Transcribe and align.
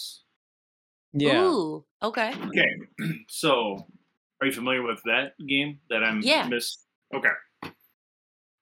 is 0.00 0.22
it 1.14 1.22
Hill 1.22 1.34
House? 1.34 1.42
Yeah. 1.42 1.42
Ooh, 1.42 1.84
okay. 2.02 2.34
Okay, 2.48 3.14
so 3.28 3.86
are 4.40 4.46
you 4.46 4.52
familiar 4.52 4.82
with 4.82 5.00
that 5.04 5.32
game 5.46 5.80
that 5.90 6.02
I'm 6.04 6.20
Yeah. 6.22 6.46
miss? 6.48 6.78
Okay, 7.14 7.28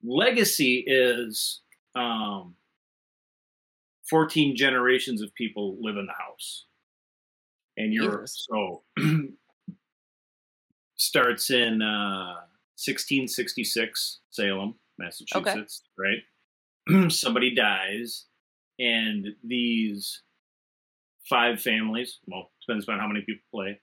Legacy 0.03 0.85
is 0.87 1.63
um, 1.95 2.57
fourteen 4.09 4.57
generations 4.57 5.23
of 5.23 5.35
people 5.35 5.77
live 5.81 5.97
in 5.97 6.07
the 6.07 6.13
house, 6.13 6.67
and 7.77 7.93
you're 7.93 8.21
Jesus. 8.23 8.47
so 8.51 8.83
starts 10.97 11.51
in 11.51 11.83
uh, 11.83 12.35
1666 12.77 14.21
Salem, 14.31 14.75
Massachusetts, 14.99 15.83
right? 15.99 17.11
Somebody 17.11 17.55
dies, 17.55 18.27
and 18.79 19.27
these 19.43 20.23
five 21.29 21.61
families, 21.61 22.19
well, 22.27 22.51
depends 22.67 22.89
on 22.89 22.99
how 22.99 23.07
many 23.07 23.23
people 23.23 23.45
play, 23.53 23.81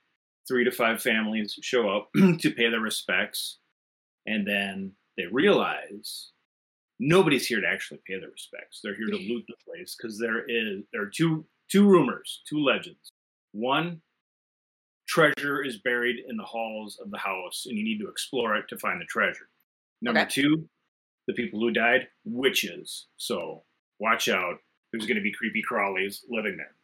three 0.47 0.63
to 0.63 0.71
five 0.71 1.01
families 1.01 1.57
show 1.61 1.89
up 1.89 2.09
to 2.39 2.51
pay 2.51 2.69
their 2.69 2.79
respects, 2.79 3.59
and 4.25 4.47
then 4.47 4.93
they 5.17 5.25
realize 5.25 6.31
nobody's 6.99 7.47
here 7.47 7.61
to 7.61 7.67
actually 7.67 7.99
pay 8.07 8.19
their 8.19 8.29
respects. 8.29 8.79
They're 8.83 8.95
here 8.95 9.07
to 9.07 9.17
loot 9.33 9.45
the 9.47 9.55
place 9.65 9.95
because 9.95 10.19
there 10.19 10.43
is 10.47 10.83
there 10.93 11.01
are 11.03 11.11
two 11.13 11.45
two 11.71 11.87
rumors, 11.87 12.41
two 12.47 12.59
legends. 12.63 13.11
One, 13.53 14.01
treasure 15.07 15.63
is 15.63 15.79
buried 15.79 16.17
in 16.27 16.37
the 16.37 16.43
halls 16.43 16.99
of 17.03 17.11
the 17.11 17.17
house, 17.17 17.65
and 17.67 17.77
you 17.77 17.83
need 17.83 17.99
to 17.99 18.09
explore 18.09 18.55
it 18.55 18.65
to 18.69 18.77
find 18.77 18.99
the 19.01 19.05
treasure. 19.05 19.49
Number 20.01 20.21
Okay. 20.21 20.29
two, 20.29 20.69
the 21.27 21.33
people 21.33 21.59
who 21.59 21.71
died, 21.71 22.07
witches. 22.23 23.07
So 23.17 23.63
watch 23.99 24.29
out. 24.29 24.57
There's 24.91 25.05
going 25.05 25.17
to 25.17 25.21
be 25.21 25.31
creepy 25.33 25.61
crawlies 25.69 26.19
living 26.29 26.57
there. 26.57 26.75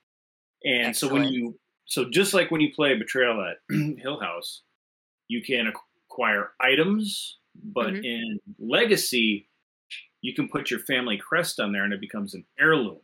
And 0.66 0.96
so 0.96 1.08
when 1.12 1.26
you, 1.26 1.58
so 1.86 2.10
just 2.10 2.34
like 2.34 2.52
when 2.52 2.62
you 2.62 2.74
play 2.74 2.96
Betrayal 2.98 3.42
at 3.44 3.58
Hill 4.00 4.20
House, 4.20 4.64
you 5.28 5.42
can 5.42 5.72
acquire 6.10 6.52
items, 6.60 7.38
but 7.74 7.94
Mhm. 7.94 8.06
in 8.06 8.40
Legacy, 8.60 9.48
you 10.22 10.34
can 10.34 10.50
put 10.50 10.70
your 10.72 10.80
family 10.82 11.18
crest 11.18 11.60
on 11.60 11.72
there 11.72 11.84
and 11.84 11.94
it 11.94 12.02
becomes 12.02 12.34
an 12.34 12.46
heirloom. 12.60 13.00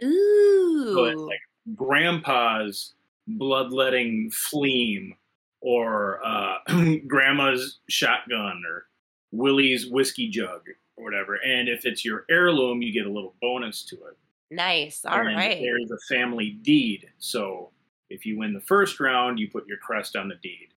So 0.00 1.04
it's 1.04 1.20
Ooh. 1.20 1.26
like 1.26 1.40
grandpa's 1.74 2.94
bloodletting 3.26 4.30
fleam 4.30 5.14
or 5.60 6.20
uh, 6.24 6.58
grandma's 7.06 7.78
shotgun 7.88 8.62
or 8.68 8.86
Willie's 9.32 9.88
whiskey 9.90 10.28
jug 10.28 10.68
or 10.96 11.04
whatever. 11.04 11.36
And 11.36 11.68
if 11.68 11.86
it's 11.86 12.04
your 12.04 12.26
heirloom, 12.30 12.82
you 12.82 12.92
get 12.92 13.06
a 13.06 13.10
little 13.10 13.34
bonus 13.40 13.82
to 13.86 13.96
it. 13.96 14.16
Nice. 14.50 15.04
All 15.04 15.18
and 15.18 15.36
right. 15.36 15.60
There's 15.60 15.90
a 15.90 16.14
family 16.14 16.58
deed. 16.62 17.06
So 17.18 17.70
if 18.10 18.24
you 18.26 18.38
win 18.38 18.52
the 18.52 18.60
first 18.60 19.00
round, 19.00 19.38
you 19.38 19.50
put 19.50 19.66
your 19.66 19.78
crest 19.78 20.16
on 20.16 20.28
the 20.28 20.36
deed. 20.42 20.68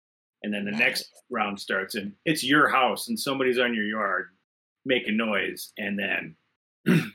And 0.43 0.53
then 0.53 0.65
the 0.65 0.71
next 0.71 1.11
round 1.29 1.59
starts 1.59 1.95
and 1.95 2.13
it's 2.25 2.43
your 2.43 2.67
house 2.69 3.07
and 3.07 3.19
somebody's 3.19 3.57
on 3.59 3.73
your 3.73 3.85
yard 3.85 4.27
making 4.85 5.17
noise 5.17 5.73
and 5.77 5.97
then 5.99 6.35
trouble 6.87 7.11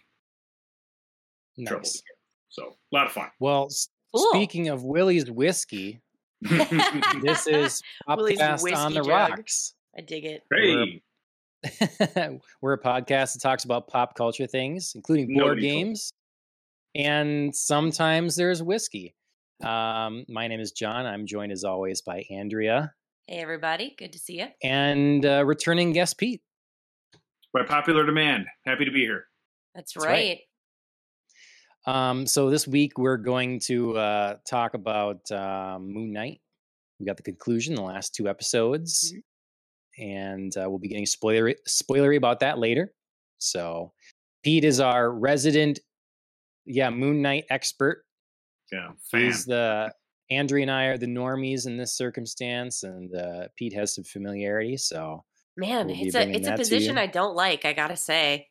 Nice. 1.57 1.69
begins. 1.93 2.03
So 2.49 2.63
a 2.93 2.95
lot 2.95 3.07
of 3.07 3.13
fun. 3.13 3.29
Well, 3.39 3.69
Cool. 4.15 4.27
speaking 4.35 4.69
of 4.69 4.85
Willie's 4.85 5.31
whiskey, 5.31 6.01
this 6.43 7.47
is 7.47 7.81
Willie's 8.07 8.39
Podcast 8.39 8.77
on 8.77 8.93
the 8.93 9.01
jug. 9.01 9.09
Rocks. 9.09 9.75
I 9.97 10.01
dig 10.03 10.25
it. 10.27 10.43
hey, 10.53 11.01
We're 12.61 12.73
a 12.75 12.79
podcast 12.81 13.35
that 13.35 13.41
talks 13.41 13.65
about 13.65 13.87
pop 13.89 14.15
culture 14.17 14.47
things, 14.47 14.93
including 14.95 15.29
board 15.29 15.37
Nobody 15.59 15.63
told 15.71 15.85
games, 15.85 16.13
and 16.95 17.55
sometimes 17.55 18.37
there's 18.37 18.63
whiskey. 18.63 19.15
Um, 19.63 20.25
my 20.29 20.49
name 20.49 20.61
is 20.61 20.73
John. 20.73 21.07
I'm 21.07 21.27
joined 21.27 21.53
as 21.53 21.65
always 21.65 22.03
by 22.03 22.25
Andrea 22.31 22.93
Hey, 23.29 23.37
everybody. 23.39 23.95
Good 23.97 24.13
to 24.15 24.19
see 24.19 24.41
you. 24.41 24.49
and 24.65 25.25
uh, 25.25 25.45
returning 25.45 25.93
guest 25.93 26.19
Pete. 26.19 26.43
by 27.55 27.63
popular 27.63 28.05
demand. 28.05 28.47
Happy 28.67 28.85
to 28.85 28.91
be 28.91 29.01
here. 29.01 29.27
That's, 29.75 29.95
That's 29.95 30.05
right. 30.05 30.41
right. 31.87 32.11
Um, 32.11 32.27
so 32.27 32.51
this 32.51 32.67
week 32.67 32.99
we're 32.99 33.17
going 33.17 33.61
to 33.61 33.97
uh, 33.97 34.35
talk 34.47 34.75
about 34.75 35.31
uh, 35.31 35.79
Moon 35.81 36.13
Knight. 36.13 36.41
We 36.99 37.07
got 37.07 37.17
the 37.17 37.23
conclusion, 37.23 37.75
the 37.75 37.83
last 37.83 38.15
two 38.15 38.29
episodes, 38.29 39.15
and 39.99 40.57
uh, 40.57 40.69
we'll 40.69 40.79
be 40.79 40.89
getting 40.89 41.07
spoilery 41.07 41.55
spoilery 41.69 42.17
about 42.17 42.41
that 42.41 42.59
later. 42.59 42.93
So 43.39 43.93
Pete 44.45 44.65
is 44.65 44.79
our 44.81 45.11
resident, 45.11 45.79
yeah, 46.67 46.91
Moon 46.91 47.23
Knight 47.23 47.45
expert. 47.51 48.05
Yeah, 48.71 48.91
fan. 49.11 49.21
He's 49.21 49.45
the 49.45 49.93
Andrea 50.31 50.63
and 50.63 50.71
I 50.71 50.85
are 50.85 50.99
the 50.99 51.07
normies 51.07 51.67
in 51.67 51.77
this 51.77 51.95
circumstance, 51.95 52.83
and 52.83 53.15
uh, 53.15 53.49
Pete 53.57 53.75
has 53.75 53.95
some 53.95 54.05
familiarity. 54.05 54.77
So 54.77 55.25
Man, 55.57 55.89
We'll 55.89 55.97
it's 56.01 56.15
a 56.15 56.31
it's 56.31 56.49
a 56.49 56.57
position. 56.57 56.97
I 56.97 57.07
don't 57.07 57.37
like. 57.37 57.65
I 57.65 57.73
gotta 57.75 57.97
say, 57.97 58.49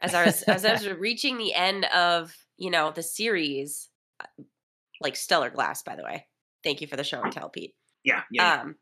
as 0.00 0.14
I 0.14 0.24
was 0.24 0.42
as 0.44 0.64
I 0.64 0.72
was 0.72 0.88
reaching 0.88 1.36
the 1.36 1.52
end 1.52 1.84
of 1.86 2.34
you 2.56 2.70
know 2.70 2.90
the 2.90 3.02
series, 3.02 3.88
uh, 4.20 4.42
like 5.00 5.16
Stellar 5.16 5.50
Glass, 5.50 5.82
by 5.82 5.94
the 5.94 6.04
way. 6.04 6.26
Thank 6.64 6.80
you 6.80 6.86
for 6.86 6.96
the 6.96 7.04
show 7.04 7.20
and 7.20 7.32
tell, 7.32 7.50
Pete. 7.50 7.74
yeah, 8.02 8.22
yeah. 8.32 8.62
Um, 8.62 8.76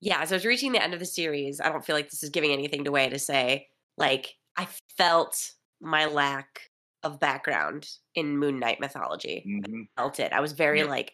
yeah, 0.00 0.20
as 0.20 0.30
I 0.30 0.36
was 0.36 0.44
reaching 0.44 0.72
the 0.72 0.82
end 0.82 0.94
of 0.94 1.00
the 1.00 1.06
series, 1.06 1.60
I 1.60 1.70
don't 1.70 1.84
feel 1.84 1.96
like 1.96 2.10
this 2.10 2.22
is 2.22 2.30
giving 2.30 2.52
anything 2.52 2.86
away 2.86 3.08
to 3.08 3.18
say, 3.18 3.66
like, 3.96 4.36
I 4.56 4.68
felt 4.96 5.52
my 5.80 6.06
lack 6.06 6.60
of 7.12 7.20
background 7.20 7.88
in 8.14 8.38
Moon 8.38 8.58
Knight 8.58 8.80
mythology. 8.80 9.42
hmm 9.64 9.82
Felt 9.96 10.20
it. 10.20 10.32
I 10.32 10.40
was 10.40 10.52
very 10.52 10.80
Yep. 10.80 10.88
like, 10.88 11.12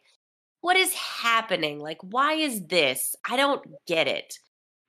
what 0.60 0.76
is 0.76 0.92
happening? 0.94 1.78
Like, 1.80 1.98
why 2.02 2.34
is 2.34 2.66
this? 2.66 3.14
I 3.28 3.36
don't 3.36 3.62
get 3.86 4.06
it. 4.08 4.38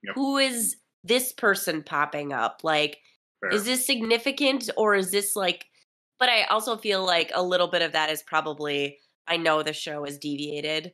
Yep. 0.04 0.16
Who 0.16 0.38
is 0.38 0.78
this 1.04 1.32
person 1.34 1.84
popping 1.84 2.34
up? 2.34 2.62
Like, 2.64 2.98
Fair. 3.42 3.52
is 3.52 3.66
this 3.66 3.86
significant 3.86 4.70
or 4.78 4.96
is 4.96 5.12
this 5.12 5.36
like 5.36 5.66
but 6.18 6.30
i 6.30 6.44
also 6.46 6.78
feel 6.78 7.06
like 7.06 7.30
a 7.36 7.44
little 7.44 7.68
bit 7.68 7.82
of 7.82 7.92
that 7.92 8.10
is 8.10 8.24
probably 8.24 8.98
i 9.28 9.36
know 9.36 9.62
the 9.62 9.74
show 9.74 10.06
is 10.06 10.18
deviated 10.18 10.94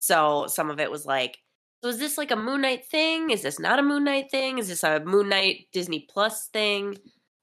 so 0.00 0.46
some 0.48 0.68
of 0.70 0.80
it 0.80 0.90
was 0.90 1.06
like 1.06 1.38
so 1.82 1.88
is 1.88 1.98
this 2.00 2.18
like 2.18 2.32
a 2.32 2.36
moon 2.36 2.60
knight 2.62 2.84
thing 2.86 3.30
is 3.30 3.42
this 3.42 3.60
not 3.60 3.78
a 3.78 3.82
moon 3.82 4.02
knight 4.04 4.30
thing 4.32 4.58
is 4.58 4.66
this 4.68 4.82
a 4.82 4.98
moon 5.04 5.28
knight 5.28 5.66
disney 5.72 6.06
plus 6.10 6.48
thing 6.48 6.96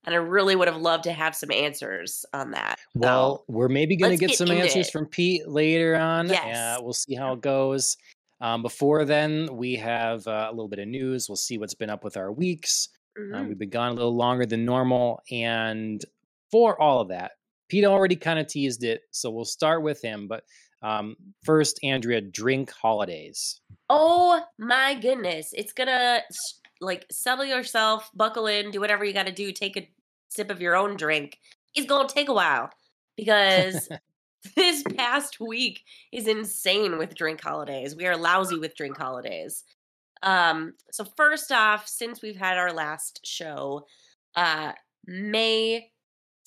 and 0.08 0.16
i 0.16 0.18
really 0.18 0.56
would 0.56 0.68
have 0.68 0.78
loved 0.82 1.04
to 1.04 1.12
have 1.12 1.36
some 1.36 1.52
answers 1.52 2.26
on 2.34 2.50
that 2.52 2.80
Well, 2.96 3.44
we're 3.48 3.68
maybe 3.68 3.96
going 3.96 4.12
to 4.12 4.18
get 4.18 4.30
get 4.30 4.38
some 4.38 4.50
answers 4.50 4.88
it. 4.88 4.92
from 4.92 5.06
Pete 5.06 5.48
later 5.48 5.96
on. 5.96 6.30
Yes. 6.30 6.58
Uh, 6.58 6.82
we'll 6.82 6.94
see 6.94 7.14
how 7.14 7.34
it 7.34 7.42
goes. 7.42 7.96
Um, 8.42 8.62
before 8.64 9.06
then, 9.06 9.50
we 9.56 9.76
have 9.76 10.26
uh, 10.28 10.48
a 10.50 10.52
little 10.52 10.68
bit 10.68 10.80
of 10.80 10.88
news. 10.88 11.28
We'll 11.30 11.36
see 11.36 11.58
what's 11.60 11.74
been 11.76 11.90
up 11.92 12.04
with 12.04 12.18
our 12.18 12.32
weeks. 12.32 12.90
So, 13.16 13.24
Um, 13.24 13.46
mhm. 13.46 13.48
we've 13.50 13.58
been 13.60 13.70
gone 13.70 13.90
a 13.92 13.94
little 13.96 14.16
longer 14.16 14.46
than 14.46 14.64
normal. 14.66 15.22
And 15.32 16.04
for 16.52 16.80
all 16.82 17.02
of 17.02 17.10
that, 17.10 17.32
Pete 17.70 17.84
already 17.86 18.16
kind 18.16 18.40
of 18.40 18.48
teased 18.48 18.84
it. 18.84 19.02
So 19.12 19.30
we'll 19.30 19.46
start 19.46 19.82
with 19.84 20.02
him. 20.02 20.28
But 20.28 20.44
um, 20.84 21.16
first, 21.44 21.80
Andrea, 21.84 22.22
drink 22.22 22.72
holidays. 22.72 23.60
oh 23.90 24.42
my 24.60 24.94
goodness 24.96 25.54
it's 25.54 25.72
gonna 25.74 26.22
like 26.82 27.06
settle 27.10 27.46
yourself 27.46 28.12
buckle 28.14 28.46
in 28.48 28.70
do 28.70 28.80
whatever 28.82 29.04
you 29.06 29.14
gotta 29.14 29.32
do 29.32 29.52
take 29.52 29.76
a 29.78 29.90
sip 30.30 30.52
of 30.52 30.62
your 30.62 30.76
own 30.76 30.98
drink 30.98 31.40
it's 31.78 31.88
gonna 31.88 32.10
take 32.10 32.28
a 32.28 32.34
while 32.34 32.70
because 33.16 33.88
this 34.56 34.84
past 34.96 35.40
week 35.40 35.84
is 36.12 36.28
insane 36.28 36.98
with 36.98 37.16
drink 37.16 37.42
holidays. 37.42 37.96
We 37.96 38.08
are 38.08 38.18
lousy 38.18 38.58
with 38.58 38.76
drink 38.76 38.98
holidays. 38.98 39.64
Um, 40.24 40.74
so 40.92 41.06
first 41.16 41.52
off, 41.52 41.88
since 41.88 42.22
we've 42.22 42.36
had 42.36 42.58
our 42.58 42.74
last 42.74 43.26
show, 43.26 43.86
uh, 44.36 44.72
May 45.06 45.92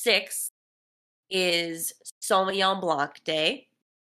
6th 0.04 0.50
is 1.30 1.92
Sauvignon 2.20 2.80
Blanc 2.80 3.22
Day. 3.24 3.68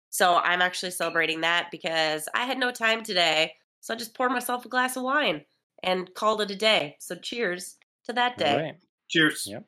So 0.09 0.35
I'm 0.35 0.61
actually 0.61 0.91
celebrating 0.91 1.41
that 1.41 1.69
because 1.71 2.27
I 2.33 2.45
had 2.45 2.57
no 2.57 2.71
time 2.71 3.03
today. 3.03 3.53
So 3.81 3.93
I 3.93 3.97
just 3.97 4.15
poured 4.15 4.31
myself 4.31 4.65
a 4.65 4.69
glass 4.69 4.95
of 4.95 5.03
wine 5.03 5.45
and 5.83 6.11
called 6.15 6.41
it 6.41 6.51
a 6.51 6.55
day. 6.55 6.95
So 6.99 7.15
cheers 7.15 7.77
to 8.05 8.13
that 8.13 8.37
day. 8.37 8.55
Right. 8.55 8.75
Cheers. 9.13 9.45
Yep. 9.45 9.65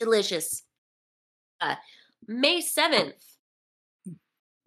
delicious. 0.00 0.64
Uh, 1.60 1.76
May 2.26 2.60
7th, 2.60 3.12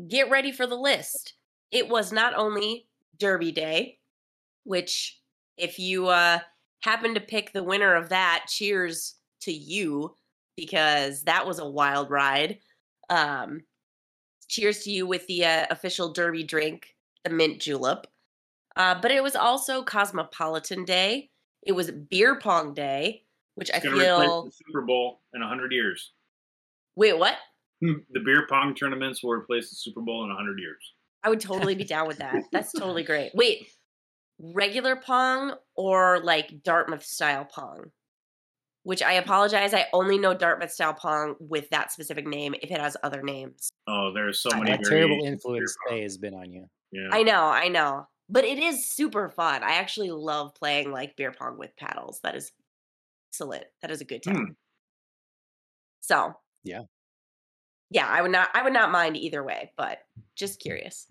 get 0.07 0.29
ready 0.29 0.53
for 0.53 0.65
the 0.65 0.77
list. 0.77 1.33
It 1.69 1.89
was 1.89 2.13
not 2.13 2.33
only 2.33 2.87
Derby 3.17 3.51
Day, 3.51 3.99
which, 4.63 5.19
if 5.57 5.79
you 5.79 6.07
uh, 6.07 6.39
happen 6.79 7.13
to 7.13 7.19
pick 7.19 7.51
the 7.51 7.63
winner 7.63 7.93
of 7.93 8.07
that, 8.07 8.45
cheers 8.47 9.15
to 9.41 9.51
you 9.51 10.15
because 10.55 11.23
that 11.23 11.45
was 11.45 11.59
a 11.59 11.69
wild 11.69 12.09
ride. 12.09 12.59
Um, 13.09 13.63
cheers 14.47 14.79
to 14.85 14.91
you 14.91 15.05
with 15.05 15.27
the 15.27 15.43
uh, 15.43 15.65
official 15.71 16.13
Derby 16.13 16.43
drink, 16.43 16.95
the 17.25 17.31
mint 17.31 17.59
julep. 17.59 18.07
Uh, 18.77 18.95
but 19.01 19.11
it 19.11 19.21
was 19.21 19.35
also 19.35 19.83
Cosmopolitan 19.83 20.85
Day. 20.85 21.31
It 21.63 21.73
was 21.73 21.91
Beer 21.91 22.39
Pong 22.39 22.73
Day, 22.73 23.23
which 23.55 23.69
I 23.71 23.77
It's 23.77 23.85
gonna 23.85 23.97
replace 23.97 24.25
feel 24.27 24.45
the 24.45 24.51
Super 24.51 24.81
Bowl 24.81 25.21
in 25.33 25.41
hundred 25.41 25.71
years. 25.71 26.11
Wait, 26.95 27.17
what? 27.17 27.35
Hmm, 27.81 27.93
the 28.11 28.19
beer 28.19 28.45
pong 28.49 28.75
tournaments 28.75 29.23
will 29.23 29.31
replace 29.31 29.69
the 29.69 29.75
Super 29.77 30.01
Bowl 30.01 30.23
in 30.23 30.29
100 30.29 30.59
years. 30.59 30.93
I 31.23 31.29
would 31.29 31.39
totally 31.39 31.75
be 31.75 31.85
down 31.85 32.07
with 32.07 32.17
that. 32.17 32.35
That's 32.51 32.73
totally 32.73 33.03
great. 33.03 33.31
Wait, 33.33 33.67
regular 34.37 34.97
pong 34.97 35.53
or 35.75 36.19
like 36.23 36.61
Dartmouth 36.63 37.05
style 37.05 37.45
pong? 37.45 37.91
Which 38.83 39.01
I 39.01 39.13
apologize, 39.13 39.73
I 39.73 39.85
only 39.93 40.17
know 40.17 40.33
Dartmouth 40.33 40.71
style 40.71 40.93
pong 40.93 41.35
with 41.39 41.69
that 41.69 41.91
specific 41.91 42.25
name. 42.27 42.55
If 42.61 42.71
it 42.71 42.79
has 42.79 42.97
other 43.03 43.21
names, 43.21 43.69
Oh, 43.87 44.11
there's 44.13 44.41
so 44.41 44.49
many 44.57 44.71
That 44.71 44.83
terrible 44.83 45.23
influence 45.25 45.75
beer. 45.89 45.97
Faye 45.97 46.03
has 46.03 46.17
been 46.17 46.33
on 46.33 46.51
you. 46.51 46.65
Yeah. 46.91 47.09
I 47.11 47.23
know, 47.23 47.43
I 47.45 47.67
know, 47.69 48.07
but 48.29 48.45
it 48.45 48.59
is 48.59 48.87
super 48.89 49.29
fun. 49.29 49.63
I 49.63 49.73
actually 49.75 50.11
love 50.11 50.53
playing 50.55 50.91
like 50.91 51.15
beer 51.15 51.31
pong 51.31 51.57
with 51.57 51.75
paddles. 51.77 52.19
That 52.23 52.35
is 52.35 52.51
excellent. 53.31 53.65
That 53.81 53.91
is 53.91 54.01
a 54.01 54.05
good 54.05 54.23
time. 54.23 54.35
Hmm. 54.35 54.51
So 56.01 56.33
Yeah. 56.63 56.83
yeah, 57.89 58.07
I 58.07 58.21
would 58.21 58.31
not, 58.31 58.49
I 58.53 58.63
would 58.63 58.73
not 58.73 58.91
mind 58.91 59.17
either 59.17 59.43
way, 59.43 59.71
but 59.77 59.99
just 60.35 60.59
curious. 60.59 61.07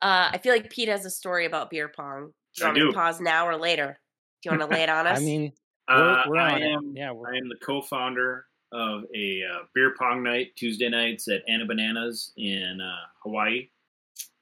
Uh, 0.00 0.30
I 0.32 0.38
feel 0.38 0.52
like 0.52 0.70
Pete 0.70 0.88
has 0.88 1.04
a 1.04 1.10
story 1.10 1.44
about 1.46 1.70
beer 1.70 1.88
pong. 1.88 2.32
Do 2.54 2.62
you 2.62 2.64
I 2.64 2.68
want 2.68 2.78
do. 2.78 2.86
to 2.88 2.92
pause 2.92 3.20
now 3.20 3.46
or 3.46 3.56
later? 3.56 3.98
Do 4.42 4.50
you 4.50 4.56
want 4.56 4.70
to 4.70 4.74
lay 4.76 4.82
it 4.84 4.88
on 4.88 5.06
us? 5.08 5.18
I 5.18 5.24
mean, 5.24 5.52
we're, 5.88 5.94
Uh, 6.10 6.24
we're 6.28 6.36
I 6.38 6.52
on 6.54 6.62
it. 6.62 6.66
am 6.66 6.92
Yeah, 6.96 7.10
we're, 7.12 7.34
I 7.34 7.36
am 7.36 7.48
the 7.48 7.58
co-founder 7.64 8.46
of 8.72 9.02
a 9.14 9.40
uh, 9.52 9.64
beer 9.74 9.94
pong 9.98 10.22
night 10.22 10.48
Tuesday 10.56 10.88
nights 10.88 11.26
at 11.28 11.42
Anna 11.48 11.66
Bananas 11.66 12.32
in 12.36 12.80
uh, 12.80 13.06
Hawaii, 13.22 13.68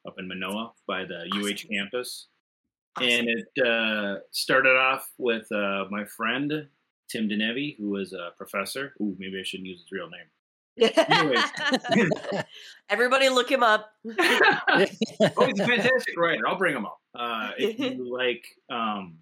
up 0.06 0.14
in 0.18 0.28
Manoa 0.28 0.72
by 0.86 1.04
the 1.04 1.24
UH 1.34 1.68
campus. 1.70 2.28
And 3.00 3.28
it 3.28 3.66
uh, 3.66 4.20
started 4.30 4.76
off 4.76 5.06
with 5.18 5.50
uh, 5.52 5.84
my 5.90 6.04
friend 6.16 6.68
Tim 7.10 7.28
Denevi, 7.28 7.76
who 7.78 7.96
is 7.96 8.12
a 8.14 8.30
professor. 8.38 8.94
Ooh, 9.00 9.14
maybe 9.18 9.38
I 9.38 9.42
shouldn't 9.44 9.66
use 9.68 9.80
his 9.80 9.92
real 9.92 10.08
name. 10.08 10.26
Everybody 12.88 13.28
look 13.28 13.50
him 13.50 13.62
up. 13.62 13.90
oh, 14.08 14.78
he's 14.78 15.60
a 15.60 15.66
fantastic 15.66 16.16
writer. 16.16 16.46
I'll 16.48 16.58
bring 16.58 16.74
him 16.74 16.86
up. 16.86 16.98
Uh, 17.14 17.50
if 17.58 17.78
you 17.78 18.10
like 18.10 18.44
um, 18.70 19.16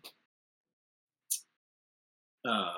uh, 2.48 2.72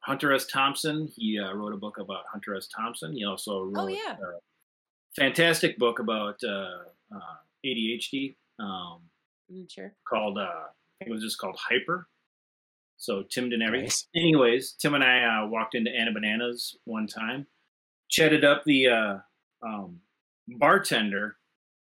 Hunter 0.00 0.32
S. 0.32 0.46
Thompson, 0.46 1.08
he 1.14 1.38
uh, 1.38 1.52
wrote 1.54 1.74
a 1.74 1.76
book 1.76 1.98
about 1.98 2.24
Hunter 2.30 2.54
S. 2.56 2.68
Thompson. 2.68 3.12
He 3.12 3.24
also 3.24 3.64
wrote 3.64 3.78
Oh, 3.78 3.86
yeah. 3.88 4.12
a 4.12 5.20
fantastic 5.20 5.78
book 5.78 5.98
about 5.98 6.40
uh, 7.14 7.36
ADHD 7.64 8.36
um, 8.58 9.02
Mm, 9.52 9.66
sure. 9.70 9.94
called, 10.06 10.36
uh, 10.36 10.42
I 10.42 10.68
think 10.98 11.08
it 11.08 11.12
was 11.12 11.22
just 11.22 11.38
called 11.38 11.56
Hyper. 11.58 12.06
So 12.98 13.22
Tim 13.22 13.48
Denevi. 13.48 13.82
Nice. 13.82 14.06
Anyways, 14.14 14.72
Tim 14.72 14.94
and 14.94 15.02
I 15.04 15.22
uh, 15.44 15.46
walked 15.46 15.74
into 15.74 15.90
Anna 15.90 16.12
Bananas 16.12 16.76
one 16.84 17.06
time, 17.06 17.46
chatted 18.10 18.44
up 18.44 18.64
the 18.64 18.88
uh, 18.88 19.18
um, 19.62 20.00
bartender, 20.48 21.36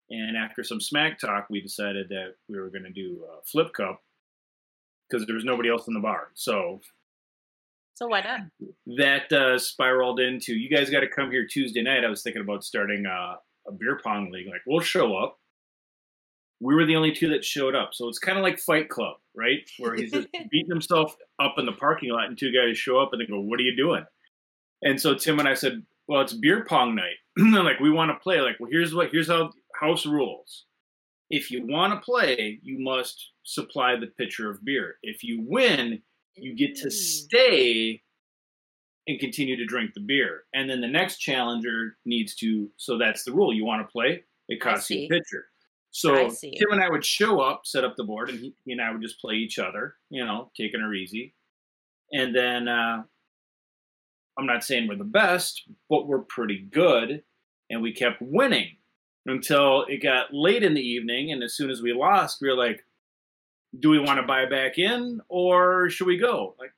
and 0.10 0.36
after 0.36 0.64
some 0.64 0.82
smack 0.82 1.18
talk, 1.20 1.48
we 1.50 1.62
decided 1.62 2.10
that 2.10 2.36
we 2.50 2.60
were 2.60 2.70
going 2.70 2.84
to 2.84 2.92
do 2.92 3.24
a 3.40 3.44
flip 3.46 3.72
cup 3.74 4.02
because 5.10 5.26
there 5.28 5.36
was 5.36 5.46
nobody 5.46 5.70
else 5.70 5.88
in 5.88 5.94
the 5.94 6.00
bar. 6.00 6.30
So 6.34 6.82
So 7.94 8.08
why 8.08 8.22
not? 8.22 8.42
that 8.98 9.32
uh, 9.32 9.58
spiraled 9.60 10.20
into 10.20 10.54
you 10.56 10.76
guys 10.76 10.90
got 10.90 11.02
to 11.02 11.08
come 11.08 11.32
here 11.32 11.48
Tuesday 11.48 11.82
night. 11.84 12.04
I 12.04 12.10
was 12.10 12.22
thinking 12.24 12.42
about 12.42 12.64
starting 12.66 13.06
uh, 13.06 13.36
a 13.68 13.72
beer 13.72 14.00
pong 14.04 14.32
league. 14.32 14.48
Like 14.48 14.62
we'll 14.68 14.80
show 14.82 15.16
up. 15.16 15.40
We 16.62 16.74
were 16.74 16.86
the 16.86 16.96
only 16.96 17.12
two 17.12 17.30
that 17.30 17.44
showed 17.44 17.76
up, 17.76 17.90
so 17.94 18.08
it's 18.08 18.20
kind 18.20 18.38
of 18.38 18.44
like 18.44 18.58
Fight 18.60 18.88
Club, 18.90 19.18
right? 19.36 19.60
Where 19.78 19.94
he's 19.96 20.12
beating 20.52 20.70
himself 20.70 21.16
up 21.40 21.56
in 21.58 21.66
the 21.66 21.74
parking 21.74 22.12
lot, 22.12 22.26
and 22.28 22.38
two 22.38 22.52
guys 22.54 22.78
show 22.78 22.98
up 22.98 23.10
and 23.12 23.22
they 23.22 23.26
go, 23.26 23.40
"What 23.42 23.60
are 23.60 23.64
you 23.64 23.76
doing?" 23.76 24.06
And 24.82 25.00
so 25.00 25.14
Tim 25.16 25.40
and 25.40 25.48
I 25.50 25.54
said, 25.54 25.84
"Well, 26.08 26.22
it's 26.22 26.34
beer 26.34 26.66
pong 26.68 26.96
night. 26.96 27.16
Like, 27.38 27.80
we 27.82 27.92
want 27.92 28.12
to 28.12 28.20
play. 28.24 28.40
Like, 28.40 28.56
well, 28.60 28.70
here's 28.72 28.96
what 28.96 29.10
here's 29.12 29.28
how 29.28 29.52
house 29.80 30.06
rules. 30.06 30.66
If 31.30 31.52
you 31.52 31.66
want 31.68 31.92
to 31.94 32.00
play, 32.00 32.60
you 32.64 32.78
must 32.80 33.32
supply 33.44 33.96
the 33.98 34.08
pitcher 34.08 34.50
of 34.50 34.64
beer. 34.64 34.96
If 35.04 35.24
you 35.24 35.44
win, 35.46 36.02
you 36.36 36.56
get 36.56 36.76
to 36.78 36.88
Mm. 36.88 36.92
stay 36.92 38.02
and 39.08 39.20
continue 39.20 39.56
to 39.56 39.66
drink 39.66 39.92
the 39.94 40.02
beer. 40.02 40.44
And 40.54 40.70
then 40.70 40.82
the 40.82 40.88
next 40.88 41.18
challenger 41.18 41.98
needs 42.06 42.36
to. 42.36 42.70
So 42.78 42.98
that's 42.98 43.24
the 43.24 43.34
rule. 43.34 43.54
You 43.54 43.66
want 43.66 43.88
to 43.88 43.92
play? 43.92 44.24
It 44.48 44.62
costs 44.62 44.90
you 44.90 45.06
a 45.06 45.08
pitcher. 45.10 45.46
So. 45.92 46.30
Tim 46.30 46.72
and 46.72 46.84
I 46.84 46.90
would 46.90 47.06
show 47.06 47.40
up, 47.40 47.62
set 47.66 47.84
up 47.84 47.96
the 47.96 48.04
board, 48.04 48.30
and 48.30 48.40
he, 48.40 48.54
he 48.66 48.72
and 48.74 48.82
I 48.82 48.92
would 48.92 49.02
just 49.02 49.22
play 49.22 49.36
each 49.36 49.60
other. 49.60 49.96
You 50.10 50.26
know, 50.26 50.52
taking 50.58 50.82
her 50.82 50.94
easy. 50.94 51.34
And 52.12 52.36
then 52.36 52.68
uh, 52.68 53.04
I'm 54.38 54.46
not 54.46 54.64
saying 54.64 54.88
we're 54.88 54.98
the 54.98 55.04
best, 55.04 55.64
but 55.90 56.08
we're 56.08 56.20
pretty 56.20 56.68
good, 56.72 57.24
and 57.70 57.82
we 57.82 57.94
kept 57.94 58.22
winning 58.22 58.78
until 59.26 59.86
it 59.88 60.04
got 60.04 60.34
late 60.34 60.64
in 60.64 60.74
the 60.74 60.82
evening. 60.82 61.32
And 61.32 61.42
as 61.44 61.56
soon 61.56 61.70
as 61.70 61.82
we 61.82 61.94
lost, 61.94 62.40
we 62.42 62.50
were 62.50 62.58
like, 62.58 62.84
"Do 63.80 63.90
we 63.90 64.00
want 64.00 64.20
to 64.20 64.28
buy 64.28 64.46
back 64.46 64.78
in, 64.78 65.22
or 65.30 65.90
should 65.90 66.08
we 66.08 66.18
go?" 66.18 66.56
Like, 66.60 66.74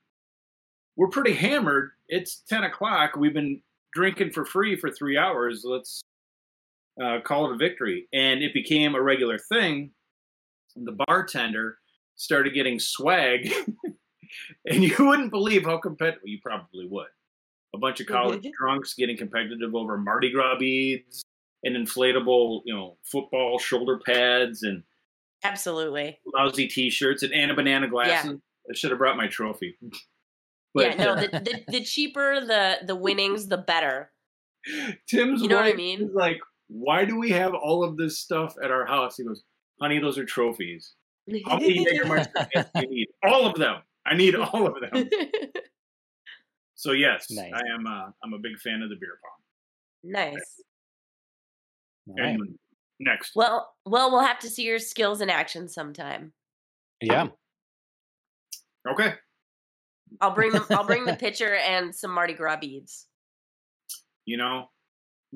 we're 0.95 1.09
pretty 1.09 1.33
hammered. 1.33 1.91
It's 2.09 2.43
ten 2.47 2.63
o'clock. 2.63 3.15
We've 3.15 3.33
been 3.33 3.61
drinking 3.93 4.31
for 4.31 4.45
free 4.45 4.75
for 4.75 4.91
three 4.91 5.17
hours. 5.17 5.63
Let's 5.65 6.01
uh, 7.01 7.19
call 7.23 7.49
it 7.49 7.55
a 7.55 7.57
victory. 7.57 8.07
And 8.13 8.41
it 8.41 8.53
became 8.53 8.95
a 8.95 9.01
regular 9.01 9.37
thing. 9.37 9.91
The 10.75 10.97
bartender 11.07 11.77
started 12.15 12.53
getting 12.53 12.79
swag, 12.79 13.51
and 14.65 14.83
you 14.83 14.95
wouldn't 14.99 15.31
believe 15.31 15.65
how 15.65 15.77
competitive. 15.77 16.21
You 16.25 16.39
probably 16.43 16.87
would. 16.87 17.07
A 17.73 17.77
bunch 17.77 17.99
of 17.99 18.07
college 18.07 18.47
drunks 18.59 18.93
getting 18.93 19.17
competitive 19.17 19.75
over 19.75 19.97
Mardi 19.97 20.31
Gras 20.31 20.57
beads 20.57 21.23
and 21.63 21.75
inflatable, 21.75 22.61
you 22.65 22.73
know, 22.73 22.97
football 23.03 23.59
shoulder 23.59 23.99
pads 24.05 24.63
and 24.63 24.83
Absolutely. 25.43 26.19
lousy 26.33 26.67
T-shirts 26.67 27.23
and 27.23 27.33
Anna 27.33 27.55
banana 27.55 27.87
glasses. 27.87 28.39
I 28.69 28.73
should 28.73 28.91
have 28.91 28.99
brought 28.99 29.17
my 29.17 29.27
trophy. 29.27 29.77
yeah, 30.85 30.95
no, 30.95 31.11
uh, 31.13 31.21
the, 31.21 31.27
the 31.39 31.63
the 31.79 31.83
cheaper 31.83 32.41
the 32.41 32.79
the 32.85 32.95
winnings, 32.95 33.47
the 33.47 33.57
better. 33.57 34.11
Tim's 35.07 35.41
You 35.41 35.47
know 35.47 35.55
what 35.57 35.65
I 35.65 35.73
mean? 35.73 36.01
is 36.03 36.13
like, 36.13 36.39
"Why 36.67 37.05
do 37.05 37.17
we 37.17 37.29
have 37.31 37.53
all 37.53 37.83
of 37.83 37.95
this 37.97 38.19
stuff 38.19 38.55
at 38.63 38.71
our 38.71 38.85
house?" 38.85 39.17
He 39.17 39.23
goes, 39.23 39.43
"Honey, 39.81 39.99
those 39.99 40.17
are 40.17 40.25
trophies. 40.25 40.93
How 41.45 41.57
many 41.57 41.85
Jägermeister 41.85 42.51
cans 42.51 42.67
do 42.75 42.81
you 42.81 42.89
need? 42.89 43.07
All 43.23 43.45
of 43.45 43.55
them. 43.55 43.81
I 44.05 44.15
need 44.15 44.35
all 44.35 44.67
of 44.67 44.75
them." 44.81 45.09
So 46.75 46.91
yes, 46.91 47.27
Nice. 47.31 47.51
I 47.53 47.61
am. 47.73 47.87
Uh, 47.87 48.11
I'm 48.23 48.33
a 48.33 48.39
big 48.39 48.57
fan 48.59 48.81
of 48.81 48.89
the 48.89 48.95
beer 48.97 49.17
pong. 49.23 50.11
nice. 50.11 50.61
All 52.09 52.15
right. 52.19 52.29
And 52.39 52.57
next, 52.99 53.35
Well, 53.35 53.67
well, 53.85 54.11
we'll 54.11 54.21
have 54.21 54.39
to 54.39 54.49
see 54.49 54.63
your 54.63 54.79
skills 54.79 55.19
in 55.21 55.29
action 55.29 55.67
sometime. 55.67 56.33
Yeah. 57.01 57.27
okay. 58.89 59.13
I'll 60.21 60.33
bring 60.33 60.51
them. 60.51 60.65
I'll 60.71 60.83
bring 60.85 61.05
the 61.05 61.15
pitcher 61.19 61.55
and 61.55 61.93
some 61.93 62.11
Mardi 62.11 62.33
Gras 62.33 62.57
beads. 62.57 63.07
You 64.25 64.37
know, 64.37 64.69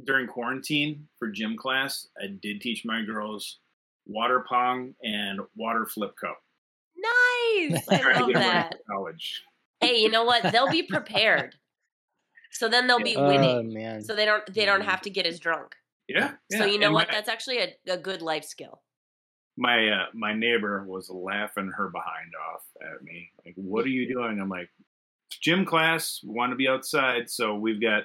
during 0.06 0.28
quarantine 0.28 1.08
for 1.20 1.30
gym 1.30 1.56
class, 1.58 2.08
I 2.22 2.28
did 2.42 2.62
teach 2.62 2.84
my 2.86 3.01
girls 3.04 3.60
water 4.06 4.44
pong 4.48 4.94
and 5.04 5.40
water 5.56 5.86
flip 5.86 6.12
cup. 6.20 6.38
Nice. 6.98 7.88
I 7.90 7.98
Trying 8.00 8.13
to 8.16 8.20
love 8.22 8.28
get 8.34 8.40
that. 8.40 8.72
for 8.88 8.94
college. 8.96 9.42
Hey, 9.80 9.98
you 10.01 10.10
know 10.10 10.24
what? 10.24 10.51
They'll 10.51 10.70
be 10.70 10.84
prepared. 10.90 11.56
So 12.51 12.68
then 12.68 12.88
they'll 12.88 13.00
be 13.00 13.16
Oh 13.16 13.28
winning. 13.28 13.74
man. 13.74 14.04
So 14.04 14.13
they 14.16 14.25
don't 14.25 14.44
they 14.54 14.66
don't 14.66 14.82
mm-hmm. 14.82 14.90
have 14.90 15.01
to 15.04 15.10
get 15.10 15.25
as 15.25 15.40
drunk. 15.40 15.75
Yeah. 16.08 16.34
So 16.51 16.66
you 16.66 16.78
know 16.78 16.88
And 16.88 16.96
what? 16.96 17.08
My, 17.08 17.13
That's 17.13 17.30
actually 17.30 17.60
a, 17.60 17.74
a 17.88 17.98
good 17.98 18.22
life 18.22 18.44
skill. 18.44 18.82
My 19.58 19.89
uh, 19.89 20.05
my 20.13 20.34
neighbor 20.34 20.84
was 20.88 21.10
laughing 21.10 21.72
her 21.75 21.89
behind 21.89 22.31
off 22.53 22.62
at 22.81 23.03
me. 23.03 23.29
Like, 23.46 23.55
what 23.55 23.86
are 23.86 23.89
you 23.89 24.08
doing? 24.12 24.39
I'm 24.39 24.50
like, 24.50 24.70
gym 25.41 25.65
class. 25.65 26.20
We 26.24 26.34
want 26.34 26.51
to 26.51 26.55
be 26.55 26.67
outside, 26.67 27.29
so 27.29 27.55
we've 27.55 27.81
got. 27.81 28.03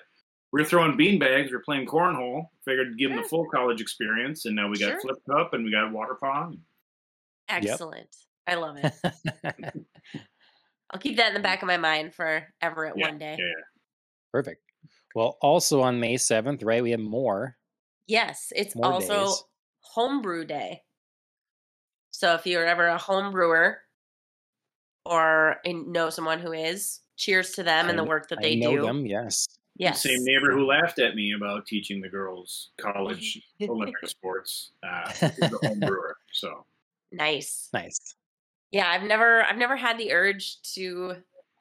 We're 0.52 0.64
throwing 0.64 0.96
bean 0.96 1.18
bags. 1.18 1.50
We're 1.52 1.60
playing 1.60 1.86
cornhole. 1.86 2.44
Figured 2.64 2.88
to 2.92 2.94
give 2.96 3.10
them 3.10 3.20
the 3.22 3.28
full 3.28 3.46
college 3.52 3.80
experience, 3.80 4.46
and 4.46 4.54
now 4.56 4.68
we 4.68 4.78
got 4.78 4.92
Sure. 4.92 5.00
flip 5.00 5.16
cup 5.28 5.52
and 5.54 5.64
we 5.64 5.70
got 5.72 5.92
water 5.92 6.16
pong. 6.20 6.60
Excellent. 7.48 8.08
I 8.46 8.54
love 8.54 8.76
it. 8.78 8.92
I'll 10.90 11.00
keep 11.00 11.16
that 11.16 11.28
in 11.28 11.34
the 11.34 11.40
back 11.40 11.62
of 11.62 11.66
my 11.66 11.76
mind 11.76 12.14
for 12.14 12.46
Everett 12.62 12.94
Yeah, 12.96 13.08
one 13.08 13.18
day. 13.18 13.36
Yeah, 13.38 13.44
yeah. 13.44 13.62
Perfect. 14.32 14.62
Well, 15.14 15.36
also 15.40 15.80
on 15.82 15.98
May 15.98 16.14
7th, 16.14 16.64
right, 16.64 16.82
we 16.82 16.92
have 16.92 17.00
more. 17.00 17.56
Yes, 18.06 18.52
it's 18.54 18.76
More 18.76 18.92
also 18.92 19.24
days. 19.24 19.44
homebrew 19.80 20.44
day. 20.44 20.82
So 22.16 22.32
if 22.32 22.46
you're 22.46 22.64
ever 22.64 22.87
a 22.87 22.96
home 22.96 23.30
brewer 23.30 23.78
or 25.04 25.56
in- 25.64 25.92
know 25.92 26.08
someone 26.08 26.38
who 26.40 26.52
is, 26.52 27.00
cheers 27.16 27.52
to 27.52 27.62
them 27.62 27.90
and 27.90 27.99
the 27.99 28.04
work 28.04 28.30
that 28.30 28.38
I 28.38 28.42
they 28.42 28.56
know 28.56 28.75
do. 28.75 28.82
them, 28.82 29.04
yes. 29.04 29.46
Yes. 29.76 30.02
Same 30.02 30.25
neighbor 30.25 30.50
who 30.52 30.64
laughed 30.66 30.99
at 30.99 31.14
me 31.14 31.35
about 31.37 31.66
teaching 31.66 32.00
the 32.00 32.08
girls 32.08 32.70
college 32.78 33.42
Olympic 33.62 34.08
sports. 34.08 34.70
Uh, 34.82 35.12
is 35.20 35.52
a 35.52 35.66
home 35.66 35.80
brewer. 35.80 36.16
So 36.32 36.64
nice. 37.12 37.68
Nice. 37.75 38.14
Yeah, 38.70 38.88
I've 38.88 39.02
never 39.02 39.44
I've 39.44 39.58
never 39.58 39.76
had 39.76 39.99
the 39.99 40.12
urge 40.12 40.62
to 40.75 41.16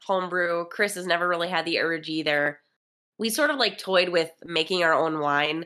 homebrew. 0.06 0.66
Chris 0.70 0.96
has 0.96 1.06
never 1.06 1.28
really 1.28 1.50
had 1.50 1.66
the 1.66 1.80
urge 1.80 2.08
either. 2.08 2.62
we 3.18 3.30
sort 3.30 3.50
of 3.50 3.58
like 3.58 3.78
toyed 3.78 4.08
with 4.10 4.32
making 4.46 4.84
our 4.84 4.94
own 4.94 5.20
wine, 5.20 5.66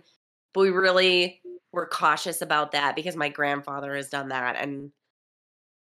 but 0.54 0.62
we 0.62 0.70
really 0.72 1.39
were 1.72 1.88
cautious 1.88 2.42
about 2.42 2.72
that 2.72 2.96
because 2.96 3.16
my 3.16 3.30
grandfather 3.30 3.96
has 3.96 4.10
done 4.10 4.30
that, 4.30 4.56
and 4.56 4.92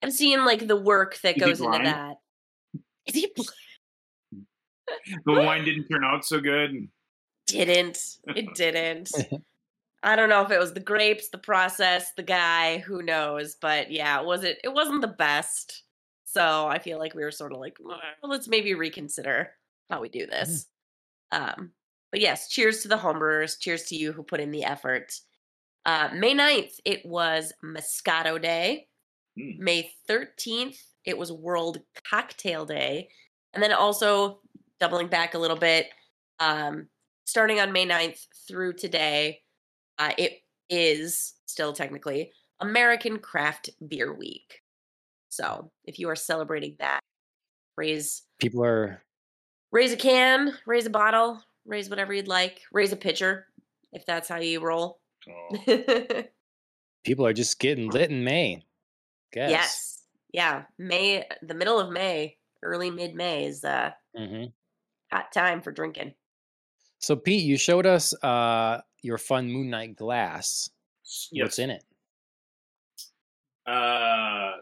I'm 0.02 0.11
seeing 0.11 0.45
like 0.45 0.66
the 0.66 0.76
work 0.76 1.21
that 1.23 1.37
Is 1.37 1.43
goes 1.43 1.61
into 1.61 1.78
that. 1.85 2.16
Is 3.07 3.14
he 3.14 3.33
The 5.25 5.33
wine 5.33 5.64
didn't 5.64 5.88
turn 5.88 6.05
out 6.05 6.25
so 6.25 6.40
good. 6.40 6.88
didn't? 7.49 7.99
It 8.28 8.55
didn't. 8.55 9.11
I 10.02 10.14
don't 10.14 10.28
know 10.28 10.43
if 10.43 10.52
it 10.52 10.61
was 10.61 10.73
the 10.73 10.81
grapes, 10.81 11.31
the 11.31 11.38
process, 11.38 12.12
the 12.16 12.23
guy, 12.23 12.78
who 12.78 13.02
knows, 13.02 13.57
but 13.61 13.90
yeah, 13.90 14.21
it 14.21 14.26
wasn't 14.26 14.59
it 14.62 14.73
wasn't 14.73 15.00
the 15.00 15.09
best. 15.09 15.83
So 16.25 16.69
I 16.69 16.78
feel 16.78 16.99
like 16.99 17.14
we 17.14 17.25
were 17.25 17.33
sort 17.33 17.52
of 17.52 17.59
like, 17.59 17.78
"Well, 17.81 17.99
let's 18.23 18.47
maybe 18.47 18.75
reconsider 18.75 19.50
how 19.90 20.00
we 20.00 20.09
do 20.09 20.26
this. 20.26 20.66
Um, 21.33 21.73
but 22.12 22.21
yes, 22.21 22.49
cheers 22.49 22.83
to 22.83 22.88
the 22.88 22.97
homebrewers. 22.97 23.59
Cheers 23.59 23.85
to 23.85 23.97
you 23.97 24.12
who 24.12 24.23
put 24.23 24.40
in 24.40 24.50
the 24.50 24.64
effort. 24.64 25.12
Uh, 25.87 26.09
May 26.12 26.35
9th, 26.35 26.81
it 26.85 27.07
was 27.07 27.52
Moscato 27.64 28.43
Day. 28.43 28.88
Mm. 29.38 29.59
May 29.61 29.90
13th, 30.11 30.78
it 31.05 31.16
was 31.16 31.31
World 31.31 31.78
Cocktail 32.11 32.66
Day. 32.66 33.09
And 33.55 33.62
then 33.62 33.73
also 33.73 34.40
doubling 34.81 35.07
back 35.07 35.35
a 35.35 35.38
little 35.38 35.57
bit, 35.57 35.87
um, 36.40 36.88
starting 37.25 37.61
on 37.61 37.73
May 37.73 37.87
9th 37.87 38.19
through 38.49 38.73
today, 38.73 39.43
uh, 39.99 40.11
it 40.19 40.40
is 40.69 41.35
still 41.47 41.73
technically 41.73 42.33
American 42.61 43.21
Craft 43.21 43.71
Beer 43.87 44.12
Week. 44.12 44.61
So 45.28 45.71
if 45.85 46.00
you 46.00 46.09
are 46.09 46.16
celebrating 46.16 46.75
that, 46.81 47.00
raise 47.76 48.23
People 48.40 48.64
are 48.64 49.02
raise 49.71 49.93
a 49.93 49.97
can, 49.97 50.52
raise 50.66 50.87
a 50.87 50.90
bottle, 50.90 51.40
raise 51.64 51.88
whatever 51.88 52.12
you'd 52.12 52.26
like, 52.26 52.62
raise 52.73 52.93
a 52.93 52.97
pitcher 52.97 53.47
if 53.93 54.05
that's 54.05 54.28
how 54.28 54.38
you 54.38 54.61
roll. 54.61 54.99
Oh. 55.28 56.23
people 57.04 57.26
are 57.26 57.33
just 57.33 57.59
getting 57.59 57.90
lit 57.90 58.11
in 58.11 58.25
May. 58.25 58.64
Guess. 59.33 59.50
yes. 59.50 60.02
Yeah. 60.33 60.62
May 60.78 61.25
the 61.42 61.54
middle 61.54 61.78
of 61.80 61.90
May, 61.92 62.37
early 62.62 62.90
mid 62.90 63.14
May 63.14 63.45
is 63.47 63.64
uh 63.64 63.90
hmm 64.16 64.45
hot 65.12 65.33
time 65.33 65.62
for 65.62 65.71
drinking. 65.73 66.14
So 66.99 67.14
Pete, 67.16 67.45
you 67.45 67.56
showed 67.56 67.87
us 67.87 68.12
uh 68.23 68.80
your 69.02 69.18
fun 69.18 69.50
Moon 69.50 69.71
Knight 69.71 69.97
glass. 69.97 70.68
Yes. 71.33 71.45
What's 71.45 71.59
in 71.61 71.71
it? 71.71 71.85
Uh, 73.66 74.52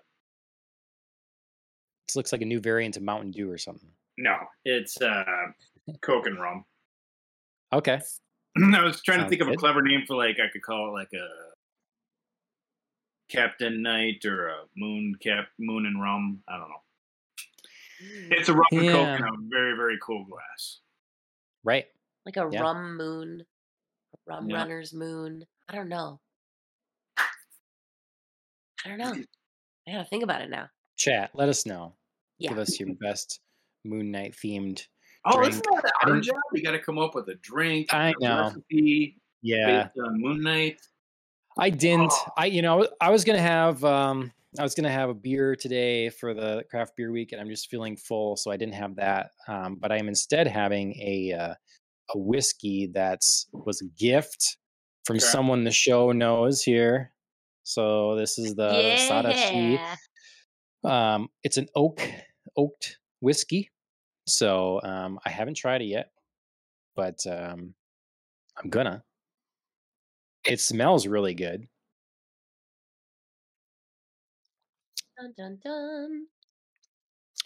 This 2.08 2.16
looks 2.16 2.32
like 2.32 2.42
a 2.42 2.46
new 2.46 2.60
variant 2.60 2.96
of 2.96 3.02
Mountain 3.02 3.30
Dew 3.32 3.50
or 3.50 3.58
something. 3.58 3.90
no, 4.18 4.36
it's 4.64 5.00
uh, 5.00 5.24
Coke 6.02 6.26
and 6.26 6.38
rum. 6.38 6.64
Okay. 7.72 8.00
I 8.74 8.82
was 8.82 9.02
trying 9.02 9.18
to 9.18 9.22
Sounds 9.22 9.30
think 9.30 9.42
of 9.42 9.48
a 9.48 9.56
clever 9.56 9.82
name 9.82 10.02
for 10.06 10.16
like 10.16 10.36
I 10.40 10.48
could 10.52 10.62
call 10.62 10.88
it 10.88 10.92
like 10.92 11.12
a 11.12 11.26
Captain 13.28 13.82
Knight 13.82 14.24
or 14.24 14.48
a 14.48 14.56
Moon 14.76 15.14
Cap 15.20 15.46
Moon 15.58 15.86
and 15.86 16.00
Rum. 16.00 16.42
I 16.48 16.58
don't 16.58 16.68
know. 16.68 16.76
It's 18.36 18.48
a 18.48 18.54
rum 18.54 18.66
and 18.72 18.80
Coke 18.90 19.06
Yeah. 19.06 19.16
in 19.16 19.22
a 19.24 19.28
very 19.48 19.76
very 19.76 19.98
cool 20.02 20.24
glass. 20.24 20.80
Right. 21.64 21.86
like 22.26 22.36
a 22.38 22.48
Yeah. 22.50 22.60
rum 22.62 22.96
moon, 22.96 23.44
a 24.14 24.16
rum 24.26 24.48
Yeah. 24.48 24.56
runner's 24.56 24.92
moon. 24.94 25.44
I 25.68 25.74
don't 25.74 25.88
know. 25.90 26.20
I 27.18 28.88
don't 28.88 28.98
know. 28.98 29.14
I 29.88 29.92
gotta 29.92 30.04
think 30.08 30.22
about 30.22 30.42
it 30.42 30.48
now. 30.50 30.68
Chat. 30.96 31.30
Let 31.34 31.48
us 31.48 31.66
know. 31.66 31.96
Yeah. 32.38 32.50
Give 32.50 32.58
us 32.58 32.78
your 32.80 32.94
best 32.94 33.40
Moon 33.84 34.10
Knight 34.10 34.32
themed. 34.32 34.86
Oh, 35.26 35.36
Drink. 35.38 35.50
isn't 35.52 35.64
that 35.82 35.92
I 36.02 36.10
our 36.10 36.20
job? 36.20 36.36
We 36.52 36.62
got 36.62 36.72
to 36.72 36.78
come 36.78 36.98
up 36.98 37.14
with 37.14 37.28
a 37.28 37.34
drink. 37.36 37.92
I 37.94 38.10
a 38.10 38.14
know. 38.20 38.42
Recipe 38.42 39.16
Yeah. 39.42 39.84
based 39.84 39.98
on 40.06 40.20
Moon 40.20 40.42
Knight. 40.42 40.78
I 41.58 41.70
didn't. 41.70 42.10
Oh. 42.12 42.26
I 42.36 42.46
you 42.46 42.62
know 42.62 42.88
I 43.00 43.10
was 43.10 43.24
gonna 43.24 43.40
have 43.40 43.82
um 43.84 44.32
I 44.58 44.62
was 44.64 44.74
gonna 44.74 44.90
have 44.90 45.08
a 45.08 45.14
beer 45.14 45.54
today 45.54 46.08
for 46.10 46.34
the 46.34 46.64
craft 46.70 46.94
beer 46.96 47.12
week, 47.12 47.30
and 47.32 47.40
I'm 47.40 47.48
just 47.48 47.70
feeling 47.70 47.96
full, 47.96 48.36
so 48.36 48.50
I 48.50 48.56
didn't 48.56 48.74
have 48.74 48.96
that. 48.96 49.30
Um, 49.48 49.76
but 49.80 49.92
I 49.92 49.96
am 49.98 50.08
instead 50.08 50.46
having 50.48 50.94
a 51.00 51.32
uh, 51.32 51.54
a 52.14 52.18
whiskey 52.18 52.90
that's 52.92 53.46
was 53.52 53.80
a 53.82 53.86
gift 53.98 54.56
from 55.04 55.16
Okay. 55.16 55.24
someone 55.26 55.62
the 55.64 55.70
show 55.70 56.10
knows 56.12 56.60
here. 56.62 57.12
So 57.62 58.16
this 58.16 58.36
is 58.36 58.56
the 58.56 58.96
Sadachi. 59.08 59.78
yeah. 59.78 61.14
Um, 61.14 61.28
it's 61.44 61.56
an 61.56 61.68
oak 61.76 62.02
oaked 62.56 62.98
whiskey. 63.20 63.70
So 64.26 64.80
um, 64.82 65.18
I 65.24 65.30
haven't 65.30 65.56
tried 65.56 65.82
it 65.82 65.86
yet, 65.86 66.10
but 66.96 67.24
um, 67.26 67.74
I'm 68.56 68.70
gonna. 68.70 69.02
It 70.44 70.60
smells 70.60 71.06
really 71.06 71.34
good. 71.34 71.66
Dun 75.18 75.32
dun 75.36 75.58
dun. 75.62 76.26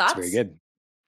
It's 0.00 0.14
very 0.14 0.30
good. 0.30 0.58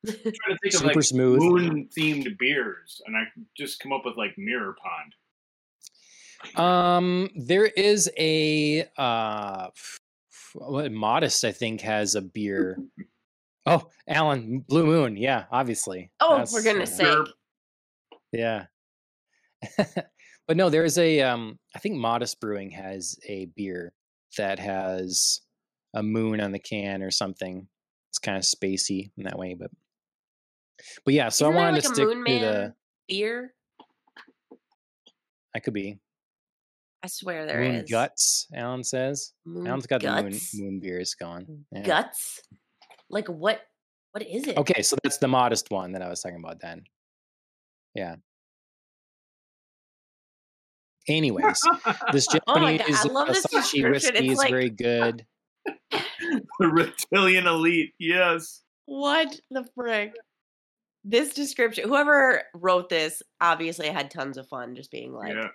I'm 0.09 0.15
trying 0.15 0.33
to 0.33 0.59
think 0.63 0.73
Super 0.73 0.91
of 0.91 0.97
like 0.97 1.05
smooth. 1.05 1.41
moon 1.43 1.89
themed 1.97 2.39
beers, 2.39 3.01
and 3.07 3.17
I 3.17 3.25
just 3.57 3.81
come 3.81 3.93
up 3.93 4.03
with 4.05 4.17
like 4.17 4.37
Mirror 4.37 4.77
Pond. 4.83 5.15
Um, 6.57 7.29
there 7.37 7.67
is 7.67 8.11
a 8.19 8.89
uh, 8.97 9.69
f- 9.69 9.99
f- 10.33 10.91
modest. 10.91 11.45
I 11.45 11.53
think 11.53 11.83
has 11.83 12.15
a 12.15 12.23
beer. 12.23 12.79
Oh, 13.71 13.89
Alan, 14.09 14.65
Blue 14.69 14.85
Moon. 14.85 15.17
Yeah, 15.17 15.45
obviously. 15.51 16.11
Oh, 16.21 16.31
That's- 16.31 16.53
for 16.53 16.63
goodness 16.63 16.97
sake. 16.97 17.17
Yeah. 18.33 18.67
but 19.77 20.57
no, 20.57 20.71
there's 20.71 20.99
a 20.99 21.21
um 21.21 21.59
I 21.75 21.79
think 21.79 21.97
Modist 21.97 22.41
Brewing 22.41 22.71
has 22.71 23.19
a 23.29 23.47
beer 23.57 23.93
that 24.39 24.59
has 24.59 25.41
a 25.95 26.03
moon 26.03 26.41
on 26.41 26.53
the 26.53 26.59
can 26.59 27.03
or 27.03 27.11
something. 27.11 27.67
It's 28.11 28.19
kind 28.19 28.37
of 28.37 28.45
spacey 28.45 29.11
in 29.17 29.25
that 29.25 29.39
way, 29.39 29.55
but 29.55 29.71
but 31.05 31.15
yeah, 31.15 31.29
so 31.29 31.47
Isn't 31.47 31.57
I 31.57 31.61
wanted 31.61 31.73
like 31.75 31.83
to 31.83 31.89
stick 31.95 32.09
to 32.09 32.25
the 32.25 32.75
beer? 33.09 33.55
I 35.55 35.59
could 35.59 35.75
be 35.75 35.99
I 37.03 37.09
swear 37.09 37.47
there 37.47 37.61
moon 37.61 37.75
is. 37.77 37.91
guts, 37.91 38.47
Alan 38.55 38.85
says. 38.85 39.33
Moon 39.45 39.67
Alan's 39.67 39.87
got 39.87 40.03
the 40.03 40.11
moon 40.11 40.31
guts? 40.33 40.59
moon 40.59 40.81
beers 40.81 41.15
going. 41.15 41.65
Yeah. 41.73 41.83
Guts? 41.83 42.43
Like 43.11 43.29
what? 43.29 43.61
What 44.13 44.27
is 44.27 44.47
it? 44.47 44.57
Okay, 44.57 44.83
so 44.83 44.97
that's 45.03 45.19
the 45.19 45.29
modest 45.29 45.71
one 45.71 45.93
that 45.93 46.03
I 46.03 46.09
was 46.09 46.21
talking 46.21 46.39
about 46.39 46.61
then. 46.61 46.85
Yeah. 47.95 48.17
Anyways, 51.09 51.63
this 52.13 52.27
Oh 52.47 52.59
Japanese 52.59 53.05
love 53.07 53.29
uh, 53.29 53.33
this 53.33 53.47
whiskey 53.53 53.83
It's 53.83 54.11
is 54.11 54.39
like- 54.39 54.51
very 54.51 54.71
good. 54.71 55.27
the 55.91 56.69
reptilian 56.69 57.47
elite. 57.47 57.93
Yes. 57.99 58.63
What 58.87 59.39
the 59.51 59.65
frick? 59.75 60.15
This 61.05 61.35
description, 61.35 61.89
whoever 61.89 62.43
wrote 62.55 62.89
this 62.89 63.23
obviously 63.41 63.89
had 63.89 64.11
tons 64.11 64.37
of 64.37 64.47
fun 64.49 64.75
just 64.75 64.91
being 64.91 65.13
like, 65.13 65.35
yeah. 65.35 65.49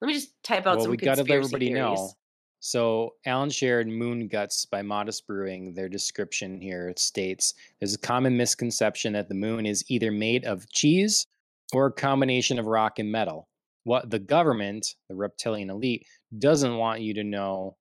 let 0.00 0.08
me 0.08 0.14
just 0.14 0.30
type 0.42 0.66
out 0.66 0.76
well, 0.76 0.84
some 0.84 0.90
we 0.90 0.96
got 0.96 1.16
to 1.16 1.22
let 1.22 1.30
everybody 1.30 1.68
theories. 1.68 1.82
know. 1.82 2.10
So, 2.66 3.16
Alan 3.26 3.50
shared 3.50 3.88
Moon 3.88 4.26
Guts 4.26 4.64
by 4.64 4.80
Modist 4.80 5.26
Brewing. 5.26 5.74
Their 5.74 5.90
description 5.90 6.62
here 6.62 6.94
states 6.96 7.52
there's 7.78 7.92
a 7.92 7.98
common 7.98 8.38
misconception 8.38 9.12
that 9.12 9.28
the 9.28 9.34
moon 9.34 9.66
is 9.66 9.84
either 9.88 10.10
made 10.10 10.46
of 10.46 10.66
cheese 10.70 11.26
or 11.74 11.84
a 11.84 11.92
combination 11.92 12.58
of 12.58 12.64
rock 12.64 12.98
and 12.98 13.12
metal. 13.12 13.50
What 13.82 14.08
the 14.08 14.18
government, 14.18 14.94
the 15.10 15.14
reptilian 15.14 15.68
elite, 15.68 16.06
doesn't 16.38 16.78
want 16.78 17.02
you 17.02 17.12
to 17.12 17.22
know 17.22 17.76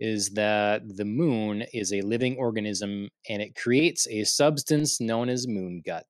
is 0.00 0.28
that 0.34 0.82
the 0.98 1.06
moon 1.06 1.64
is 1.72 1.94
a 1.94 2.02
living 2.02 2.36
organism 2.36 3.08
and 3.30 3.40
it 3.40 3.56
creates 3.56 4.06
a 4.08 4.22
substance 4.24 5.00
known 5.00 5.30
as 5.30 5.48
moon 5.48 5.80
gut. 5.82 6.04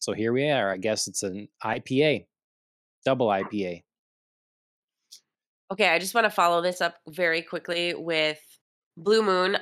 So 0.00 0.14
here 0.14 0.32
we 0.32 0.50
are. 0.50 0.72
I 0.72 0.78
guess 0.78 1.06
it's 1.06 1.22
an 1.22 1.46
IPA, 1.64 2.26
double 3.04 3.28
IPA. 3.28 3.84
Okay, 5.72 5.88
I 5.88 5.98
just 5.98 6.14
want 6.14 6.26
to 6.26 6.30
follow 6.30 6.60
this 6.60 6.82
up 6.82 6.96
very 7.08 7.40
quickly 7.40 7.94
with 7.94 8.38
Blue 8.98 9.22
Moon. 9.22 9.56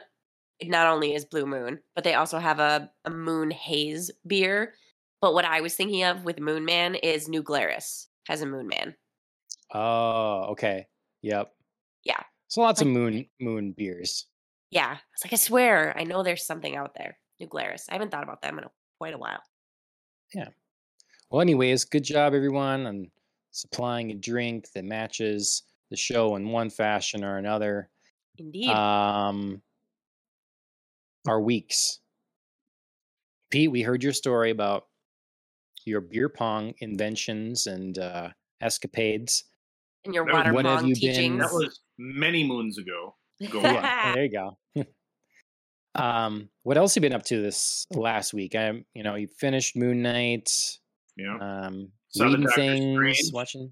It 0.59 0.69
not 0.69 0.89
only 0.89 1.15
is 1.15 1.25
Blue 1.25 1.47
Moon, 1.47 1.79
but 1.95 2.03
they 2.03 2.15
also 2.15 2.41
have 2.41 2.59
a, 2.59 2.91
a 3.05 3.11
Moon 3.11 3.53
Haze 3.53 4.11
beer. 4.27 4.75
But 5.21 5.35
what 5.35 5.45
I 5.45 5.61
was 5.61 5.77
thinking 5.77 6.03
of 6.03 6.25
with 6.25 6.41
Moon 6.41 6.65
Man 6.65 6.97
is 6.97 7.29
New 7.29 7.45
Glarus 7.45 8.09
has 8.27 8.43
a 8.43 8.47
Moon 8.47 8.67
Man. 8.67 8.97
Oh, 9.73 10.47
okay. 10.51 10.89
Yep. 11.23 11.53
Yeah. 12.03 12.21
So 12.49 12.61
lots 12.61 12.81
of 12.81 12.89
moon 12.89 13.27
moon 13.41 13.73
beers. 13.77 14.27
Yeah, 14.73 14.97
It's 15.15 15.25
like, 15.25 15.33
I 15.33 15.37
swear, 15.37 15.97
I 15.97 16.03
know 16.03 16.25
there's 16.25 16.45
something 16.45 16.75
out 16.75 16.95
there. 16.97 17.19
New 17.39 17.47
Glarus. 17.47 17.87
I 17.89 17.93
haven't 17.93 18.11
thought 18.11 18.25
about 18.25 18.43
them 18.43 18.59
in 18.59 18.65
a, 18.65 18.71
quite 18.99 19.15
a 19.15 19.19
while. 19.19 19.43
Yeah. 20.35 20.49
Well, 21.31 21.41
anyways, 21.41 21.85
good 21.85 22.03
job 22.03 22.35
everyone 22.35 22.87
on 22.87 23.11
supplying 23.53 24.11
a 24.11 24.15
drink 24.15 24.67
that 24.75 24.85
matches 24.85 25.63
the 25.91 25.97
show 25.97 26.37
in 26.37 26.49
one 26.49 26.71
fashion 26.71 27.25
or 27.25 27.37
another. 27.39 27.89
Indeed. 28.39 28.71
Um, 28.71 29.61
our 31.29 31.41
weeks. 31.41 31.99
Pete, 33.51 33.71
we 33.71 33.83
heard 33.83 34.03
your 34.03 34.13
story 34.13 34.51
about 34.51 34.87
your 35.85 36.01
beer 36.01 36.29
pong 36.29 36.75
inventions 36.81 37.67
and 37.67 37.99
uh, 37.99 38.29
escapades. 38.61 39.45
And 40.05 40.15
your 40.15 40.25
water 40.25 40.53
What 40.53 40.65
have 40.65 40.81
pong 40.81 40.89
you 40.89 40.95
been- 40.95 41.01
teachings. 41.15 41.41
That 41.41 41.53
was 41.53 41.81
many 41.99 42.45
moons 42.45 42.79
ago. 42.79 43.17
Go 43.51 43.61
Yeah, 43.61 44.15
there 44.15 44.25
you 44.25 44.31
go. 44.33 44.57
um, 45.95 46.49
what 46.63 46.77
else 46.79 46.95
have 46.95 47.03
you 47.03 47.09
been 47.11 47.17
up 47.17 47.25
to 47.25 47.43
this 47.43 47.87
last 47.91 48.33
week? 48.33 48.55
I'm, 48.55 48.85
you 48.95 49.03
know, 49.03 49.17
you 49.17 49.29
finished 49.39 49.77
Moon 49.77 50.03
Knight. 50.03 50.51
Yeah. 51.17 51.37
Um, 51.41 51.89
Saw 52.09 52.25
reading 52.25 52.47
things, 52.49 52.95
Strange. 52.97 53.33
watching. 53.33 53.71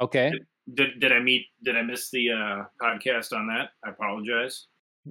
Okay. 0.00 0.32
Did 0.74 1.00
did 1.00 1.12
I 1.12 1.20
meet? 1.20 1.46
Did 1.64 1.76
I 1.76 1.82
miss 1.82 2.10
the 2.10 2.30
uh, 2.30 2.64
podcast 2.80 3.32
on 3.32 3.46
that? 3.48 3.70
I 3.84 3.90
apologize. 3.90 4.66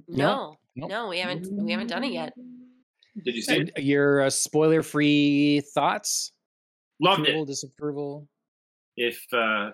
no, 0.06 0.56
Nope. 0.76 0.90
no, 0.90 1.08
we 1.08 1.18
haven't 1.18 1.50
we 1.52 1.72
haven't 1.72 1.88
done 1.88 2.04
it 2.04 2.12
yet. 2.12 2.32
Did 3.24 3.34
you 3.34 3.42
see 3.42 3.56
it? 3.62 3.70
And 3.76 3.84
your 3.84 4.22
uh, 4.22 4.30
spoiler-free 4.30 5.62
thoughts? 5.74 6.32
Loved 7.00 7.22
Approval, 7.22 7.42
it. 7.42 7.46
disapproval? 7.46 8.28
If 8.96 9.24
uh, 9.32 9.70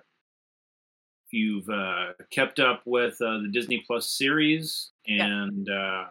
if 1.26 1.32
you've 1.32 1.68
uh, 1.68 2.12
kept 2.30 2.60
up 2.60 2.82
with 2.86 3.20
uh, 3.20 3.38
the 3.42 3.50
Disney 3.52 3.82
Plus 3.86 4.10
series 4.10 4.90
Yeah. 5.06 5.26
and 5.26 5.68
uh, 5.68 6.04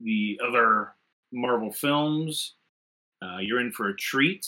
the 0.00 0.40
other 0.46 0.94
Marvel 1.32 1.72
films, 1.72 2.54
uh, 3.22 3.38
you're 3.40 3.60
in 3.60 3.72
for 3.72 3.88
a 3.88 3.96
treat. 3.96 4.46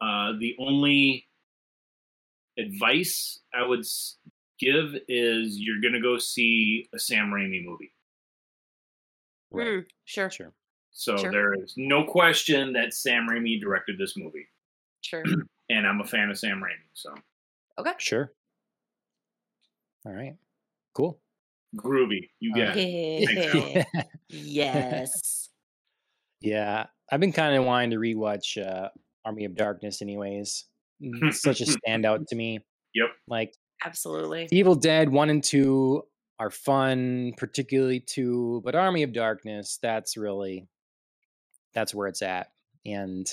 Uh, 0.00 0.32
the 0.40 0.56
only 0.58 1.28
advice 2.58 3.40
I 3.54 3.66
would 3.66 3.84
give 4.58 4.94
is 5.08 5.58
you're 5.58 5.80
going 5.80 5.94
to 5.94 6.00
go 6.00 6.18
see 6.18 6.88
a 6.94 6.98
Sam 6.98 7.30
Raimi 7.30 7.64
movie. 7.64 7.92
Right. 9.50 9.66
Mm, 9.66 9.84
sure, 10.04 10.30
Sure. 10.30 10.52
So 10.94 11.16
Sure. 11.16 11.30
there 11.32 11.54
is 11.54 11.74
no 11.76 12.04
question 12.04 12.74
that 12.74 12.92
Sam 12.92 13.26
Raimi 13.28 13.58
directed 13.60 13.96
this 13.98 14.14
movie, 14.16 14.46
sure. 15.00 15.24
and 15.70 15.86
I'm 15.86 16.00
a 16.00 16.06
fan 16.06 16.30
of 16.30 16.38
Sam 16.38 16.58
Raimi. 16.60 16.86
So 16.92 17.14
Okay. 17.78 17.92
Sure. 17.98 18.30
All 20.04 20.12
right. 20.12 20.36
Cool. 20.94 21.18
groovy, 21.76 22.28
you 22.40 22.52
get 22.54 22.68
got 22.68 22.76
it. 22.76 23.86
Yes. 24.28 25.48
Yeah, 26.40 26.86
I've 27.10 27.20
been 27.20 27.32
kind 27.32 27.56
of 27.56 27.64
wanting 27.64 27.90
to 27.92 27.96
rewatch 27.98 28.60
uh, 28.60 28.88
Army 29.24 29.44
of 29.46 29.54
Darkness, 29.54 30.02
anyways. 30.02 30.64
Mm, 31.02 31.28
It's 31.28 31.42
such 31.42 31.60
a 31.60 31.64
standout 31.64 32.26
to 32.28 32.36
me. 32.36 32.60
Yep. 32.94 33.08
Like 33.26 33.54
Absolutely. 33.84 34.48
Evil 34.52 34.74
Dead 34.74 35.08
one 35.08 35.30
and 35.30 35.42
two 35.42 36.04
are 36.38 36.50
fun, 36.50 37.32
particularly 37.36 38.00
two, 38.00 38.60
but 38.64 38.74
Army 38.74 39.02
of 39.02 39.12
Darkness, 39.12 39.78
that's 39.82 40.16
really 40.16 40.66
that's 41.74 41.94
where 41.94 42.08
it's 42.08 42.22
at. 42.22 42.48
And 42.84 43.26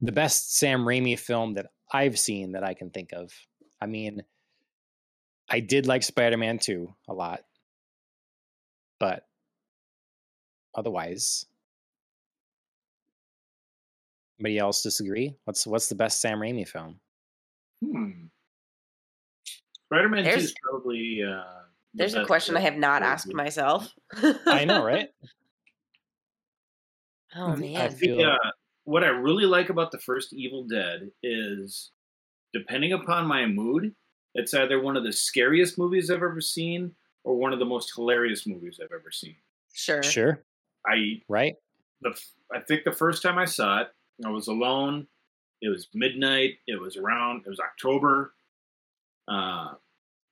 the 0.00 0.12
best 0.12 0.56
Sam 0.56 0.80
Raimi 0.80 1.18
film 1.18 1.54
that 1.54 1.66
I've 1.92 2.18
seen 2.18 2.52
that 2.52 2.64
I 2.64 2.74
can 2.74 2.90
think 2.90 3.12
of. 3.12 3.30
I 3.80 3.86
mean, 3.86 4.22
I 5.48 5.60
did 5.60 5.86
like 5.86 6.02
Spider-Man 6.02 6.58
2 6.58 6.92
a 7.08 7.14
lot. 7.14 7.40
But 8.98 9.26
otherwise 10.74 11.46
Anybody 14.44 14.58
else 14.58 14.82
disagree? 14.82 15.36
What's 15.44 15.68
what's 15.68 15.88
the 15.88 15.94
best 15.94 16.20
Sam 16.20 16.40
Raimi 16.40 16.66
film? 16.66 16.98
Hmm. 17.80 18.10
Spider-Man 19.86 20.24
Two 20.24 20.30
There's- 20.30 20.42
is 20.44 20.54
probably. 20.68 21.22
Uh, 21.22 21.44
the 21.94 21.98
There's 21.98 22.14
a 22.14 22.18
best 22.20 22.26
question 22.26 22.56
I 22.56 22.60
have 22.60 22.76
not 22.76 23.02
those 23.02 23.06
asked 23.08 23.26
movies. 23.26 23.36
myself. 23.36 23.88
I 24.46 24.64
know, 24.64 24.84
right? 24.84 25.08
Oh 27.34 27.46
I 27.46 27.52
I 27.52 27.56
man. 27.56 27.88
think 27.90 27.98
feel- 28.18 28.26
uh, 28.28 28.36
what 28.84 29.02
I 29.04 29.06
really 29.08 29.46
like 29.46 29.70
about 29.70 29.90
the 29.90 29.98
first 29.98 30.34
Evil 30.34 30.64
Dead 30.64 31.10
is, 31.22 31.92
depending 32.52 32.92
upon 32.92 33.26
my 33.26 33.46
mood, 33.46 33.94
it's 34.34 34.52
either 34.52 34.82
one 34.82 34.98
of 34.98 35.04
the 35.04 35.12
scariest 35.14 35.78
movies 35.78 36.10
I've 36.10 36.16
ever 36.22 36.42
seen 36.42 36.94
or 37.24 37.36
one 37.36 37.54
of 37.54 37.58
the 37.58 37.64
most 37.64 37.92
hilarious 37.94 38.46
movies 38.46 38.80
I've 38.82 38.92
ever 38.92 39.10
seen. 39.10 39.36
Sure. 39.72 40.02
Sure, 40.02 40.42
I 40.86 41.22
right? 41.28 41.54
the 42.02 42.10
I 42.54 42.60
think 42.60 42.84
the 42.84 42.92
first 42.92 43.22
time 43.22 43.38
I 43.38 43.46
saw 43.46 43.80
it, 43.80 43.88
I 44.24 44.30
was 44.30 44.48
alone. 44.48 45.06
It 45.60 45.68
was 45.68 45.88
midnight. 45.94 46.58
It 46.66 46.80
was 46.80 46.96
around. 46.96 47.42
It 47.46 47.48
was 47.48 47.60
October, 47.60 48.34
uh, 49.28 49.74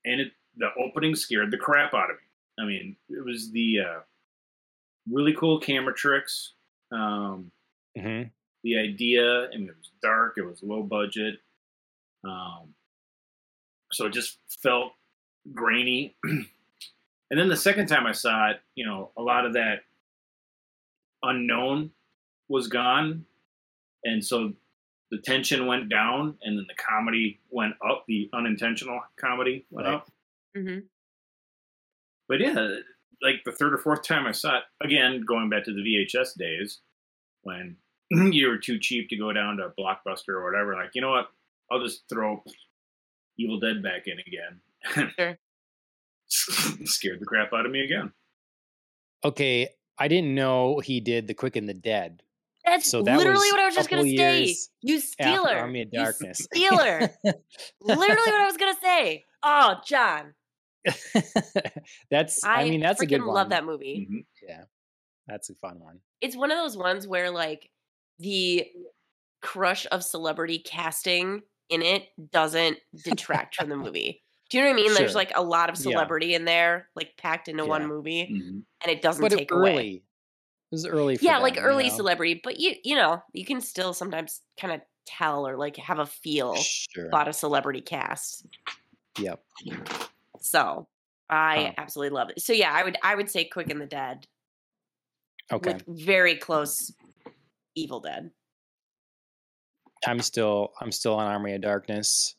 and 0.04 0.20
it 0.20 0.32
the 0.56 0.68
opening 0.78 1.14
scared 1.14 1.50
the 1.50 1.56
crap 1.56 1.94
out 1.94 2.10
of 2.10 2.16
me. 2.16 2.22
I 2.58 2.66
mean, 2.66 2.96
it 3.08 3.24
was 3.24 3.50
the 3.52 3.80
uh, 3.80 4.00
really 5.10 5.34
cool 5.34 5.60
camera 5.60 5.94
tricks. 5.94 6.54
Um, 6.92 7.52
hmm 7.98 8.22
the 8.62 8.78
idea. 8.78 9.46
I 9.46 9.56
mean, 9.56 9.68
it 9.68 9.76
was 9.76 9.90
dark. 10.02 10.34
It 10.36 10.42
was 10.42 10.62
low 10.62 10.82
budget. 10.82 11.36
Um, 12.24 12.74
so 13.92 14.06
it 14.06 14.12
just 14.12 14.38
felt 14.62 14.92
grainy. 15.52 16.16
and 16.24 16.46
then 17.30 17.48
the 17.48 17.56
second 17.56 17.86
time 17.86 18.06
I 18.06 18.12
saw 18.12 18.50
it, 18.50 18.60
you 18.74 18.84
know, 18.84 19.10
a 19.16 19.22
lot 19.22 19.46
of 19.46 19.54
that 19.54 19.80
unknown 21.22 21.90
was 22.48 22.68
gone, 22.68 23.24
and 24.04 24.24
so 24.24 24.52
the 25.10 25.18
tension 25.18 25.66
went 25.66 25.88
down, 25.88 26.36
and 26.42 26.56
then 26.58 26.66
the 26.68 26.74
comedy 26.82 27.40
went 27.50 27.74
up. 27.88 28.04
The 28.06 28.30
unintentional 28.32 29.00
comedy 29.16 29.66
went 29.70 29.86
Right. 29.88 29.94
up. 29.96 30.10
hmm 30.56 30.78
But 32.28 32.40
yeah, 32.40 32.76
like 33.22 33.42
the 33.44 33.52
third 33.52 33.74
or 33.74 33.78
fourth 33.78 34.02
time 34.02 34.26
I 34.26 34.32
saw 34.32 34.58
it, 34.58 34.64
again, 34.80 35.22
going 35.26 35.48
back 35.50 35.64
to 35.64 35.72
the 35.74 35.82
VHS 35.82 36.34
days 36.38 36.78
when 37.42 37.76
you 38.10 38.48
were 38.48 38.58
too 38.58 38.78
cheap 38.78 39.08
to 39.10 39.16
go 39.16 39.32
down 39.32 39.56
to 39.56 39.72
Blockbuster 39.78 40.28
or 40.30 40.44
whatever, 40.44 40.74
like, 40.74 40.90
you 40.94 41.00
know 41.00 41.10
what? 41.10 41.30
I'll 41.70 41.82
just 41.82 42.08
throw 42.08 42.42
Evil 43.38 43.58
Dead 43.60 43.82
back 43.82 44.06
in 44.06 44.18
again. 44.20 45.10
Sure. 46.28 46.86
Scared 46.86 47.18
the 47.20 47.26
crap 47.26 47.52
out 47.52 47.66
of 47.66 47.72
me 47.72 47.80
again. 47.80 48.12
Okay, 49.24 49.68
I 49.98 50.06
didn't 50.08 50.34
know 50.34 50.78
he 50.78 51.00
did 51.00 51.26
the 51.26 51.34
Quick 51.34 51.56
and 51.56 51.68
the 51.68 51.74
Dead. 51.74 52.22
That's 52.64 52.90
So 52.90 53.02
that 53.02 53.16
literally 53.18 53.50
what 53.52 53.60
I 53.60 53.66
was 53.66 53.74
just 53.74 53.88
gonna 53.90 54.02
say. 54.02 54.54
You 54.82 55.00
stealer. 55.00 55.56
Army 55.56 55.82
of 55.82 55.88
You 55.92 56.00
Darkness. 56.00 56.38
stealer. 56.38 57.00
literally 57.80 58.16
what 58.30 58.40
I 58.40 58.46
was 58.46 58.56
gonna 58.56 58.78
say. 58.82 59.24
Oh, 59.42 59.76
John. 59.86 60.34
that's 62.10 62.42
I, 62.44 62.62
I, 62.62 62.70
mean 62.70 62.80
that's 62.80 63.00
a 63.02 63.06
good 63.06 63.20
one. 63.24 63.34
love 63.34 63.48
that 63.50 63.64
movie. 63.64 64.08
Mhm. 64.10 64.24
Yeah, 64.46 64.64
that's 65.26 65.50
a 65.50 65.54
fun 65.56 65.80
one. 65.80 66.00
It's 66.20 66.36
one 66.36 66.50
of 66.50 66.58
those 66.58 66.76
ones 66.76 67.06
where 67.06 67.30
like 67.30 67.70
the 68.18 68.66
crush 69.42 69.86
of 69.90 70.04
celebrity 70.04 70.58
casting 70.58 71.42
in 71.70 71.82
it 71.82 72.08
doesn't 72.32 72.78
detract 73.04 73.56
from 73.56 73.68
the 73.68 73.76
movie. 73.78 74.22
Do 74.50 74.58
you 74.58 74.64
know 74.64 74.70
what 74.70 74.80
I 74.80 74.82
mean? 74.82 74.94
There's 74.94 75.14
like 75.14 75.32
a 75.34 75.42
lot 75.42 75.70
of 75.70 75.76
Yeah. 75.76 75.82
celebrity 75.92 76.34
in 76.34 76.44
there, 76.44 76.88
like 76.96 77.16
packed 77.16 77.48
into 77.48 77.64
one 77.64 77.82
Yeah. 77.82 77.86
movie, 77.88 78.24
Mhm. 78.26 78.62
and 78.82 78.90
it 78.92 79.00
doesn't 79.02 79.22
But 79.22 79.32
take 79.32 79.52
early. 79.52 79.70
away. 79.72 80.02
It 80.70 80.74
was 80.74 80.86
early. 80.86 81.16
For 81.16 81.24
yeah 81.24 81.34
them, 81.34 81.42
like 81.42 81.56
you 81.56 81.62
early 81.62 81.88
know? 81.88 81.96
celebrity 81.96 82.40
but 82.44 82.60
you 82.60 82.74
you 82.84 82.94
know 82.94 83.22
you 83.32 83.44
can 83.44 83.60
still 83.60 83.92
sometimes 83.92 84.40
kind 84.60 84.72
of 84.72 84.80
tell 85.06 85.46
or 85.46 85.56
like 85.56 85.76
have 85.76 85.98
a 85.98 86.06
feel 86.06 86.54
Sure. 86.56 87.08
about 87.08 87.26
a 87.26 87.32
celebrity 87.32 87.80
cast 87.80 88.46
Yep. 89.18 89.42
so 90.40 90.86
i 91.28 91.56
Huh. 91.66 91.72
absolutely 91.78 92.14
love 92.16 92.30
it 92.30 92.40
so 92.40 92.52
yeah 92.52 92.70
i 92.72 92.84
would 92.84 92.96
i 93.02 93.14
would 93.14 93.28
say 93.28 93.44
quick 93.44 93.70
and 93.70 93.80
the 93.80 93.86
dead 93.86 94.26
Okay. 95.52 95.72
with 95.74 95.84
very 95.88 96.36
close 96.36 96.92
evil 97.74 97.98
dead 98.00 98.30
I'm 100.06 100.20
still 100.20 100.72
I'm 100.80 100.92
still 100.92 101.14
on 101.16 101.26
Army 101.26 101.52
of 101.54 101.60
Darkness. 101.60 102.34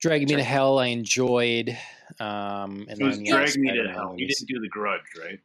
Dragging 0.00 0.26
Me 0.28 0.34
to 0.36 0.42
Hell, 0.42 0.78
I 0.80 0.86
enjoyed. 0.86 1.70
Um, 2.18 2.86
and 2.90 3.00
It 3.00 3.04
was 3.04 3.16
then 3.18 3.26
yeah, 3.26 3.32
Drag 3.36 3.56
Me 3.58 3.68
to 3.68 3.74
Spider-Man 3.74 3.94
Hell. 3.94 4.14
You 4.16 4.26
didn't 4.26 4.48
do 4.48 4.58
The 4.60 4.68
Grudge, 4.68 5.02
right? 5.20 5.38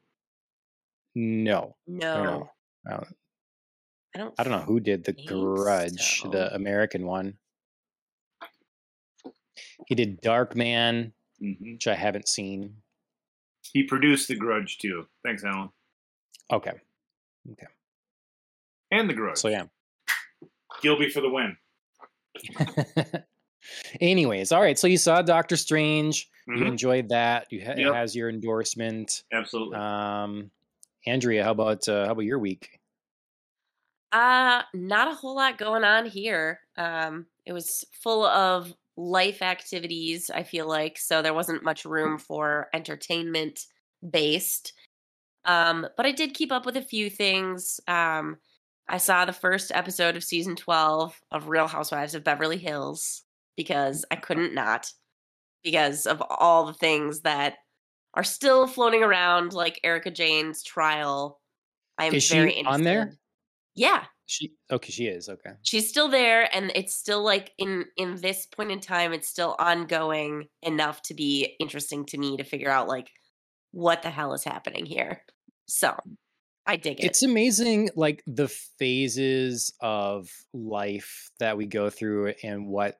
No, 1.15 1.75
no, 1.87 2.23
no. 2.23 2.49
I 2.87 2.89
don't, 2.91 3.07
i 4.15 4.17
don't 4.17 4.33
I 4.39 4.43
don't 4.43 4.51
know 4.51 4.59
who 4.59 4.79
did 4.79 5.03
the 5.03 5.13
Grudge, 5.13 6.21
so. 6.21 6.29
the 6.29 6.53
American 6.55 7.05
one. 7.05 7.33
He 9.87 9.95
did 9.95 10.21
Dark 10.21 10.55
Man, 10.55 11.13
hmm 11.39 11.51
which 11.73 11.87
I 11.87 11.95
haven't 11.95 12.27
seen. 12.27 12.75
He 13.73 13.83
produced 13.83 14.27
The 14.27 14.35
Grudge, 14.35 14.77
too. 14.79 15.05
Thanks, 15.23 15.43
Alan. 15.43 15.69
Okay, 16.51 16.73
Okay. 17.51 17.67
And 18.91 19.09
The 19.09 19.13
Grudge. 19.13 19.37
so 19.37 19.47
yeah. 19.49 19.65
Gilby 20.81 21.09
for 21.09 21.21
the 21.21 21.29
win. 21.29 21.57
Anyways, 24.01 24.51
all 24.51 24.61
right. 24.61 24.77
So 24.79 24.87
you 24.87 24.97
saw 24.97 25.21
Doctor 25.21 25.55
Strange. 25.55 26.27
You 26.47 26.55
Mhm. 26.63 26.67
enjoyed 26.67 27.09
that. 27.09 27.47
You 27.51 27.61
ha- 27.63 27.73
Yep. 27.77 27.77
it 27.77 27.93
has 27.93 28.15
your 28.15 28.29
endorsement. 28.29 29.23
Absolutely. 29.31 29.77
Um, 29.77 30.51
Andrea, 31.05 31.43
how 31.43 31.51
about 31.51 31.87
uh, 31.87 32.05
how 32.05 32.11
about 32.11 32.25
your 32.25 32.39
week? 32.39 32.79
uh 34.11 34.61
not 34.73 35.07
a 35.07 35.15
whole 35.15 35.35
lot 35.35 35.57
going 35.57 35.83
on 35.83 36.05
here. 36.05 36.59
Um 36.77 37.27
it 37.45 37.53
was 37.53 37.85
full 38.03 38.25
of 38.25 38.73
life 38.97 39.41
activities 39.41 40.29
i 40.33 40.43
feel 40.43 40.67
like 40.67 40.97
so 40.97 41.21
there 41.21 41.33
wasn't 41.33 41.63
much 41.63 41.85
room 41.85 42.17
for 42.17 42.67
entertainment 42.73 43.59
based. 44.09 44.73
Um 45.45 45.87
but 45.97 46.05
i 46.05 46.11
did 46.11 46.33
keep 46.33 46.51
up 46.51 46.65
with 46.65 46.77
a 46.77 46.81
few 46.81 47.09
things. 47.09 47.79
Um 47.87 48.37
I 48.89 48.97
saw 48.97 49.23
the 49.23 49.33
first 49.33 49.71
episode 49.73 50.17
of 50.17 50.23
season 50.23 50.55
12 50.57 51.17
of 51.31 51.47
Real 51.47 51.67
Housewives 51.67 52.13
of 52.13 52.25
Beverly 52.25 52.57
Hills 52.57 53.23
because 53.55 54.03
I 54.11 54.17
couldn't 54.17 54.53
not 54.53 54.91
because 55.63 56.05
of 56.05 56.21
all 56.29 56.65
the 56.65 56.73
things 56.73 57.21
that 57.21 57.55
are 58.13 58.23
still 58.23 58.67
floating 58.67 59.03
around 59.03 59.53
like 59.53 59.79
Erika 59.83 60.11
Jayne's 60.11 60.63
trial. 60.63 61.39
I 61.97 62.05
am 62.05 62.15
Is 62.15 62.23
she 62.23 62.35
very 62.35 62.51
interested. 62.53 62.73
on 62.73 62.83
there? 62.83 63.13
Yeah, 63.75 64.05
She 64.25 64.51
okay, 64.69 64.91
she 64.91 65.05
is 65.07 65.29
okay. 65.29 65.51
she's 65.61 65.87
still 65.87 66.09
there 66.09 66.53
and 66.53 66.71
it's 66.75 66.93
still 66.95 67.23
like 67.23 67.51
in 67.57 67.85
in 67.97 68.19
this 68.21 68.45
point 68.45 68.71
in 68.71 68.79
time 68.81 69.13
it's 69.13 69.29
still 69.29 69.55
ongoing 69.59 70.47
enough 70.61 71.01
to 71.03 71.13
be 71.13 71.55
interesting 71.59 72.05
to 72.07 72.17
me 72.17 72.37
to 72.37 72.43
figure 72.43 72.69
out 72.69 72.87
like 72.89 73.09
what 73.71 74.01
the 74.03 74.09
hell 74.09 74.33
is 74.33 74.43
happening 74.43 74.85
here. 74.85 75.21
So, 75.67 75.95
I 76.65 76.75
dig 76.75 76.99
it. 76.99 77.05
It's 77.05 77.23
amazing, 77.23 77.89
like 77.95 78.21
the 78.27 78.49
phases 78.49 79.73
of 79.79 80.29
life 80.53 81.31
that 81.39 81.55
we 81.55 81.65
go 81.65 81.89
through 81.89 82.33
and 82.43 82.67
what 82.67 82.97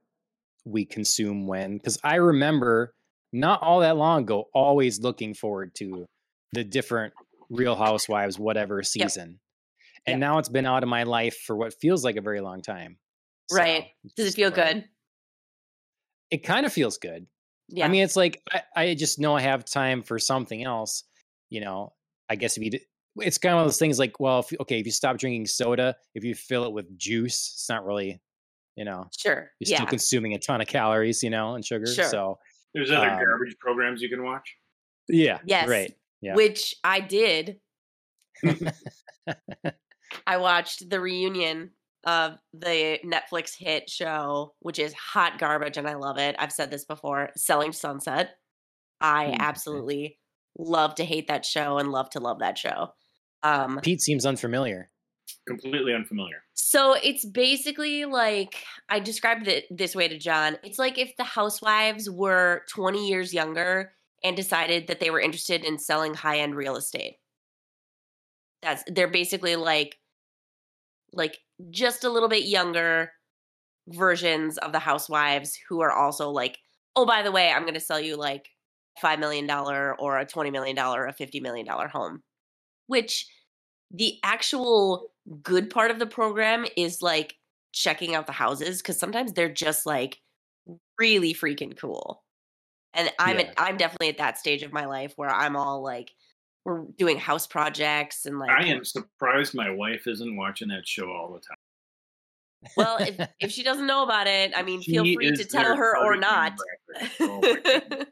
we 0.66 0.86
consume 0.86 1.48
when. 1.48 1.78
Because 1.78 2.00
I 2.04 2.16
remember 2.16 2.94
not 3.32 3.62
all 3.62 3.80
that 3.82 3.98
long 3.98 4.24
ago, 4.24 4.46
always 4.54 5.00
looking 5.00 5.34
forward 5.34 5.74
to 5.76 6.06
the 6.54 6.64
different 6.64 7.14
Real 7.50 7.76
Housewives, 7.76 8.38
whatever 8.40 8.84
season. 8.84 9.40
And 10.08 10.14
Yep. 10.16 10.20
now 10.20 10.38
it's 10.40 10.50
been 10.50 10.66
out 10.66 10.84
of 10.84 10.90
my 10.90 11.04
life 11.04 11.38
for 11.46 11.56
what 11.56 11.74
feels 11.80 12.04
like 12.04 12.16
a 12.16 12.22
very 12.22 12.42
long 12.42 12.62
time. 12.62 12.98
Right. 13.52 13.90
Does 14.16 14.28
it 14.28 14.36
feel 14.36 14.52
good? 14.52 14.86
It 16.30 16.40
kind 16.44 16.66
of 16.66 16.74
feels 16.74 16.98
good. 16.98 17.28
Yeah. 17.68 17.86
I 17.86 17.90
mean, 17.90 18.04
it's 18.04 18.16
like 18.16 18.42
I, 18.52 18.62
I 18.76 18.94
just 18.96 19.20
know 19.20 19.36
I 19.36 19.42
have 19.42 19.66
time 19.66 20.02
for 20.02 20.18
something 20.20 20.64
else. 20.64 21.04
You 21.50 21.62
know, 21.62 21.94
I 22.30 22.36
guess 22.36 22.58
if 22.58 22.64
you, 22.64 22.80
it's 23.18 23.38
kind 23.38 23.54
of 23.54 23.58
one 23.58 23.64
of 23.64 23.68
those 23.68 23.80
things 23.80 24.00
like, 24.00 24.20
well, 24.20 24.40
if, 24.40 24.54
okay, 24.62 24.80
if 24.80 24.86
you 24.86 24.92
stop 24.92 25.18
drinking 25.18 25.48
soda, 25.48 25.96
if 26.16 26.24
you 26.24 26.34
fill 26.34 26.64
it 26.66 26.72
with 26.72 26.98
juice, 26.98 27.52
it's 27.56 27.70
not 27.70 27.86
really, 27.86 28.22
you 28.78 28.86
know, 28.86 29.10
sure. 29.18 29.52
you're 29.60 29.70
Yeah. 29.72 29.78
still 29.78 29.88
consuming 29.88 30.34
a 30.34 30.40
ton 30.40 30.62
of 30.62 30.68
calories, 30.68 31.22
you 31.22 31.30
know, 31.30 31.56
and 31.56 31.66
sugar. 31.66 31.86
Sure. 31.86 32.06
So 32.06 32.40
There's 32.74 32.92
other 32.92 33.10
Um, 33.10 33.18
garbage 33.20 33.58
programs 33.60 34.02
you 34.02 34.10
can 34.10 34.24
watch. 34.24 34.56
yeah, 35.10 35.40
Yes. 35.46 35.68
right. 35.70 35.94
yeah. 36.22 36.36
Which 36.36 36.76
I 36.84 37.00
did. 37.02 37.60
I 40.28 40.38
watched 40.38 40.90
the 40.90 41.00
reunion 41.00 41.72
of 42.06 42.38
the 42.54 43.00
Netflix 43.06 43.52
hit 43.58 43.90
show, 43.90 44.56
which 44.60 44.80
is 44.80 44.94
hot 44.94 45.38
garbage, 45.40 45.78
and 45.78 45.88
I 45.88 45.96
love 45.96 46.18
it. 46.18 46.36
I've 46.40 46.52
said 46.52 46.72
this 46.72 46.86
before 46.86 47.30
Selling 47.38 47.72
Sunset. 47.72 48.32
I 49.00 49.28
Hmm, 49.28 49.36
absolutely 49.40 50.20
love 50.58 50.96
to 50.96 51.06
hate 51.06 51.28
that 51.28 51.46
show 51.46 51.78
and 51.78 51.92
love 51.92 52.10
to 52.12 52.20
love 52.20 52.40
that 52.40 52.58
show. 52.58 52.94
Um, 53.44 53.80
Pete 53.82 54.02
seems 54.02 54.26
unfamiliar. 54.26 54.92
Completely 55.48 55.94
unfamiliar. 55.94 56.44
so 56.54 56.94
it's 57.04 57.26
basically 57.26 58.06
like 58.06 58.64
I 58.90 59.00
described 59.00 59.48
it 59.48 59.66
this 59.70 59.96
way 59.96 60.08
to 60.08 60.18
John. 60.18 60.58
It's 60.64 60.80
like 60.80 60.98
if 60.98 61.16
the 61.18 61.24
housewives 61.24 62.10
were 62.10 62.64
20 62.70 63.08
years 63.08 63.34
younger 63.34 63.94
and 64.24 64.36
decided 64.36 64.88
that 64.88 65.00
they 65.00 65.10
were 65.10 65.20
interested 65.20 65.64
in 65.64 65.80
selling 65.80 66.14
high-end 66.14 66.56
real 66.56 66.76
estate. 66.76 67.18
That's 68.62 68.84
they're 68.88 69.08
basically 69.08 69.56
like 69.56 69.98
like 71.14 71.40
just 71.72 72.04
a 72.04 72.10
little 72.10 72.30
bit 72.30 72.46
younger 72.46 73.12
versions 73.88 74.58
of 74.60 74.72
the 74.72 74.80
housewives 74.80 75.58
who 75.68 75.82
are 75.82 75.92
also 75.92 76.30
like, 76.30 76.60
"Oh, 76.96 77.06
by 77.06 77.24
the 77.24 77.32
way, 77.32 77.52
I'm 77.52 77.64
going 77.64 77.74
to 77.74 77.80
sell 77.80 78.00
you 78.00 78.16
like 78.16 78.48
5 79.02 79.20
million 79.20 79.48
dollar 79.48 79.96
or 80.00 80.20
a 80.20 80.26
20 80.26 80.52
million 80.52 80.76
dollar 80.76 81.04
or 81.04 81.08
a 81.08 81.14
50 81.14 81.40
million 81.40 81.66
dollar 81.66 81.88
home." 81.88 82.22
Which 82.88 83.26
the 83.94 84.20
actual 84.24 85.12
good 85.44 85.70
part 85.70 85.92
of 85.92 86.00
the 86.00 86.06
program 86.08 86.66
is 86.78 87.02
like 87.02 87.36
checking 87.74 88.16
out 88.16 88.26
the 88.28 88.34
houses 88.34 88.82
cuz 88.82 88.98
sometimes 88.98 89.34
they're 89.34 89.54
just 89.54 89.86
like 89.86 90.20
really 91.00 91.34
freaking 91.34 91.78
cool. 91.78 92.24
And 92.94 93.12
I'm 93.20 93.40
Yeah. 93.40 93.48
at, 93.48 93.54
I'm 93.58 93.78
definitely 93.78 94.10
at 94.10 94.18
that 94.20 94.38
stage 94.38 94.64
of 94.64 94.74
my 94.74 94.86
life 94.86 95.14
where 95.18 95.30
I'm 95.30 95.56
all 95.56 95.82
like 95.82 96.12
we're 96.66 96.86
doing 96.98 97.18
house 97.18 97.48
projects 97.48 98.26
and 98.26 98.40
like 98.40 98.52
I 98.52 98.68
am 98.68 98.86
surprised 98.86 99.56
my 99.56 99.72
wife 99.72 100.08
isn't 100.08 100.36
watching 100.36 100.70
that 100.70 100.88
show 100.88 101.12
all 101.12 101.34
the 101.34 101.40
time. 101.40 101.58
Well 102.78 102.98
if, 103.00 103.28
if 103.40 103.52
she 103.52 103.64
doesn't 103.64 103.88
know 103.88 104.04
about 104.04 104.28
it 104.28 104.52
i 104.56 104.62
mean 104.64 104.82
feel 104.82 105.04
free 105.14 105.32
to 105.36 105.44
tell 105.46 105.76
her 105.76 105.98
or 105.98 106.16
not. 106.16 106.54
Oh 107.20 107.42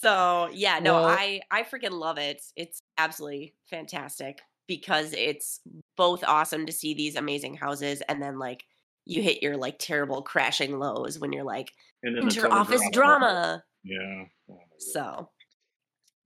so 0.00 0.48
yeah 0.52 0.78
no 0.78 0.94
Well- 0.94 1.04
i 1.06 1.40
i 1.50 1.62
freaking 1.62 1.92
love 1.92 2.18
it 2.18 2.40
it's 2.56 2.82
absolutely 2.98 3.54
fantastic 3.68 4.40
because 4.68 5.12
it's 5.12 5.60
both 5.96 6.22
awesome 6.24 6.66
to 6.66 6.72
see 6.72 6.94
these 6.94 7.16
amazing 7.16 7.54
houses 7.54 8.00
and 8.08 8.22
then 8.22 8.38
like 8.38 8.64
you 9.04 9.20
hit 9.22 9.42
your 9.42 9.56
like 9.56 9.78
terrible 9.78 10.22
crashing 10.22 10.78
lows 10.78 11.18
when 11.18 11.32
you're 11.32 11.44
like 11.44 11.72
inter 12.02 12.48
office 12.48 12.80
telegraph- 12.80 12.92
drama 12.92 13.64
Yeah. 13.84 14.24
Oh 14.50 14.58
so 14.78 15.30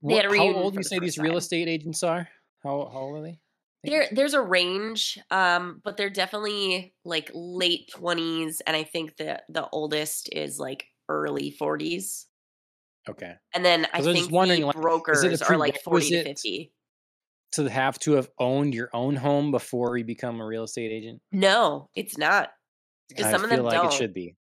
What- 0.00 0.24
had 0.24 0.32
a 0.32 0.36
how 0.36 0.52
old 0.52 0.74
you 0.74 0.80
the 0.80 0.84
say 0.84 0.98
these 0.98 1.16
first 1.16 1.24
real 1.26 1.36
estate 1.38 1.68
agents 1.68 2.02
are? 2.02 2.28
How, 2.62 2.90
how 2.92 2.98
old 3.00 3.18
are 3.18 3.22
they? 3.22 3.38
There 3.86 4.08
there's 4.12 4.34
a 4.34 4.40
range 4.40 5.18
um 5.30 5.80
but 5.84 5.96
they're 5.96 6.10
definitely 6.10 6.94
like 7.04 7.30
late 7.34 7.88
20s 7.94 8.60
and 8.66 8.76
i 8.76 8.82
think 8.84 9.16
the 9.16 9.40
the 9.48 9.68
oldest 9.70 10.28
is 10.32 10.58
like 10.58 10.86
early 11.08 11.54
40s 11.60 12.24
Okay. 13.08 13.34
and 13.54 13.64
then 13.64 13.86
i 13.92 13.98
I 13.98 14.02
think 14.02 14.30
wondering, 14.32 14.60
the 14.62 14.66
like, 14.66 14.76
is 14.76 14.80
brokers 14.82 15.42
are 15.42 15.56
like 15.56 15.80
40 15.82 16.08
to 16.10 16.24
50 16.24 16.72
To 17.52 17.64
have 17.70 17.98
to 18.00 18.12
have 18.12 18.28
owned 18.38 18.74
your 18.74 18.90
own 18.92 19.14
home 19.16 19.50
before 19.52 19.96
you 19.96 20.04
become 20.04 20.40
a 20.40 20.46
real 20.46 20.64
estate 20.64 20.90
agent? 20.92 21.20
no 21.32 21.88
it's 21.94 22.18
not 22.18 22.50
because 23.08 23.30
some 23.30 23.44
of 23.44 23.50
them 23.50 23.62
like 23.62 23.74
don't 23.74 23.86
it 23.86 23.92
should 23.92 24.12
be. 24.12 24.34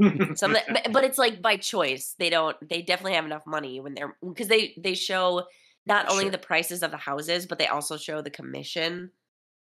some 0.00 0.54
of 0.54 0.56
the, 0.56 0.62
but- 0.84 0.92
but 0.92 1.04
it's 1.04 1.18
like 1.18 1.42
by 1.42 1.56
choice 1.56 2.14
they 2.18 2.30
don't 2.30 2.56
they 2.66 2.80
definitely 2.82 3.14
have 3.14 3.26
enough 3.26 3.46
money 3.46 3.80
when 3.80 3.92
they're 3.94 4.16
because 4.26 4.48
they 4.48 4.74
they 4.82 4.94
show 4.94 5.44
not 5.86 6.08
only 6.10 6.24
Sure. 6.24 6.30
the 6.32 6.38
prices 6.38 6.82
of 6.82 6.90
the 6.90 6.96
houses 6.96 7.46
but 7.46 7.58
they 7.58 7.66
also 7.68 7.96
show 7.96 8.20
the 8.22 8.30
commission 8.30 9.10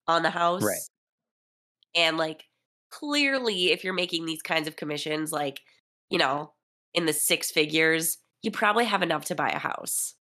on 0.07 0.23
the 0.23 0.29
house 0.29 0.63
Right. 0.63 0.81
and 1.95 2.17
like 2.17 2.45
clearly 2.91 3.71
if 3.71 3.83
you're 3.83 3.93
making 3.93 4.25
these 4.25 4.41
kinds 4.41 4.67
of 4.67 4.75
commissions 4.75 5.31
like 5.31 5.61
you 6.09 6.17
know 6.17 6.53
in 6.93 7.05
the 7.05 7.13
six 7.13 7.51
figures 7.51 8.17
you 8.41 8.51
probably 8.51 8.85
have 8.85 9.01
enough 9.01 9.25
to 9.25 9.35
buy 9.35 9.49
a 9.49 9.59
house 9.59 10.15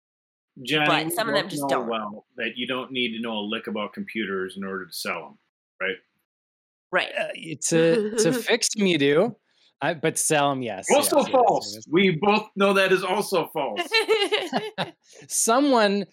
Johnny, 0.64 0.86
But 1.06 1.14
some 1.14 1.30
of 1.30 1.34
them 1.34 1.48
just 1.48 1.68
don't. 1.70 1.88
Well, 1.88 2.26
that 2.36 2.58
you 2.58 2.68
don't 2.68 2.92
need 2.92 3.16
to 3.16 3.22
know 3.22 3.38
a 3.38 3.48
lick 3.48 3.68
about 3.68 3.94
computers 3.94 4.58
in 4.58 4.66
order 4.66 4.86
to 4.86 4.92
sell 4.94 5.22
them, 5.22 5.40
right? 5.82 5.96
right 6.92 7.12
Uh, 7.18 7.28
to 7.70 8.16
to 8.18 8.34
fix 8.48 8.68
them, 8.76 8.86
you 8.86 8.98
do. 8.98 9.36
I, 9.82 9.94
but 9.96 10.18
sell 10.18 10.50
them, 10.52 10.62
yes. 10.62 10.88
Also 10.94 11.18
yes, 11.18 11.26
yes, 11.28 11.32
false. 11.32 11.72
yes. 11.76 11.88
We 11.90 12.12
both 12.22 12.48
know 12.56 12.74
that 12.74 12.92
is 12.92 13.04
also 13.04 13.50
false. 13.54 13.82
Someone 15.28 16.06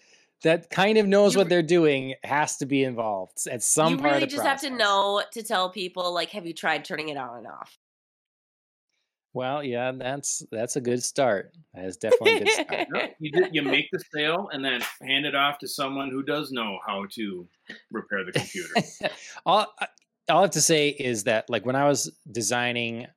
that 0.43 0.69
kind 0.69 0.97
of 0.97 1.05
knows 1.07 1.33
You 1.33 1.39
what 1.39 1.49
they're 1.49 1.61
doing 1.61 2.15
has 2.23 2.57
to 2.57 2.65
be 2.65 2.83
involved 2.83 3.37
at 3.51 3.61
some 3.61 3.93
you 3.93 3.97
part 3.99 4.11
really 4.13 4.23
of 4.23 4.29
the 4.29 4.35
just 4.37 4.45
have 4.45 4.61
to 4.61 4.67
process. 4.69 4.79
know 4.79 5.23
to 5.33 5.43
tell 5.43 5.69
people 5.69 6.13
like 6.13 6.29
have 6.31 6.45
you 6.47 6.53
tried 6.53 6.85
turning 6.85 7.09
it 7.09 7.17
on 7.17 7.39
and 7.39 7.47
off 7.47 7.77
Well, 9.33 9.63
yeah, 9.63 9.91
that's 9.91 10.41
that's 10.51 10.75
a 10.75 10.81
good 10.81 11.03
start. 11.03 11.51
That 11.73 11.85
is 11.85 11.97
definitely 12.01 12.37
a 12.37 12.45
good 12.45 12.49
start. 12.53 12.87
You 13.19 13.31
did, 13.31 13.49
you 13.53 13.61
make 13.61 13.87
the 13.91 14.01
sale 14.13 14.49
and 14.51 14.63
then 14.65 14.81
hand 15.01 15.25
it 15.25 15.35
off 15.35 15.59
to 15.59 15.67
someone 15.67 16.09
who 16.09 16.23
does 16.23 16.51
know 16.51 16.79
how 16.85 17.05
to 17.11 17.47
repair 17.91 18.25
the 18.25 18.31
computer. 18.31 18.73
all 19.45 19.67
uh, 19.79 19.85
all 20.29 20.39
I 20.39 20.41
have 20.43 20.51
to 20.51 20.61
say 20.61 20.89
is 20.89 21.25
that 21.25 21.49
like 21.49 21.65
when 21.65 21.75
I 21.75 21.87
was 21.87 22.11
designing 22.31 23.07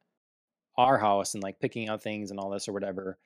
our 0.77 0.99
house 0.99 1.35
and 1.35 1.43
like 1.43 1.59
picking 1.61 1.89
out 1.89 2.03
things 2.03 2.31
and 2.31 2.39
all 2.41 2.51
this 2.51 2.69
or 2.69 2.73
whatever, 2.73 3.19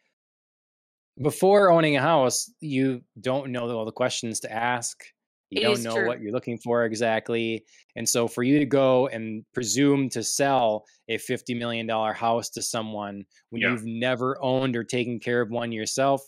before 1.22 1.70
owning 1.70 1.96
a 1.96 2.00
house, 2.02 2.50
you 2.60 3.02
don't 3.20 3.50
know 3.50 3.70
all 3.70 3.84
the 3.84 3.92
questions 3.92 4.40
to 4.40 4.52
ask. 4.52 5.02
You 5.50 5.60
It 5.60 5.64
don't 5.64 5.82
know 5.82 5.94
true. 5.94 6.06
what 6.08 6.20
you're 6.20 6.32
looking 6.32 6.58
for 6.58 6.84
exactly. 6.84 7.64
And 7.94 8.06
so 8.08 8.26
for 8.26 8.42
you 8.42 8.58
to 8.58 8.66
go 8.66 9.06
and 9.08 9.44
presume 9.54 10.08
to 10.10 10.22
sell 10.22 10.84
a 11.08 11.16
$50 11.18 11.56
million 11.56 11.88
house 11.88 12.50
to 12.50 12.62
someone 12.62 13.24
when 13.50 13.62
Yeah. 13.62 13.70
you've 13.70 13.84
never 13.86 14.36
owned 14.42 14.76
or 14.76 14.82
taken 14.84 15.20
care 15.20 15.40
of 15.40 15.50
one 15.50 15.70
yourself 15.72 16.20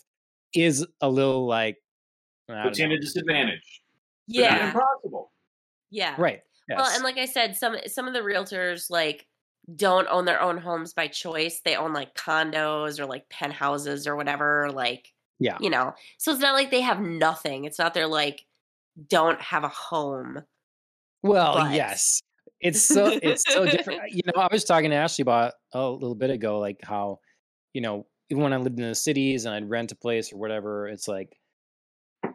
is 0.55 0.85
a 1.01 1.09
little 1.09 1.45
like 1.45 1.77
I 2.49 2.63
Puts 2.63 2.79
you 2.79 2.85
don't 2.85 2.93
at 2.93 2.97
a 2.97 3.01
disadvantage. 3.01 3.81
Yeah 4.27 4.67
impossible. 4.67 5.31
yeah 5.91 6.15
Right. 6.17 6.41
Well, 6.69 6.85
and 6.87 7.03
like 7.03 7.17
I 7.17 7.25
said, 7.25 7.55
some 7.55 7.75
some 7.87 8.07
of 8.07 8.13
the 8.13 8.19
realtors 8.21 8.89
like 8.91 9.25
don't 9.75 10.07
own 10.09 10.25
their 10.25 10.41
own 10.41 10.57
homes 10.57 10.93
by 10.93 11.07
choice. 11.07 11.61
They 11.63 11.75
own 11.75 11.93
like 11.93 12.15
condos 12.15 12.99
or 12.99 13.05
like 13.05 13.29
penthouses 13.29 14.07
or 14.07 14.15
whatever. 14.15 14.71
Like, 14.71 15.11
Yeah. 15.39 15.57
you 15.59 15.69
know. 15.69 15.93
So 16.17 16.31
it's 16.31 16.41
not 16.41 16.53
like 16.53 16.71
they 16.71 16.81
have 16.81 16.99
nothing. 16.99 17.65
It's 17.65 17.79
not 17.79 17.93
they're 17.93 18.07
like 18.07 18.45
don't 19.07 19.39
have 19.41 19.63
a 19.63 19.69
home. 19.69 20.43
Well, 21.23 21.55
but- 21.55 21.73
yes. 21.73 22.21
It's 22.61 22.81
so 22.81 23.05
it's 23.21 23.43
so 23.47 23.65
different. 23.65 24.01
You 24.11 24.21
know, 24.25 24.41
I 24.41 24.49
was 24.51 24.65
talking 24.65 24.89
to 24.89 24.95
Ashley 24.97 25.21
about 25.23 25.53
a 25.73 25.89
little 25.89 26.15
bit 26.15 26.29
ago, 26.29 26.59
like 26.59 26.79
how, 26.83 27.19
you 27.73 27.79
know, 27.81 28.05
even 28.29 28.43
when 28.43 28.51
I 28.53 28.57
lived 28.57 28.79
in 28.79 28.87
the 28.87 28.95
cities 28.95 29.45
and 29.45 29.55
I'd 29.55 29.69
rent 29.69 29.91
a 29.93 29.95
place 29.95 30.33
or 30.33 30.37
whatever, 30.37 30.87
it's 30.87 31.07
like 31.07 31.37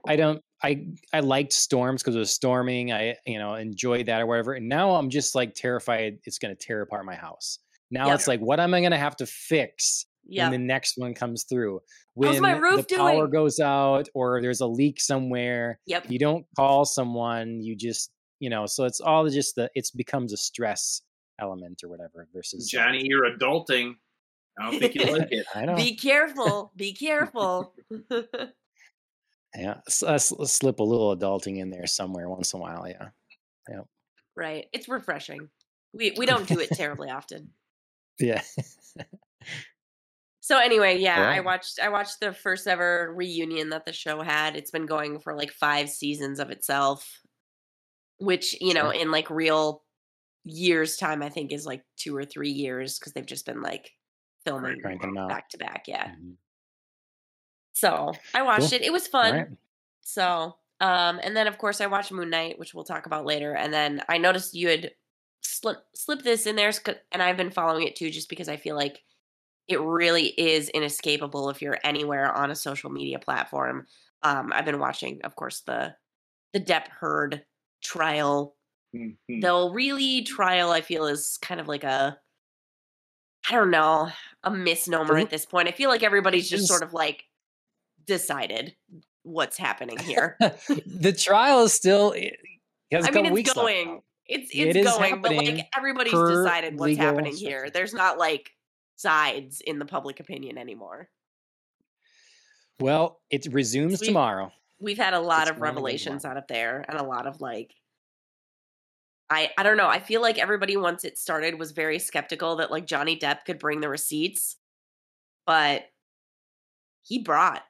I 0.08 0.16
don't 0.16 0.42
I 0.64 0.86
I 1.12 1.20
liked 1.20 1.52
storms 1.52 2.02
because 2.02 2.16
it 2.16 2.20
was 2.20 2.32
storming. 2.32 2.92
I 2.92 3.16
you 3.26 3.38
know 3.38 3.54
enjoyed 3.54 4.06
that 4.06 4.20
or 4.20 4.26
whatever. 4.26 4.54
And 4.54 4.68
now 4.68 4.92
I'm 4.96 5.10
just 5.10 5.34
like 5.34 5.54
terrified 5.54 6.18
it's 6.24 6.38
going 6.38 6.54
to 6.56 6.60
tear 6.66 6.80
apart 6.82 7.04
my 7.04 7.14
house. 7.14 7.58
Now 7.90 8.06
Yep. 8.06 8.14
it's 8.16 8.28
like, 8.28 8.40
what 8.40 8.58
am 8.60 8.74
I 8.74 8.80
going 8.80 8.92
to 8.92 8.98
have 8.98 9.16
to 9.16 9.26
fix 9.26 10.06
Yeah. 10.26 10.44
when 10.50 10.52
the 10.60 10.66
next 10.66 10.96
one 10.96 11.14
comes 11.14 11.44
through? 11.44 11.80
How's 12.20 12.34
When 12.40 12.42
my 12.42 12.52
roof 12.56 12.86
the 12.88 12.96
power 12.96 13.12
doing? 13.26 13.30
goes 13.30 13.60
out 13.60 14.08
or 14.14 14.40
there's 14.40 14.60
a 14.62 14.66
leak 14.66 15.00
somewhere, 15.00 15.78
Yep. 15.86 16.10
you 16.10 16.18
don't 16.18 16.46
call 16.56 16.84
someone. 16.84 17.60
You 17.60 17.76
just 17.76 18.10
you 18.40 18.50
know. 18.50 18.66
So 18.66 18.84
it's 18.84 19.00
all 19.00 19.28
just 19.28 19.54
the 19.56 19.70
it 19.74 19.88
becomes 19.96 20.32
a 20.32 20.36
stress 20.36 21.02
element 21.40 21.82
or 21.84 21.88
whatever 21.90 22.26
versus 22.32 22.68
Johnny, 22.70 23.02
you're 23.04 23.30
adulting. 23.36 23.94
I 24.58 24.70
don't 24.70 24.78
think 24.80 24.94
you 24.94 25.04
like 25.06 25.28
it. 25.32 25.46
I 25.54 25.64
know. 25.66 25.74
Be 25.76 25.96
careful. 25.96 26.72
Be 26.76 26.92
careful. 26.94 27.74
Yeah, 29.56 29.80
s- 29.86 30.02
uh, 30.02 30.14
s- 30.14 30.32
slip 30.52 30.80
a 30.80 30.82
little 30.84 31.16
adulting 31.16 31.58
in 31.58 31.70
there 31.70 31.86
somewhere 31.86 32.28
once 32.28 32.52
in 32.52 32.58
a 32.58 32.62
while. 32.62 32.88
Yeah, 32.88 33.10
yeah. 33.68 33.82
right. 34.36 34.66
It's 34.72 34.88
refreshing. 34.88 35.48
We 35.92 36.12
we 36.16 36.26
don't 36.26 36.48
do 36.48 36.60
it 36.60 36.70
terribly 36.74 37.10
often. 37.10 37.52
yeah. 38.18 38.42
So 40.40 40.58
anyway, 40.58 40.98
yeah, 40.98 41.26
I 41.26 41.40
watched 41.40 41.78
I 41.80 41.88
watched 41.88 42.20
the 42.20 42.32
first 42.32 42.66
ever 42.66 43.12
reunion 43.16 43.70
that 43.70 43.86
the 43.86 43.92
show 43.92 44.20
had. 44.22 44.56
It's 44.56 44.70
been 44.70 44.86
going 44.86 45.20
for 45.20 45.34
like 45.34 45.50
5 45.50 45.88
seasons 45.88 46.38
of 46.38 46.50
itself, 46.50 47.20
which, 48.18 48.60
you 48.60 48.74
know, 48.74 48.90
in 48.90 49.10
like 49.10 49.30
real 49.30 49.82
years 50.44 50.96
time 50.96 51.22
I 51.22 51.30
think 51.30 51.52
is 51.52 51.66
like 51.66 51.84
2 51.96 52.16
or 52.16 52.24
3 52.24 52.50
years 52.50 52.98
cuz 52.98 53.12
they've 53.14 53.26
just 53.26 53.46
been 53.46 53.62
like 53.62 53.92
filming 54.44 54.80
Cranking 54.82 55.14
them 55.14 55.18
out. 55.18 55.28
back 55.30 55.48
to 55.50 55.58
back, 55.58 55.84
yeah. 55.88 56.14
Mhm. 56.16 56.36
So, 57.74 58.12
I 58.34 58.42
watched 58.42 58.70
Cool. 58.70 58.74
it. 58.74 58.82
It 58.82 58.92
was 58.92 59.06
fun. 59.06 59.32
Alright. 59.32 59.48
So, 60.02 60.56
um, 60.80 61.20
and 61.22 61.36
then 61.36 61.46
of 61.46 61.58
course 61.58 61.80
I 61.80 61.86
watched 61.86 62.12
Moon 62.12 62.30
Knight, 62.30 62.58
which 62.58 62.72
we'll 62.74 62.84
talk 62.84 63.06
about 63.06 63.26
later. 63.26 63.54
And 63.54 63.72
then 63.72 64.02
I 64.08 64.18
noticed 64.18 64.54
you 64.54 64.68
had 64.68 64.92
slip 65.42 65.78
slipped 65.94 66.24
this 66.24 66.46
in 66.46 66.56
there, 66.56 66.72
and 67.12 67.22
I've 67.22 67.36
been 67.36 67.50
following 67.50 67.86
it 67.86 67.96
too, 67.96 68.10
just 68.10 68.28
because 68.28 68.48
I 68.48 68.56
feel 68.56 68.76
like 68.76 69.02
it 69.68 69.80
really 69.80 70.26
is 70.26 70.68
inescapable 70.70 71.50
if 71.50 71.62
you're 71.62 71.78
anywhere 71.84 72.30
on 72.32 72.50
a 72.50 72.54
social 72.54 72.90
media 72.90 73.18
platform. 73.18 73.86
Um, 74.22 74.52
I've 74.54 74.64
been 74.66 74.78
watching, 74.78 75.20
of 75.24 75.36
course, 75.36 75.60
the 75.60 75.94
the 76.52 76.60
Depp 76.60 76.88
Heard 76.88 77.44
trial. 77.82 78.56
Mhm. 78.94 79.16
Though 79.42 79.70
really, 79.72 80.22
trial 80.22 80.70
I 80.70 80.80
feel 80.82 81.06
is 81.06 81.38
kind 81.42 81.60
of 81.60 81.66
like 81.66 81.82
a, 81.82 82.18
I 83.50 83.52
don't 83.54 83.70
know, 83.72 84.10
a 84.44 84.50
misnomer 84.50 85.04
Doesn't- 85.14 85.22
at 85.24 85.30
this 85.30 85.46
point. 85.46 85.66
I 85.68 85.72
feel 85.72 85.90
like 85.90 86.02
everybody's 86.04 86.48
just 86.48 86.68
sort 86.68 86.82
of 86.82 86.92
like 86.92 87.24
decided 88.06 88.74
what's 89.22 89.56
happening 89.56 89.98
here. 90.00 90.36
the 90.86 91.12
trial 91.16 91.62
is 91.64 91.72
still. 91.72 92.14
Eh, 92.16 92.30
a 92.92 92.96
I 92.98 93.10
mean, 93.10 93.36
it's 93.36 93.52
going. 93.52 94.02
It's 94.26 94.50
it's 94.54 94.76
is 94.76 94.86
going, 94.86 95.20
but 95.20 95.34
like 95.34 95.66
everybody's 95.76 96.12
decided 96.14 96.78
what's 96.78 96.96
happening 96.96 97.34
here. 97.36 97.64
instructions. 97.64 97.72
There's 97.72 97.94
not 97.94 98.18
like 98.18 98.52
sides 98.96 99.60
in 99.60 99.78
the 99.78 99.84
public 99.84 100.20
opinion 100.20 100.56
anymore. 100.56 101.08
Well, 102.80 103.20
it 103.30 103.46
resumes 103.52 104.00
We- 104.00 104.06
tomorrow. 104.08 104.52
We've 104.80 104.98
had 104.98 105.14
a 105.14 105.20
lot 105.20 105.42
It's 105.42 105.50
of 105.52 105.56
going 105.56 105.56
to 105.56 105.60
go 105.60 105.74
revelations 105.76 106.24
out 106.24 106.36
of 106.36 106.44
there, 106.48 106.84
and 106.88 106.98
a 106.98 107.02
lot 107.04 107.26
of 107.26 107.40
like. 107.40 107.72
I 109.30 109.50
I 109.56 109.62
don't 109.62 109.76
know. 109.78 109.88
I 109.88 110.00
feel 110.00 110.20
like 110.20 110.38
everybody 110.38 110.76
once 110.76 111.04
it 111.04 111.16
started 111.16 111.58
was 111.58 111.72
very 111.72 111.98
skeptical 111.98 112.56
that 112.56 112.70
like 112.70 112.84
Johnny 112.86 113.18
Depp 113.18 113.44
could 113.46 113.58
bring 113.58 113.80
the 113.80 113.88
receipts, 113.88 114.56
but 115.46 115.84
he 117.02 117.20
brought. 117.22 117.62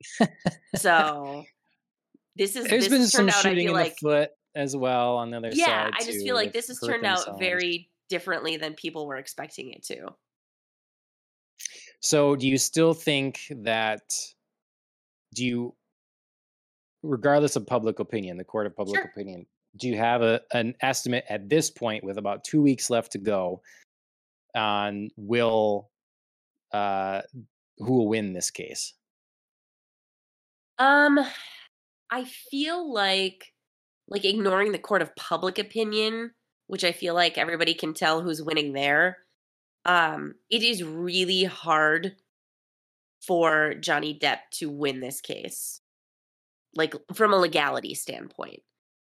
so 0.76 1.44
this 2.36 2.56
is 2.56 2.66
There's 2.66 2.88
this 2.88 2.92
been 2.92 3.06
some 3.06 3.26
turned 3.26 3.30
out. 3.30 3.42
Shooting 3.42 3.68
in 3.68 3.72
like 3.72 3.96
the 3.96 4.08
foot 4.08 4.30
as 4.54 4.76
well 4.76 5.16
on 5.16 5.30
the 5.30 5.38
other 5.38 5.50
yeah, 5.52 5.64
side. 5.64 5.70
Yeah, 5.70 5.90
I 5.94 6.04
just 6.04 6.24
feel 6.24 6.34
like 6.34 6.52
this 6.52 6.68
has 6.68 6.80
turned 6.80 7.04
out 7.04 7.38
very 7.38 7.88
differently 8.08 8.56
than 8.56 8.74
people 8.74 9.06
were 9.06 9.16
expecting 9.16 9.72
it 9.72 9.82
to. 9.84 10.08
So, 12.00 12.36
do 12.36 12.46
you 12.46 12.58
still 12.58 12.94
think 12.94 13.40
that? 13.50 14.02
Do 15.34 15.44
you, 15.44 15.74
regardless 17.02 17.56
of 17.56 17.66
public 17.66 17.98
opinion, 17.98 18.36
the 18.36 18.44
court 18.44 18.66
of 18.66 18.76
public 18.76 18.96
Sure. 18.96 19.10
opinion, 19.12 19.46
do 19.76 19.88
you 19.88 19.96
have 19.96 20.22
a 20.22 20.40
an 20.52 20.74
estimate 20.80 21.24
at 21.28 21.48
this 21.48 21.70
point, 21.70 22.04
with 22.04 22.18
about 22.18 22.44
two 22.44 22.62
weeks 22.62 22.90
left 22.90 23.12
to 23.12 23.18
go, 23.18 23.60
on 24.54 25.10
will, 25.16 25.90
uh, 26.72 27.22
who 27.78 27.92
will 27.92 28.08
win 28.08 28.32
this 28.32 28.50
case? 28.50 28.94
Um, 30.78 31.18
I 32.10 32.24
feel 32.24 32.92
like 32.92 33.54
like 34.08 34.24
ignoring 34.24 34.72
the 34.72 34.78
court 34.78 35.02
of 35.02 35.16
public 35.16 35.58
opinion, 35.58 36.32
which 36.68 36.84
I 36.84 36.92
feel 36.92 37.14
like 37.14 37.38
everybody 37.38 37.74
can 37.74 37.94
tell 37.94 38.22
who's 38.22 38.42
winning 38.42 38.72
there. 38.72 39.18
Um, 39.86 40.34
it 40.50 40.62
is 40.62 40.84
really 40.84 41.44
hard 41.44 42.16
for 43.26 43.74
Johnny 43.74 44.18
Depp 44.18 44.40
to 44.52 44.70
win 44.70 45.00
this 45.00 45.20
case, 45.20 45.80
like 46.74 46.94
from 47.14 47.32
a 47.32 47.38
legality 47.38 47.94
standpoint. 47.94 48.60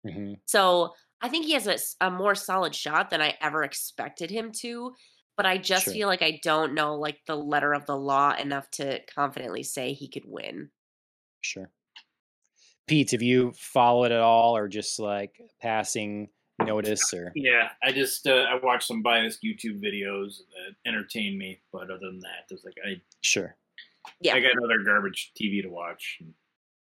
hmm 0.05 0.41
So 0.47 0.95
I 1.23 1.29
think 1.29 1.47
he 1.47 1.55
has 1.55 1.97
a 2.01 2.11
more 2.11 2.35
solid 2.35 2.75
shot 2.75 3.11
than 3.11 3.23
I 3.23 3.37
ever 3.41 3.65
expected 3.65 4.31
him 4.31 4.53
to. 4.61 4.95
But 5.37 5.47
I 5.47 5.59
just 5.59 5.91
Sure. 5.91 5.93
feel 5.93 6.09
like 6.09 6.23
I 6.23 6.41
don't 6.43 6.75
know 6.75 6.97
like 6.97 7.21
the 7.27 7.37
letter 7.37 7.73
of 7.75 7.87
the 7.87 7.97
law 7.97 8.35
enough 8.37 8.71
to 8.73 9.05
confidently 9.07 9.63
say 9.65 9.93
he 9.95 10.09
could 10.09 10.25
win. 10.27 10.71
Sure. 11.41 11.71
Pete, 12.87 13.11
have 13.11 13.23
you 13.23 13.53
followed 13.53 14.13
at 14.13 14.21
all, 14.21 14.57
or 14.57 14.67
just 14.69 14.99
like 14.99 15.35
passing 15.61 16.29
notice, 16.65 17.13
or 17.13 17.33
Yeah, 17.35 17.69
I 17.83 17.93
just 17.93 18.27
uh, 18.27 18.47
I 18.51 18.59
watched 18.63 18.87
some 18.87 19.03
biased 19.03 19.43
YouTube 19.43 19.83
videos 19.83 20.39
that 20.39 20.75
entertain 20.87 21.37
me, 21.39 21.61
but 21.73 21.85
other 21.91 21.99
than 22.01 22.21
that, 22.21 22.47
it's 22.51 22.65
like 22.65 22.77
I 22.87 23.01
sure? 23.21 23.57
Yeah. 24.21 24.35
I 24.35 24.41
got 24.41 24.53
other 24.65 24.83
garbage 24.85 25.33
TV 25.41 25.63
to 25.63 25.69
watch. 25.69 26.17
And 26.21 26.33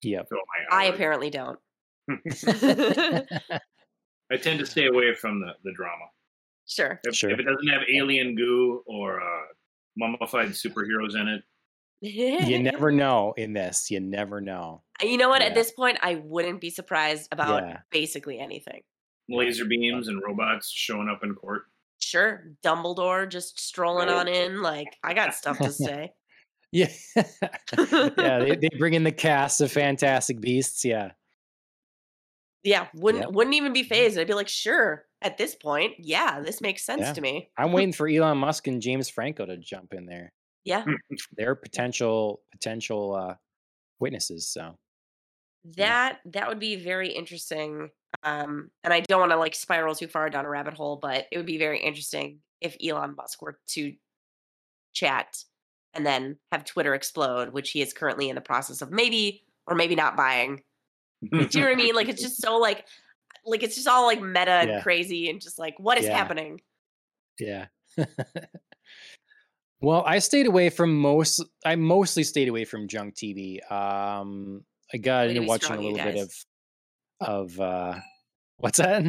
Yep. 0.04 0.30
I 0.71 0.86
apparently 0.86 1.30
don't. 1.30 1.60
I 4.32 4.38
tend 4.38 4.60
to 4.60 4.65
stay 4.65 4.88
away 4.88 5.13
from 5.13 5.41
the, 5.41 5.54
the 5.63 5.73
drama. 5.73 6.06
sure. 6.67 6.99
If, 7.04 7.15
Sure. 7.15 7.30
if 7.32 7.39
it 7.39 7.43
doesn't 7.43 7.67
have 7.67 7.82
alien 7.93 8.36
goo 8.36 8.82
or 8.88 9.21
uh, 9.21 9.41
mummified 9.97 10.49
superheroes 10.49 11.15
in 11.19 11.27
it, 11.27 11.43
you 12.01 12.59
never 12.63 12.91
know 12.91 13.33
in 13.37 13.53
this. 13.53 13.91
You 13.91 13.99
never 13.99 14.41
know. 14.41 14.81
Uh, 15.01 15.05
you 15.05 15.17
know 15.17 15.29
what? 15.29 15.41
Yeah. 15.41 15.47
At 15.49 15.53
this 15.55 15.71
point, 15.71 15.99
I 16.01 16.15
wouldn't 16.15 16.59
be 16.61 16.69
surprised 16.69 17.27
about 17.31 17.63
Yeah. 17.63 17.77
basically 17.91 18.39
anything. 18.39 18.81
laser 19.29 19.63
beams 19.65 20.07
and 20.09 20.21
robots 20.21 20.69
showing 20.69 21.07
up 21.07 21.23
in 21.23 21.33
court. 21.35 21.63
Sure, 21.99 22.51
Dumbledore 22.65 23.29
just 23.29 23.59
strolling 23.61 24.07
Right. 24.09 24.17
on 24.17 24.27
in. 24.27 24.61
Like, 24.61 24.97
I 25.03 25.13
got 25.13 25.33
stuff 25.35 25.57
to 25.59 25.71
say. 25.71 26.11
Yeah. 26.71 26.89
yeah. 27.15 28.39
They, 28.39 28.57
they 28.59 28.69
bring 28.77 28.93
in 28.93 29.03
the 29.03 29.11
cast 29.11 29.61
of 29.61 29.71
Fantastic 29.71 30.41
Beasts. 30.41 30.83
Yeah. 30.83 31.11
yeah, 32.63 32.87
wouldn't 32.93 33.25
Yep. 33.25 33.33
wouldn't 33.33 33.55
even 33.55 33.73
be 33.73 33.81
mm-hmm. 33.81 33.89
phased. 33.89 34.17
I'd 34.19 34.27
be 34.27 34.33
like, 34.33 34.47
sure. 34.49 35.05
At 35.21 35.37
this 35.37 35.53
point, 35.55 35.93
yeah, 35.99 36.39
this 36.41 36.61
makes 36.61 36.83
sense 36.83 37.01
Yeah. 37.01 37.13
to 37.13 37.21
me. 37.21 37.51
I'm 37.57 37.71
waiting 37.73 37.93
for 37.93 38.07
Elon 38.07 38.39
Musk 38.39 38.67
and 38.67 38.81
James 38.81 39.07
Franco 39.09 39.45
to 39.45 39.55
jump 39.57 39.93
in 39.93 40.07
there. 40.07 40.33
Yeah, 40.63 40.86
They're 41.38 41.56
potential 41.56 42.41
potential 42.52 43.15
uh, 43.15 43.36
witnesses. 44.00 44.47
So 44.47 44.78
that 45.76 46.19
that 46.26 46.47
would 46.47 46.60
be 46.60 46.76
very 46.76 47.10
interesting. 47.10 47.89
Um, 48.24 48.69
and 48.84 48.93
I 48.93 49.00
don't 49.02 49.19
want 49.19 49.32
to 49.32 49.38
like 49.38 49.56
spiral 49.56 49.95
too 49.95 50.08
far 50.08 50.30
down 50.30 50.45
a 50.45 50.50
rabbit 50.50 50.74
hole, 50.74 50.97
but 51.02 51.28
it 51.32 51.38
would 51.38 51.45
be 51.45 51.58
very 51.58 51.80
interesting 51.80 52.39
if 52.60 52.76
Elon 52.84 53.15
Musk 53.15 53.41
were 53.41 53.58
to 53.69 53.93
chat 54.93 55.43
and 55.93 56.06
then 56.06 56.38
have 56.52 56.65
Twitter 56.65 56.93
explode, 56.93 57.50
which 57.50 57.71
he 57.71 57.82
is 57.82 57.93
currently 57.93 58.30
in 58.30 58.36
the 58.36 58.41
process 58.41 58.82
of 58.82 58.91
maybe 58.91 59.43
or 59.67 59.76
maybe 59.76 59.95
not 59.95 60.15
buying. 60.17 60.62
Do 61.32 61.38
you 61.38 61.62
know 61.62 61.67
what 61.67 61.71
I 61.71 61.76
mean? 61.76 61.95
Like 61.95 62.10
it's 62.10 62.21
just 62.21 62.41
so 62.41 62.58
like 62.58 62.86
like 63.45 63.63
it's 63.63 63.76
just 63.76 63.88
all 63.88 64.06
like 64.06 64.21
meta 64.21 64.52
and 64.52 64.84
crazy 64.84 65.30
and 65.30 65.41
just 65.41 65.58
like 65.58 65.76
what 65.80 65.97
is 65.97 66.06
Yeah. 66.06 66.17
happening? 66.17 66.62
yeah. 67.39 67.67
well, 69.82 70.04
I 70.06 70.20
stayed 70.20 70.48
away 70.48 70.70
from 70.70 70.96
most. 70.96 71.44
I 71.65 71.76
mostly 71.76 72.24
stayed 72.24 72.48
away 72.48 72.65
from 72.65 72.88
junk 72.88 73.15
TV. 73.15 73.60
Um, 73.72 74.63
I 74.94 74.98
got 74.98 75.28
Way 75.28 75.36
into 75.36 75.48
watching 75.48 75.65
strong, 75.65 75.80
a 75.80 75.82
little 75.82 75.98
bit 75.98 76.17
of 76.17 76.32
of 77.20 77.60
uh, 77.60 77.96
what's 78.58 78.78
that? 78.78 79.04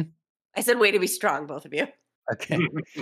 I 0.55 0.61
said 0.61 0.79
way 0.79 0.91
to 0.91 0.99
be 0.99 1.07
strong, 1.07 1.47
both 1.47 1.65
of 1.65 1.73
you. 1.73 1.87
Okay. 2.31 2.59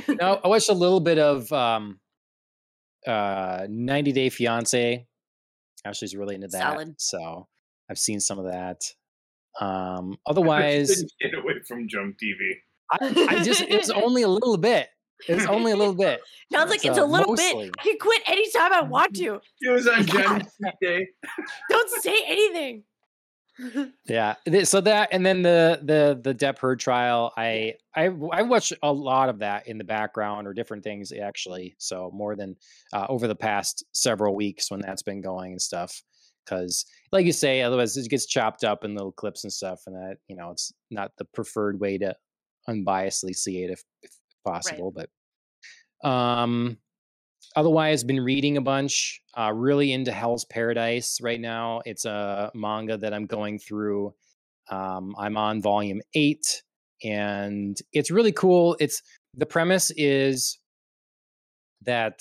no, 0.07 0.39
I 0.43 0.47
watched 0.47 0.69
a 0.69 0.73
little 0.73 0.99
bit 0.99 1.19
of 1.19 1.51
um, 1.51 1.99
uh, 3.05 3.67
90 3.69 4.11
Day 4.13 4.29
Fiance. 4.29 5.05
Ashley's 5.85 6.15
really 6.15 6.35
into 6.35 6.47
that, 6.47 6.73
Solid. 6.73 6.95
so 6.97 7.47
I've 7.89 7.97
seen 7.97 8.19
some 8.19 8.39
of 8.39 8.45
that. 8.45 8.81
Um, 9.59 10.17
otherwise, 10.25 11.03
Get 11.19 11.33
away 11.33 11.55
from 11.67 11.87
junk 11.87 12.15
TV. 12.23 12.53
I, 12.91 13.37
I 13.37 13.43
just 13.43 13.61
it 13.61 13.77
was 13.77 13.89
only 13.89 14.23
a 14.23 14.27
little 14.27 14.57
bit. 14.57 14.89
It 15.27 15.35
was 15.35 15.45
only 15.47 15.71
a 15.71 15.75
little 15.75 15.93
bit. 15.95 16.21
Sounds 16.51 16.69
like 16.69 16.83
it's 16.85 16.95
So, 16.97 17.03
a 17.03 17.05
little 17.05 17.31
mostly. 17.35 17.65
bit. 17.65 17.75
I 17.79 17.83
can 17.83 17.97
quit 17.99 18.21
anytime 18.27 18.73
I 18.73 18.81
want 18.81 19.15
to. 19.17 19.39
It 19.61 19.69
was 19.71 19.87
on 19.87 20.05
God. 20.05 20.47
Day. 20.81 21.07
Don't 21.69 21.89
say 22.01 22.15
anything. 22.27 22.83
yeah. 24.07 24.35
So 24.63 24.81
that 24.81 25.09
and 25.11 25.25
then 25.25 25.41
the 25.43 25.79
the 25.83 26.19
the 26.23 26.33
Depp 26.33 26.57
Heard 26.57 26.79
trial. 26.79 27.31
I 27.37 27.75
I 27.95 28.05
I 28.31 28.41
watched 28.41 28.73
a 28.81 28.91
lot 28.91 29.29
of 29.29 29.39
that 29.39 29.67
in 29.67 29.77
the 29.77 29.83
background 29.83 30.47
or 30.47 30.53
different 30.53 30.83
things 30.83 31.11
actually. 31.11 31.75
So 31.77 32.09
more 32.13 32.35
than 32.35 32.55
uh, 32.93 33.05
over 33.09 33.27
the 33.27 33.35
past 33.35 33.83
several 33.91 34.35
weeks 34.35 34.71
when 34.71 34.81
that's 34.81 35.03
been 35.03 35.21
going 35.21 35.51
and 35.51 35.61
stuff. 35.61 36.01
Because 36.43 36.85
like 37.11 37.25
you 37.25 37.33
say, 37.33 37.61
otherwise 37.61 37.95
it 37.97 38.09
gets 38.09 38.25
chopped 38.25 38.63
up 38.63 38.83
in 38.83 38.95
little 38.95 39.11
clips 39.11 39.43
and 39.43 39.53
stuff, 39.53 39.81
and 39.85 39.95
that 39.95 40.17
you 40.27 40.35
know 40.35 40.49
it's 40.51 40.73
not 40.89 41.11
the 41.17 41.25
preferred 41.25 41.79
way 41.79 41.97
to 41.99 42.15
unbiasedly 42.67 43.35
see 43.35 43.63
it 43.63 43.69
if, 43.69 43.83
if 44.01 44.11
possible. 44.43 44.93
Right. 44.95 45.07
But 46.03 46.07
um, 46.07 46.77
otherwise 47.55 48.03
been 48.03 48.19
reading 48.19 48.57
a 48.57 48.61
bunch 48.61 49.21
uh, 49.37 49.51
really 49.53 49.91
into 49.91 50.11
hell's 50.11 50.45
paradise 50.45 51.19
right 51.21 51.39
now 51.39 51.81
it's 51.85 52.05
a 52.05 52.51
manga 52.53 52.97
that 52.97 53.13
i'm 53.13 53.25
going 53.25 53.59
through 53.59 54.13
um, 54.69 55.15
i'm 55.17 55.37
on 55.37 55.61
volume 55.61 56.01
eight 56.13 56.63
and 57.03 57.77
it's 57.93 58.11
really 58.11 58.31
cool 58.31 58.75
it's 58.79 59.01
the 59.35 59.45
premise 59.45 59.91
is 59.95 60.59
that 61.83 62.19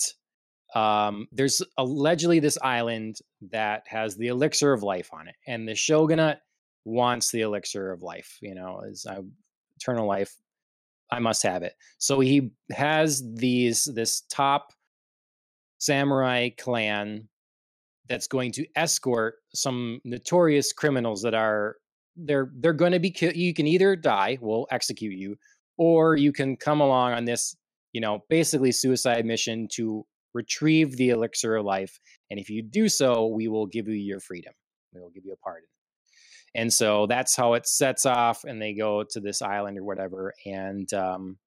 um, 0.73 1.27
there's 1.33 1.61
allegedly 1.77 2.39
this 2.39 2.57
island 2.61 3.17
that 3.51 3.83
has 3.87 4.15
the 4.15 4.27
elixir 4.27 4.71
of 4.71 4.83
life 4.83 5.09
on 5.13 5.27
it 5.27 5.35
and 5.45 5.67
the 5.67 5.75
shogunate 5.75 6.39
wants 6.85 7.31
the 7.31 7.41
elixir 7.41 7.91
of 7.91 8.01
life 8.01 8.37
you 8.41 8.55
know 8.55 8.81
is 8.87 9.05
uh, 9.05 9.21
eternal 9.77 10.07
life 10.07 10.35
i 11.11 11.19
must 11.19 11.43
have 11.43 11.63
it 11.63 11.73
so 11.97 12.19
he 12.19 12.51
has 12.71 13.23
these 13.35 13.85
this 13.93 14.21
top 14.29 14.73
samurai 15.79 16.49
clan 16.57 17.27
that's 18.11 18.27
going 18.27 18.51
to 18.51 18.65
escort 18.75 19.35
some 19.53 20.01
notorious 20.03 20.73
criminals 20.73 21.21
that 21.21 21.33
are 21.33 21.77
they're 22.17 22.51
they're 22.59 22.73
going 22.73 22.91
to 22.91 22.99
be 22.99 23.11
killed. 23.11 23.35
You 23.35 23.53
can 23.53 23.67
either 23.67 23.95
die, 23.95 24.37
we'll 24.41 24.67
execute 24.69 25.17
you, 25.17 25.37
or 25.77 26.17
you 26.17 26.31
can 26.31 26.57
come 26.57 26.81
along 26.81 27.13
on 27.13 27.25
this, 27.25 27.55
you 27.93 28.01
know, 28.01 28.19
basically 28.29 28.71
suicide 28.71 29.25
mission 29.25 29.67
to 29.73 30.05
retrieve 30.33 30.97
the 30.97 31.09
elixir 31.09 31.55
of 31.55 31.65
life. 31.65 31.99
And 32.29 32.39
if 32.39 32.49
you 32.49 32.61
do 32.61 32.89
so, 32.89 33.27
we 33.27 33.47
will 33.47 33.65
give 33.65 33.87
you 33.87 33.95
your 33.95 34.19
freedom. 34.19 34.53
We 34.93 35.01
will 35.01 35.09
give 35.09 35.25
you 35.25 35.33
a 35.33 35.37
pardon. 35.37 35.67
And 36.55 36.71
so 36.71 37.07
that's 37.07 37.35
how 37.35 37.53
it 37.53 37.65
sets 37.67 38.05
off, 38.05 38.43
and 38.43 38.61
they 38.61 38.73
go 38.73 39.03
to 39.03 39.19
this 39.19 39.41
island 39.41 39.77
or 39.77 39.83
whatever. 39.83 40.33
And 40.45 40.91
um, 40.93 41.37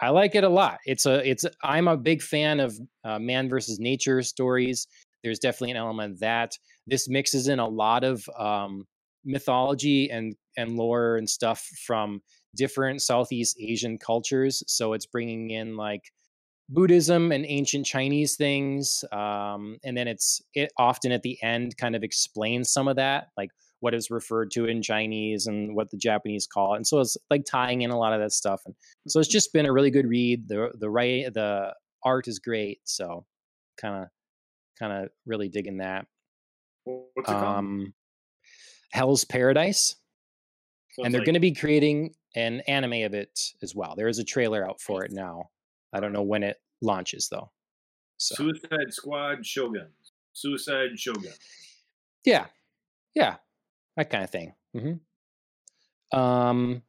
I 0.00 0.08
like 0.08 0.34
it 0.34 0.42
a 0.44 0.48
lot. 0.48 0.78
It's 0.86 1.06
a 1.06 1.28
it's 1.28 1.44
I'm 1.62 1.86
a 1.86 1.96
big 1.96 2.22
fan 2.22 2.58
of 2.58 2.78
uh, 3.04 3.18
man 3.20 3.48
versus 3.48 3.78
nature 3.78 4.22
stories. 4.22 4.88
There's 5.22 5.38
definitely 5.38 5.72
an 5.72 5.76
element 5.76 6.20
that. 6.20 6.58
This 6.88 7.08
mixes 7.08 7.46
in 7.46 7.60
a 7.60 7.68
lot 7.68 8.02
of 8.02 8.28
um, 8.36 8.86
mythology 9.24 10.10
and 10.10 10.34
and 10.56 10.76
lore 10.76 11.16
and 11.16 11.30
stuff 11.30 11.68
from 11.86 12.20
different 12.56 13.00
Southeast 13.02 13.56
Asian 13.60 13.98
cultures. 13.98 14.62
So 14.66 14.92
it's 14.92 15.06
bringing 15.06 15.50
in 15.50 15.76
like 15.76 16.12
Buddhism 16.68 17.30
and 17.32 17.44
ancient 17.46 17.86
Chinese 17.86 18.34
things, 18.34 19.04
um, 19.12 19.78
and 19.84 19.96
then 19.96 20.08
it's 20.08 20.42
it 20.54 20.72
often 20.76 21.12
at 21.12 21.22
the 21.22 21.40
end 21.42 21.76
kind 21.76 21.94
of 21.94 22.02
explains 22.02 22.72
some 22.72 22.88
of 22.88 22.96
that, 22.96 23.28
like 23.36 23.50
what 23.82 23.94
is 23.94 24.12
referred 24.12 24.52
to 24.52 24.66
in 24.66 24.80
Chinese 24.80 25.48
and 25.48 25.74
what 25.74 25.90
the 25.90 25.96
Japanese 25.96 26.46
call 26.46 26.74
it. 26.74 26.76
And 26.76 26.86
so 26.86 27.00
it's 27.00 27.16
like 27.30 27.44
tying 27.44 27.82
in 27.82 27.90
a 27.90 27.98
lot 27.98 28.12
of 28.12 28.20
that 28.20 28.30
stuff. 28.30 28.62
And 28.64 28.76
so 29.08 29.18
it's 29.18 29.28
just 29.28 29.52
been 29.52 29.66
a 29.66 29.72
really 29.72 29.90
good 29.90 30.06
read. 30.06 30.46
The 30.46 30.70
the 30.78 30.88
right 30.88 31.24
the 31.34 31.74
art 32.04 32.28
is 32.28 32.38
great. 32.38 32.78
So 32.84 33.26
kind 33.80 34.04
of 34.04 34.08
kind 34.78 34.92
of 34.92 35.10
really 35.26 35.48
digging 35.48 35.78
that. 35.78 36.06
What's 36.84 37.08
it 37.16 37.24
called? 37.24 37.44
Um, 37.44 37.94
Hell's 38.92 39.24
Paradise. 39.24 39.96
So 40.92 41.02
and 41.02 41.12
they're 41.12 41.20
like... 41.20 41.26
going 41.26 41.34
to 41.34 41.40
be 41.40 41.52
creating 41.52 42.14
an 42.36 42.60
anime 42.68 43.02
of 43.02 43.14
it 43.14 43.36
as 43.62 43.74
well. 43.74 43.94
There 43.96 44.08
is 44.08 44.20
a 44.20 44.24
trailer 44.24 44.64
out 44.64 44.80
for 44.80 45.04
it 45.04 45.10
now. 45.10 45.50
I 45.92 45.98
don't 45.98 46.12
know 46.12 46.22
when 46.22 46.44
it 46.44 46.58
launches 46.82 47.28
though. 47.28 47.50
So. 48.18 48.36
Suicide 48.36 48.92
Squad 48.92 49.44
Shogun. 49.44 49.88
Suicide 50.34 50.96
Shogun. 50.96 51.32
Yeah. 52.24 52.46
Yeah 53.16 53.38
that 53.96 54.10
kind 54.10 54.24
of 54.24 54.30
thing. 54.30 54.54
Mm-hmm. 54.76 56.18
Um, 56.18 56.82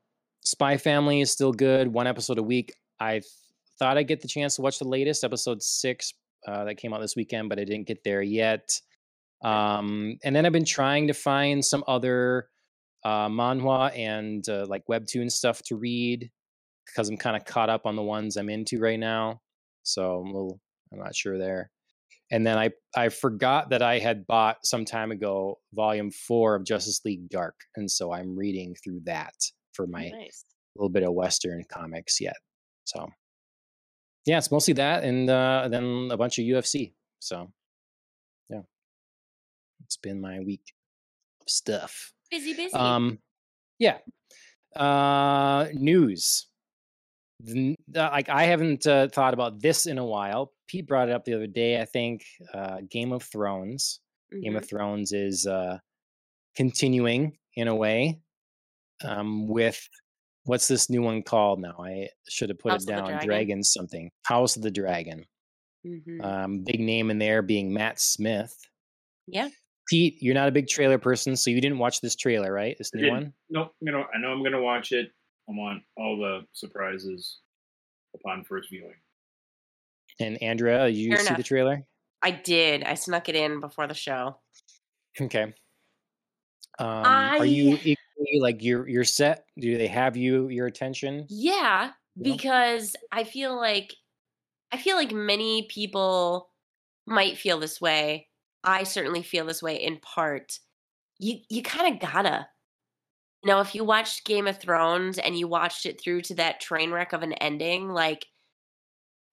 Spy 0.43 0.77
Family 0.77 1.21
is 1.21 1.31
still 1.31 1.51
good. 1.51 1.87
One 1.87 2.07
episode 2.07 2.37
a 2.37 2.43
week. 2.43 2.73
I 2.99 3.21
thought 3.79 3.97
I'd 3.97 4.07
get 4.07 4.21
the 4.21 4.27
chance 4.27 4.55
to 4.55 4.61
watch 4.61 4.79
the 4.79 4.87
latest 4.87 5.23
episode 5.23 5.61
six 5.61 6.13
uh, 6.47 6.65
that 6.65 6.75
came 6.75 6.93
out 6.93 7.01
this 7.01 7.15
weekend, 7.15 7.49
but 7.49 7.59
I 7.59 7.63
didn't 7.63 7.87
get 7.87 8.03
there 8.03 8.21
yet. 8.21 8.79
Um, 9.43 10.17
and 10.23 10.35
then 10.35 10.45
I've 10.45 10.53
been 10.53 10.65
trying 10.65 11.07
to 11.07 11.13
find 11.13 11.63
some 11.63 11.83
other 11.87 12.47
uh, 13.03 13.27
manhwa 13.27 13.97
and 13.97 14.47
uh, 14.47 14.65
like 14.67 14.83
webtoon 14.89 15.29
stuff 15.29 15.61
to 15.63 15.75
read 15.75 16.31
because 16.85 17.09
I'm 17.09 17.17
kind 17.17 17.35
of 17.35 17.45
caught 17.45 17.69
up 17.69 17.85
on 17.85 17.95
the 17.95 18.03
ones 18.03 18.37
I'm 18.37 18.49
into 18.49 18.79
right 18.79 18.99
now. 18.99 19.41
So 19.83 20.21
I'm 20.21 20.27
a 20.27 20.33
little, 20.33 20.59
I'm 20.91 20.99
not 20.99 21.15
sure 21.15 21.37
there 21.37 21.71
and 22.33 22.45
then 22.45 22.57
I 22.57 22.71
I 22.95 23.09
forgot 23.09 23.69
that 23.69 23.83
I 23.83 23.99
had 23.99 24.25
bought 24.25 24.65
some 24.65 24.85
time 24.85 25.11
ago 25.11 25.59
volume 25.73 26.09
four 26.09 26.55
of 26.55 26.65
Justice 26.65 27.01
League 27.05 27.29
Dark, 27.29 27.55
and 27.75 27.89
so 27.89 28.11
I'm 28.11 28.35
reading 28.35 28.75
through 28.83 29.01
that 29.03 29.35
for 29.73 29.85
my 29.85 30.09
nice. 30.09 30.43
little 30.75 30.89
bit 30.89 31.03
of 31.03 31.13
Western 31.13 31.63
comics 31.71 32.19
yet. 32.19 32.35
So 32.85 33.07
yeah, 34.25 34.39
it's 34.39 34.51
mostly 34.51 34.73
that, 34.73 35.03
and 35.03 35.29
uh, 35.29 35.67
then 35.69 36.09
a 36.11 36.17
bunch 36.17 36.39
of 36.39 36.45
UFC. 36.45 36.93
So 37.19 37.51
yeah, 38.49 38.61
it's 39.85 39.97
been 39.97 40.19
my 40.19 40.39
week 40.39 40.73
of 41.39 41.49
stuff. 41.49 42.13
Busy, 42.31 42.55
busy. 42.55 42.73
Um, 42.73 43.19
yeah. 43.77 43.99
Uh, 44.75 45.67
news. 45.73 46.47
Like 47.93 48.29
I 48.29 48.45
haven't 48.45 48.87
uh, 48.87 49.09
thought 49.09 49.35
about 49.35 49.61
this 49.61 49.85
in 49.85 49.99
a 49.99 50.05
while, 50.05 50.52
Pete 50.67 50.87
brought 50.87 51.09
it 51.09 51.15
up 51.15 51.25
the 51.25 51.33
other 51.33 51.47
day. 51.47 51.81
I 51.81 51.85
think 51.85 52.23
uh, 52.53 52.77
Game 52.89 53.11
of 53.11 53.23
Thrones. 53.23 53.99
Mm-hmm. 54.33 54.41
Game 54.41 54.55
of 54.55 54.63
mm-hmm. 54.63 54.75
Thrones 54.75 55.11
is 55.11 55.45
uh, 55.45 55.77
continuing 56.55 57.37
in 57.55 57.67
a 57.67 57.75
way 57.75 58.19
um, 59.03 59.47
with 59.47 59.79
what's 60.45 60.67
this 60.67 60.89
new 60.89 61.01
one 61.01 61.23
called 61.23 61.61
now? 61.61 61.75
I 61.79 62.09
should 62.27 62.49
have 62.49 62.59
put 62.59 62.73
House 62.73 62.83
it 62.83 62.87
down. 62.87 63.05
Dragon. 63.05 63.27
Dragon. 63.27 63.63
something. 63.63 64.11
House 64.25 64.55
of 64.55 64.61
the 64.61 64.71
Dragon. 64.71 65.25
Mm-hmm. 65.85 66.21
Um, 66.21 66.63
big 66.63 66.79
name 66.79 67.11
in 67.11 67.19
there 67.19 67.41
being 67.41 67.73
Matt 67.73 67.99
Smith. 67.99 68.55
Yeah. 69.27 69.49
Pete, 69.89 70.17
you're 70.21 70.33
not 70.33 70.47
a 70.47 70.51
big 70.51 70.67
trailer 70.67 70.97
person, 70.97 71.35
so 71.35 71.49
you 71.49 71.59
didn't 71.59 71.77
watch 71.77 71.99
this 71.99 72.15
trailer, 72.15 72.53
right? 72.53 72.75
This 72.77 72.93
new 72.93 73.11
one? 73.11 73.33
Nope. 73.49 73.73
You 73.81 73.91
know, 73.91 74.05
I 74.13 74.17
know 74.19 74.29
I'm 74.29 74.39
going 74.39 74.53
to 74.53 74.61
watch 74.61 74.93
it. 74.93 75.09
I 75.49 75.51
want 75.51 75.83
all 75.97 76.17
the 76.17 76.45
surprises 76.53 77.39
upon 78.15 78.45
first 78.45 78.69
viewing. 78.69 78.93
And 80.23 80.41
Andrea, 80.41 80.87
you 80.87 81.09
Fair 81.09 81.19
see 81.19 81.27
enough. 81.27 81.37
the 81.37 81.43
trailer? 81.43 81.85
I 82.21 82.31
did. 82.31 82.83
I 82.83 82.93
snuck 82.93 83.27
it 83.27 83.35
in 83.35 83.59
before 83.59 83.87
the 83.87 83.93
show. 83.93 84.37
Okay. 85.19 85.53
Um, 86.79 86.87
I... 87.05 87.37
Are 87.39 87.45
you 87.45 87.77
equally 87.83 88.39
like 88.39 88.63
you're 88.63 88.87
you're 88.87 89.03
set? 89.03 89.45
Do 89.59 89.77
they 89.77 89.87
have 89.87 90.15
you 90.15 90.47
your 90.47 90.67
attention? 90.67 91.27
Yeah, 91.29 91.91
because 92.19 92.95
I 93.11 93.25
feel 93.25 93.55
like 93.55 93.93
I 94.71 94.77
feel 94.77 94.95
like 94.95 95.11
many 95.11 95.67
people 95.69 96.49
might 97.05 97.37
feel 97.37 97.59
this 97.59 97.81
way. 97.81 98.29
I 98.63 98.83
certainly 98.83 99.21
feel 99.21 99.45
this 99.45 99.61
way 99.61 99.75
in 99.75 99.97
part. 99.97 100.57
You 101.19 101.39
you 101.49 101.61
kind 101.61 101.93
of 101.93 101.99
gotta. 101.99 102.47
You 103.43 103.51
know, 103.51 103.59
if 103.59 103.75
you 103.75 103.83
watched 103.83 104.25
Game 104.25 104.47
of 104.47 104.57
Thrones 104.57 105.17
and 105.17 105.37
you 105.37 105.49
watched 105.49 105.85
it 105.85 105.99
through 105.99 106.21
to 106.21 106.35
that 106.35 106.61
train 106.61 106.91
wreck 106.91 107.11
of 107.11 107.23
an 107.23 107.33
ending, 107.33 107.89
like 107.89 108.25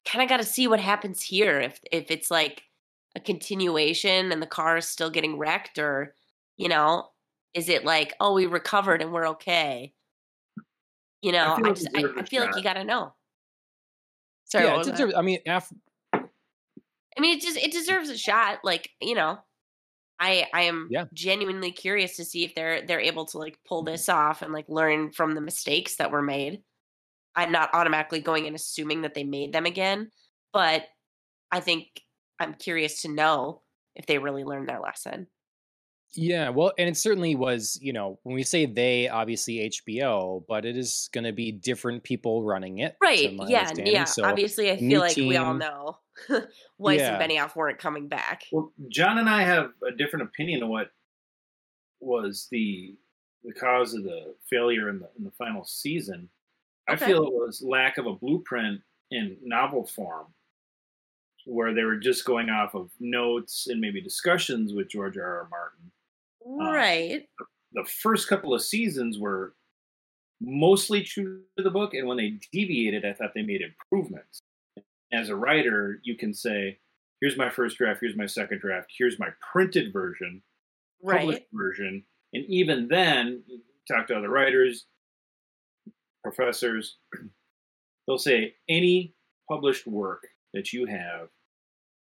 kind 0.04 0.22
of 0.22 0.28
got 0.28 0.38
to 0.38 0.44
see 0.44 0.66
what 0.66 0.80
happens 0.80 1.22
here 1.22 1.60
if 1.60 1.80
if 1.92 2.10
it's 2.10 2.30
like 2.30 2.64
a 3.16 3.20
continuation 3.20 4.32
and 4.32 4.40
the 4.40 4.46
car 4.46 4.76
is 4.76 4.86
still 4.86 5.10
getting 5.10 5.36
wrecked 5.38 5.78
or 5.78 6.14
you 6.56 6.68
know 6.68 7.08
is 7.54 7.68
it 7.68 7.84
like 7.84 8.14
oh 8.20 8.34
we 8.34 8.46
recovered 8.46 9.02
and 9.02 9.12
we're 9.12 9.28
okay. 9.28 9.92
You 11.22 11.32
know 11.32 11.56
i, 11.62 11.68
I 11.68 11.72
just 11.72 11.88
I, 11.94 12.04
I, 12.18 12.24
feel 12.24 12.42
like 12.42 12.56
you 12.56 12.62
got 12.62 12.74
to 12.74 12.84
know. 12.84 13.12
Sorry 14.44 14.64
yeah, 14.64 14.76
uh 14.76 14.82
deserves, 14.82 15.14
i 15.14 15.22
mean 15.22 15.38
after... 15.46 15.74
i 16.14 17.20
mean 17.20 17.36
it 17.36 17.42
just 17.42 17.58
it 17.58 17.72
deserves 17.72 18.08
a 18.08 18.16
shot 18.16 18.60
like 18.64 18.90
you 19.00 19.14
know 19.14 19.38
i 20.18 20.46
i 20.54 20.62
am 20.62 20.88
yeah. 20.90 21.04
genuinely 21.12 21.70
curious 21.70 22.16
to 22.16 22.24
see 22.24 22.44
if 22.44 22.54
they're 22.54 22.84
they're 22.86 23.00
able 23.00 23.26
to 23.26 23.38
like 23.38 23.58
pull 23.64 23.82
this 23.82 24.08
off 24.08 24.42
and 24.42 24.52
like 24.52 24.68
learn 24.68 25.12
from 25.12 25.34
the 25.34 25.40
mistakes 25.40 25.96
that 25.96 26.10
were 26.10 26.22
made 26.22 26.62
I'm 27.36 27.52
not 27.52 27.70
automatically 27.72 28.20
going 28.20 28.46
and 28.46 28.56
assuming 28.56 29.02
that 29.02 29.14
they 29.14 29.24
made 29.24 29.52
them 29.52 29.66
again, 29.66 30.10
but 30.52 30.84
I 31.52 31.60
think 31.60 31.86
I'm 32.38 32.54
curious 32.54 33.02
to 33.02 33.08
know 33.08 33.62
if 33.94 34.06
they 34.06 34.18
really 34.18 34.44
learned 34.44 34.68
their 34.68 34.80
lesson. 34.80 35.26
Yeah, 36.12 36.48
well, 36.48 36.72
and 36.76 36.88
it 36.88 36.96
certainly 36.96 37.36
was, 37.36 37.78
you 37.80 37.92
know, 37.92 38.18
when 38.24 38.34
we 38.34 38.42
say 38.42 38.66
they, 38.66 39.08
obviously 39.08 39.70
HBO, 39.70 40.42
but 40.48 40.64
it 40.64 40.76
is 40.76 41.08
going 41.12 41.24
to 41.24 41.32
be 41.32 41.52
different 41.52 42.02
people 42.02 42.42
running 42.42 42.78
it. 42.78 42.96
Right. 43.00 43.32
Yeah. 43.46 43.70
Yeah. 43.76 44.04
So 44.04 44.24
obviously, 44.24 44.72
I 44.72 44.76
feel 44.76 45.00
like 45.00 45.14
team, 45.14 45.28
we 45.28 45.36
all 45.36 45.54
know 45.54 45.98
Weiss 46.78 46.98
yeah. 46.98 47.16
and 47.16 47.22
Benioff 47.30 47.54
weren't 47.54 47.78
coming 47.78 48.08
back. 48.08 48.42
Well, 48.50 48.72
John 48.88 49.18
and 49.18 49.28
I 49.28 49.42
have 49.42 49.70
a 49.86 49.96
different 49.96 50.24
opinion 50.26 50.64
of 50.64 50.68
what 50.68 50.90
was 52.00 52.48
the 52.50 52.96
the 53.44 53.52
cause 53.52 53.94
of 53.94 54.02
the 54.02 54.34
failure 54.48 54.88
in 54.88 54.98
the 54.98 55.08
in 55.16 55.24
the 55.24 55.30
final 55.32 55.64
season. 55.64 56.28
I 56.90 56.94
Okay. 56.94 57.06
feel 57.06 57.24
it 57.24 57.32
was 57.32 57.62
lack 57.62 57.98
of 57.98 58.06
a 58.06 58.14
blueprint 58.14 58.82
in 59.10 59.38
novel 59.42 59.86
form, 59.86 60.26
where 61.46 61.72
they 61.74 61.84
were 61.84 61.96
just 61.96 62.24
going 62.24 62.50
off 62.50 62.74
of 62.74 62.90
notes 63.00 63.66
and 63.68 63.80
maybe 63.80 64.00
discussions 64.00 64.72
with 64.72 64.88
George 64.88 65.16
R. 65.16 65.40
R. 65.42 65.48
Martin. 65.48 65.92
Uh, 66.44 66.72
right. 66.72 67.28
The 67.72 67.84
first 67.84 68.28
couple 68.28 68.52
of 68.54 68.62
seasons 68.62 69.18
were 69.18 69.54
mostly 70.40 71.02
true 71.02 71.44
to 71.56 71.62
the 71.62 71.70
book, 71.70 71.94
and 71.94 72.06
when 72.08 72.16
they 72.16 72.38
deviated, 72.52 73.04
I 73.04 73.12
thought 73.12 73.32
they 73.34 73.42
made 73.42 73.62
improvements. 73.62 74.40
As 75.12 75.28
a 75.28 75.36
writer, 75.36 76.00
you 76.02 76.16
can 76.16 76.32
say, 76.34 76.78
"Here's 77.20 77.36
my 77.36 77.50
first 77.50 77.76
draft. 77.78 78.00
Here's 78.00 78.16
my 78.16 78.26
second 78.26 78.60
draft. 78.60 78.92
Here's 78.96 79.18
my 79.18 79.30
printed 79.52 79.92
version." 79.92 80.42
published 81.20 81.46
version. 81.52 82.04
And 82.34 82.44
even 82.46 82.88
then, 82.88 83.42
talk 83.88 84.06
to 84.08 84.16
other 84.16 84.28
writers, 84.28 84.86
professors, 86.22 86.96
they'll 88.06 88.18
say 88.18 88.54
any 88.68 89.14
published 89.48 89.86
work 89.86 90.26
that 90.54 90.72
you 90.72 90.86
have 90.86 91.28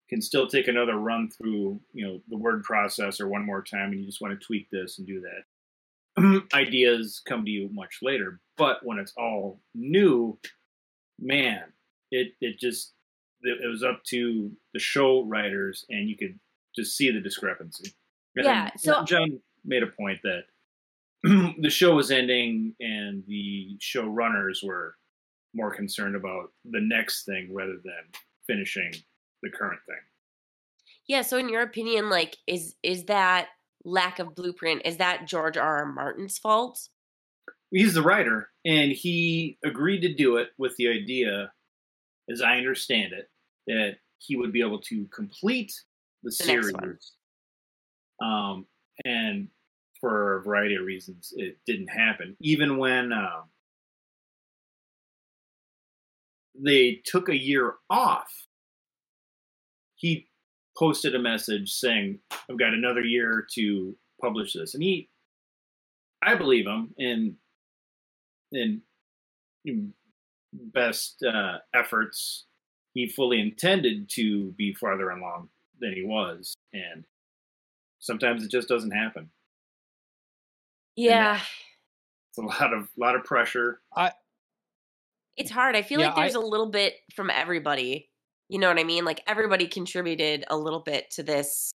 can 0.09 0.22
still 0.22 0.47
take 0.47 0.68
another 0.68 0.95
run 0.95 1.30
through, 1.30 1.80
you 1.93 2.05
know, 2.05 2.22
the 2.30 2.38
word 2.38 2.63
processor 2.63 3.28
one 3.28 3.45
more 3.45 3.61
time, 3.61 3.91
and 3.91 3.99
you 3.99 4.05
just 4.05 4.22
want 4.22 4.39
to 4.39 4.45
tweak 4.45 4.70
this 4.72 4.97
and 4.97 5.07
do 5.07 5.22
that. 5.22 6.43
Ideas 6.53 7.22
come 7.28 7.43
to 7.45 7.51
you 7.51 7.70
much 7.74 7.99
later, 8.01 8.39
but 8.57 8.80
when 8.84 8.97
it's 8.99 9.13
all 9.18 9.59
new, 9.76 10.38
man, 11.20 11.63
it 12.11 12.34
it 12.41 12.57
just 12.59 12.93
it 13.41 13.59
it 13.63 13.68
was 13.68 13.84
up 13.84 14.03
to 14.05 14.51
the 14.74 14.80
show 14.80 15.24
writers, 15.26 15.86
and 15.89 16.09
you 16.09 16.15
could 16.18 16.39
just 16.76 16.95
see 16.95 17.11
the 17.11 17.20
discrepancy. 17.20 17.93
And 18.36 18.45
Yeah, 18.45 18.72
so- 18.78 19.03
John 19.03 19.39
made 19.65 19.84
a 19.84 19.88
point 19.88 20.20
that 20.24 20.43
the 21.24 21.70
show 21.70 21.95
was 21.95 22.11
ending, 22.11 22.76
and 22.80 23.24
the 23.28 23.78
showrunners 23.80 24.65
were 24.65 24.95
more 25.53 25.74
concerned 25.74 26.15
about 26.15 26.51
the 26.65 26.82
next 26.82 27.26
thing 27.26 27.49
rather 27.51 27.78
than 27.84 28.22
finishing 28.45 28.93
the 29.41 29.49
current 29.49 29.80
thing. 29.88 29.95
Yeah, 31.07 31.22
so 31.22 31.38
in 31.38 31.49
your 31.49 31.61
opinion, 31.61 32.09
like 32.09 32.38
is 32.47 32.76
is 32.84 33.05
that 33.05 33.47
lack 33.84 34.20
of 34.20 34.36
blueprint, 34.36 34.82
is 34.86 34.97
that 34.97 35.28
George 35.28 35.57
R. 35.57 35.78
R. 35.80 35.86
Martin's 35.86 36.38
fault? 36.38 36.89
He's 37.72 37.93
the 37.93 38.01
writer, 38.01 38.49
and 38.65 38.91
he 38.91 39.57
agreed 39.63 40.01
to 40.01 40.13
do 40.13 40.38
it 40.38 40.49
with 40.57 40.76
the 40.78 40.88
idea, 40.89 41.51
as 42.32 42.41
I 42.41 42.57
understand 42.57 43.13
it, 43.13 43.30
that 43.68 43.97
he 44.20 44.36
would 44.36 44.51
be 44.51 44.61
able 44.61 44.80
to 44.82 45.05
complete 45.13 45.74
the, 46.24 46.30
The 46.30 46.32
series. 46.32 47.11
Um, 48.22 48.65
and 49.05 49.49
for 50.07 50.37
a 50.37 50.41
variety 50.41 50.75
of 50.75 50.85
reasons, 50.85 51.33
it 51.35 51.57
didn't 51.65 51.89
happen. 51.89 52.37
Even 52.39 52.77
when 52.77 53.11
um, 53.11 53.43
they 56.57 57.01
took 57.03 57.27
a 57.27 57.37
year 57.37 57.73
off, 57.89 58.31
he 59.95 60.29
posted 60.77 61.13
a 61.13 61.19
message 61.19 61.73
saying, 61.73 62.19
"I've 62.49 62.57
got 62.57 62.73
another 62.73 63.01
year 63.01 63.45
to 63.55 63.97
publish 64.21 64.53
this," 64.53 64.75
and 64.75 64.81
he, 64.81 65.09
I 66.21 66.35
believe 66.35 66.65
him, 66.65 66.93
and 66.97 67.35
in 68.53 68.81
in 69.65 69.93
best 70.53 71.21
uh, 71.21 71.57
efforts, 71.73 72.45
he 72.93 73.09
fully 73.09 73.41
intended 73.41 74.09
to 74.11 74.53
be 74.53 74.73
farther 74.73 75.09
along 75.09 75.49
than 75.81 75.91
he 75.93 76.03
was, 76.03 76.55
and 76.71 77.03
sometimes 77.99 78.45
it 78.45 78.51
just 78.51 78.69
doesn't 78.69 78.91
happen. 78.91 79.31
Yeah. 80.97 81.39
It's 82.29 82.37
a 82.39 82.41
lot 82.41 82.73
of 82.73 82.89
lot 82.97 83.15
of 83.15 83.23
pressure. 83.23 83.79
It's 85.37 85.51
hard. 85.51 85.75
I 85.75 85.83
feel 85.83 85.99
Yeah, 85.99 86.07
like 86.07 86.15
there's 86.15 86.35
a 86.35 86.39
little 86.39 86.69
bit 86.71 86.95
from 87.15 87.29
everybody. 87.29 88.09
You 88.49 88.59
know 88.59 88.67
what 88.67 88.79
I 88.79 88.83
mean? 88.83 89.05
Like 89.05 89.21
everybody 89.27 89.67
contributed 89.67 90.43
a 90.49 90.57
little 90.57 90.79
bit 90.79 91.11
to 91.11 91.23
this 91.23 91.71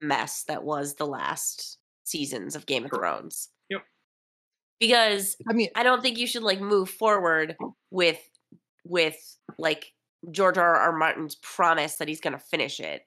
mess 0.00 0.44
that 0.48 0.64
was 0.64 0.94
the 0.94 1.06
last 1.06 1.78
seasons 2.04 2.56
of 2.56 2.66
Game 2.66 2.84
of 2.84 2.90
Thrones. 2.90 3.50
Yep. 3.68 3.82
Because 4.80 5.36
I 5.48 5.52
mean, 5.52 5.68
I 5.76 5.82
don't 5.82 6.02
think 6.02 6.18
you 6.18 6.26
should 6.26 6.42
like 6.42 6.60
move 6.60 6.88
forward 6.88 7.56
with 7.90 8.18
with 8.84 9.16
like 9.58 9.92
George 10.30 10.56
R. 10.58 10.76
R. 10.76 10.92
Martin's 10.96 11.34
promise 11.36 11.96
that 11.96 12.08
he's 12.08 12.20
going 12.20 12.32
to 12.32 12.38
finish 12.38 12.80
it. 12.80 13.02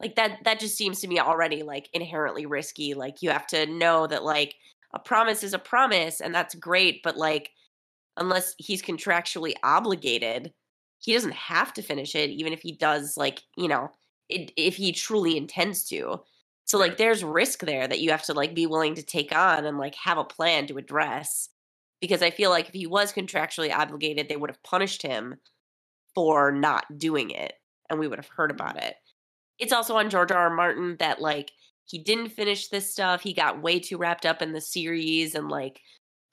Like 0.00 0.16
that 0.16 0.44
that 0.44 0.60
just 0.60 0.76
seems 0.76 1.00
to 1.00 1.08
me 1.08 1.18
already 1.18 1.62
like 1.62 1.88
inherently 1.92 2.46
risky. 2.46 2.94
Like 2.94 3.20
you 3.22 3.30
have 3.30 3.46
to 3.48 3.66
know 3.66 4.06
that 4.06 4.24
like 4.24 4.54
a 4.94 4.98
promise 4.98 5.42
is 5.42 5.54
a 5.54 5.58
promise 5.58 6.20
and 6.20 6.34
that's 6.34 6.54
great, 6.54 7.02
but 7.02 7.16
like 7.16 7.50
unless 8.16 8.54
he's 8.58 8.82
contractually 8.82 9.54
obligated, 9.62 10.52
he 10.98 11.12
doesn't 11.12 11.34
have 11.34 11.72
to 11.74 11.82
finish 11.82 12.14
it 12.14 12.30
even 12.30 12.52
if 12.52 12.60
he 12.60 12.72
does 12.72 13.16
like, 13.16 13.42
you 13.56 13.68
know, 13.68 13.90
it, 14.28 14.52
if 14.56 14.76
he 14.76 14.92
truly 14.92 15.36
intends 15.36 15.84
to. 15.84 16.20
So 16.64 16.78
like 16.78 16.96
there's 16.96 17.24
risk 17.24 17.60
there 17.60 17.88
that 17.88 18.00
you 18.00 18.10
have 18.10 18.24
to 18.24 18.34
like 18.34 18.54
be 18.54 18.66
willing 18.66 18.94
to 18.96 19.02
take 19.02 19.34
on 19.34 19.64
and 19.64 19.78
like 19.78 19.94
have 19.94 20.18
a 20.18 20.24
plan 20.24 20.66
to 20.66 20.78
address 20.78 21.48
because 22.00 22.22
I 22.22 22.30
feel 22.30 22.50
like 22.50 22.68
if 22.68 22.74
he 22.74 22.86
was 22.86 23.12
contractually 23.12 23.74
obligated, 23.74 24.28
they 24.28 24.36
would 24.36 24.50
have 24.50 24.62
punished 24.62 25.02
him 25.02 25.36
for 26.14 26.52
not 26.52 26.84
doing 26.98 27.30
it 27.30 27.54
and 27.88 27.98
we 27.98 28.08
would 28.08 28.18
have 28.18 28.28
heard 28.28 28.50
about 28.50 28.76
mm-hmm. 28.76 28.88
it. 28.88 28.96
It's 29.58 29.72
also 29.72 29.96
on 29.96 30.10
George 30.10 30.30
R. 30.30 30.38
R. 30.38 30.54
Martin 30.54 30.96
that 31.00 31.20
like 31.20 31.50
he 31.88 31.98
didn't 31.98 32.30
finish 32.30 32.68
this 32.68 32.90
stuff. 32.90 33.22
He 33.22 33.32
got 33.32 33.62
way 33.62 33.80
too 33.80 33.96
wrapped 33.98 34.26
up 34.26 34.42
in 34.42 34.52
the 34.52 34.60
series 34.60 35.34
and 35.34 35.48
like 35.48 35.80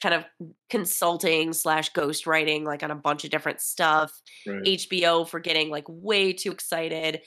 kind 0.01 0.14
of 0.14 0.26
consulting 0.70 1.53
slash 1.53 1.91
ghostwriting 1.93 2.64
like 2.66 2.84
on 2.84 2.91
a 2.91 2.95
bunch 2.95 3.24
of 3.24 3.32
different 3.32 3.62
stuff. 3.62 4.12
Right. 4.45 4.64
HBO 4.64 5.28
for 5.28 5.39
getting 5.39 5.70
like 5.70 5.86
way 5.88 6.34
too 6.34 6.51
excited, 6.51 7.22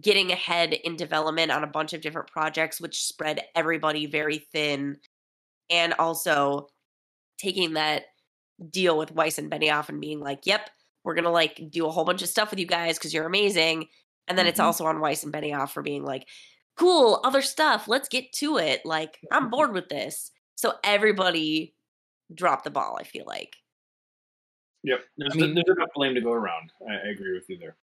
getting 0.00 0.32
ahead 0.32 0.72
in 0.74 0.96
development 0.96 1.52
on 1.52 1.62
a 1.62 1.68
bunch 1.68 1.92
of 1.92 2.00
different 2.00 2.28
projects, 2.28 2.80
which 2.80 3.04
spread 3.04 3.40
everybody 3.54 4.06
very 4.06 4.38
thin. 4.52 4.98
And 5.70 5.94
also 5.98 6.68
taking 7.38 7.74
that 7.74 8.04
deal 8.70 8.98
with 8.98 9.12
Weiss 9.12 9.38
and 9.38 9.50
Benioff 9.50 9.88
and 9.88 10.00
being 10.00 10.18
like, 10.20 10.40
yep, 10.44 10.70
we're 11.04 11.14
going 11.14 11.24
to 11.24 11.30
like 11.30 11.70
do 11.70 11.86
a 11.86 11.90
whole 11.90 12.04
bunch 12.04 12.22
of 12.22 12.28
stuff 12.28 12.50
with 12.50 12.58
you 12.58 12.66
guys 12.66 12.98
because 12.98 13.14
you're 13.14 13.26
amazing. 13.26 13.86
And 14.26 14.36
then 14.36 14.46
it's 14.46 14.58
Mhm. 14.58 14.64
also 14.64 14.84
on 14.86 15.00
Weiss 15.00 15.22
and 15.22 15.32
Benioff 15.32 15.70
for 15.70 15.82
being 15.82 16.04
like, 16.04 16.26
cool, 16.78 17.20
other 17.24 17.42
stuff. 17.42 17.88
Let's 17.88 18.08
get 18.08 18.32
to 18.34 18.58
it. 18.58 18.84
Like, 18.84 19.18
I'm 19.30 19.42
mm-hmm. 19.42 19.50
bored 19.50 19.72
with 19.72 19.88
this. 19.88 20.30
So 20.56 20.74
everybody 20.82 21.74
dropped 22.34 22.64
the 22.64 22.70
ball, 22.70 22.96
I 22.98 23.04
feel 23.04 23.24
like. 23.26 23.56
Yep. 24.84 25.00
There's, 25.16 25.32
I 25.34 25.36
mean- 25.36 25.54
there's 25.54 25.76
enough 25.76 25.90
blame 25.94 26.14
to 26.14 26.20
go 26.20 26.32
around. 26.32 26.70
I, 26.88 27.08
I 27.08 27.10
agree 27.10 27.34
with 27.34 27.48
you 27.48 27.58
there. 27.58 27.76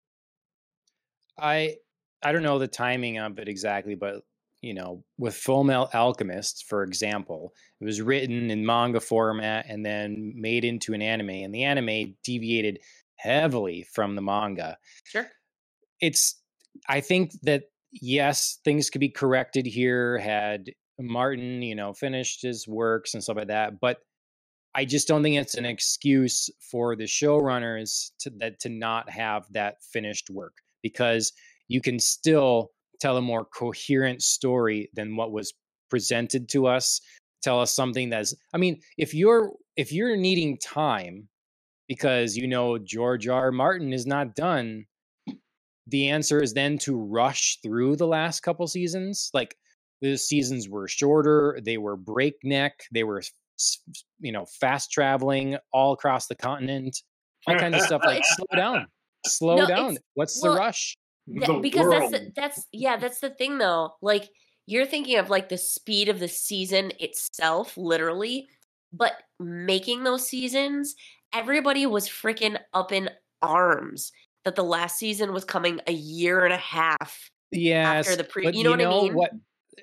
I 1.37 1.75
I 2.23 2.31
don't 2.31 2.43
know 2.43 2.59
the 2.59 2.67
timing 2.67 3.19
of 3.19 3.39
it 3.39 3.49
exactly, 3.49 3.93
but 3.93 4.23
you 4.61 4.73
know, 4.73 5.03
with 5.19 5.35
Full 5.35 5.63
Metal 5.63 5.89
Alchemist, 5.93 6.65
for 6.67 6.83
example, 6.83 7.53
it 7.79 7.85
was 7.85 8.01
written 8.01 8.49
in 8.49 8.65
manga 8.65 8.99
format 8.99 9.65
and 9.69 9.85
then 9.85 10.33
made 10.35 10.65
into 10.65 10.93
an 10.93 11.01
anime, 11.01 11.29
and 11.29 11.53
the 11.53 11.63
anime 11.63 12.15
deviated 12.23 12.79
heavily 13.17 13.85
from 13.93 14.15
the 14.15 14.21
manga. 14.21 14.77
Sure. 15.03 15.27
It's 16.01 16.41
I 16.89 17.01
think 17.01 17.33
that 17.43 17.65
yes, 18.01 18.59
things 18.63 18.89
could 18.89 19.01
be 19.01 19.09
corrected 19.09 19.65
here 19.65 20.17
had 20.17 20.71
Martin, 20.99 21.61
you 21.61 21.75
know, 21.75 21.93
finished 21.93 22.41
his 22.41 22.67
works 22.67 23.13
and 23.13 23.23
stuff 23.23 23.37
like 23.37 23.47
that, 23.47 23.79
but 23.79 23.99
I 24.75 24.83
just 24.83 25.07
don't 25.07 25.23
think 25.23 25.37
it's 25.37 25.55
an 25.55 25.65
excuse 25.65 26.49
for 26.59 26.95
the 26.95 27.05
showrunners 27.05 28.11
to 28.19 28.29
that 28.37 28.59
to 28.61 28.69
not 28.69 29.09
have 29.09 29.45
that 29.51 29.77
finished 29.91 30.29
work 30.29 30.57
because 30.83 31.31
you 31.69 31.81
can 31.81 31.97
still 31.97 32.71
tell 32.99 33.17
a 33.17 33.21
more 33.21 33.45
coherent 33.45 34.21
story 34.21 34.89
than 34.93 35.15
what 35.15 35.31
was 35.31 35.53
presented 35.89 36.49
to 36.49 36.67
us 36.67 36.99
tell 37.41 37.59
us 37.61 37.71
something 37.71 38.09
that's 38.09 38.33
i 38.53 38.57
mean 38.57 38.79
if 38.97 39.13
you're 39.13 39.51
if 39.77 39.91
you're 39.91 40.17
needing 40.17 40.57
time 40.57 41.27
because 41.87 42.35
you 42.35 42.47
know 42.47 42.77
george 42.77 43.27
r. 43.27 43.45
R. 43.45 43.51
martin 43.51 43.93
is 43.93 44.07
not 44.07 44.35
done 44.35 44.85
the 45.87 46.09
answer 46.09 46.41
is 46.41 46.53
then 46.53 46.77
to 46.79 46.97
rush 46.97 47.59
through 47.61 47.95
the 47.95 48.07
last 48.07 48.41
couple 48.41 48.67
seasons 48.67 49.29
like 49.33 49.55
the 50.01 50.17
seasons 50.17 50.67
were 50.69 50.87
shorter 50.87 51.59
they 51.63 51.77
were 51.77 51.95
breakneck 51.95 52.73
they 52.91 53.03
were 53.03 53.19
s- 53.19 53.31
s- 53.59 53.79
you 54.19 54.31
know 54.31 54.45
fast 54.45 54.91
traveling 54.91 55.57
all 55.71 55.93
across 55.93 56.27
the 56.27 56.35
continent 56.35 57.01
all 57.47 57.57
kinds 57.57 57.75
of 57.75 57.81
stuff 57.81 58.01
like 58.05 58.23
slow 58.35 58.45
down 58.55 58.87
slow 59.25 59.57
No, 59.57 59.67
down 59.67 59.97
what's 60.15 60.41
well, 60.41 60.53
the 60.53 60.59
rush? 60.59 60.97
Th- 61.27 61.47
The 61.47 61.59
because 61.59 61.89
that's 61.89 62.11
the, 62.11 62.31
that's 62.35 62.67
yeah 62.71 62.97
that's 62.97 63.19
the 63.19 63.31
thing 63.31 63.57
though 63.57 63.93
like 64.01 64.29
you're 64.67 64.85
thinking 64.85 65.17
of 65.17 65.29
like 65.29 65.49
the 65.49 65.57
speed 65.57 66.09
of 66.09 66.19
the 66.19 66.27
season 66.27 66.91
itself 66.99 67.77
literally 67.77 68.47
but 68.93 69.13
making 69.39 70.03
those 70.03 70.27
seasons 70.27 70.95
everybody 71.33 71.85
was 71.87 72.07
freaking 72.07 72.59
up 72.73 72.91
in 72.91 73.09
arms 73.41 74.11
that 74.45 74.55
the 74.55 74.63
last 74.63 74.97
season 74.97 75.33
was 75.33 75.43
coming 75.43 75.81
a 75.87 75.91
year 75.91 76.45
and 76.45 76.53
a 76.53 76.57
half 76.57 77.29
Yes, 77.51 78.07
after 78.07 78.15
the 78.15 78.23
pre- 78.23 78.43
but 78.45 78.53
you 78.55 78.63
know 78.63 78.71
what 78.71 78.81
I 78.81 78.89
mean? 78.89 79.13
What 79.13 79.31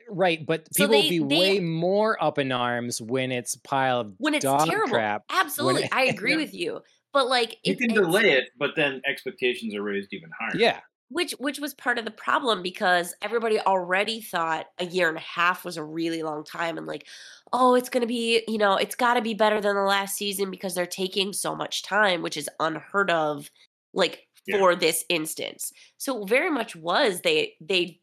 right, 0.09 0.45
but 0.47 0.67
So 0.73 0.85
people 0.87 1.03
they- 1.03 1.19
will 1.21 1.27
be 1.29 1.35
they- 1.35 1.41
way 1.55 1.61
more 1.61 2.23
up 2.23 2.39
in 2.39 2.53
arms 2.53 3.01
when 3.01 3.31
it's 3.33 3.55
a 3.55 3.61
pile 3.61 4.01
of 4.01 4.15
when 4.19 4.35
it's 4.35 4.45
dog 4.45 4.69
terrible. 4.69 4.93
crap. 4.93 5.23
Absolutely, 5.31 5.85
it- 5.85 5.95
I 5.95 6.05
agree 6.15 6.33
Yeah. 6.33 6.37
with 6.39 6.55
you. 6.55 6.81
But 7.13 7.29
like, 7.29 7.59
You 7.65 7.73
it- 7.75 7.79
can 7.79 7.93
delay 7.93 8.31
it, 8.33 8.49
but 8.59 8.71
then 8.77 9.03
expectations 9.07 9.75
are 9.75 9.83
raised 9.83 10.13
even 10.13 10.31
higher. 10.39 10.57
Yeah, 10.59 10.81
which 11.09 11.33
which 11.33 11.59
was 11.61 11.75
part 11.75 11.99
of 11.99 12.05
the 12.05 12.11
problem 12.11 12.63
because 12.63 13.15
everybody 13.23 13.59
already 13.61 14.21
thought 14.21 14.67
a 14.79 14.87
year 14.87 15.09
and 15.09 15.19
a 15.19 15.23
half 15.23 15.65
was 15.65 15.77
a 15.77 15.85
really 15.85 16.23
long 16.23 16.43
time 16.45 16.79
and 16.79 16.87
like 16.87 17.07
oh 17.53 17.75
it's 17.75 17.91
going 17.91 18.01
to 18.01 18.07
be 18.07 18.43
you 18.49 18.57
know 18.59 18.77
it's 18.77 18.95
got 18.95 19.15
to 19.15 19.21
be 19.23 19.35
better 19.35 19.61
than 19.61 19.77
the 19.77 19.83
last 19.83 20.17
season 20.17 20.51
because 20.51 20.75
they're 20.75 20.87
taking 20.87 21.33
so 21.35 21.55
much 21.55 21.83
time 21.83 22.23
which 22.23 22.37
is 22.39 22.49
unheard 22.61 23.11
of 23.11 23.51
like 23.93 24.27
Yeah. 24.47 24.59
for 24.59 24.75
this 24.75 25.05
instance 25.09 25.73
so 25.99 26.25
very 26.25 26.51
much 26.51 26.75
was 26.75 27.21
they 27.23 27.55
they 27.61 28.01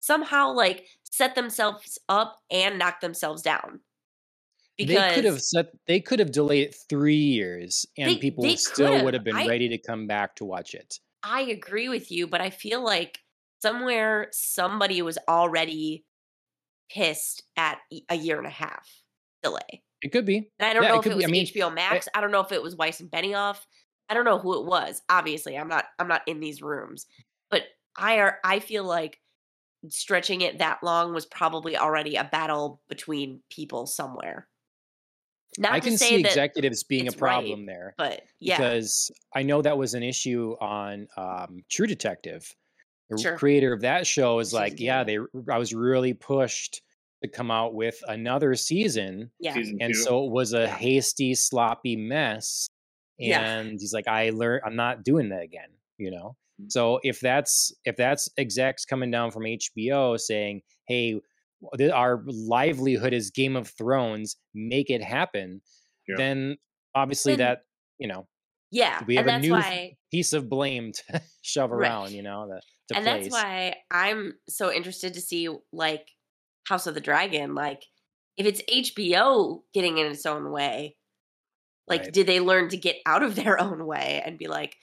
somehow 0.00 0.52
like 0.52 0.86
set 1.04 1.34
themselves 1.34 1.98
up 2.08 2.38
and 2.50 2.78
knocked 2.78 3.00
themselves 3.00 3.40
down 3.42 3.80
because 4.76 4.96
they 4.96 5.14
could 5.14 5.24
have 5.24 5.40
set. 5.40 5.66
They 5.86 6.00
could 6.00 6.18
have 6.18 6.32
delayed 6.32 6.66
it 6.70 6.74
three 6.88 7.14
years, 7.14 7.86
and 7.96 8.10
They- 8.10 8.18
people 8.18 8.42
they 8.42 8.56
still 8.56 9.04
would 9.04 9.14
have 9.14 9.22
been 9.22 9.36
I- 9.36 9.46
ready 9.46 9.68
to 9.68 9.78
come 9.78 10.08
back 10.08 10.34
to 10.36 10.44
watch 10.44 10.74
it. 10.74 10.98
I 11.22 11.42
agree 11.42 11.88
with 11.88 12.10
you, 12.10 12.26
but 12.26 12.40
I 12.40 12.50
feel 12.50 12.82
like 12.82 13.20
somewhere 13.62 14.28
somebody 14.32 15.00
was 15.00 15.16
already 15.28 16.04
pissed 16.90 17.44
at 17.56 17.78
a 18.08 18.16
year 18.16 18.36
and 18.38 18.46
a 18.48 18.50
half 18.50 18.90
delay. 19.44 19.82
It 20.02 20.08
could 20.10 20.26
be. 20.26 20.50
And 20.58 20.68
I 20.68 20.72
don't 20.74 20.82
Yeah, 20.82 20.88
it 20.88 20.92
know 20.92 20.98
if 21.00 21.06
it 21.06 21.10
be. 21.10 21.14
was 21.14 21.24
I 21.24 21.28
mean, 21.28 21.46
HBO 21.46 21.70
eh 21.70 21.74
Max. 21.74 22.08
I 22.12 22.20
don't 22.20 22.32
know 22.32 22.40
if 22.40 22.50
it 22.52 22.62
was 22.62 22.74
Weiss 22.76 22.98
and 23.00 23.10
Benioff. 23.10 23.64
I 24.08 24.14
don't 24.14 24.24
know 24.24 24.38
who 24.38 24.58
it 24.60 24.66
was. 24.66 25.02
Obviously, 25.08 25.56
I'm 25.56 25.68
not 25.68 25.86
I'm 25.98 26.08
not 26.08 26.22
in 26.26 26.40
these 26.40 26.62
rooms. 26.62 27.06
But 27.50 27.62
I 27.96 28.18
are 28.18 28.38
I 28.44 28.60
feel 28.60 28.84
like 28.84 29.18
stretching 29.88 30.40
it 30.40 30.58
that 30.58 30.82
long 30.82 31.12
was 31.12 31.26
probably 31.26 31.76
already 31.76 32.16
a 32.16 32.24
battle 32.24 32.80
between 32.88 33.40
people 33.50 33.86
somewhere. 33.86 34.48
Not 35.58 35.72
I 35.72 35.80
to 35.80 35.88
can 35.88 35.98
say 35.98 36.08
see 36.08 36.20
executives 36.20 36.82
being 36.82 37.06
a 37.06 37.12
it's 37.12 37.20
right, 37.20 37.30
problem 37.44 37.66
there. 37.66 37.94
but 37.96 38.22
yeah. 38.40 38.56
because 38.56 39.10
I 39.34 39.42
know 39.44 39.62
that 39.62 39.78
was 39.78 39.94
an 39.94 40.02
issue 40.02 40.56
on 40.60 41.06
um, 41.16 41.62
True 41.70 41.86
Detective. 41.86 42.52
The 43.10 43.18
Sure. 43.20 43.36
creator 43.38 43.72
of 43.72 43.82
that 43.82 44.06
show 44.06 44.38
is 44.40 44.52
like, 44.52 44.80
yeah, 44.80 44.98
yeah. 45.00 45.04
they 45.44 45.52
I 45.52 45.58
was 45.58 45.72
really 45.74 46.12
pushed 46.14 46.82
to 47.22 47.28
come 47.28 47.50
out 47.50 47.74
with 47.74 47.96
another 48.08 48.54
season, 48.56 49.30
yeah. 49.38 49.54
Season 49.54 49.78
and 49.80 49.94
two. 49.94 50.00
so 50.00 50.24
it 50.24 50.32
was 50.32 50.54
a 50.54 50.62
Yeah. 50.62 50.76
hasty, 50.76 51.34
sloppy 51.34 51.94
mess. 51.94 52.66
Yeah. 53.18 53.58
And 53.58 53.78
he's 53.80 53.92
like, 53.92 54.08
I 54.08 54.30
learned, 54.30 54.62
I'm 54.66 54.76
not 54.76 55.04
doing 55.04 55.28
that 55.30 55.42
again. 55.42 55.68
You 55.98 56.10
know. 56.10 56.36
Mm. 56.60 56.70
So 56.72 57.00
if 57.02 57.20
that's 57.20 57.72
if 57.84 57.96
that's 57.96 58.28
execs 58.38 58.84
coming 58.84 59.10
down 59.10 59.30
from 59.30 59.42
HBO 59.44 60.18
saying, 60.18 60.62
hey, 60.88 61.20
our 61.92 62.22
livelihood 62.26 63.12
is 63.12 63.30
Game 63.30 63.56
of 63.56 63.68
Thrones, 63.68 64.36
make 64.54 64.90
it 64.90 65.02
happen, 65.02 65.60
Yeah. 66.08 66.16
then 66.18 66.56
obviously 66.94 67.32
Then- 67.36 67.46
that 67.46 67.58
you 67.98 68.08
know 68.08 68.26
Yeah. 68.70 69.02
we 69.06 69.16
have 69.16 69.26
a 69.26 69.38
new 69.38 69.52
why 69.52 69.96
piece 70.10 70.32
of 70.32 70.48
blame 70.48 70.92
to 70.92 71.22
shove 71.42 71.70
Right. 71.70 71.88
around, 71.88 72.12
you 72.12 72.22
know, 72.22 72.48
the, 72.48 72.60
to 72.88 72.96
and 72.96 73.04
place. 73.06 73.24
that's 73.24 73.32
why 73.42 73.76
I'm 73.90 74.34
so 74.48 74.70
interested 74.72 75.14
to 75.14 75.20
see 75.20 75.48
like 75.72 76.06
House 76.68 76.86
of 76.86 76.94
the 76.94 77.00
Dragon. 77.00 77.54
Like, 77.54 77.82
if 78.36 78.46
it's 78.46 78.60
HBO 78.68 79.62
getting 79.72 79.98
in 79.98 80.06
its 80.06 80.26
own 80.26 80.50
way, 80.50 80.96
like, 81.86 82.02
Right. 82.02 82.12
did 82.12 82.26
they 82.26 82.40
learn 82.40 82.68
to 82.70 82.76
get 82.76 82.96
out 83.06 83.22
of 83.22 83.34
their 83.36 83.60
own 83.60 83.86
way 83.86 84.22
and 84.24 84.38
be 84.38 84.48
like, 84.48 84.76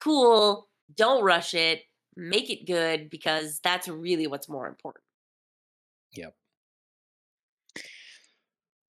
cool, 0.00 0.68
don't 0.94 1.24
rush 1.24 1.54
it, 1.54 1.82
make 2.16 2.50
it 2.50 2.66
good 2.66 3.10
because 3.10 3.60
that's 3.62 3.88
really 3.88 4.26
what's 4.26 4.48
more 4.48 4.66
important. 4.66 5.04
Yep. 6.12 6.34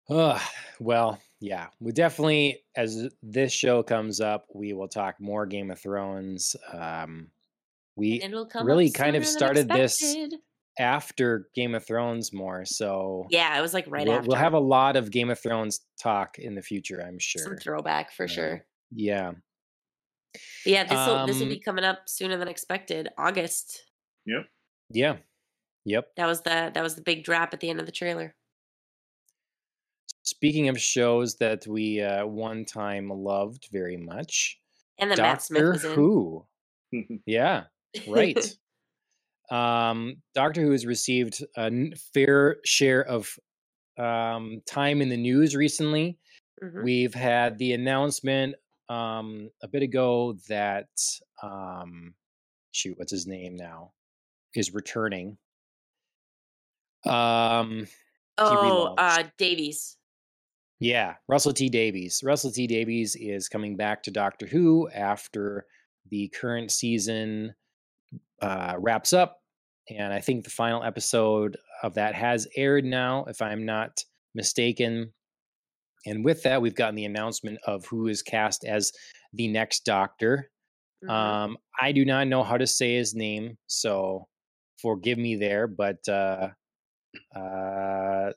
Ugh, 0.09 0.41
well, 0.79 1.19
yeah, 1.39 1.67
we 1.79 1.91
definitely, 1.91 2.63
as 2.75 3.09
this 3.21 3.53
show 3.53 3.83
comes 3.83 4.19
up, 4.19 4.45
we 4.53 4.73
will 4.73 4.87
talk 4.89 5.19
more 5.19 5.45
Game 5.45 5.71
of 5.71 5.79
Thrones. 5.79 6.55
Um, 6.71 7.31
we 7.95 8.21
And 8.21 8.33
it'll 8.33 8.45
come 8.45 8.65
really 8.65 8.91
kind 8.91 9.15
of 9.15 9.25
started 9.25 9.67
this. 9.69 10.01
After 10.79 11.49
Game 11.55 11.75
of 11.75 11.85
Thrones 11.85 12.33
more, 12.33 12.65
so 12.65 13.25
Yeah, 13.29 13.57
it 13.57 13.61
was 13.61 13.73
like 13.73 13.85
right 13.87 14.07
we'll, 14.07 14.17
after. 14.17 14.27
we'll 14.29 14.37
have 14.37 14.53
a 14.53 14.59
lot 14.59 14.95
of 14.95 15.11
Game 15.11 15.29
of 15.29 15.39
Thrones 15.39 15.81
talk 16.01 16.39
in 16.39 16.55
the 16.55 16.61
future, 16.61 16.99
I'm 17.01 17.19
some 17.19 17.43
sure. 17.53 17.57
throwback 17.57 18.11
for 18.11 18.23
Uh, 18.23 18.27
sure. 18.27 18.65
Yeah, 18.95 19.31
But 20.33 20.41
yeah, 20.65 20.83
this 20.83 21.07
will 21.07 21.25
this 21.27 21.35
will 21.37 21.43
um, 21.43 21.49
be 21.49 21.59
coming 21.59 21.83
up 21.85 22.07
sooner 22.07 22.37
than 22.37 22.47
expected. 22.47 23.09
August. 23.17 23.83
Yep. 24.25 24.45
Yeah, 24.89 25.17
yep. 25.85 26.09
That 26.17 26.27
was 26.27 26.41
the 26.41 26.71
that 26.73 26.83
was 26.83 26.95
the 26.95 27.01
big 27.01 27.23
drop 27.23 27.53
at 27.53 27.59
the 27.59 27.69
end 27.69 27.79
of 27.79 27.85
the 27.85 27.91
trailer. 27.91 28.35
Speaking 30.23 30.69
of 30.69 30.79
shows 30.79 31.35
that 31.35 31.67
we 31.67 32.01
uh, 32.01 32.25
one 32.25 32.63
time 32.65 33.09
loved 33.09 33.67
very 33.71 33.97
much, 33.97 34.59
And 34.97 35.11
then 35.11 35.19
Matt 35.19 35.41
Smith 35.41 35.61
Doctor 35.63 35.71
was 35.71 35.83
in. 35.85 35.93
Who. 35.95 36.45
Yeah, 37.25 37.65
right. 38.07 38.55
Um, 39.53 40.15
Doctor 40.33 40.61
Who 40.61 40.71
has 40.71 40.85
received 40.85 41.43
a 41.55 41.71
fair 42.13 42.57
share 42.65 43.03
of 43.05 43.29
um, 43.97 44.61
time 44.65 45.01
in 45.01 45.09
the 45.09 45.17
news 45.17 45.55
recently. 45.55 46.17
Mhm. 46.63 46.83
We've 46.83 47.13
had 47.13 47.57
the 47.59 47.73
announcement 47.73 48.55
um, 48.89 49.49
a 49.61 49.67
bit 49.67 49.83
ago 49.83 50.33
that 50.49 50.87
um, 51.41 52.13
shoot, 52.71 52.97
what's 52.97 53.11
his 53.11 53.27
name 53.27 53.55
now, 53.55 53.91
is 54.55 54.73
returning. 54.73 55.37
Um, 57.05 57.87
Oh, 58.39 58.95
uh, 58.97 59.23
Davies. 59.37 59.97
yeah, 60.79 61.15
Russell 61.27 61.53
T 61.53 61.69
Davies. 61.69 62.21
Russell 62.23 62.51
T 62.51 62.65
Davies 62.65 63.15
is 63.15 63.47
coming 63.47 63.77
back 63.77 64.01
to 64.03 64.11
Doctor 64.11 64.47
Who 64.47 64.89
after 64.89 65.67
the 66.09 66.29
current 66.29 66.71
season 66.71 67.53
uh, 68.41 68.73
wraps 68.79 69.13
up, 69.13 69.42
and 69.89 70.13
I 70.13 70.19
think 70.21 70.43
the 70.43 70.49
final 70.49 70.83
episode 70.83 71.57
of 71.83 71.93
that 71.95 72.15
has 72.15 72.47
aired 72.55 72.85
now, 72.85 73.25
if 73.25 73.41
I'm 73.41 73.65
not 73.65 74.03
mistaken. 74.33 75.13
And 76.05 76.23
with 76.25 76.43
that, 76.43 76.61
we've 76.61 76.75
gotten 76.75 76.95
the 76.95 77.05
announcement 77.05 77.59
of 77.65 77.85
who 77.85 78.07
is 78.07 78.21
cast 78.21 78.65
as 78.65 78.91
the 79.33 79.47
next 79.47 79.85
Doctor. 79.85 80.49
Mhm. 81.03 81.09
Um, 81.09 81.57
I 81.79 81.91
do 81.91 82.05
not 82.05 82.27
know 82.27 82.43
how 82.43 82.57
to 82.57 82.67
say 82.67 82.95
his 82.95 83.13
name, 83.13 83.57
so 83.67 84.27
forgive 84.81 85.17
me 85.17 85.35
there, 85.35 85.67
but 85.67 86.07
uh, 86.07 86.49
uh, 87.35 88.31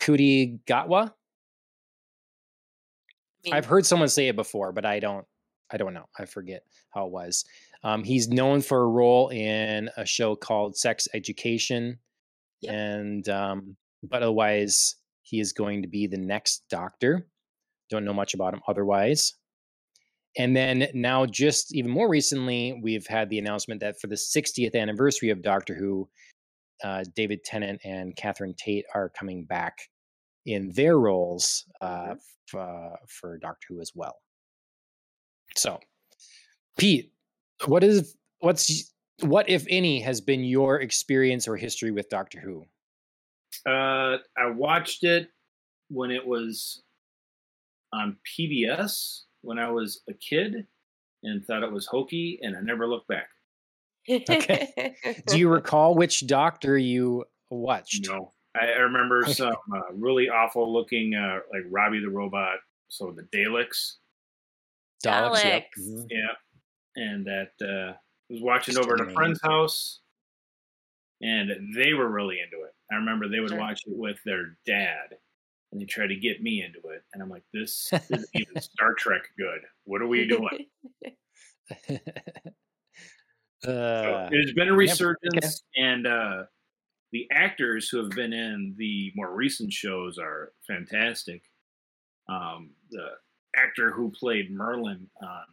Kuti 0.00 0.60
Gatwa. 0.64 1.08
I 1.08 1.12
mean, 3.44 3.54
I've 3.54 3.66
heard 3.66 3.86
someone 3.86 4.08
say 4.08 4.28
it 4.28 4.36
before, 4.36 4.72
but 4.72 4.84
I 4.84 5.00
don't. 5.00 5.26
I 5.72 5.76
don't 5.76 5.94
know. 5.94 6.06
I 6.18 6.24
forget 6.24 6.64
how 6.90 7.06
it 7.06 7.12
was. 7.12 7.44
Um, 7.82 8.04
he's 8.04 8.28
known 8.28 8.60
for 8.60 8.82
a 8.82 8.86
role 8.88 9.28
in 9.30 9.88
a 9.96 10.04
show 10.04 10.36
called 10.36 10.76
Sex 10.76 11.08
Education, 11.14 11.98
Yep. 12.62 12.74
and 12.74 13.28
um, 13.30 13.76
but 14.02 14.22
otherwise, 14.22 14.96
he 15.22 15.40
is 15.40 15.52
going 15.52 15.82
to 15.82 15.88
be 15.88 16.06
the 16.06 16.18
next 16.18 16.64
Doctor. 16.68 17.26
Don't 17.88 18.04
know 18.04 18.12
much 18.12 18.34
about 18.34 18.52
him 18.54 18.60
otherwise. 18.68 19.34
And 20.36 20.54
then 20.54 20.88
now, 20.94 21.26
just 21.26 21.74
even 21.74 21.90
more 21.90 22.08
recently, 22.08 22.78
we've 22.82 23.06
had 23.06 23.30
the 23.30 23.38
announcement 23.38 23.80
that 23.80 23.98
for 24.00 24.06
the 24.06 24.14
60th 24.14 24.74
anniversary 24.76 25.30
of 25.30 25.42
Doctor 25.42 25.74
Who, 25.74 26.08
uh, 26.84 27.04
David 27.16 27.42
Tennant 27.44 27.80
and 27.84 28.14
Catherine 28.14 28.54
Tate 28.56 28.84
are 28.94 29.08
coming 29.08 29.44
back 29.44 29.76
in 30.46 30.70
their 30.74 30.98
roles 30.98 31.64
uh, 31.80 32.14
Mhm. 32.14 32.18
f- 32.48 32.54
uh, 32.54 32.96
for 33.08 33.38
Doctor 33.38 33.66
Who 33.70 33.80
as 33.80 33.92
well. 33.94 34.16
So, 35.56 35.80
Pete, 36.78 37.12
what 37.66 37.84
is 37.84 38.16
what's 38.40 38.92
what 39.20 39.48
if 39.48 39.66
any 39.68 40.00
has 40.00 40.20
been 40.20 40.44
your 40.44 40.80
experience 40.80 41.46
or 41.46 41.56
history 41.56 41.90
with 41.90 42.08
Doctor 42.08 42.40
Who? 42.40 42.64
Uh, 43.66 44.18
I 44.38 44.50
watched 44.50 45.04
it 45.04 45.28
when 45.88 46.10
it 46.10 46.26
was 46.26 46.82
on 47.92 48.16
PBS 48.38 49.22
when 49.42 49.58
I 49.58 49.70
was 49.70 50.02
a 50.08 50.14
kid 50.14 50.66
and 51.22 51.44
thought 51.44 51.62
it 51.62 51.70
was 51.72 51.86
hokey, 51.86 52.38
and 52.42 52.56
I 52.56 52.60
never 52.60 52.86
looked 52.86 53.08
back. 53.08 53.28
Okay. 54.08 54.94
Do 55.26 55.38
you 55.38 55.48
recall 55.52 55.94
which 55.94 56.26
Doctor 56.26 56.78
you 56.78 57.24
watched? 57.50 58.06
No, 58.08 58.32
I, 58.58 58.66
I 58.68 58.78
remember 58.78 59.22
Okay. 59.24 59.34
some 59.34 59.54
uh, 59.74 59.92
really 59.92 60.30
awful 60.30 60.72
looking, 60.72 61.14
uh, 61.14 61.40
like 61.52 61.64
Robbie 61.70 62.00
the 62.00 62.08
Robot, 62.08 62.58
so 62.88 63.12
the 63.14 63.22
Daleks, 63.36 63.96
Daleks. 65.04 65.44
Yep. 65.44 65.62
Daleks. 65.62 65.88
Mhm. 65.90 66.06
yeah, 66.10 66.18
and 66.96 67.26
that 67.26 67.52
uh, 67.60 67.96
was 68.28 68.40
watching 68.40 68.78
over 68.78 68.94
at 68.94 69.08
a 69.08 69.12
friend's 69.12 69.40
house, 69.42 70.00
and 71.20 71.50
they 71.76 71.94
were 71.94 72.08
really 72.08 72.38
into 72.40 72.64
it. 72.64 72.74
I 72.92 72.96
remember 72.96 73.28
they 73.28 73.40
would 73.40 73.50
Sure. 73.50 73.58
watch 73.58 73.82
it 73.86 73.96
with 73.96 74.18
their 74.24 74.56
dad, 74.66 75.16
and 75.72 75.80
they 75.80 75.84
tried 75.84 76.08
to 76.08 76.16
get 76.16 76.42
me 76.42 76.62
into 76.62 76.88
it, 76.88 77.04
and 77.12 77.22
I'm 77.22 77.28
like, 77.30 77.44
this 77.52 77.90
is 78.10 78.28
even 78.34 78.60
Star 78.60 78.94
Trek 78.94 79.22
good. 79.38 79.60
What 79.84 80.02
are 80.02 80.06
we 80.06 80.26
doing? 80.26 80.66
So 83.62 83.72
uh, 83.72 84.28
it 84.32 84.40
has 84.40 84.54
been 84.54 84.68
a 84.68 84.72
okay. 84.72 84.78
resurgence, 84.78 85.64
and 85.76 86.06
uh, 86.06 86.44
the 87.12 87.28
actors 87.30 87.90
who 87.90 87.98
have 87.98 88.10
been 88.10 88.32
in 88.32 88.74
the 88.78 89.12
more 89.14 89.34
recent 89.34 89.70
shows 89.70 90.18
are 90.18 90.52
fantastic. 90.66 91.42
Um, 92.28 92.70
the 92.90 93.08
actor 93.54 93.90
who 93.90 94.12
played 94.12 94.50
Merlin 94.50 95.08
on 95.22 95.44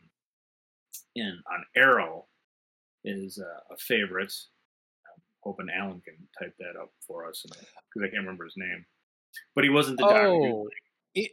in 1.18 1.42
on 1.52 1.66
Arrow 1.76 2.26
is 3.04 3.40
uh, 3.40 3.74
a 3.74 3.78
favorite. 3.78 4.34
I'm 5.06 5.22
hoping 5.44 5.68
Alan 5.76 6.02
can 6.02 6.16
type 6.40 6.56
that 6.60 6.80
up 6.80 6.92
for 7.06 7.28
us 7.28 7.44
because 7.46 8.08
I 8.08 8.10
can't 8.10 8.22
remember 8.24 8.46
his 8.46 8.56
name. 8.58 8.86
But 9.56 9.64
he 9.64 9.70
wasn't 9.70 9.98
the 9.98 10.04
doctor. 10.04 10.28
Oh, 10.28 10.68
it, 11.14 11.32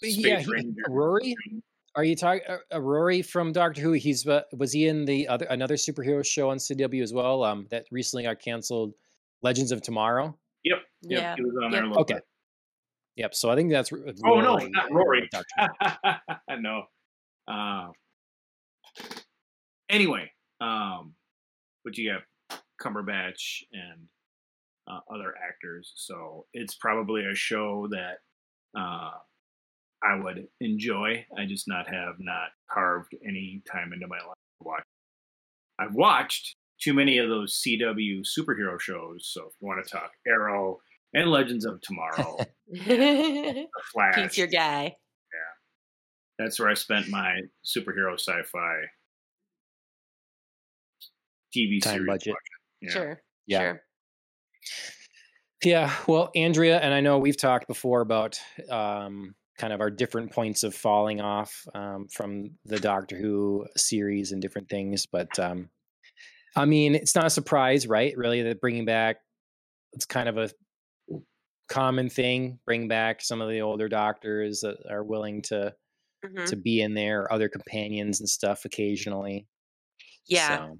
yeah, 0.00 0.40
he, 0.40 0.72
Rory. 0.88 1.34
Are 1.94 2.04
you 2.04 2.14
talking 2.14 2.42
uh, 2.48 2.58
uh, 2.74 2.80
Rory 2.80 3.22
from 3.22 3.52
Doctor 3.52 3.80
Who? 3.80 3.92
He's 3.92 4.26
uh, 4.26 4.42
was 4.52 4.72
he 4.72 4.88
in 4.88 5.04
the 5.06 5.26
other 5.28 5.46
another 5.46 5.76
superhero 5.76 6.24
show 6.24 6.50
on 6.50 6.58
CW 6.58 7.02
as 7.02 7.12
well? 7.12 7.42
Um, 7.42 7.66
that 7.70 7.86
recently 7.90 8.24
got 8.24 8.38
canceled, 8.38 8.92
Legends 9.42 9.72
of 9.72 9.80
Tomorrow. 9.80 10.36
Yep. 10.64 10.78
yep 11.02 11.20
Yeah. 11.20 11.36
He 11.36 11.42
was 11.42 11.54
on 11.56 11.62
Yep. 11.62 11.72
there. 11.72 11.84
A 11.84 11.88
little 11.88 12.02
Okay. 12.02 12.14
bit. 12.14 12.24
Yep. 13.16 13.34
So 13.34 13.50
I 13.50 13.56
think 13.56 13.70
that's. 13.70 13.90
R- 13.92 13.98
Oh 14.24 14.40
no, 14.40 14.56
Rory, 14.56 14.70
not 14.70 14.90
uh, 14.90 14.94
Rory. 14.94 15.28
Doctor 15.32 16.20
no. 16.60 16.84
Uh, 17.48 17.88
anyway, 19.90 20.30
um, 20.60 21.14
but 21.84 21.96
you 21.96 22.10
have 22.10 22.60
Cumberbatch 22.82 23.62
and 23.72 24.06
uh, 24.88 25.00
other 25.12 25.34
actors, 25.48 25.92
so 25.96 26.46
it's 26.52 26.74
probably 26.74 27.24
a 27.24 27.34
show 27.34 27.88
that 27.90 28.18
uh, 28.78 29.10
I 30.02 30.14
would 30.16 30.46
enjoy. 30.60 31.24
I 31.36 31.46
just 31.46 31.66
not 31.66 31.88
have 31.88 32.16
not 32.18 32.48
carved 32.70 33.14
any 33.26 33.62
time 33.70 33.92
into 33.92 34.06
my 34.06 34.18
life 34.18 34.36
to 34.60 34.68
watch. 34.68 34.84
I've 35.78 35.94
watched 35.94 36.56
too 36.80 36.94
many 36.94 37.18
of 37.18 37.28
those 37.28 37.60
CW 37.66 38.22
superhero 38.38 38.80
shows, 38.80 39.28
so 39.32 39.42
if 39.46 39.52
you 39.60 39.66
want 39.66 39.84
to 39.84 39.90
talk 39.90 40.10
Arrow 40.26 40.78
and 41.14 41.30
Legends 41.30 41.64
of 41.64 41.80
Tomorrow, 41.80 42.38
The 42.68 43.66
Flash, 43.92 44.14
Pete's 44.14 44.38
your 44.38 44.46
guy. 44.46 44.82
Yeah, 44.84 46.44
that's 46.44 46.60
where 46.60 46.68
I 46.68 46.74
spent 46.74 47.08
my 47.08 47.40
superhero 47.64 48.14
sci-fi 48.14 48.82
TV 51.56 51.80
Time 51.82 51.94
series. 51.94 52.06
budget. 52.06 52.34
watching. 52.34 52.42
Yeah. 52.82 52.90
Sure. 52.90 53.22
Yeah. 53.46 53.60
Sure. 53.60 53.82
Yeah, 55.64 55.94
well, 56.06 56.30
Andrea 56.34 56.78
and 56.78 56.92
I 56.92 57.00
know 57.00 57.18
we've 57.18 57.36
talked 57.36 57.66
before 57.66 58.02
about 58.02 58.38
um, 58.70 59.34
kind 59.58 59.72
of 59.72 59.80
our 59.80 59.90
different 59.90 60.30
points 60.32 60.62
of 60.64 60.74
falling 60.74 61.20
off 61.20 61.64
um, 61.74 62.06
from 62.12 62.50
the 62.66 62.78
Doctor 62.78 63.16
Who 63.16 63.66
series 63.76 64.32
and 64.32 64.42
different 64.42 64.68
things, 64.68 65.06
but 65.06 65.36
um, 65.38 65.70
I 66.54 66.66
mean, 66.66 66.94
it's 66.94 67.14
not 67.14 67.24
a 67.26 67.30
surprise, 67.30 67.86
right? 67.86 68.12
Really, 68.16 68.42
that 68.42 68.60
bringing 68.60 68.84
back 68.84 69.16
it's 69.92 70.04
kind 70.04 70.28
of 70.28 70.36
a 70.36 70.50
common 71.68 72.10
thing. 72.10 72.58
Bring 72.66 72.86
back 72.86 73.22
some 73.22 73.40
of 73.40 73.48
the 73.48 73.62
older 73.62 73.88
Doctors 73.88 74.60
that 74.60 74.76
are 74.90 75.02
willing 75.04 75.42
to 75.42 75.74
Mhm. 76.24 76.46
to 76.46 76.56
be 76.56 76.80
in 76.80 76.94
there, 76.94 77.30
other 77.32 77.48
companions 77.48 78.20
and 78.20 78.28
stuff 78.28 78.64
occasionally. 78.64 79.46
Yeah. 80.26 80.56
So, 80.56 80.78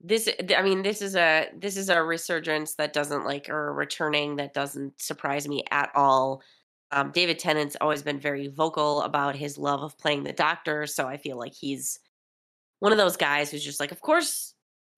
this 0.00 0.28
i 0.56 0.62
mean 0.62 0.82
this 0.82 1.02
is 1.02 1.16
a 1.16 1.48
this 1.56 1.76
is 1.76 1.88
a 1.88 2.02
resurgence 2.02 2.74
that 2.74 2.92
doesn't 2.92 3.24
like 3.24 3.48
or 3.48 3.68
a 3.68 3.72
returning 3.72 4.36
that 4.36 4.54
doesn't 4.54 5.00
surprise 5.00 5.48
me 5.48 5.64
at 5.70 5.90
all. 5.94 6.42
Um, 6.90 7.10
david 7.10 7.38
tennant's 7.38 7.76
always 7.80 8.02
been 8.02 8.20
very 8.20 8.48
vocal 8.48 9.02
about 9.02 9.36
his 9.36 9.58
love 9.58 9.82
of 9.82 9.98
playing 9.98 10.22
the 10.22 10.32
doctor 10.32 10.86
so 10.86 11.06
i 11.06 11.18
feel 11.18 11.36
like 11.36 11.52
he's 11.52 11.98
one 12.78 12.92
of 12.92 12.98
those 12.98 13.16
guys 13.16 13.50
who's 13.50 13.64
just 13.64 13.80
like 13.80 13.92
of 13.92 14.00
course 14.00 14.54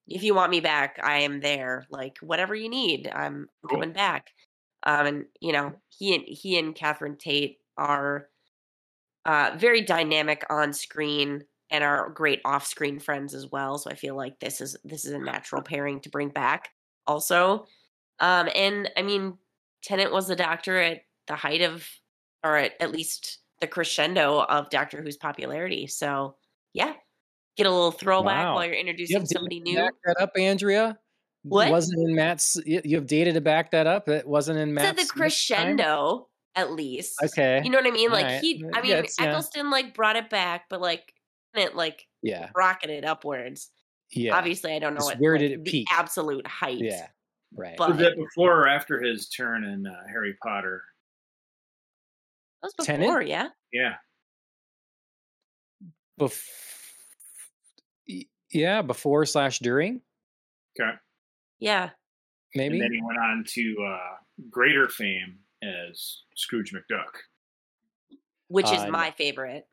if 0.07 0.23
you 0.23 0.35
want 0.35 0.51
me 0.51 0.61
back 0.61 1.01
i 1.03 1.19
am 1.21 1.41
there. 1.41 1.87
Like 1.91 2.19
whatever 2.19 2.55
you 2.55 2.69
need 2.69 3.11
i'm 3.13 3.49
coming 3.69 3.93
back. 3.93 4.31
Um, 4.85 5.07
and 5.07 5.25
you 5.41 5.53
know 5.53 5.73
he 5.89 6.15
and 6.15 6.25
he 6.27 6.59
and 6.59 6.75
catherine 6.75 7.17
tate 7.17 7.59
are 7.77 8.29
uh, 9.27 9.53
very 9.57 9.83
dynamic 9.83 10.45
on 10.49 10.73
screen 10.73 11.45
and 11.71 11.85
are 11.85 12.11
great 12.11 12.41
off-screen 12.45 12.99
friends 12.99 13.35
as 13.35 13.47
well. 13.51 13.79
So 13.79 13.91
I 13.91 13.95
feel 13.95 14.17
like 14.17 14.41
this 14.41 14.61
is 14.61 14.77
this 14.85 15.05
is 15.05 15.13
a 15.13 15.19
natural 15.19 15.63
pairing 15.63 16.01
to 16.01 16.09
bring 16.11 16.29
back. 16.31 16.71
Also, 17.07 17.67
um, 18.19 18.49
and 18.55 18.91
I 18.97 19.03
mean, 19.03 19.39
Tennant 19.83 20.13
was 20.13 20.29
the 20.29 20.37
Doctor 20.37 20.77
at 20.79 21.03
the 21.27 21.37
height 21.37 21.63
of, 21.63 21.87
or 22.45 22.57
at, 22.57 22.73
at 22.81 22.93
least 22.93 23.39
the 23.61 23.67
crescendo 23.67 24.41
of 24.43 24.71
Doctor 24.71 25.03
Who's 25.03 25.17
popularity. 25.17 25.87
So 25.87 26.37
yeah, 26.73 26.93
get 27.57 27.67
a 27.67 27.71
little 27.71 27.91
throwback 27.93 28.45
Wow. 28.47 28.55
while 28.57 28.65
you're 28.67 28.75
you 28.75 28.81
introducing 28.81 29.19
have 29.21 29.29
somebody 29.29 29.61
new. 29.61 29.77
back 29.77 29.93
that 30.05 30.21
up, 30.21 30.31
Andrea. 30.37 30.99
What? 31.43 31.71
wasn't 31.71 32.07
in 32.09 32.15
Matt's? 32.15 32.57
You 32.67 32.83
you 32.85 32.97
have 32.97 33.07
data 33.07 33.33
to 33.33 33.41
back 33.41 33.71
that 33.71 33.87
up. 33.87 34.09
It 34.09 34.27
wasn't 34.27 34.59
in 34.59 34.75
Matt's. 34.75 35.03
the 35.03 35.09
crescendo, 35.11 36.29
at 36.55 36.73
least. 36.73 37.17
Okay. 37.23 37.61
You 37.65 37.71
know 37.71 37.79
what 37.79 37.87
I 37.87 37.91
mean? 37.91 38.11
Like 38.11 38.27
Alright. 38.27 38.43
he, 38.43 38.63
Uh, 38.65 38.69
I 38.75 38.83
mean, 38.83 38.91
yeah, 38.91 38.97
it's- 38.99 39.17
yeah. 39.19 39.27
Eccleston 39.29 39.71
like 39.71 39.95
brought 39.95 40.17
it 40.17 40.29
back, 40.31 40.65
but 40.69 40.81
like 40.83 41.15
it 41.55 41.75
like 41.77 42.07
Yeah. 42.23 42.51
rocketed 42.55 43.05
upwards. 43.05 43.71
Yeah. 44.11 44.37
Obviously, 44.37 44.73
I 44.75 44.79
don't 44.79 44.95
know 44.95 44.99
Just 44.99 45.11
what 45.11 45.21
where 45.21 45.33
like, 45.35 45.41
did 45.41 45.53
it 45.53 45.65
the 45.65 45.71
peak? 45.71 45.89
absolute 45.91 46.47
height. 46.47 46.79
Yeah. 46.81 47.09
Right. 47.55 47.77
But- 47.77 47.91
Was 47.91 47.99
that 47.99 48.17
before 48.17 48.63
or 48.63 48.69
after 48.69 49.01
his 49.01 49.29
turn 49.29 49.65
in 49.65 49.87
uh, 49.87 50.03
Harry 50.09 50.37
Potter? 50.43 50.83
That 52.63 52.73
was 52.77 52.87
Tennant? 52.87 53.09
before, 53.09 53.23
yeah. 53.23 53.49
Yeah. 53.73 53.97
Bef- 56.21 56.47
yeah, 58.51 58.83
before 58.83 59.25
slash 59.27 59.59
during, 59.61 60.03
Okay. 60.79 60.93
Yeah. 61.61 61.91
maybe. 62.55 62.75
And 62.75 62.83
then 62.85 62.93
he 62.93 63.01
went 63.03 63.19
on 63.19 63.45
to 63.47 63.77
uh, 63.89 64.17
greater 64.51 64.89
fame 64.89 65.39
as 65.63 66.23
Scrooge 66.37 66.73
McDuck. 66.75 67.13
Which 68.49 68.71
is 68.71 68.83
Uh, 68.83 68.89
my 68.89 69.13
favorite. 69.13 69.67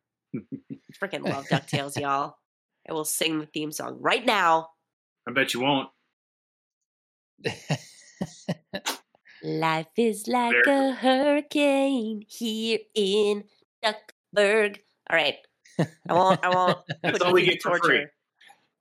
Freaking 1.02 1.24
love 1.24 1.48
DuckTales, 1.52 2.00
y'all. 2.00 2.36
I 2.90 2.94
will 2.94 3.06
sing 3.06 3.40
the 3.40 3.46
theme 3.46 3.72
song 3.72 3.98
right 4.00 4.26
now. 4.26 4.70
I 5.28 5.32
bet 5.32 5.54
you 5.54 5.60
won't. 5.62 5.90
Life 9.44 9.88
is 9.98 10.28
like 10.28 10.56
There. 10.66 10.90
a 10.90 10.94
hurricane 10.94 12.24
here 12.28 12.80
in 12.96 13.44
Duckburg. 13.84 14.80
All 15.10 15.16
right. 15.18 15.36
I 16.10 16.14
won't 16.14 16.44
I 16.44 16.50
won't 16.50 16.78
That's 17.04 17.20
put 17.20 17.22
all 17.22 17.30
you 17.30 17.34
we 17.36 17.42
through 17.42 17.46
the 17.46 17.52
get 17.54 17.62
for 17.62 17.78
free. 17.80 17.98
torture. 17.98 18.12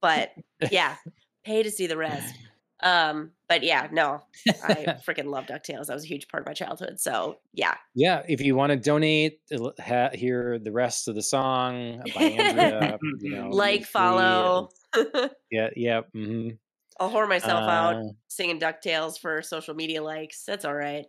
But 0.00 0.32
yeah, 0.70 0.96
pay 1.44 1.62
to 1.62 1.70
see 1.70 1.86
the 1.86 1.96
rest. 1.96 2.34
Um, 2.82 3.30
but 3.48 3.62
yeah, 3.62 3.88
no, 3.92 4.22
I 4.62 4.96
freaking 5.06 5.26
love 5.26 5.46
DuckTales. 5.46 5.86
That 5.86 5.94
was 5.94 6.04
a 6.04 6.08
huge 6.08 6.28
part 6.28 6.42
of 6.42 6.46
my 6.46 6.52
childhood. 6.52 6.98
So 7.00 7.38
yeah. 7.52 7.74
yeah, 7.94 8.22
if 8.28 8.40
you 8.40 8.56
want 8.56 8.70
to 8.70 8.76
donate, 8.76 9.40
ha- 9.80 10.10
hear 10.12 10.58
the 10.58 10.72
rest 10.72 11.08
of 11.08 11.14
the 11.14 11.22
song 11.22 12.02
by 12.14 12.22
Andrea, 12.22 12.98
you 13.20 13.30
know, 13.30 13.50
like, 13.50 13.80
free. 13.80 13.86
follow. 13.86 14.70
Yeah, 15.50 15.68
yeah. 15.76 16.00
hmm 16.12 16.50
I'll 16.98 17.10
whore 17.10 17.28
myself 17.28 17.68
out 17.68 17.96
Uh, 17.96 18.08
singing 18.28 18.58
DuckTales 18.58 19.20
for 19.20 19.42
social 19.42 19.74
media 19.74 20.02
likes. 20.02 20.44
That's 20.44 20.64
all 20.64 20.74
right. 20.74 21.04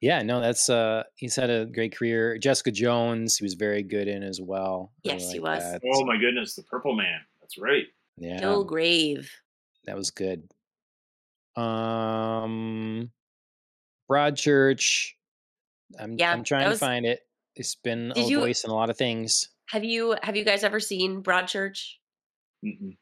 yeah, 0.00 0.22
no, 0.22 0.40
that's 0.40 0.70
uh, 0.70 1.02
he's 1.16 1.34
had 1.34 1.50
a 1.50 1.66
great 1.66 1.96
career. 1.96 2.38
Jessica 2.38 2.70
Jones, 2.70 3.36
he 3.36 3.44
was 3.44 3.54
very 3.54 3.82
good 3.82 4.06
in 4.06 4.22
as 4.22 4.40
well. 4.40 4.92
I 4.98 5.10
Yes, 5.10 5.32
he 5.32 5.40
was. 5.40 5.60
that. 5.60 5.82
Oh 5.92 6.04
my 6.04 6.16
goodness, 6.16 6.54
the 6.54 6.62
Purple 6.62 6.94
Man. 6.94 7.18
That's 7.40 7.58
right. 7.58 7.86
Yeah, 8.16 8.62
Grave, 8.66 9.30
that 9.86 9.96
was 9.96 10.10
good. 10.10 10.48
Um, 11.56 13.10
Broadchurch. 14.10 15.10
I'm 15.98 16.16
Yeah, 16.18 16.32
I'm 16.32 16.44
trying 16.44 16.64
that 16.66 16.72
to 16.74 16.78
find 16.78 17.06
it. 17.06 17.20
It's 17.56 17.74
been 17.76 18.12
a 18.16 18.20
you- 18.20 18.40
voice 18.40 18.64
in 18.64 18.70
a 18.70 18.74
lot 18.74 18.90
of 18.90 18.96
things. 18.96 19.48
Have 19.70 19.84
you 19.84 20.16
have 20.22 20.36
you 20.36 20.44
guys 20.44 20.62
ever 20.62 20.80
seen 20.80 21.22
Broadchurch? 21.22 21.94
Mm-mm. 22.64 22.96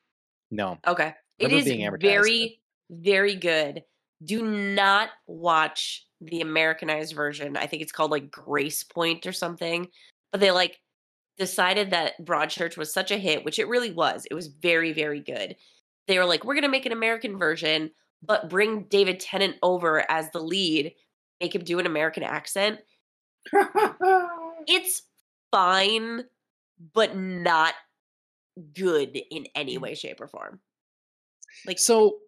No, 0.51 0.79
Okay. 0.87 1.15
It 1.39 1.47
is 1.47 1.51
Never 1.51 1.57
is 1.59 1.65
being 1.65 1.87
advertised, 1.87 2.11
very, 2.13 2.61
very 2.91 3.35
good. 3.35 3.83
Do 4.23 4.45
not 4.45 5.09
watch 5.27 6.07
the 6.21 6.41
Americanized 6.43 7.15
version. 7.15 7.57
I 7.57 7.67
think 7.67 7.83
it's 7.83 7.91
called 7.91 8.11
like 8.11 8.31
Gracepoint 8.31 9.27
or 9.27 9.33
something. 9.33 9.89
But 10.31 10.41
they 10.41 10.51
like 10.51 10.79
decided 11.39 11.91
that 11.91 12.22
Broadchurch 12.24 12.76
was 12.76 12.93
such 12.93 13.11
a 13.11 13.18
hit, 13.18 13.45
which 13.45 13.59
it 13.59 13.68
really 13.68 13.93
was. 13.93 14.26
It 14.30 14.35
was 14.35 14.49
very, 14.49 14.93
very 14.93 15.20
good. 15.20 15.57
They 16.07 16.18
were 16.18 16.24
like, 16.24 16.45
we're 16.45 16.55
going 16.55 16.62
to 16.62 16.68
make 16.68 16.87
an 16.87 16.93
American 16.93 17.39
version, 17.39 17.91
but 18.22 18.51
bring 18.51 18.85
David 18.85 19.20
Tennant 19.20 19.57
over 19.62 20.05
as 20.11 20.30
the 20.30 20.41
lead, 20.41 20.95
make 21.41 21.55
him 21.55 21.64
do 21.64 21.78
an 21.78 21.87
American 21.87 22.22
accent. 22.22 22.80
It's 24.66 25.03
fine, 25.51 26.24
but 26.93 27.16
not 27.16 27.74
good 28.74 29.18
in 29.30 29.47
any 29.55 29.76
mm. 29.76 29.80
way, 29.80 29.95
shape, 29.95 30.20
or 30.20 30.28
form. 30.28 30.61
Like, 31.66 31.78
so 31.78 32.18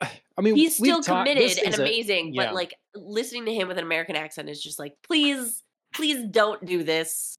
I 0.00 0.40
mean, 0.40 0.56
he's 0.56 0.76
still 0.76 1.02
talked- 1.02 1.28
committed 1.28 1.58
and 1.58 1.74
is 1.74 1.78
a- 1.78 1.82
amazing, 1.82 2.34
yeah. 2.34 2.46
but 2.46 2.54
like 2.54 2.74
listening 2.94 3.46
to 3.46 3.54
him 3.54 3.68
with 3.68 3.78
an 3.78 3.84
American 3.84 4.16
accent 4.16 4.48
is 4.48 4.62
just 4.62 4.78
like, 4.78 4.94
please, 5.02 5.62
please 5.94 6.24
don't 6.30 6.64
do 6.64 6.82
this. 6.82 7.36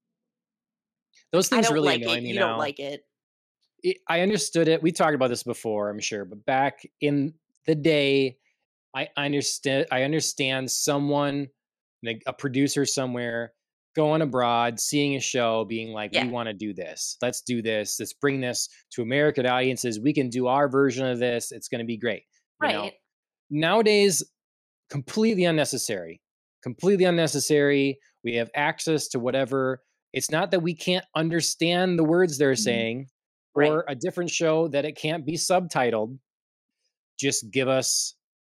Those 1.34 1.48
things 1.48 1.70
really 1.70 1.86
like 1.86 2.02
annoy 2.02 2.16
it. 2.16 2.22
me 2.22 2.28
You 2.30 2.40
now. 2.40 2.48
don't 2.50 2.58
like 2.58 2.78
it. 2.80 3.02
it, 3.82 3.98
I 4.08 4.20
understood 4.20 4.68
it. 4.68 4.82
We 4.82 4.92
talked 4.92 5.14
about 5.14 5.28
this 5.28 5.42
before, 5.42 5.90
I'm 5.90 6.00
sure, 6.00 6.24
but 6.24 6.44
back 6.46 6.80
in 7.00 7.34
the 7.66 7.74
day 7.74 8.38
I 8.94 9.08
understand 9.16 9.86
I 9.90 10.04
understand 10.04 10.70
someone 10.70 11.48
like 12.02 12.22
a 12.26 12.32
producer 12.32 12.84
somewhere 12.86 13.52
going 13.96 14.22
abroad, 14.22 14.78
seeing 14.80 15.14
a 15.16 15.20
show, 15.20 15.64
being 15.64 15.92
like, 15.92 16.10
Yeah. 16.12 16.24
we 16.24 16.30
want 16.30 16.48
to 16.48 16.52
do 16.52 16.74
this. 16.74 17.16
Let's 17.22 17.42
do 17.42 17.62
this. 17.62 17.96
Let's 18.00 18.12
bring 18.12 18.40
this 18.40 18.68
to 18.92 19.02
American 19.02 19.46
audiences. 19.46 20.00
We 20.00 20.12
can 20.12 20.28
do 20.30 20.46
our 20.48 20.68
version 20.68 21.06
of 21.06 21.18
this. 21.20 21.52
It's 21.52 21.68
going 21.68 21.78
to 21.78 21.84
be 21.84 21.96
great. 21.96 22.24
You 22.62 22.68
know? 22.68 22.80
Right. 22.82 22.92
Nowadays, 23.50 24.22
completely 24.90 25.44
unnecessary. 25.44 26.20
Completely 26.62 27.04
unnecessary. 27.04 27.98
We 28.24 28.34
have 28.36 28.50
access 28.56 29.08
to 29.08 29.18
whatever. 29.20 29.80
It's 30.14 30.30
not 30.30 30.50
that 30.52 30.60
we 30.60 30.74
can't 30.74 31.04
understand 31.14 31.98
the 31.98 32.04
words 32.04 32.38
they're 32.38 32.52
Mhm. 32.52 32.58
saying 32.58 33.08
Right. 33.54 33.70
or 33.70 33.84
a 33.88 33.94
different 33.94 34.30
show 34.30 34.68
that 34.68 34.84
it 34.84 34.92
can't 34.96 35.24
be 35.26 35.34
subtitled. 35.34 36.18
Just 37.18 37.50
give 37.50 37.68
us 37.68 38.14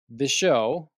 the 0.09 0.27
show 0.27 0.89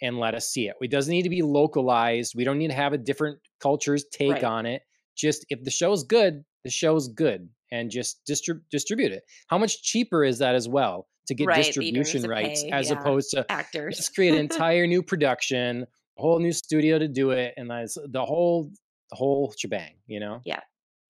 and 0.00 0.18
let 0.18 0.34
us 0.34 0.48
see 0.48 0.68
it. 0.68 0.76
It 0.80 0.90
doesn't 0.90 1.10
need 1.12 1.22
to 1.22 1.28
be 1.28 1.42
localized. 1.42 2.34
We 2.36 2.44
don't 2.44 2.58
need 2.58 2.68
to 2.68 2.74
have 2.74 2.92
a 2.92 2.98
different 2.98 3.40
culture's 3.60 4.04
take 4.12 4.32
Right. 4.32 4.44
on 4.44 4.66
it. 4.66 4.82
Just 5.16 5.44
if 5.50 5.62
the 5.64 5.70
show's 5.70 6.04
good, 6.04 6.44
the 6.64 6.70
show's 6.70 7.08
good, 7.08 7.48
and 7.72 7.90
just 7.90 8.24
distrib- 8.24 8.62
distribute 8.70 9.10
it. 9.12 9.24
How 9.48 9.58
much 9.58 9.82
cheaper 9.82 10.24
is 10.24 10.38
that 10.38 10.54
as 10.54 10.68
well 10.68 11.08
to 11.26 11.34
get 11.34 11.46
Right, 11.46 11.56
that 11.56 11.66
you 11.66 11.72
don't 11.82 11.84
have 11.84 11.94
distribution 12.04 12.30
rights 12.30 12.62
pay, 12.62 12.70
as 12.70 12.90
yeah. 12.90 13.00
opposed 13.00 13.30
to 13.32 13.44
Actors. 13.50 13.96
let's 13.96 14.08
create 14.08 14.34
an 14.34 14.38
entire 14.72 14.86
new 14.86 15.02
production, 15.02 15.82
a 16.16 16.20
whole 16.20 16.38
new 16.38 16.52
studio 16.52 16.98
to 16.98 17.08
do 17.08 17.30
it, 17.32 17.54
and 17.56 17.68
that's 17.70 17.98
the 18.08 18.24
whole 18.24 18.70
the 19.10 19.16
whole 19.16 19.54
shebang. 19.56 19.94
You 20.06 20.20
know? 20.20 20.40
Yeah. 20.44 20.60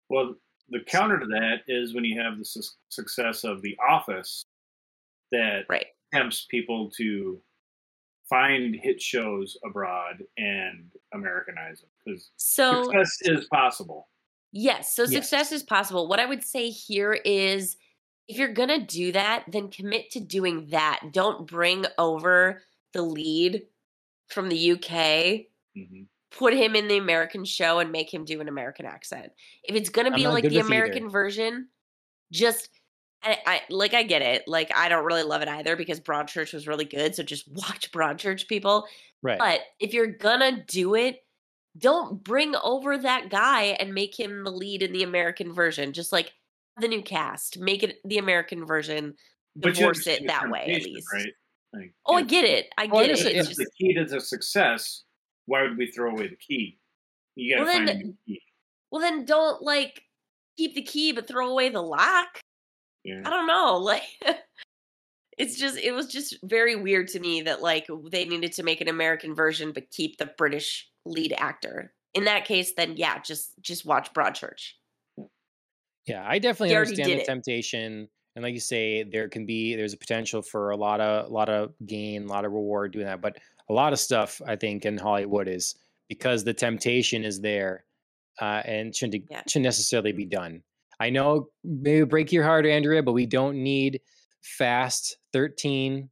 Well, 0.09 0.35
the 0.69 0.81
counter 0.81 1.19
to 1.19 1.27
that 1.27 1.61
is 1.69 1.95
when 1.95 2.05
you 2.05 2.21
have 2.21 2.39
the 2.39 2.45
su- 2.45 2.63
success 2.89 3.45
of 3.45 3.63
The 3.63 3.77
Office 3.89 4.45
that 5.33 5.65
right. 5.69 5.87
tempts 6.13 6.47
people 6.51 6.91
to 6.97 7.41
find 8.29 8.75
hit 8.75 9.01
shows 9.01 9.57
abroad 9.65 10.23
and 10.37 10.91
Americanize 11.15 11.81
them 11.81 11.91
because 12.05 12.31
So 12.37 12.85
success 12.85 13.19
is 13.23 13.45
possible. 13.47 14.09
Yes, 14.53 14.95
so 14.97 15.03
Yes. 15.03 15.13
success 15.13 15.53
is 15.53 15.63
possible. 15.63 16.09
What 16.09 16.19
I 16.21 16.27
would 16.27 16.43
say 16.43 16.71
here 16.71 17.13
is 17.13 17.77
if 18.27 18.39
you're 18.39 18.53
going 18.53 18.69
to 18.69 18.85
do 18.85 19.13
that, 19.13 19.45
then 19.47 19.69
commit 19.71 20.11
to 20.13 20.21
doing 20.21 20.67
that. 20.71 21.01
Don't 21.13 21.47
bring 21.47 21.87
over 21.99 22.63
the 22.93 23.03
lead 23.03 23.63
from 24.29 24.49
the 24.49 24.73
UK, 24.73 25.47
hmm 25.77 26.03
put 26.39 26.55
him 26.55 26.77
in 26.77 26.89
the 26.89 26.97
American 26.99 27.45
show 27.45 27.79
and 27.79 27.91
make 27.93 28.13
him 28.13 28.25
do 28.25 28.41
an 28.41 28.49
American 28.49 28.87
accent. 28.87 29.33
If 29.65 29.75
it's 29.77 29.89
going 29.91 30.11
to 30.11 30.17
be 30.17 30.27
like 30.27 30.43
the 30.43 30.49
with 30.49 30.59
either. 30.59 30.67
American 30.67 31.09
version, 31.11 31.69
just 32.33 32.69
I, 33.23 33.39
I 33.47 33.61
like 33.71 33.95
I 33.95 34.03
get 34.03 34.23
it. 34.23 34.45
Like 34.47 34.71
I 34.75 34.89
don't 34.89 35.05
really 35.05 35.23
love 35.23 35.43
it 35.43 35.49
either 35.49 35.77
because 35.77 36.01
Broadchurch 36.01 36.53
was 36.53 36.67
really 36.67 36.85
good, 36.85 37.15
so 37.15 37.23
just 37.23 37.49
watch 37.53 37.91
Broadchurch 37.93 38.49
people. 38.49 38.87
Right. 39.23 39.39
But 39.39 39.61
if 39.81 39.93
you're 39.95 40.07
gonna 40.07 40.65
do 40.67 40.95
it, 40.95 41.25
don't 41.79 42.23
bring 42.23 42.55
over 42.63 42.97
that 42.99 43.29
guy 43.31 43.77
and 43.81 43.95
make 43.95 44.19
him 44.19 44.45
the 44.45 44.51
lead 44.51 44.83
in 44.83 44.93
the 44.93 45.03
American 45.03 45.53
version. 45.53 45.93
Just 45.93 46.13
like 46.13 46.33
the 46.79 46.89
new 46.89 47.03
cast, 47.03 47.59
make 47.59 47.83
it 47.83 47.97
the 48.05 48.19
American 48.19 48.67
version. 48.67 49.15
But 49.57 49.69
you 49.69 49.75
Divorce 49.75 50.07
it 50.07 50.27
that 50.27 50.51
way, 50.51 50.71
at 50.71 50.83
least. 50.83 51.07
right? 51.15 51.33
Like, 51.73 51.95
Oh, 52.05 52.17
I 52.17 52.23
get 52.23 52.45
it. 52.45 52.67
I 52.77 52.83
I 52.83 52.87
get 52.87 52.95
it. 52.97 53.03
understand, 53.05 53.37
It's 53.39 53.49
just, 53.49 53.59
the 53.59 53.71
key 53.79 53.95
to 53.95 54.05
the 54.05 54.21
success, 54.21 55.05
why 55.47 55.63
would 55.63 55.77
we 55.79 55.91
throw 55.91 56.11
away 56.11 56.29
the 56.29 56.37
key? 56.37 56.79
You 57.35 57.55
got 57.55 57.61
to 57.61 57.65
Well, 57.67 57.75
find 57.75 57.89
then- 57.89 57.97
a 57.97 58.03
new 58.05 58.17
key. 58.27 58.43
well, 58.91 59.01
then 59.03 59.25
don't 59.25 59.63
like 59.63 60.03
keep 60.57 60.75
the 60.75 60.83
key 60.83 61.13
but 61.13 61.27
throw 61.29 61.51
away 61.51 61.69
the 61.71 61.83
lock. 61.83 62.41
Yeah. 63.05 63.23
I 63.25 63.31
don't 63.31 63.47
know. 63.47 63.77
Like, 63.83 64.03
it's 65.39 65.59
just 65.59 65.77
it 65.77 65.93
was 65.93 66.07
just 66.07 66.37
very 66.45 66.77
weird 66.77 67.09
to 67.09 67.21
me 67.21 67.43
that 67.43 67.61
like 67.63 67.87
they 68.11 68.25
needed 68.25 68.53
to 68.55 68.63
make 68.63 68.81
an 68.81 68.89
American 68.89 69.35
version 69.35 69.71
but 69.73 69.91
keep 69.91 70.17
the 70.17 70.31
British 70.39 70.89
lead 71.05 71.35
actor. 71.37 71.93
In 72.15 72.25
that 72.25 72.47
case, 72.47 72.73
then 72.75 72.97
yeah, 72.97 73.19
just 73.21 73.53
just 73.61 73.85
watch 73.85 74.13
Broadchurch. 74.15 74.71
Yeah, 76.07 76.25
I 76.27 76.39
definitely 76.39 76.71
He 76.71 76.77
understand 76.77 77.11
the 77.11 77.21
it. 77.23 77.27
temptation, 77.27 78.09
and 78.35 78.43
like 78.43 78.55
you 78.55 78.61
say, 78.61 79.03
there 79.03 79.29
can 79.29 79.45
be 79.45 79.75
there's 79.75 79.93
a 79.93 79.99
potential 79.99 80.41
for 80.41 80.71
a 80.71 80.77
lot 80.77 81.01
of 81.03 81.27
a 81.29 81.33
lot 81.33 81.49
of 81.51 81.75
gain, 81.85 82.25
a 82.25 82.29
lot 82.29 82.45
of 82.47 82.53
reward 82.53 82.93
doing 82.93 83.05
that. 83.07 83.21
But 83.21 83.37
a 83.69 83.73
lot 83.73 83.93
of 83.93 83.99
stuff 83.99 84.41
I 84.47 84.57
think 84.57 84.85
in 84.87 84.99
Hollywood 84.99 85.49
is 85.49 85.75
because 86.09 86.45
the 86.45 86.55
temptation 86.55 87.25
is 87.25 87.41
there, 87.41 87.85
uh, 88.41 88.63
and 88.65 88.95
shouldn't 88.95 89.25
Yeah. 89.31 89.43
shouldn't 89.49 89.65
necessarily 89.65 90.13
be 90.13 90.25
done. 90.27 90.63
I 91.01 91.11
know 91.11 91.49
maybe 91.65 92.05
break 92.05 92.33
your 92.33 92.45
heart, 92.45 92.65
Andrea, 92.67 93.03
but 93.03 93.13
we 93.13 93.27
don't 93.27 93.63
need 93.63 94.01
Fast 94.43 95.19
13 95.33 96.09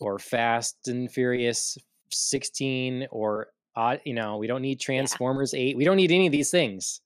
or 0.00 0.18
Fast 0.18 0.88
and 0.88 1.10
Furious 1.12 1.76
16 2.10 3.06
or 3.10 3.48
uh, 3.76 3.98
you 4.04 4.14
know 4.14 4.36
we 4.38 4.46
don't 4.46 4.62
need 4.62 4.80
Transformers 4.80 5.54
8. 5.54 5.76
We 5.76 5.84
don't 5.84 5.96
need 5.96 6.10
any 6.10 6.26
of 6.26 6.32
these 6.32 6.50
things. 6.50 7.00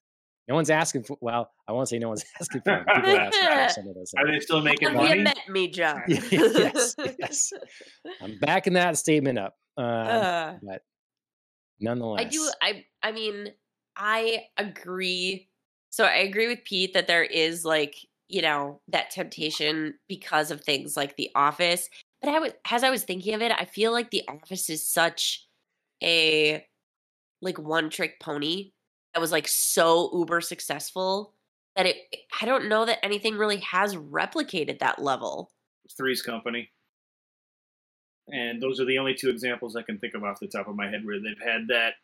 No 0.48 0.54
one's 0.54 0.70
asking 0.70 1.04
for. 1.04 1.18
Well, 1.20 1.50
I 1.66 1.72
won't 1.72 1.88
say 1.88 1.98
no 1.98 2.08
one's 2.08 2.24
asking 2.40 2.60
for. 2.62 2.70
them. 2.72 2.84
People 2.94 3.16
are 3.18 3.30
for 3.32 3.68
some 3.72 3.88
of 3.88 3.94
those. 3.94 4.12
Are 4.18 4.26
they 4.30 4.40
still 4.40 4.60
making 4.62 4.88
Have 4.88 4.96
you 5.02 5.08
money? 5.08 5.22
met 5.22 5.38
me, 5.48 5.68
John? 5.68 6.02
yes, 6.08 6.94
yes. 7.18 7.52
I'm 8.22 8.38
backing 8.38 8.74
that 8.74 8.98
statement 8.98 9.38
up. 9.38 9.56
Um, 9.76 9.84
Uh, 9.86 10.52
but 10.62 10.82
nonetheless, 11.80 12.20
I 12.20 12.28
do. 12.28 12.50
I. 12.62 12.84
I 13.02 13.12
mean, 13.12 13.48
I 13.96 14.44
agree. 14.56 15.48
So 15.90 16.04
I 16.04 16.16
agree 16.16 16.48
with 16.48 16.64
Pete 16.64 16.94
that 16.94 17.06
there 17.06 17.24
is 17.24 17.64
like 17.64 17.94
you 18.28 18.42
know 18.42 18.80
that 18.88 19.10
temptation 19.10 19.94
because 20.08 20.50
of 20.50 20.60
things 20.62 20.96
like 20.96 21.16
The 21.16 21.30
Office. 21.34 21.88
But 22.20 22.30
I 22.34 22.38
was 22.40 22.52
as 22.70 22.84
I 22.84 22.90
was 22.90 23.04
thinking 23.04 23.34
of 23.34 23.42
it, 23.42 23.52
I 23.52 23.64
feel 23.64 23.92
like 23.92 24.10
The 24.10 24.22
Office 24.28 24.68
is 24.70 24.86
such 24.86 25.46
a 26.02 26.64
like 27.42 27.58
one 27.58 27.90
trick 27.90 28.20
pony 28.20 28.72
that 29.14 29.20
was 29.20 29.32
like 29.32 29.46
so 29.48 30.10
uber 30.12 30.40
successful 30.40 31.34
that 31.76 31.86
it. 31.86 31.96
I 32.40 32.46
don't 32.46 32.68
know 32.68 32.84
that 32.84 33.04
anything 33.04 33.36
really 33.36 33.58
has 33.58 33.94
replicated 33.96 34.78
that 34.80 35.00
level. 35.00 35.50
Three's 35.96 36.22
Company. 36.22 36.70
And 38.28 38.60
those 38.62 38.80
are 38.80 38.86
the 38.86 38.98
only 38.98 39.14
two 39.14 39.28
examples 39.28 39.76
I 39.76 39.82
can 39.82 39.98
think 39.98 40.14
of 40.14 40.24
off 40.24 40.40
the 40.40 40.48
top 40.48 40.66
of 40.68 40.76
my 40.76 40.88
head 40.88 41.04
where 41.04 41.18
they've 41.20 41.46
had 41.46 41.62
that 41.68 41.94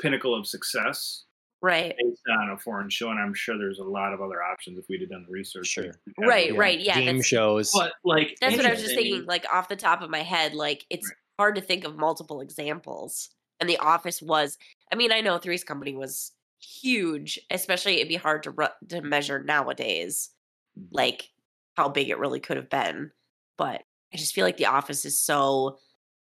pinnacle 0.00 0.34
of 0.34 0.46
success 0.46 1.24
Right. 1.62 1.94
based 1.98 2.22
on 2.30 2.50
a 2.50 2.58
foreign 2.58 2.88
show. 2.88 3.10
And 3.10 3.18
I'm 3.20 3.34
sure 3.34 3.58
there's 3.58 3.78
a 3.78 3.84
lot 3.84 4.12
of 4.12 4.20
other 4.22 4.42
options 4.42 4.78
if 4.78 4.86
we'd 4.88 5.00
have 5.02 5.10
done 5.10 5.24
the 5.26 5.32
research. 5.32 5.66
Sure. 5.66 5.92
Right, 6.18 6.50
it. 6.50 6.56
right. 6.56 6.78
Yeah, 6.78 6.98
game 7.00 7.20
shows. 7.22 7.72
But 7.72 7.92
like, 8.04 8.36
That's 8.40 8.56
what 8.56 8.66
I 8.66 8.70
was 8.70 8.82
just 8.82 8.94
thinking, 8.94 9.24
like 9.26 9.44
off 9.52 9.68
the 9.68 9.76
top 9.76 10.00
of 10.02 10.08
my 10.10 10.22
head. 10.22 10.54
Like 10.54 10.84
it's 10.90 11.06
Right. 11.08 11.16
hard 11.38 11.54
to 11.56 11.60
think 11.60 11.84
of 11.84 11.96
multiple 11.96 12.40
examples. 12.40 13.30
And 13.60 13.68
The 13.68 13.78
Office 13.78 14.20
was. 14.22 14.58
I 14.92 14.96
mean, 14.96 15.12
I 15.12 15.20
know 15.22 15.38
Three's 15.38 15.64
Company 15.64 15.94
was 15.96 16.32
huge, 16.60 17.38
especially 17.50 17.96
it'd 17.96 18.08
be 18.08 18.16
hard 18.16 18.42
to 18.44 18.50
ru- 18.50 18.66
to 18.88 19.02
measure 19.02 19.42
nowadays, 19.42 20.30
Mm-hmm. 20.78 20.94
like 20.94 21.30
how 21.76 21.88
big 21.88 22.10
it 22.10 22.18
really 22.18 22.40
could 22.40 22.56
have 22.58 22.68
been. 22.68 23.10
But 23.56 23.82
I 24.12 24.16
just 24.18 24.34
feel 24.34 24.44
like 24.44 24.58
The 24.58 24.66
Office 24.66 25.04
is 25.06 25.18
so 25.18 25.78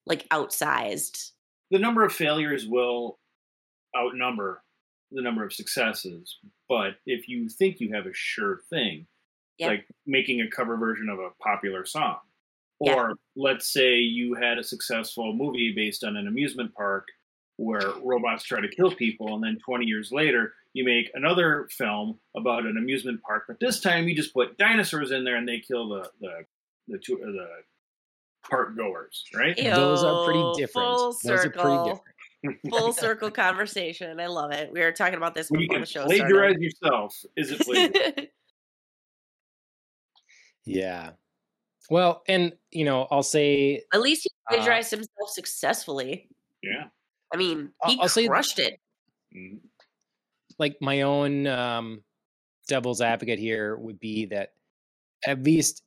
like 0.07 0.27
outsized. 0.29 1.31
the 1.71 1.77
number 1.79 2.03
of 2.03 2.11
failures 2.11 2.65
will 2.67 3.19
outnumber 3.95 4.63
the 5.11 5.21
number 5.21 5.43
of 5.43 5.53
successes. 5.53 6.37
But 6.67 6.95
if 7.05 7.27
you 7.27 7.47
think 7.49 7.79
you 7.79 7.93
have 7.93 8.05
a 8.07 8.13
sure 8.13 8.61
thing, 8.71 9.05
Yeah. 9.59 9.67
like 9.67 9.87
making 10.07 10.41
a 10.41 10.49
cover 10.49 10.77
version 10.77 11.09
of 11.09 11.19
a 11.19 11.29
popular 11.43 11.85
song, 11.85 12.19
or 12.79 13.13
let's 13.35 13.71
say 13.71 13.97
you 13.97 14.33
had 14.35 14.57
a 14.57 14.63
successful 14.63 15.33
movie 15.33 15.73
based 15.75 16.03
on 16.03 16.15
an 16.17 16.27
amusement 16.27 16.73
park 16.73 17.07
where 17.59 17.91
robots 18.03 18.43
try 18.43 18.61
to 18.61 18.67
kill 18.69 18.91
people, 18.95 19.35
and 19.35 19.43
then 19.43 19.57
20 19.65 19.85
years 19.85 20.11
later, 20.11 20.53
you 20.73 20.85
make 20.85 21.09
another 21.13 21.67
film 21.71 22.17
about 22.37 22.65
an 22.65 22.77
amusement 22.77 23.21
park, 23.21 23.43
but 23.47 23.59
this 23.59 23.81
time 23.81 24.07
you 24.07 24.15
just 24.15 24.33
put 24.33 24.57
dinosaurs 24.57 25.11
in 25.11 25.23
there 25.23 25.35
and 25.35 25.47
they 25.47 25.59
kill 25.59 25.89
the 25.89 26.09
the 26.21 26.45
the 26.87 26.97
two 26.97 27.17
the 27.17 27.47
park 28.49 28.77
goers, 28.77 29.25
right? 29.35 29.55
Those 29.57 30.03
are 30.03 30.25
pretty 30.25 30.43
different. 30.57 30.87
Full 30.87 31.15
Those 31.23 31.25
are 31.25 31.37
pretty 31.49 31.53
circle. 31.59 31.85
different. 31.85 32.05
Full 32.69 32.93
circle 32.93 33.31
conversation. 33.31 34.17
I 34.19 34.27
love 34.27 34.51
it. 34.51 34.71
We 34.71 34.79
were 34.79 34.93
talking 34.93 35.15
about 35.15 35.35
this 35.35 35.51
When 35.51 35.59
you 35.59 35.67
before 35.67 35.75
can 35.79 35.81
the 35.81 35.87
show 35.87 36.05
plagiarize 36.05 36.51
started. 36.55 36.61
yourself, 36.61 37.15
is 37.35 37.51
it 37.51 37.59
plagiarism? 37.65 38.27
Yeah. 40.65 41.11
Well, 41.89 42.21
and 42.27 42.53
you 42.71 42.85
know, 42.85 43.07
I'll 43.11 43.23
say 43.23 43.83
At 43.93 44.01
least 44.01 44.23
he 44.23 44.29
Uh, 44.49 44.55
plagiarized 44.55 44.91
himself 44.91 45.29
successfully. 45.31 46.29
yeah. 46.61 46.85
I 47.33 47.37
mean, 47.37 47.73
I'll- 47.81 47.91
he 47.91 47.99
I'll 48.01 48.09
crushed 48.27 48.59
it. 48.59 48.79
Mhm. 49.35 49.61
like 50.57 50.77
my 50.81 51.01
own 51.01 51.47
um, 51.47 52.03
devil's 52.67 53.01
advocate 53.01 53.39
here 53.39 53.77
would 53.77 53.99
be 53.99 54.25
that 54.27 54.53
at 55.25 55.43
least 55.43 55.83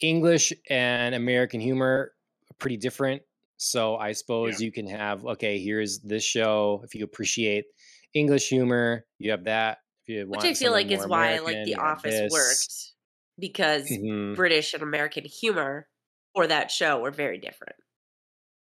English 0.00 0.52
and 0.70 1.14
American 1.14 1.60
humor 1.60 2.14
are 2.50 2.54
pretty 2.58 2.76
different. 2.76 3.22
So 3.58 3.96
I 3.96 4.12
suppose 4.12 4.60
you 4.60 4.72
can 4.72 4.86
have 4.88 5.24
okay, 5.26 5.58
here's 5.60 6.00
this 6.00 6.24
show. 6.24 6.82
If 6.84 6.94
you 6.94 7.04
appreciate 7.04 7.66
English 8.14 8.48
humor, 8.48 9.06
you 9.18 9.30
have 9.32 9.44
that. 9.44 9.78
If 10.06 10.14
you 10.14 10.28
Which 10.28 10.28
want 10.28 10.44
I 10.44 10.54
feel 10.54 10.72
like 10.72 10.90
is 10.90 11.06
why 11.06 11.32
American, 11.32 11.44
like 11.44 11.64
The 11.64 11.74
Office 11.76 12.20
this. 12.20 12.32
worked 12.32 12.92
because 13.38 13.88
Mhm. 13.90 14.34
British 14.34 14.74
and 14.74 14.82
American 14.82 15.24
humor 15.24 15.88
for 16.34 16.46
that 16.46 16.70
show 16.70 16.98
were 17.00 17.10
very 17.10 17.38
different. 17.38 17.76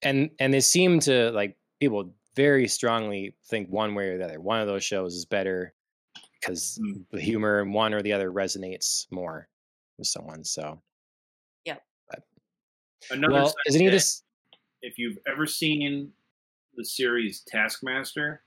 And 0.02 0.30
and 0.38 0.52
they 0.52 0.60
seem 0.60 1.00
to 1.00 1.30
like 1.32 1.56
people 1.84 2.12
very 2.34 2.66
strongly 2.66 3.34
think 3.46 3.68
one 3.68 3.94
way 3.94 4.08
or 4.08 4.18
the 4.18 4.24
other. 4.24 4.40
One 4.40 4.60
of 4.60 4.66
those 4.66 4.84
shows 4.84 5.14
is 5.14 5.24
better 5.24 5.72
because 6.40 6.78
mm. 6.82 7.04
the 7.10 7.20
humor 7.20 7.60
in 7.60 7.72
one 7.72 7.94
or 7.94 8.02
the 8.02 8.12
other 8.12 8.30
resonates 8.30 9.06
more 9.10 9.48
with 9.98 10.06
someone. 10.06 10.44
So, 10.44 10.80
yeah. 11.64 11.76
Another 13.10 13.32
well, 13.32 13.54
is 13.66 13.76
any 13.76 13.86
of 13.86 13.92
this? 13.92 14.22
If 14.82 14.98
you've 14.98 15.18
ever 15.30 15.46
seen 15.46 16.10
the 16.74 16.84
series 16.84 17.42
Taskmaster, 17.46 18.42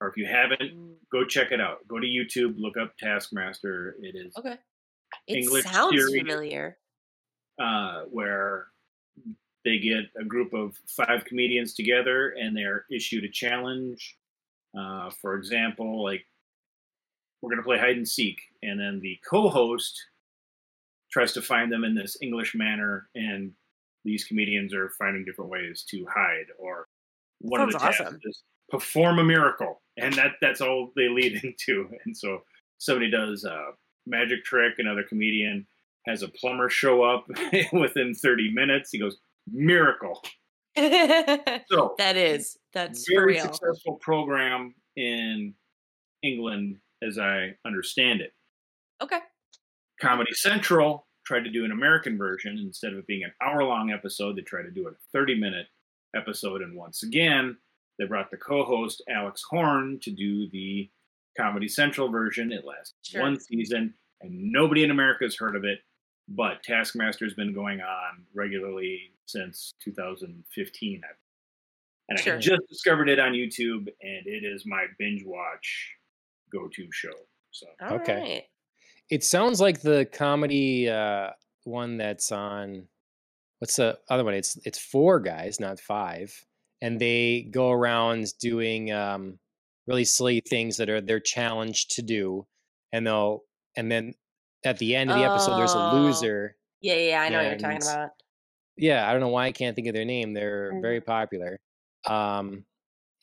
or 0.00 0.08
if 0.08 0.16
you 0.16 0.26
haven't, 0.26 0.60
mm. 0.60 0.94
go 1.10 1.24
check 1.24 1.52
it 1.52 1.60
out. 1.60 1.86
Go 1.88 1.98
to 2.00 2.06
YouTube, 2.06 2.54
look 2.58 2.76
up 2.76 2.96
Taskmaster. 2.98 3.96
It 4.00 4.16
is 4.16 4.36
okay. 4.36 4.56
It 5.28 5.44
English 5.44 5.64
sounds 5.64 6.02
familiar. 6.12 6.76
Uh, 7.62 8.02
where 8.10 8.66
they 9.64 9.78
get 9.78 10.04
a 10.20 10.24
group 10.24 10.52
of 10.52 10.76
five 10.86 11.24
comedians 11.24 11.74
together 11.74 12.30
and 12.30 12.56
they're 12.56 12.84
issued 12.90 13.24
a 13.24 13.28
challenge. 13.28 14.16
Uh, 14.78 15.10
for 15.20 15.34
example, 15.36 16.02
like 16.02 16.24
we're 17.40 17.50
going 17.50 17.62
to 17.62 17.66
play 17.66 17.78
hide 17.78 17.96
and 17.96 18.08
seek, 18.08 18.40
and 18.62 18.80
then 18.80 19.00
the 19.00 19.18
co-host 19.28 20.00
tries 21.10 21.32
to 21.32 21.42
find 21.42 21.70
them 21.70 21.84
in 21.84 21.94
this 21.94 22.16
English 22.22 22.54
manner, 22.54 23.08
and 23.14 23.52
these 24.04 24.24
comedians 24.24 24.72
are 24.72 24.90
finding 24.98 25.24
different 25.24 25.50
ways 25.50 25.84
to 25.90 26.06
hide. 26.12 26.46
Or 26.58 26.86
one 27.40 27.60
Sounds 27.60 27.74
of 27.74 27.80
the 27.80 27.86
awesome. 27.88 28.06
tasks 28.06 28.20
is 28.24 28.42
perform 28.70 29.18
a 29.18 29.24
miracle, 29.24 29.82
and 29.98 30.14
that 30.14 30.32
that's 30.40 30.60
all 30.60 30.92
they 30.96 31.08
lead 31.08 31.32
into. 31.44 31.88
And 32.06 32.16
so 32.16 32.42
somebody 32.78 33.10
does 33.10 33.44
a 33.44 33.72
magic 34.06 34.44
trick, 34.44 34.74
another 34.78 35.02
comedian 35.02 35.66
has 36.06 36.22
a 36.22 36.28
plumber 36.28 36.68
show 36.68 37.02
up 37.02 37.26
within 37.72 38.14
30 38.14 38.52
minutes. 38.52 38.90
He 38.90 38.98
goes, 38.98 39.18
miracle. 39.50 40.22
so 40.76 41.94
that 41.98 42.16
is 42.16 42.56
that's 42.72 43.06
very 43.12 43.38
successful 43.38 43.96
program 44.00 44.74
in 44.96 45.54
England, 46.22 46.78
as 47.02 47.18
I 47.18 47.54
understand 47.66 48.20
it. 48.20 48.32
Okay. 49.02 49.18
Comedy 50.00 50.32
Central 50.32 51.06
tried 51.26 51.44
to 51.44 51.50
do 51.50 51.64
an 51.64 51.72
American 51.72 52.16
version 52.16 52.58
instead 52.58 52.92
of 52.92 52.98
it 53.00 53.06
being 53.06 53.24
an 53.24 53.32
hour-long 53.42 53.90
episode. 53.92 54.36
They 54.36 54.42
tried 54.42 54.62
to 54.62 54.70
do 54.70 54.88
a 54.88 54.92
thirty-minute 55.12 55.66
episode, 56.16 56.62
and 56.62 56.76
once 56.76 57.02
again, 57.02 57.56
they 57.98 58.06
brought 58.06 58.30
the 58.30 58.36
co-host 58.38 59.02
Alex 59.08 59.42
Horne 59.48 59.98
to 60.02 60.10
do 60.10 60.48
the 60.50 60.90
Comedy 61.38 61.68
Central 61.68 62.08
version. 62.08 62.52
It 62.52 62.64
lasted 62.64 62.94
sure. 63.02 63.22
one 63.22 63.38
season, 63.38 63.94
and 64.22 64.52
nobody 64.52 64.84
in 64.84 64.90
America 64.90 65.24
has 65.24 65.36
heard 65.36 65.56
of 65.56 65.64
it. 65.64 65.80
But 66.28 66.62
Taskmaster 66.62 67.24
has 67.24 67.34
been 67.34 67.52
going 67.52 67.80
on 67.80 68.24
regularly 68.34 69.12
since 69.26 69.74
2015. 69.82 71.02
And 72.08 72.18
sure. 72.18 72.36
I 72.36 72.38
just 72.38 72.62
discovered 72.68 73.08
it 73.08 73.18
on 73.18 73.32
YouTube, 73.32 73.88
and 74.02 74.26
it 74.26 74.44
is 74.44 74.64
my 74.66 74.86
binge 74.98 75.24
watch 75.24 75.96
go 76.52 76.68
to 76.68 76.88
show. 76.92 77.12
So 77.50 77.66
All 77.80 77.94
okay, 77.94 78.20
right. 78.20 78.42
it 79.10 79.24
sounds 79.24 79.60
like 79.60 79.80
the 79.80 80.06
comedy 80.12 80.88
uh, 80.88 81.30
one 81.64 81.96
that's 81.96 82.32
on. 82.32 82.88
What's 83.58 83.76
the 83.76 83.98
other 84.10 84.24
one? 84.24 84.34
It's 84.34 84.58
it's 84.64 84.78
four 84.78 85.20
guys, 85.20 85.60
not 85.60 85.78
five, 85.78 86.34
and 86.80 87.00
they 87.00 87.48
go 87.50 87.70
around 87.70 88.26
doing 88.40 88.90
um, 88.92 89.38
really 89.86 90.04
silly 90.04 90.40
things 90.40 90.78
that 90.78 90.90
are 90.90 91.00
they're 91.00 91.20
challenged 91.20 91.92
to 91.92 92.02
do, 92.02 92.46
and 92.92 93.06
they'll 93.06 93.44
and 93.76 93.90
then 93.90 94.14
at 94.64 94.78
the 94.78 94.94
end 94.94 95.10
of 95.10 95.18
the 95.18 95.24
episode, 95.24 95.56
there's 95.56 95.74
a 95.74 95.78
oh. 95.78 95.96
loser. 95.96 96.56
Yeah, 96.80 96.94
yeah, 96.94 97.20
I 97.20 97.28
know 97.28 97.38
what 97.38 97.46
you're 97.46 97.58
talking 97.58 97.82
about. 97.82 98.10
Yeah, 98.76 99.08
I 99.08 99.12
don't 99.12 99.20
know 99.20 99.28
why 99.28 99.46
I 99.46 99.52
can't 99.52 99.76
think 99.76 99.88
of 99.88 99.94
their 99.94 100.04
name. 100.04 100.32
They're 100.32 100.72
very 100.80 101.00
mm-hmm. 101.00 101.10
popular. 101.10 101.60
Um, 102.06 102.64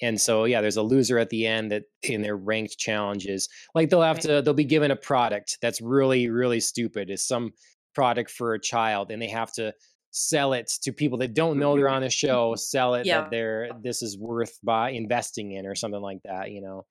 and 0.02 0.20
so 0.20 0.46
yeah, 0.46 0.62
there's 0.62 0.78
a 0.78 0.82
loser 0.82 1.18
at 1.18 1.30
the 1.30 1.46
end 1.46 1.72
that 1.72 1.84
in 2.04 2.22
their 2.22 2.38
ranked 2.38 2.78
challenges, 2.78 3.50
like 3.76 3.90
they'll 3.90 4.02
have 4.02 4.18
right. 4.18 4.24
to 4.24 4.42
they'll 4.42 4.54
be 4.54 4.64
given 4.64 4.92
a 4.92 4.96
product 4.96 5.58
that's 5.62 5.82
really 5.82 6.30
really 6.30 6.60
stupid. 6.60 7.10
Is 7.10 7.28
some 7.28 7.52
product 7.94 8.32
for 8.32 8.54
a 8.54 8.62
child, 8.62 9.12
and 9.12 9.22
they 9.22 9.28
have 9.28 9.52
to 9.54 9.74
sell 10.12 10.54
it 10.54 10.72
to 10.82 10.92
people 10.92 11.18
that 11.20 11.34
don't 11.34 11.60
know 11.60 11.76
they're 11.76 11.90
on 11.90 12.02
the 12.02 12.10
show. 12.10 12.56
Sell 12.56 12.96
it 12.96 13.06
yeah. 13.06 13.22
that 13.22 13.32
they're 13.32 13.70
this 13.82 14.02
is 14.02 14.18
worth 14.18 14.58
by 14.64 14.92
investing 14.92 15.52
in 15.52 15.66
or 15.66 15.76
something 15.76 16.02
like 16.02 16.20
that. 16.24 16.52
You 16.52 16.62
know, 16.62 16.86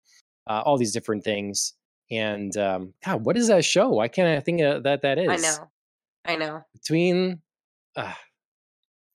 uh, 0.47 0.63
all 0.65 0.77
these 0.77 0.93
different 0.93 1.25
things. 1.25 1.75
And 2.11 2.57
um, 2.57 2.95
God, 3.05 3.25
what 3.25 3.37
is 3.37 3.49
that 3.49 3.65
show? 3.65 3.91
Why 3.91 4.09
can't 4.09 4.29
I 4.29 4.41
think 4.41 4.61
of 4.61 4.85
that 4.85 5.03
that 5.03 5.19
is? 5.19 5.29
I 5.29 5.37
know, 5.37 5.71
I 6.25 6.37
know. 6.37 6.63
Between, 6.73 7.41
uh, 7.97 8.15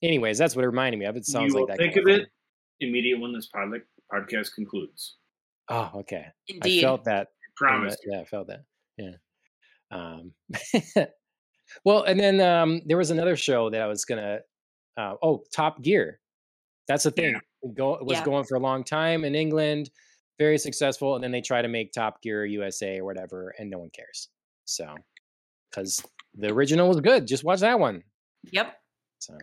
anyways, 0.03 0.37
that's 0.37 0.55
what 0.55 0.63
it 0.63 0.67
reminded 0.67 0.99
me 0.99 1.05
of. 1.05 1.15
It 1.15 1.25
sounds 1.25 1.53
you 1.53 1.59
like 1.59 1.69
that. 1.69 1.77
Think 1.77 1.95
of 1.95 2.07
it 2.07 2.29
immediately 2.79 3.21
when 3.21 3.33
this 3.33 3.47
pod- 3.47 3.81
podcast 4.11 4.53
concludes. 4.53 5.15
Oh, 5.69 5.89
okay. 5.95 6.27
Indeed. 6.47 6.79
I 6.79 6.81
felt 6.81 7.05
that. 7.05 7.29
Promise. 7.55 7.97
Yeah, 8.05 8.19
I 8.19 8.25
felt 8.25 8.47
that. 8.47 8.63
Yeah. 8.97 9.13
Um, 9.91 10.33
well, 11.85 12.03
and 12.03 12.19
then 12.19 12.41
um, 12.41 12.81
there 12.85 12.97
was 12.97 13.11
another 13.11 13.35
show 13.35 13.69
that 13.69 13.81
I 13.81 13.87
was 13.87 14.05
gonna. 14.05 14.39
Uh, 14.97 15.15
oh, 15.23 15.43
Top 15.51 15.81
Gear. 15.81 16.19
That's 16.87 17.03
the 17.03 17.11
thing. 17.11 17.33
Yeah. 17.63 17.71
Go, 17.75 17.95
it 17.95 18.05
was 18.05 18.17
yeah. 18.17 18.25
going 18.25 18.43
for 18.43 18.55
a 18.55 18.59
long 18.59 18.83
time 18.83 19.23
in 19.23 19.35
England 19.35 19.89
very 20.37 20.57
successful, 20.57 21.15
and 21.15 21.23
then 21.23 21.31
they 21.31 21.41
try 21.41 21.61
to 21.61 21.67
make 21.67 21.91
Top 21.91 22.21
Gear 22.21 22.45
USA 22.45 22.99
or 22.99 23.05
whatever, 23.05 23.53
and 23.57 23.69
no 23.69 23.79
one 23.79 23.89
cares. 23.89 24.29
So, 24.65 24.95
because 25.69 26.03
the 26.35 26.51
original 26.51 26.87
was 26.87 26.99
good, 27.01 27.27
just 27.27 27.43
watch 27.43 27.59
that 27.59 27.79
one. 27.79 28.03
Yep. 28.51 28.73
So, 29.19 29.37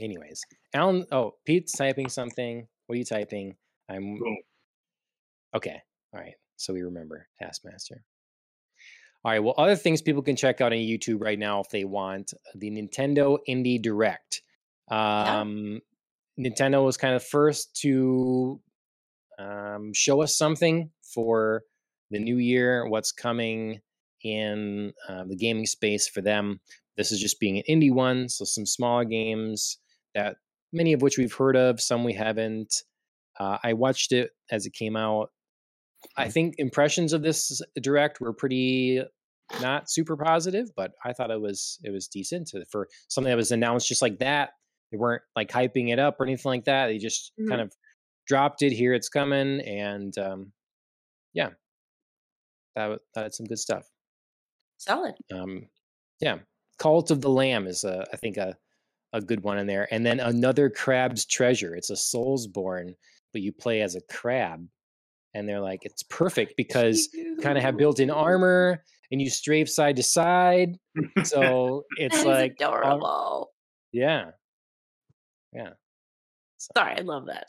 anyways, 0.00 0.42
Alan. 0.74 1.06
Oh, 1.12 1.34
Pete's 1.44 1.72
typing 1.72 2.08
something. 2.08 2.66
What 2.86 2.94
are 2.94 2.98
you 2.98 3.04
typing? 3.04 3.56
I'm. 3.88 4.18
Okay. 5.54 5.80
All 6.12 6.20
right. 6.20 6.34
So 6.56 6.72
we 6.72 6.82
remember 6.82 7.28
Taskmaster. 7.40 8.02
All 9.24 9.32
right. 9.32 9.40
Well, 9.40 9.54
other 9.58 9.76
things 9.76 10.02
people 10.02 10.22
can 10.22 10.36
check 10.36 10.60
out 10.60 10.72
on 10.72 10.78
YouTube 10.78 11.20
right 11.20 11.38
now 11.38 11.60
if 11.60 11.68
they 11.70 11.84
want 11.84 12.32
the 12.54 12.70
Nintendo 12.70 13.38
Indie 13.48 13.80
Direct. 13.80 14.42
Um, 14.88 15.80
yeah. 16.36 16.48
Nintendo 16.48 16.84
was 16.84 16.96
kind 16.96 17.14
of 17.14 17.24
first 17.24 17.74
to 17.82 18.60
um, 19.38 19.92
show 19.94 20.22
us 20.22 20.36
something 20.36 20.90
for 21.02 21.62
the 22.10 22.18
new 22.18 22.38
year, 22.38 22.88
what's 22.88 23.12
coming 23.12 23.80
in 24.22 24.92
uh, 25.08 25.24
the 25.24 25.36
gaming 25.36 25.66
space 25.66 26.08
for 26.08 26.20
them. 26.20 26.60
This 26.96 27.12
is 27.12 27.20
just 27.20 27.40
being 27.40 27.58
an 27.58 27.64
indie 27.68 27.92
one, 27.92 28.28
so 28.28 28.44
some 28.44 28.66
smaller 28.66 29.04
games 29.04 29.78
that 30.14 30.36
many 30.72 30.92
of 30.92 31.02
which 31.02 31.18
we've 31.18 31.32
heard 31.32 31.56
of, 31.56 31.80
some 31.80 32.04
we 32.04 32.14
haven't. 32.14 32.82
Uh, 33.38 33.58
I 33.62 33.74
watched 33.74 34.12
it 34.12 34.30
as 34.50 34.66
it 34.66 34.72
came 34.72 34.96
out. 34.96 35.30
I 36.16 36.22
mm-hmm. 36.22 36.30
think 36.30 36.54
impressions 36.58 37.12
of 37.12 37.22
this 37.22 37.60
direct 37.80 38.20
were 38.20 38.32
pretty 38.32 39.02
not 39.60 39.90
super 39.90 40.16
positive, 40.16 40.70
but 40.74 40.92
I 41.04 41.12
thought 41.12 41.30
it 41.30 41.40
was 41.40 41.78
it 41.84 41.90
was 41.90 42.08
decent 42.08 42.50
for 42.70 42.88
something 43.08 43.30
that 43.30 43.36
was 43.36 43.52
announced 43.52 43.88
just 43.88 44.02
like 44.02 44.18
that. 44.18 44.50
They 44.90 44.98
weren't 44.98 45.22
like 45.34 45.50
hyping 45.50 45.92
it 45.92 45.98
up 45.98 46.20
or 46.20 46.24
anything 46.24 46.50
like 46.50 46.64
that. 46.64 46.86
They 46.86 46.98
just 46.98 47.32
mm-hmm. 47.38 47.50
kind 47.50 47.60
of 47.60 47.72
dropped 48.26 48.62
it 48.62 48.72
here 48.72 48.94
it's 48.94 49.08
coming 49.08 49.60
and 49.60 50.16
um 50.18 50.52
yeah. 51.32 51.50
That 52.74 53.00
that's 53.14 53.36
some 53.38 53.46
good 53.46 53.58
stuff. 53.58 53.86
Solid. 54.78 55.14
Um 55.32 55.68
yeah 56.20 56.38
cult 56.78 57.10
of 57.10 57.20
the 57.20 57.30
lamb 57.30 57.66
is 57.66 57.84
a, 57.84 58.06
I 58.12 58.16
think 58.16 58.36
a 58.36 58.56
a 59.12 59.20
good 59.20 59.42
one 59.42 59.58
in 59.58 59.66
there 59.66 59.88
and 59.92 60.04
then 60.04 60.20
another 60.20 60.68
crab's 60.68 61.24
treasure 61.24 61.74
it's 61.74 61.90
a 61.90 61.94
soulsborne 61.94 62.92
but 63.32 63.40
you 63.40 63.52
play 63.52 63.80
as 63.80 63.94
a 63.94 64.00
crab 64.10 64.66
and 65.32 65.48
they're 65.48 65.60
like 65.60 65.84
it's 65.84 66.02
perfect 66.02 66.54
because 66.56 67.08
you 67.14 67.36
kind 67.40 67.56
of 67.56 67.64
have 67.64 67.76
built-in 67.76 68.10
armor 68.26 68.82
and 69.10 69.22
you 69.22 69.30
strafe 69.30 69.70
side 69.70 69.96
to 69.96 70.02
side 70.02 70.76
so 71.22 71.84
it's 71.96 72.24
like 72.24 72.56
adorable. 72.60 73.52
Yeah. 73.92 74.32
Yeah. 75.52 75.70
So. 76.58 76.72
sorry 76.76 76.98
i 76.98 77.00
love 77.02 77.26
that 77.26 77.46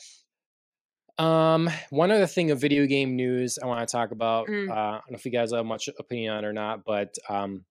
um, 1.17 1.69
one 1.89 2.11
other 2.11 2.27
thing 2.27 2.51
of 2.51 2.61
video 2.61 2.85
game 2.85 3.15
news 3.15 3.57
I 3.61 3.65
want 3.65 3.87
to 3.87 3.91
talk 3.91 4.11
about. 4.11 4.47
Mm. 4.47 4.69
Uh, 4.69 4.73
I 4.73 4.91
don't 4.91 5.11
know 5.11 5.15
if 5.15 5.25
you 5.25 5.31
guys 5.31 5.51
have 5.51 5.65
much 5.65 5.89
opinion 5.99 6.33
on 6.33 6.43
it 6.43 6.47
or 6.47 6.53
not, 6.53 6.83
but 6.85 7.15
um, 7.29 7.65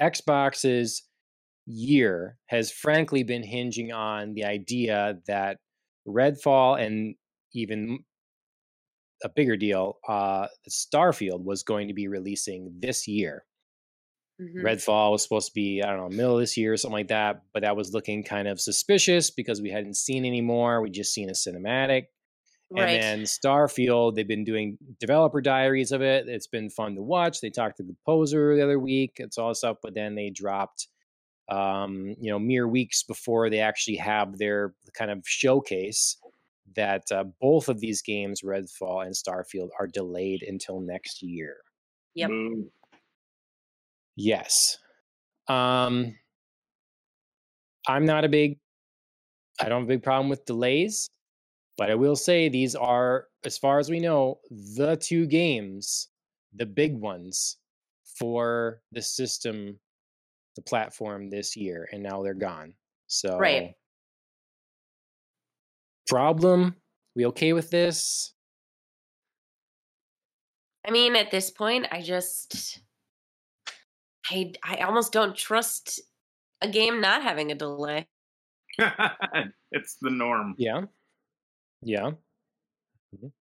Xbox's 0.00 1.04
year 1.66 2.38
has 2.46 2.70
frankly 2.70 3.22
been 3.22 3.42
hinging 3.42 3.92
on 3.92 4.34
the 4.34 4.44
idea 4.44 5.18
that 5.26 5.58
Redfall 6.06 6.80
and 6.80 7.14
even 7.54 8.00
a 9.24 9.28
bigger 9.28 9.56
deal, 9.56 9.98
uh, 10.08 10.46
Starfield 10.68 11.44
was 11.44 11.62
going 11.62 11.88
to 11.88 11.94
be 11.94 12.08
releasing 12.08 12.72
this 12.78 13.08
year. 13.08 13.44
Mm-hmm. 14.40 14.64
Redfall 14.64 15.12
was 15.12 15.22
supposed 15.22 15.48
to 15.48 15.54
be, 15.54 15.82
I 15.82 15.88
don't 15.88 15.98
know, 15.98 16.16
middle 16.16 16.34
of 16.34 16.40
this 16.40 16.56
year 16.56 16.72
or 16.72 16.76
something 16.76 16.98
like 16.98 17.08
that, 17.08 17.42
but 17.52 17.62
that 17.62 17.76
was 17.76 17.92
looking 17.92 18.22
kind 18.22 18.46
of 18.46 18.60
suspicious 18.60 19.30
because 19.30 19.60
we 19.60 19.70
hadn't 19.70 19.96
seen 19.96 20.24
any 20.24 20.40
more. 20.40 20.80
We 20.80 20.90
just 20.90 21.12
seen 21.12 21.28
a 21.28 21.32
cinematic. 21.32 22.04
Right. 22.70 23.00
And 23.00 23.20
then 23.20 23.24
Starfield, 23.24 24.14
they've 24.14 24.28
been 24.28 24.44
doing 24.44 24.76
developer 25.00 25.40
diaries 25.40 25.90
of 25.90 26.02
it. 26.02 26.28
It's 26.28 26.46
been 26.46 26.68
fun 26.68 26.94
to 26.96 27.02
watch. 27.02 27.40
They 27.40 27.50
talked 27.50 27.78
to 27.78 27.82
the 27.82 27.96
poser 28.04 28.54
the 28.54 28.62
other 28.62 28.78
week. 28.78 29.12
It's 29.16 29.38
all 29.38 29.48
this 29.48 29.58
stuff, 29.58 29.78
but 29.82 29.94
then 29.94 30.14
they 30.14 30.30
dropped 30.30 30.88
um, 31.48 32.14
you 32.20 32.30
know, 32.30 32.38
mere 32.38 32.68
weeks 32.68 33.02
before 33.02 33.48
they 33.48 33.60
actually 33.60 33.96
have 33.96 34.38
their 34.38 34.74
kind 34.94 35.10
of 35.10 35.22
showcase, 35.24 36.18
that 36.76 37.04
uh, 37.10 37.24
both 37.40 37.68
of 37.68 37.80
these 37.80 38.02
games, 38.02 38.42
Redfall 38.42 39.06
and 39.06 39.14
Starfield, 39.14 39.70
are 39.80 39.86
delayed 39.86 40.42
until 40.42 40.80
next 40.80 41.22
year. 41.22 41.56
Yep. 42.14 42.28
Boo. 42.28 42.70
Yes. 44.16 44.76
Um, 45.48 46.14
I'm 47.86 48.04
not 48.04 48.24
a 48.24 48.28
big, 48.28 48.58
I 49.60 49.70
don't 49.70 49.82
have 49.82 49.88
a 49.88 49.94
big 49.94 50.02
problem 50.02 50.28
with 50.28 50.44
delays, 50.44 51.08
but 51.78 51.90
I 51.90 51.94
will 51.94 52.16
say 52.16 52.48
these 52.48 52.74
are, 52.74 53.28
as 53.44 53.56
far 53.56 53.78
as 53.78 53.88
we 53.88 54.00
know, 54.00 54.40
the 54.50 54.96
two 54.96 55.26
games, 55.26 56.08
the 56.52 56.66
big 56.66 56.94
ones 56.94 57.56
for 58.18 58.82
the 58.90 59.00
system, 59.00 59.78
the 60.56 60.62
platform 60.62 61.30
this 61.30 61.56
year, 61.56 61.88
and 61.92 62.02
now 62.02 62.22
they're 62.22 62.34
gone. 62.34 62.74
So, 63.06 63.38
Right. 63.38 63.74
problem. 66.08 66.74
We 67.14 67.26
okay 67.26 67.52
with 67.52 67.70
this? 67.70 68.34
I 70.84 70.90
mean, 70.90 71.14
at 71.16 71.30
this 71.30 71.50
point, 71.50 71.86
I 71.92 72.02
just 72.02 72.80
I 74.30 74.52
I 74.64 74.76
almost 74.78 75.12
don't 75.12 75.36
trust 75.36 76.00
a 76.60 76.68
game 76.68 77.00
not 77.00 77.22
having 77.22 77.52
a 77.52 77.54
delay. 77.54 78.08
it's 78.78 79.96
the 80.00 80.10
norm. 80.10 80.54
Yeah. 80.58 80.82
Yeah. 81.82 82.10
Mhm. 83.14 83.32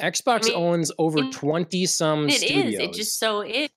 Xbox 0.00 0.44
mean, 0.46 0.54
owns 0.54 0.90
over 0.98 1.22
20 1.30 1.86
some 1.86 2.28
studios. 2.30 2.50
It 2.64 2.66
is. 2.74 2.80
It 2.80 2.92
just 2.92 3.18
so 3.18 3.42
is. 3.42 3.68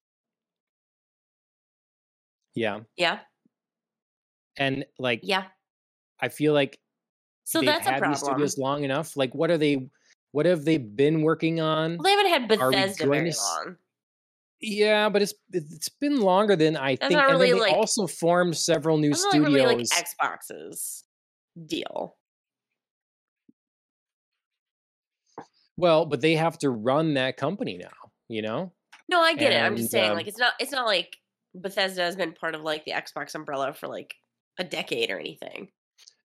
yeah. 2.56 2.80
Yeah. 2.96 3.20
And 4.58 4.86
like 4.98 5.20
Yeah. 5.24 5.46
I 6.20 6.30
feel 6.30 6.54
like 6.54 6.80
So 7.44 7.62
that's 7.62 7.86
a 7.86 7.92
had 7.92 7.96
these 8.04 8.20
problem. 8.20 8.20
studios 8.48 8.58
long 8.58 8.84
enough. 8.84 9.16
Like 9.16 9.34
what 9.36 9.52
are 9.52 9.58
they 9.58 9.90
what 10.32 10.46
have 10.46 10.66
they 10.66 10.78
been 10.78 11.22
working 11.22 11.62
on? 11.62 11.98
Well, 11.98 12.04
they 12.04 12.12
haven't 12.12 12.32
had 12.32 12.48
Bethesda 12.48 13.06
very 13.08 13.32
to 13.32 13.38
long. 13.40 13.76
Yeah, 14.60 15.10
but 15.10 15.22
it's 15.22 15.36
it's 15.52 15.90
been 15.90 16.20
longer 16.20 16.56
than 16.56 16.76
I 16.76 16.96
That's 16.96 17.10
think. 17.10 17.20
not 17.20 17.32
and 17.32 17.40
then 17.42 17.48
they 17.50 17.54
like- 17.54 17.74
also 17.74 18.08
formed 18.08 18.58
several 18.58 18.98
new 18.98 19.10
That's 19.12 19.24
not 19.26 19.34
studios. 19.34 19.54
really 19.54 19.76
like 19.76 19.86
Xbox's 19.86 21.04
deal. 21.68 22.17
Well, 25.78 26.06
but 26.06 26.22
they 26.22 26.36
have 26.36 26.58
to 26.60 26.70
run 26.70 27.14
that 27.14 27.38
company 27.38 27.78
now, 27.78 28.12
you 28.28 28.42
know? 28.42 28.74
No, 29.10 29.22
I 29.22 29.36
get 29.36 29.54
it. 29.54 29.62
I'm 29.62 29.78
just 29.78 29.92
saying, 29.92 30.12
um, 30.12 30.18
like, 30.18 30.28
it's 30.28 30.38
not. 30.38 30.54
It's 30.60 30.72
not 30.72 30.86
like 30.86 31.16
Bethesda 31.56 32.02
has 32.02 32.16
been 32.16 32.34
part 32.34 32.56
of 32.56 32.62
like 32.62 32.84
the 32.84 32.92
Xbox 32.92 33.36
umbrella 33.36 33.74
for 33.74 33.88
like 33.88 34.16
a 34.60 34.64
decade 34.64 35.12
or 35.12 35.20
anything. 35.20 35.70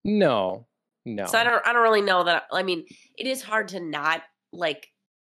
No. 0.05 0.67
No. 1.05 1.27
So 1.27 1.39
I 1.39 1.45
don't. 1.45 1.65
I 1.67 1.73
don't 1.73 1.83
really 1.83 2.03
know 2.03 2.25
that. 2.25 2.45
I 2.53 2.63
mean, 2.63 2.85
it 3.17 3.27
is 3.27 3.43
hard 3.43 3.69
to 3.69 3.81
not 3.81 4.23
like 4.53 4.89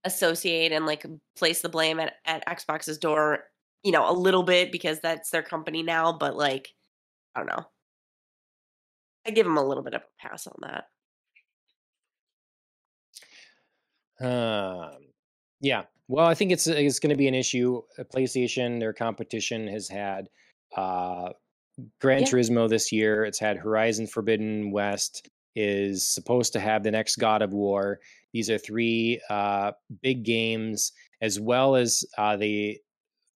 associate 0.03 0.72
and 0.72 0.86
like 0.86 1.05
place 1.38 1.61
the 1.61 1.70
blame 1.70 1.99
at 1.99 2.13
at 2.26 2.45
Xbox's 2.45 2.97
door. 2.97 3.45
You 3.84 3.91
know, 3.93 4.09
a 4.09 4.11
little 4.11 4.43
bit 4.43 4.72
because 4.72 4.99
that's 4.99 5.30
their 5.30 5.43
company 5.43 5.84
now. 5.84 6.11
But 6.11 6.36
like, 6.36 6.68
I 7.34 7.39
don't 7.39 7.47
know. 7.47 7.65
I 9.26 9.32
give 9.32 9.45
them 9.45 9.57
a 9.57 9.65
little 9.65 9.84
bit 9.84 9.93
of 9.93 10.01
a 10.01 10.28
pass 10.28 10.47
on 10.47 10.55
that. 10.61 10.86
Um, 14.22 14.91
yeah. 15.61 15.84
Well, 16.07 16.26
I 16.26 16.34
think 16.34 16.51
it's 16.51 16.68
it's 16.68 16.99
going 16.99 17.09
to 17.09 17.18
be 17.18 17.28
an 17.28 17.36
issue. 17.36 17.82
Uh, 17.99 18.03
PlayStation, 18.03 18.80
their 18.80 18.93
competition 18.93 19.68
has 19.68 19.89
had 19.89 20.30
uh, 20.76 21.30
Gran 22.01 22.22
Yeah. 22.22 22.28
Turismo 22.28 22.70
this 22.70 22.91
year. 22.91 23.26
It's 23.26 23.39
had 23.39 23.57
Horizon 23.57 24.07
Forbidden 24.07 24.72
West. 24.72 25.30
Is 25.59 26.07
supposed 26.07 26.53
to 26.53 26.59
have 26.59 26.84
the 26.84 26.91
next 26.91 27.15
God 27.15 27.41
of 27.41 27.51
War. 27.51 27.99
These 28.32 28.51
are 28.51 28.59
three 28.59 29.20
uh, 29.28 29.72
big 30.03 30.24
games, 30.24 30.91
as 31.20 31.39
well 31.39 31.76
as 31.76 32.05
uh, 32.15 32.38
the 32.38 32.78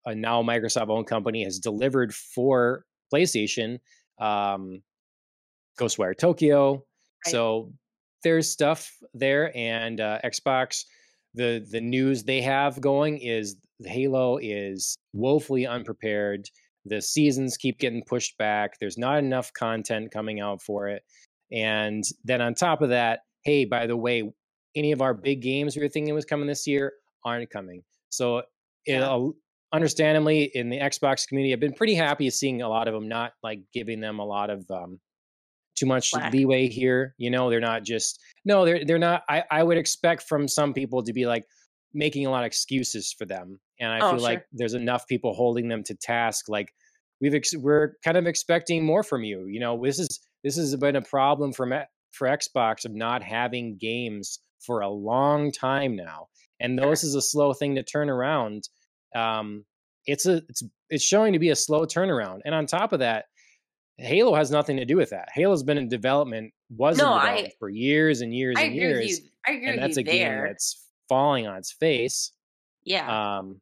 uh, 0.06 0.14
now 0.14 0.44
Microsoft 0.44 0.90
owned 0.90 1.08
company 1.08 1.44
has 1.44 1.58
delivered 1.58 2.14
for 2.14 2.86
PlayStation. 3.12 3.80
Um, 4.20 4.84
Ghostwire 5.80 6.16
Tokyo. 6.16 6.74
Right. 6.74 7.32
So 7.32 7.74
there's 8.24 8.50
stuff 8.50 8.92
there, 9.14 9.56
and 9.56 10.00
uh, 10.00 10.20
Xbox. 10.24 10.84
The 11.34 11.66
the 11.72 11.80
news 11.80 12.24
they 12.24 12.42
have 12.42 12.82
going 12.82 13.18
is 13.20 13.56
Halo 13.86 14.38
is 14.42 14.98
woefully 15.14 15.66
unprepared. 15.66 16.50
The 16.86 17.02
seasons 17.02 17.56
keep 17.58 17.80
getting 17.80 18.04
pushed 18.04 18.38
back. 18.38 18.74
There's 18.80 18.98
not 18.98 19.20
enough 19.20 19.54
content 19.54 20.12
coming 20.12 20.42
out 20.42 20.62
for 20.62 20.90
it, 20.90 21.04
and 21.52 22.04
then 22.26 22.42
on 22.42 22.54
top 22.54 22.82
of 22.82 22.90
that, 22.90 23.22
hey, 23.44 23.64
by 23.66 23.88
the 23.88 23.96
way, 23.98 24.30
any 24.76 24.92
of 24.92 25.02
our 25.02 25.14
big 25.14 25.42
games 25.42 25.76
we 25.76 25.82
were 25.84 25.90
thinking 25.90 26.14
was 26.14 26.26
coming 26.26 26.48
this 26.48 26.68
year 26.68 26.94
aren't 27.24 27.50
coming. 27.50 27.84
So 28.10 28.44
Yeah. 28.86 29.30
understandably 29.74 30.44
in 30.54 30.70
the 30.70 30.80
Xbox 30.80 31.28
community, 31.28 31.54
I've 31.54 31.60
been 31.60 31.74
pretty 31.74 31.96
happy 31.96 32.30
seeing 32.30 32.62
a 32.62 32.68
lot 32.68 32.88
of 32.88 32.94
them 32.94 33.08
not 33.08 33.34
like 33.44 33.62
giving 33.74 34.02
them 34.02 34.20
a 34.20 34.26
lot 34.26 34.50
of 34.50 34.70
um, 34.70 35.00
too 35.82 35.86
much 35.88 36.12
Slack. 36.12 36.32
leeway 36.34 36.68
here. 36.68 37.16
You 37.18 37.30
know, 37.32 37.50
they're 37.50 37.60
not 37.60 37.84
just 37.84 38.20
no, 38.46 38.66
they're 38.66 38.86
they're 38.86 39.00
not. 39.00 39.24
I 39.30 39.44
I 39.52 39.64
would 39.64 39.78
expect 39.78 40.24
from 40.24 40.48
some 40.48 40.74
people 40.74 41.04
to 41.04 41.14
be 41.14 41.26
like 41.26 41.44
making 41.94 42.26
a 42.26 42.30
lot 42.30 42.44
of 42.44 42.48
excuses 42.48 43.14
for 43.18 43.26
them, 43.26 43.60
and 43.80 43.92
I 43.92 44.00
Oh, 44.00 44.12
feel 44.12 44.22
like 44.22 44.46
there's 44.54 44.74
enough 44.74 45.08
people 45.08 45.34
holding 45.34 45.68
them 45.68 45.84
to 45.84 45.96
task. 45.96 46.46
Like 46.48 46.70
we've 47.20 47.34
ex- 47.36 47.56
we're 47.58 47.94
kind 48.04 48.18
of 48.18 48.28
expecting 48.28 48.86
more 48.86 49.04
from 49.04 49.24
you. 49.24 49.46
You 49.48 49.60
know, 49.60 49.80
this 49.84 50.00
is 50.00 50.20
this 50.44 50.56
has 50.58 50.76
been 50.76 50.96
a 50.96 51.02
problem 51.02 51.52
for 51.54 51.66
me- 51.66 51.84
for 52.12 52.28
Xbox 52.28 52.86
of 52.86 52.94
not 52.94 53.24
having 53.24 53.78
games 53.80 54.40
for 54.66 54.82
a 54.82 54.90
long 54.90 55.52
time 55.52 55.96
now, 55.96 56.28
and 56.60 56.78
though 56.78 56.90
this 56.92 57.04
is 57.04 57.16
a 57.16 57.22
slow 57.22 57.54
thing 57.54 57.76
to 57.76 57.84
turn 57.84 58.10
around, 58.10 58.70
um, 59.16 59.66
it's 60.06 60.26
a 60.26 60.42
it's 60.50 60.64
it's 60.90 61.04
showing 61.04 61.34
to 61.34 61.40
be 61.40 61.50
a 61.50 61.56
slow 61.56 61.86
turnaround. 61.86 62.40
And 62.46 62.54
on 62.56 62.66
top 62.66 62.92
of 62.94 63.00
that, 63.00 63.26
Halo 63.98 64.34
has 64.36 64.50
nothing 64.52 64.78
to 64.78 64.86
do 64.86 64.96
with 64.98 65.10
that. 65.12 65.30
Halo's 65.34 65.64
been 65.64 65.78
in 65.78 65.88
development, 65.88 66.54
was 66.70 66.98
No, 66.98 67.08
in 67.14 67.20
I- 67.20 67.20
development 67.26 67.54
for 67.60 67.70
years 67.70 68.22
and 68.22 68.34
years 68.34 68.56
I 68.58 68.64
and 68.64 68.72
agree 68.74 68.82
years, 68.82 68.98
with 69.00 69.20
you. 69.24 69.30
I 69.48 69.52
agree 69.54 69.68
and 69.70 69.82
that's 69.82 69.98
a 69.98 70.04
game 70.04 70.44
that's 70.46 70.88
falling 71.10 71.48
on 71.48 71.58
its 71.58 71.72
face. 71.72 72.32
yeah. 72.84 73.38
Um, 73.40 73.62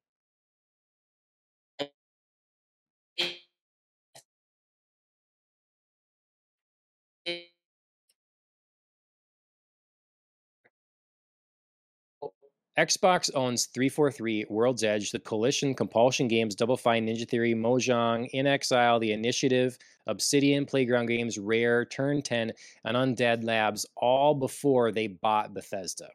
Xbox 12.79 13.29
owns 13.35 13.65
343, 13.65 14.45
World's 14.49 14.85
Edge, 14.85 15.11
The 15.11 15.19
Coalition, 15.19 15.75
Compulsion 15.75 16.29
Games, 16.29 16.55
Double 16.55 16.77
Fine, 16.77 17.07
Ninja 17.07 17.27
Theory, 17.27 17.53
Mojang, 17.53 18.31
inXile, 18.33 19.01
The 19.01 19.11
Initiative, 19.11 19.77
Obsidian, 20.07 20.65
Playground 20.65 21.07
Games, 21.07 21.37
Rare, 21.37 21.83
Turn 21.83 22.21
10, 22.21 22.53
and 22.85 22.95
Undead 22.95 23.43
Labs, 23.43 23.85
all 23.97 24.33
before 24.33 24.93
they 24.93 25.07
bought 25.07 25.53
Bethesda. 25.53 26.07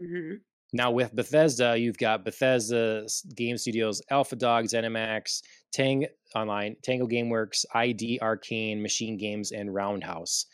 hmm 0.00 0.36
Now 0.72 0.90
with 0.90 1.14
Bethesda, 1.14 1.76
you've 1.76 1.98
got 1.98 2.24
Bethesda 2.24 3.06
Game 3.34 3.58
Studios, 3.58 4.00
Alpha 4.10 4.36
Dog, 4.36 4.64
ZeniMax, 4.64 5.42
Tang 5.70 6.06
Online, 6.34 6.76
Tango 6.82 7.06
GameWorks, 7.06 7.66
ID 7.74 8.20
Arcane, 8.22 8.80
Machine 8.80 9.18
Games, 9.18 9.52
and 9.52 9.74
Roundhouse. 9.74 10.46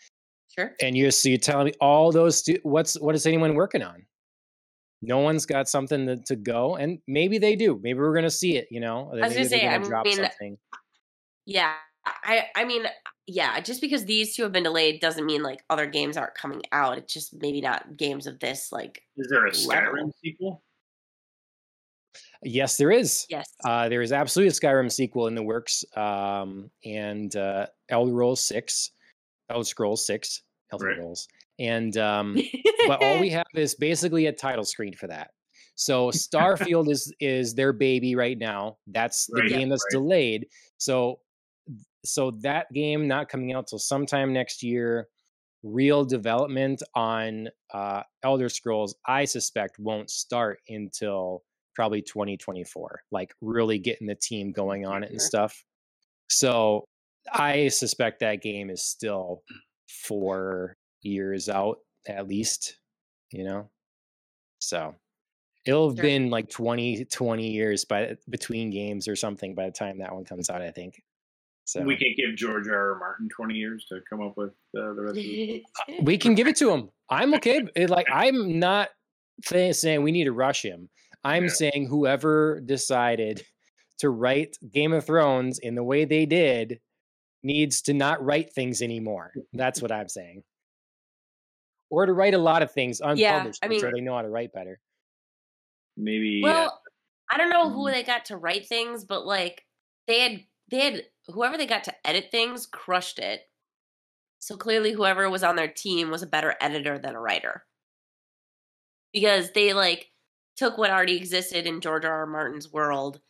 Sure. 0.59 0.73
And 0.81 0.97
you're 0.97 1.13
so 1.13 1.29
you're 1.29 1.39
telling 1.39 1.67
me 1.67 1.73
all 1.81 2.11
those 2.11 2.39
stu- 2.39 2.61
what's 2.65 2.99
what 3.01 3.15
is 3.15 3.27
anyone 3.27 3.55
working 3.55 3.83
on? 3.83 4.05
No 5.07 5.19
one's 5.19 5.47
got 5.47 5.69
something 5.69 6.07
to, 6.07 6.17
to 6.17 6.37
go, 6.37 6.77
and 6.77 6.99
maybe 7.07 7.39
they 7.39 7.57
do. 7.57 7.79
Maybe 7.83 7.99
we're 7.99 8.15
gonna 8.15 8.31
see 8.31 8.57
it. 8.57 8.69
You 8.71 8.81
know, 8.81 9.11
I 9.13 9.15
was 9.15 9.21
maybe 9.21 9.35
gonna 9.35 9.49
say, 9.49 9.63
gonna 9.63 9.85
I 9.85 9.89
drop 9.89 10.05
mean, 10.07 10.17
something. 10.17 10.59
Yeah. 11.47 11.75
I 12.07 12.47
I 12.55 12.65
mean, 12.65 12.85
yeah, 13.27 13.59
just 13.61 13.81
because 13.81 14.05
these 14.05 14.37
two 14.37 14.43
have 14.43 14.53
been 14.53 14.65
delayed 14.65 15.01
doesn't 15.01 15.25
mean 15.25 15.43
like 15.43 15.65
other 15.71 15.87
games 15.87 16.17
aren't 16.17 16.35
coming 16.35 16.61
out. 16.73 16.99
It's 16.99 17.13
just 17.13 17.35
maybe 17.41 17.61
not 17.61 17.97
games 17.97 18.27
of 18.27 18.39
this 18.41 18.71
like 18.71 19.03
Is 19.17 19.29
there 19.31 19.47
a 19.47 19.51
level. 19.51 19.65
Skyrim 19.69 20.11
sequel? 20.23 20.63
Yes, 22.43 22.77
there 22.77 22.91
is. 22.91 23.27
yes. 23.31 23.49
Uh, 23.65 23.89
there 23.89 24.03
is 24.03 24.13
absolutely 24.13 24.49
a 24.49 24.53
Skyrim 24.53 24.93
sequel 24.93 25.29
in 25.29 25.35
the 25.35 25.43
works, 25.43 25.85
um, 25.97 26.71
and 26.85 27.35
uh, 27.37 27.67
Elder 27.89 28.11
Scrolls 28.13 28.47
Six, 28.47 28.91
Elder 29.49 29.65
Scrolls 29.65 30.07
Six, 30.07 30.43
Elder 30.71 30.89
Right. 30.89 31.19
And 31.59 31.97
um, 31.97 32.37
but 32.87 33.03
all 33.03 33.19
we 33.21 33.31
have 33.31 33.47
is 33.55 33.75
basically 33.75 34.27
a 34.27 34.33
title 34.33 34.65
screen 34.65 34.95
for 34.95 35.07
that. 35.07 35.31
So 35.77 36.09
Starfield 36.11 36.91
is 36.91 37.13
is 37.21 37.55
their 37.55 37.73
baby 37.73 38.15
right 38.15 38.39
now. 38.39 38.79
That's 38.87 39.27
the 39.27 39.43
Right, 39.43 39.49
game 39.51 39.69
that's 39.69 39.85
right. 39.93 39.99
delayed. 39.99 40.47
So 40.79 41.21
so 42.05 42.31
that 42.43 42.73
game 42.73 43.09
not 43.09 43.29
coming 43.29 43.53
out 43.53 43.67
till 43.67 43.79
sometime 43.79 44.33
next 44.33 44.63
year. 44.63 45.09
Real 45.63 46.05
development 46.05 46.83
on 46.95 47.49
uh, 47.73 48.03
Elder 48.23 48.51
Scrolls, 48.51 48.95
I 49.07 49.25
suspect, 49.25 49.79
won't 49.79 50.11
start 50.11 50.59
until 50.69 51.43
probably 51.75 52.03
2024. 52.03 53.01
Like 53.11 53.33
really 53.41 53.79
getting 53.79 54.07
the 54.07 54.15
team 54.15 54.53
going 54.53 54.85
on 54.85 55.03
it 55.03 55.11
and 55.11 55.23
stuff. 55.23 55.65
So 56.29 56.85
I 57.33 57.69
suspect 57.69 58.21
that 58.21 58.43
game 58.43 58.69
is 58.69 58.83
still 58.85 59.43
four 59.89 60.77
years 61.05 61.49
out 61.49 61.79
at 62.07 62.27
least, 62.29 62.79
you 63.31 63.45
know? 63.45 63.71
So 64.59 64.95
it'll 65.67 65.89
have 65.91 65.97
Sure. 65.97 66.03
been 66.03 66.31
like 66.31 66.51
20, 66.51 67.05
20 67.07 67.51
years 67.51 67.85
by 67.85 68.17
between 68.29 68.71
games 68.71 69.09
or 69.09 69.17
something 69.17 69.55
by 69.55 69.67
the 69.67 69.73
time 69.73 69.99
that 69.99 70.15
one 70.15 70.25
comes 70.25 70.51
out, 70.51 70.63
I 70.63 70.71
think. 70.71 71.03
So 71.67 71.83
We 71.83 71.97
can't 71.97 72.17
give 72.17 72.37
George 72.37 72.69
R. 72.69 72.93
R. 72.95 72.99
Martin 72.99 73.29
20 73.35 73.55
years 73.55 73.87
to 73.89 74.01
come 74.09 74.21
up 74.21 74.37
with 74.37 74.51
uh, 74.79 74.93
the 74.95 75.01
rest 75.03 75.17
of 75.17 75.23
the. 75.23 75.63
we 76.03 76.19
can 76.19 76.35
give 76.35 76.47
it 76.47 76.57
to 76.57 76.71
him. 76.71 76.91
I'm 77.09 77.33
okay. 77.35 77.63
It, 77.75 77.89
like 77.91 78.07
I'm 78.13 78.59
not 78.59 78.91
say- 79.45 79.73
saying 79.73 80.03
we 80.03 80.13
need 80.13 80.25
to 80.25 80.33
rush 80.33 80.63
him. 80.63 80.91
I'm 81.25 81.45
Yeah. 81.45 81.51
saying 81.51 81.87
whoever 81.89 82.61
decided 82.61 83.47
to 84.01 84.11
write 84.11 84.57
Game 84.73 84.93
of 84.93 85.07
Thrones 85.07 85.59
in 85.59 85.75
the 85.75 85.83
way 85.85 86.05
they 86.05 86.27
did 86.27 86.81
needs 87.43 87.81
to 87.83 87.95
not 87.95 88.23
write 88.23 88.53
things 88.53 88.83
anymore. 88.83 89.33
That's 89.55 89.81
what 89.81 89.91
I'm 89.93 90.09
saying. 90.09 90.43
Or 91.91 92.07
to 92.07 92.13
write 92.13 92.35
a 92.35 92.39
lot 92.39 92.63
of 92.63 92.73
things 92.73 93.01
unpublished, 93.01 93.63
I 93.65 93.69
which 93.69 93.83
mean- 93.83 93.93
they 93.93 94.01
know 94.01 94.15
how 94.17 94.23
to 94.23 94.29
write 94.29 94.53
better. 94.53 94.81
Maybe. 95.97 96.41
well, 96.43 96.69
uh, 96.71 96.91
I 97.31 97.37
don't 97.39 97.51
know 97.51 97.71
who 97.71 97.85
Mhm. 97.85 97.93
they 97.93 98.03
got 98.03 98.25
to 98.27 98.37
write 98.37 98.67
things, 98.67 99.05
but 99.05 99.25
like 99.27 99.65
they 100.07 100.21
had 100.21 100.47
they 100.69 100.81
had 100.81 101.07
whoever 101.29 101.57
they 101.59 101.67
got 101.67 101.85
to 101.85 102.07
edit 102.07 102.31
things 102.31 102.67
crushed 102.67 103.19
it. 103.19 103.43
So 104.41 104.57
clearly 104.57 104.93
whoever 104.93 105.29
was 105.31 105.45
on 105.45 105.57
their 105.57 105.69
team 105.69 106.11
was 106.11 106.23
a 106.23 106.27
better 106.27 106.57
editor 106.61 106.99
than 106.99 107.15
a 107.15 107.21
writer. 107.21 107.67
Because 109.13 109.53
they 109.53 109.73
like 109.75 110.11
took 110.57 110.77
what 110.79 110.91
already 110.91 111.17
existed 111.17 111.67
in 111.67 111.81
George 111.81 112.05
R. 112.05 112.21
R. 112.21 112.27
Martin's 112.27 112.73
world 112.73 113.21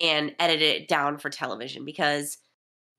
and 0.00 0.34
edited 0.38 0.82
it 0.82 0.88
down 0.88 1.18
for 1.18 1.30
television 1.30 1.84
because 1.84 2.38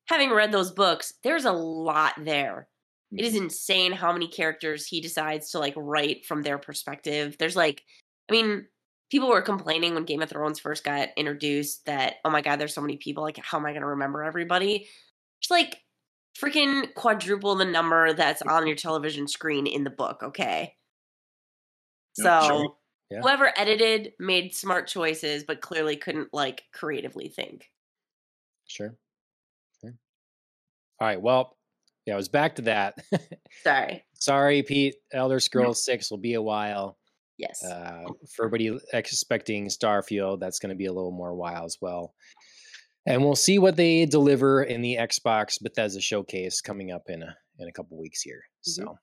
having 0.08 0.32
read 0.32 0.52
those 0.52 0.72
books, 0.72 1.14
there's 1.24 1.46
a 1.46 1.52
lot 1.54 2.14
there. 2.18 2.68
It 3.12 3.24
is 3.24 3.36
insane 3.36 3.92
how 3.92 4.12
many 4.12 4.28
characters 4.28 4.86
he 4.86 5.00
decides 5.00 5.52
to 5.52 5.60
like 5.60 5.74
write 5.78 6.26
from 6.26 6.42
their 6.42 6.58
perspective. 6.58 7.38
There's 7.40 7.56
like, 7.56 7.84
I 8.30 8.34
mean, 8.34 8.68
people 9.10 9.30
were 9.30 9.42
complaining 9.42 9.94
when 9.94 10.06
Game 10.06 10.22
of 10.22 10.30
Thrones 10.30 10.60
first 10.60 10.84
got 10.84 11.10
introduced 11.16 11.86
that, 11.86 12.16
oh 12.26 12.30
my 12.30 12.42
God, 12.42 12.60
there's 12.60 12.74
so 12.74 12.82
many 12.82 12.98
people. 12.98 13.24
Like, 13.24 13.38
how 13.38 13.58
am 13.58 13.66
I 13.66 13.72
going 13.72 13.82
to 13.82 13.88
remember 13.88 14.24
everybody? 14.24 14.88
Just 15.40 15.52
like 15.52 15.78
freaking 16.38 16.94
quadruple 16.96 17.56
the 17.56 17.66
number 17.66 18.14
that's 18.14 18.42
on 18.42 18.68
your 18.68 18.76
television 18.76 19.28
screen 19.28 19.68
in 19.68 19.84
the 19.84 19.90
book, 19.90 20.22
okay? 20.24 20.76
So, 22.14 22.42
sure. 22.48 22.76
Yeah. 23.12 23.22
whoever 23.22 23.54
edited 23.56 24.14
made 24.20 24.56
smart 24.56 24.88
choices, 24.88 25.44
but 25.44 25.62
clearly 25.62 25.96
couldn't 25.96 26.34
like 26.34 26.64
creatively 26.74 27.30
think. 27.30 27.70
Sure. 28.66 28.96
Sure. 29.80 29.94
All 31.00 31.08
right. 31.08 31.22
Well, 31.22 31.55
yeah, 32.06 32.14
I 32.14 32.18
was 32.18 32.30
back 32.30 32.56
to 32.56 32.62
that. 32.64 32.98
Sorry. 33.64 34.04
Sorry, 34.14 34.64
Pete. 34.64 34.96
Elder 35.12 35.40
Scrolls 35.40 35.84
6 35.86 36.12
will 36.12 36.18
be 36.18 36.36
a 36.36 36.42
while. 36.42 36.98
Yes. 37.38 37.64
Uh, 37.64 38.04
for 38.36 38.46
everybody 38.46 38.78
expecting 38.94 39.68
Starfield, 39.68 40.40
that's 40.40 40.60
going 40.60 40.70
to 40.70 40.76
be 40.76 40.86
a 40.86 40.94
little 40.94 41.12
more 41.12 41.36
while 41.36 41.66
as 41.66 41.78
well. 41.82 42.14
And 43.06 43.24
we'll 43.24 43.36
see 43.36 43.60
what 43.60 43.76
they 43.76 44.06
deliver 44.06 44.64
in 44.64 44.82
the 44.82 44.96
Xbox 44.96 45.62
Bethesda 45.62 46.02
showcase 46.02 46.62
coming 46.62 46.92
up 46.92 47.04
in 47.08 47.22
a 47.22 47.36
in 47.60 47.68
a 47.68 47.72
couple 47.72 48.00
weeks 48.00 48.22
here. 48.22 48.42
So, 48.62 48.98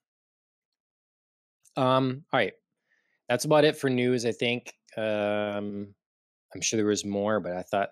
um, 1.76 2.24
all 2.32 2.40
right, 2.40 2.53
that's 3.28 3.44
about 3.44 3.64
it 3.64 3.76
for 3.76 3.88
news. 3.88 4.26
I 4.26 4.32
think. 4.32 4.72
Um, 4.96 5.94
I'm 6.55 6.61
sure 6.61 6.76
there 6.76 6.86
was 6.86 7.05
more, 7.05 7.38
but 7.38 7.53
I 7.53 7.62
thought 7.62 7.90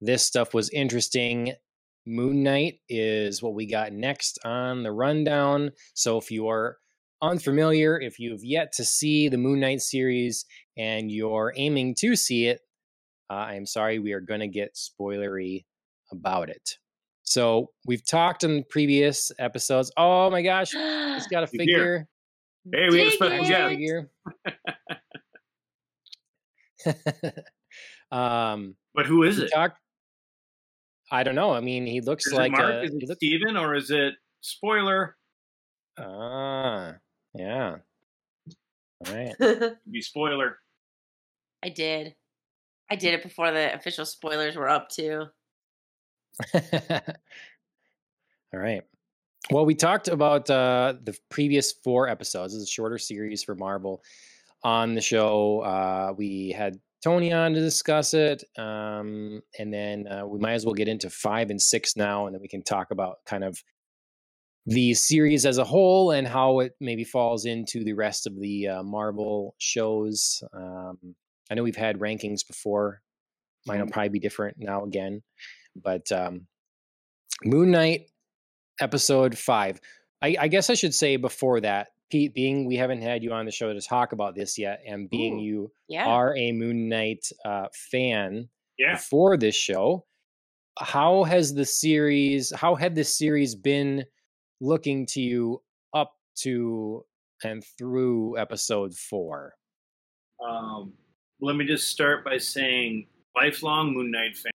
this 0.00 0.24
stuff 0.24 0.54
was 0.54 0.70
interesting. 0.70 1.52
Moon 2.10 2.42
Knight 2.42 2.80
is 2.88 3.42
what 3.42 3.54
we 3.54 3.66
got 3.66 3.92
next 3.92 4.38
on 4.44 4.82
the 4.82 4.92
rundown. 4.92 5.70
So 5.94 6.18
if 6.18 6.30
you 6.30 6.48
are 6.48 6.76
unfamiliar, 7.22 8.00
if 8.00 8.18
you've 8.18 8.44
yet 8.44 8.72
to 8.74 8.84
see 8.84 9.28
the 9.28 9.38
Moon 9.38 9.60
Knight 9.60 9.80
series 9.80 10.44
and 10.76 11.10
you're 11.10 11.52
aiming 11.56 11.94
to 12.00 12.16
see 12.16 12.46
it, 12.46 12.60
uh, 13.30 13.34
I'm 13.34 13.66
sorry, 13.66 13.98
we 14.00 14.12
are 14.12 14.20
going 14.20 14.40
to 14.40 14.48
get 14.48 14.74
spoilery 14.76 15.64
about 16.10 16.50
it. 16.50 16.78
So 17.22 17.70
we've 17.86 18.04
talked 18.04 18.42
in 18.42 18.64
previous 18.68 19.30
episodes. 19.38 19.92
Oh 19.96 20.30
my 20.30 20.42
gosh, 20.42 20.72
it's 20.74 21.28
got 21.28 21.44
a 21.44 21.46
Figure. 21.46 22.08
figure. 22.66 22.88
Hey, 22.88 22.88
we 22.90 22.98
have 22.98 23.06
a 23.06 23.10
Dig 23.10 23.12
special 23.12 23.44
guest. 23.46 23.68
Figure. 23.70 24.10
um, 28.10 28.74
But 28.94 29.06
who 29.06 29.22
is 29.22 29.38
it? 29.38 29.52
talked. 29.54 29.78
I 31.10 31.22
don't 31.22 31.34
know. 31.34 31.52
I 31.52 31.60
mean, 31.60 31.86
he 31.86 32.00
looks 32.00 32.26
Is 32.26 32.32
like 32.32 32.52
it 32.52 32.58
Mark? 32.58 32.70
a. 32.72 32.82
is 32.82 32.94
it 32.94 33.08
look- 33.08 33.16
Steven? 33.18 33.56
Or 33.56 33.74
is 33.74 33.90
it 33.90 34.14
spoiler? 34.40 35.16
ah, 35.98 36.94
yeah. 37.34 37.76
All 39.06 39.14
right. 39.14 39.34
Be 39.90 40.00
spoiler. 40.02 40.58
I 41.62 41.68
did. 41.68 42.14
I 42.90 42.96
did 42.96 43.14
it 43.14 43.22
before 43.22 43.50
the 43.50 43.74
official 43.74 44.04
spoilers 44.06 44.56
were 44.56 44.68
up 44.68 44.88
too. 44.88 45.24
All 46.54 46.60
right. 48.60 48.82
Well, 49.50 49.64
we 49.64 49.74
talked 49.74 50.08
about 50.08 50.48
uh, 50.50 50.94
the 51.02 51.16
previous 51.28 51.72
four 51.72 52.08
episodes. 52.08 52.52
This 52.52 52.62
is 52.62 52.68
a 52.68 52.70
shorter 52.70 52.98
series 52.98 53.42
for 53.42 53.54
Marvel 53.54 54.02
on 54.62 54.94
the 54.94 55.00
show. 55.00 55.60
Uh, 55.60 56.12
we 56.16 56.50
had 56.50 56.78
Tony 57.02 57.32
on 57.32 57.54
to 57.54 57.60
discuss 57.60 58.14
it. 58.14 58.44
Um, 58.58 59.42
and 59.58 59.72
then 59.72 60.06
uh, 60.06 60.26
we 60.26 60.38
might 60.38 60.52
as 60.52 60.64
well 60.64 60.74
get 60.74 60.88
into 60.88 61.10
five 61.10 61.50
and 61.50 61.60
six 61.60 61.96
now, 61.96 62.26
and 62.26 62.34
then 62.34 62.42
we 62.42 62.48
can 62.48 62.62
talk 62.62 62.90
about 62.90 63.16
kind 63.26 63.44
of 63.44 63.58
the 64.66 64.92
series 64.94 65.46
as 65.46 65.58
a 65.58 65.64
whole 65.64 66.10
and 66.10 66.28
how 66.28 66.60
it 66.60 66.72
maybe 66.80 67.04
falls 67.04 67.46
into 67.46 67.82
the 67.82 67.94
rest 67.94 68.26
of 68.26 68.38
the 68.38 68.68
uh, 68.68 68.82
Marvel 68.82 69.54
shows. 69.58 70.42
Um, 70.54 71.14
I 71.50 71.54
know 71.54 71.62
we've 71.62 71.74
had 71.74 71.98
rankings 71.98 72.46
before. 72.46 73.00
Mine 73.66 73.80
will 73.80 73.90
probably 73.90 74.10
be 74.10 74.20
different 74.20 74.56
now 74.58 74.84
again. 74.84 75.22
But 75.74 76.10
um, 76.12 76.46
Moon 77.44 77.70
Knight 77.70 78.02
episode 78.80 79.36
five. 79.36 79.80
I, 80.22 80.36
I 80.38 80.48
guess 80.48 80.70
I 80.70 80.74
should 80.74 80.94
say 80.94 81.16
before 81.16 81.60
that, 81.60 81.88
Pete, 82.10 82.34
being 82.34 82.66
we 82.66 82.76
haven't 82.76 83.02
had 83.02 83.22
you 83.22 83.32
on 83.32 83.46
the 83.46 83.52
show 83.52 83.72
to 83.72 83.80
talk 83.80 84.12
about 84.12 84.34
this 84.34 84.58
yet, 84.58 84.82
and 84.86 85.08
being 85.08 85.38
Ooh. 85.38 85.42
you 85.42 85.72
Yeah. 85.88 86.06
are 86.06 86.36
a 86.36 86.52
Moon 86.52 86.88
Knight 86.88 87.26
uh, 87.44 87.68
fan 87.90 88.48
Yeah. 88.78 88.96
for 88.96 89.36
this 89.36 89.56
show, 89.56 90.06
how 90.78 91.24
has 91.24 91.54
the 91.54 91.64
series? 91.64 92.52
How 92.54 92.74
had 92.74 92.94
this 92.94 93.16
series 93.16 93.54
been 93.54 94.04
looking 94.60 95.06
to 95.06 95.20
you 95.20 95.62
up 95.94 96.14
to 96.36 97.04
and 97.44 97.64
through 97.78 98.36
episode 98.38 98.94
four? 98.94 99.54
Um, 100.44 100.92
let 101.40 101.56
me 101.56 101.64
just 101.64 101.88
start 101.88 102.24
by 102.24 102.38
saying 102.38 103.06
lifelong 103.36 103.94
Moon 103.94 104.10
Knight 104.10 104.36
fan. 104.36 104.52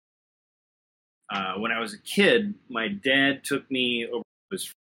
Uh, 1.31 1.55
when 1.59 1.71
I 1.71 1.79
was 1.79 1.93
a 1.93 1.99
kid, 2.01 2.53
my 2.69 2.87
dad 2.87 3.43
took 3.43 3.69
me 3.71 4.05
over 4.07 4.21
to 4.23 4.55
his 4.55 4.71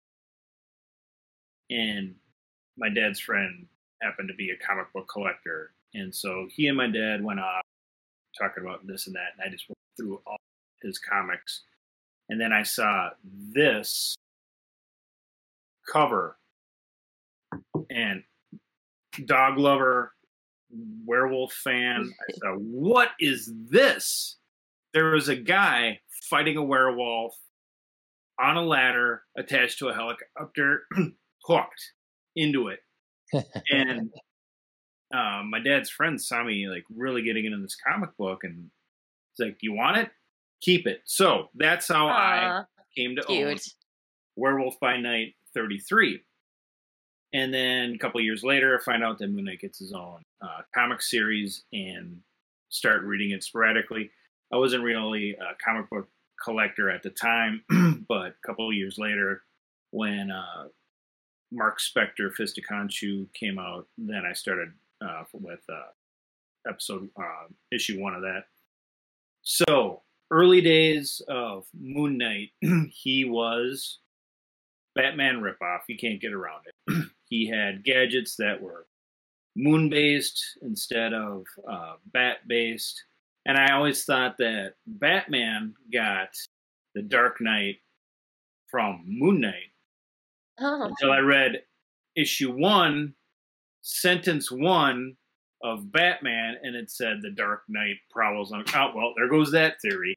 and 1.70 2.14
my 2.76 2.88
dad's 2.88 3.20
friend 3.20 3.66
happened 4.02 4.28
to 4.28 4.34
be 4.34 4.50
a 4.50 4.66
comic 4.66 4.92
book 4.92 5.08
collector, 5.08 5.72
and 5.94 6.14
so 6.14 6.46
he 6.50 6.68
and 6.68 6.76
my 6.76 6.88
dad 6.88 7.22
went 7.22 7.40
off 7.40 7.62
talking 8.38 8.64
about 8.64 8.86
this 8.86 9.06
and 9.06 9.14
that, 9.16 9.32
and 9.36 9.46
I 9.46 9.50
just 9.50 9.68
went 9.68 9.78
through 9.96 10.20
all 10.26 10.36
his 10.82 10.98
comics, 10.98 11.62
and 12.28 12.40
then 12.40 12.52
I 12.52 12.62
saw 12.62 13.10
this 13.24 14.16
cover, 15.90 16.36
and 17.90 18.22
dog 19.26 19.58
lover, 19.58 20.12
werewolf 21.04 21.52
fan. 21.52 22.12
I 22.28 22.32
said, 22.32 22.56
"What 22.56 23.10
is 23.20 23.52
this?" 23.70 24.36
There 24.92 25.10
was 25.10 25.28
a 25.28 25.36
guy 25.36 26.00
fighting 26.30 26.56
a 26.56 26.62
werewolf 26.62 27.36
on 28.38 28.56
a 28.56 28.62
ladder 28.62 29.24
attached 29.36 29.78
to 29.78 29.88
a 29.88 29.94
helicopter, 29.94 30.86
hooked 31.44 31.92
into 32.36 32.68
it, 32.68 32.80
and 33.70 34.10
uh, 35.14 35.42
my 35.48 35.60
dad's 35.64 35.90
friend 35.90 36.20
saw 36.20 36.42
me 36.42 36.68
like 36.68 36.84
really 36.94 37.22
getting 37.22 37.44
into 37.44 37.58
this 37.58 37.76
comic 37.76 38.16
book, 38.16 38.44
and 38.44 38.70
he's 39.36 39.46
like, 39.46 39.58
"You 39.60 39.72
want 39.72 39.98
it? 39.98 40.10
Keep 40.60 40.86
it." 40.86 41.02
So 41.04 41.48
that's 41.54 41.88
how 41.88 42.08
I 42.08 42.64
came 42.96 43.16
to 43.16 43.26
own. 43.26 43.56
Werewolf 44.36 44.78
by 44.80 44.96
Night 44.96 45.34
33. 45.54 46.20
And 47.32 47.52
then 47.52 47.94
a 47.94 47.98
couple 47.98 48.20
years 48.20 48.44
later, 48.44 48.78
I 48.78 48.84
find 48.84 49.02
out 49.02 49.18
that 49.18 49.28
Moon 49.28 49.44
Knight 49.44 49.60
gets 49.60 49.78
his 49.78 49.92
own 49.92 50.22
uh, 50.40 50.62
comic 50.72 51.02
series 51.02 51.64
and 51.72 52.20
start 52.68 53.02
reading 53.02 53.32
it 53.32 53.42
sporadically. 53.42 54.10
I 54.52 54.56
wasn't 54.56 54.84
really 54.84 55.32
a 55.32 55.54
comic 55.64 55.90
book 55.90 56.08
collector 56.42 56.90
at 56.90 57.02
the 57.02 57.10
time, 57.10 57.64
but 58.08 58.26
a 58.28 58.46
couple 58.46 58.68
of 58.68 58.74
years 58.74 58.98
later, 58.98 59.42
when 59.90 60.30
uh, 60.30 60.68
Mark 61.54 61.78
Spector 61.78 62.32
Fist 62.32 62.58
of 62.58 62.64
Khonshu 62.64 63.26
came 63.32 63.58
out, 63.58 63.86
then 63.96 64.24
I 64.28 64.32
started 64.32 64.72
uh, 65.00 65.24
with 65.32 65.60
uh, 65.68 65.90
episode 66.68 67.08
uh, 67.16 67.46
issue 67.72 68.00
one 68.00 68.14
of 68.14 68.22
that. 68.22 68.44
So 69.42 70.02
early 70.30 70.60
days 70.60 71.22
of 71.28 71.66
Moon 71.78 72.18
Knight, 72.18 72.50
he 72.90 73.24
was 73.24 73.98
Batman 74.94 75.40
ripoff. 75.40 75.80
You 75.88 75.96
can't 75.96 76.20
get 76.20 76.32
around 76.32 76.62
it. 76.66 77.04
he 77.28 77.48
had 77.48 77.84
gadgets 77.84 78.36
that 78.36 78.60
were 78.60 78.86
moon 79.56 79.88
based 79.88 80.42
instead 80.62 81.12
of 81.12 81.44
uh, 81.70 81.94
bat 82.12 82.38
based. 82.48 83.00
And 83.46 83.56
I 83.58 83.74
always 83.74 84.04
thought 84.04 84.36
that 84.38 84.74
Batman 84.86 85.74
got 85.92 86.30
the 86.94 87.02
Dark 87.02 87.40
Knight 87.40 87.76
from 88.68 89.04
Moon 89.06 89.40
Knight 89.40 89.73
Oh. 90.60 90.84
until 90.84 91.10
I 91.12 91.18
read 91.18 91.62
issue 92.16 92.52
one, 92.52 93.14
sentence 93.82 94.50
one 94.50 95.16
of 95.62 95.90
Batman, 95.90 96.56
and 96.62 96.76
it 96.76 96.90
said 96.90 97.18
the 97.22 97.30
Dark 97.30 97.62
Knight 97.68 97.96
prowls 98.10 98.52
on. 98.52 98.64
Oh, 98.74 98.92
well, 98.94 99.12
there 99.16 99.28
goes 99.28 99.50
that 99.52 99.80
theory. 99.80 100.14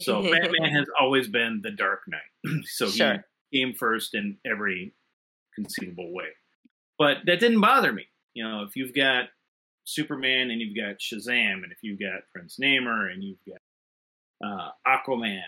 So 0.00 0.22
Batman 0.30 0.70
has 0.74 0.86
always 1.00 1.28
been 1.28 1.60
the 1.62 1.70
Dark 1.70 2.02
Knight. 2.08 2.64
so 2.66 2.88
Sure. 2.88 3.24
he 3.50 3.60
came 3.64 3.74
first 3.74 4.14
in 4.14 4.36
every 4.46 4.92
conceivable 5.54 6.12
way. 6.12 6.28
But 6.98 7.18
that 7.26 7.40
didn't 7.40 7.60
bother 7.60 7.92
me. 7.92 8.06
You 8.34 8.44
know, 8.44 8.62
if 8.62 8.76
you've 8.76 8.94
got 8.94 9.26
Superman 9.84 10.50
and 10.50 10.60
you've 10.60 10.76
got 10.76 10.98
Shazam, 11.00 11.62
and 11.64 11.72
if 11.72 11.78
you've 11.82 11.98
got 12.00 12.22
Prince 12.32 12.58
Namor 12.62 13.12
and 13.12 13.22
you've 13.22 13.38
got 13.48 13.60
uh, 14.46 14.70
Aquaman, 14.86 15.42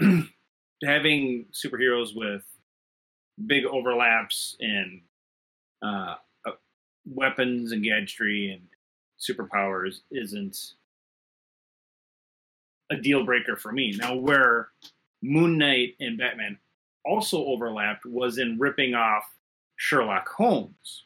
and 0.00 0.28
having 0.84 1.46
superheroes 1.52 2.14
with 2.14 2.42
big 3.46 3.64
overlaps 3.64 4.56
in 4.60 5.02
uh, 5.82 6.16
uh, 6.46 6.52
weapons 7.06 7.72
and 7.72 7.82
gadgetry 7.82 8.50
and 8.50 8.62
superpowers 9.18 10.00
isn't 10.10 10.74
a 12.90 12.96
deal 12.96 13.24
breaker 13.24 13.56
for 13.56 13.72
me. 13.72 13.94
Now, 13.96 14.14
where 14.16 14.68
Moon 15.22 15.58
Knight 15.58 15.94
and 16.00 16.18
Batman 16.18 16.58
also 17.04 17.44
overlapped 17.44 18.04
was 18.04 18.38
in 18.38 18.58
ripping 18.58 18.94
off 18.94 19.24
Sherlock 19.76 20.28
Holmes. 20.28 21.04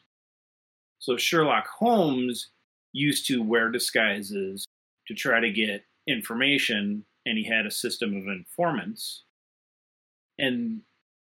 So 0.99 1.17
Sherlock 1.17 1.67
Holmes 1.67 2.49
used 2.91 3.27
to 3.27 3.43
wear 3.43 3.69
disguises 3.69 4.65
to 5.07 5.13
try 5.13 5.39
to 5.39 5.51
get 5.51 5.85
information, 6.07 7.05
and 7.25 7.37
he 7.37 7.43
had 7.43 7.65
a 7.65 7.71
system 7.71 8.15
of 8.17 8.27
informants. 8.27 9.23
And 10.37 10.81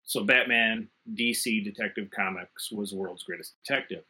so 0.08 0.24
Batman, 0.24 0.88
DC 1.14 1.66
Detective 1.66 2.10
Comics 2.16 2.72
was 2.72 2.92
the 2.92 2.96
world's 2.96 3.24
greatest 3.24 3.56
detective. 3.62 4.06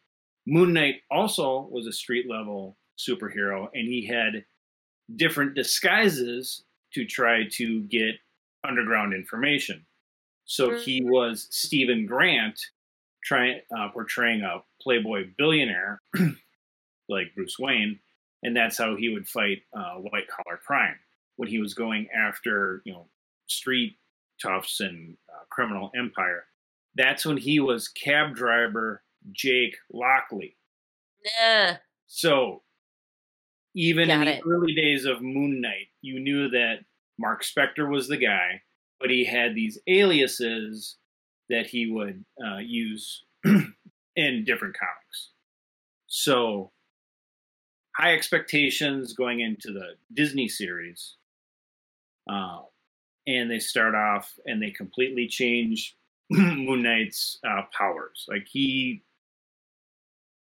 Moon 0.45 0.71
Knight 0.71 1.01
also 1.09 1.67
was 1.71 1.87
a 1.87 1.91
street 1.91 2.29
level 2.29 2.77
superhero, 2.99 3.67
and 3.73 3.87
he 3.87 4.05
had 4.05 4.45
different 5.15 5.55
disguises 5.55 6.63
to 6.93 7.03
try 7.03 7.45
to 7.53 7.81
get 7.83 8.15
underground 8.63 9.13
information. 9.13 9.85
So 10.45 10.75
he 10.75 11.01
was 11.03 11.47
Stephen 11.49 12.05
Grant, 12.05 12.59
trying 13.23 13.61
uh, 13.75 13.89
portraying 13.89 14.43
a 14.43 14.63
playboy 14.79 15.31
billionaire 15.35 15.99
like 17.09 17.33
Bruce 17.35 17.57
Wayne, 17.59 17.99
and 18.43 18.55
that's 18.55 18.77
how 18.77 18.95
he 18.95 19.09
would 19.09 19.27
fight 19.27 19.63
uh, 19.75 19.95
white 19.95 20.27
collar 20.27 20.59
crime 20.65 20.95
when 21.37 21.49
he 21.49 21.59
was 21.59 21.73
going 21.73 22.07
after 22.15 22.83
you 22.85 22.93
know 22.93 23.07
street 23.47 23.97
toughs 24.41 24.79
and 24.79 25.17
uh, 25.29 25.43
criminal 25.49 25.91
empire. 25.95 26.45
That's 26.95 27.25
when 27.25 27.37
he 27.37 27.59
was 27.59 27.87
cab 27.87 28.35
driver 28.35 29.03
Jake 29.31 29.75
Lockley. 29.91 30.55
Yeah. 31.39 31.77
So 32.07 32.63
even 33.75 34.09
in 34.09 34.19
Got 34.19 34.25
the 34.25 34.37
it. 34.37 34.43
early 34.47 34.73
days 34.73 35.05
of 35.05 35.21
Moon 35.21 35.61
Knight, 35.61 35.87
you 36.01 36.19
knew 36.19 36.49
that 36.49 36.79
Mark 37.19 37.43
Spector 37.43 37.89
was 37.89 38.07
the 38.07 38.17
guy, 38.17 38.61
but 38.99 39.09
he 39.09 39.25
had 39.25 39.53
these 39.53 39.79
aliases 39.87 40.97
that 41.49 41.67
he 41.67 41.91
would 41.91 42.23
uh, 42.43 42.57
use 42.57 43.23
in 43.45 44.43
different 44.45 44.75
comics. 44.77 45.31
So 46.07 46.71
high 47.95 48.13
expectations 48.13 49.13
going 49.13 49.39
into 49.41 49.71
the 49.71 49.95
Disney 50.13 50.47
series. 50.47 51.15
Uh, 52.29 52.61
and 53.27 53.51
they 53.51 53.59
start 53.59 53.93
off 53.93 54.33
and 54.45 54.61
they 54.61 54.71
completely 54.71 55.27
change 55.27 55.95
Moon 56.31 56.81
Knight's 56.81 57.37
uh, 57.47 57.63
powers. 57.77 58.25
Like 58.27 58.47
he, 58.49 59.03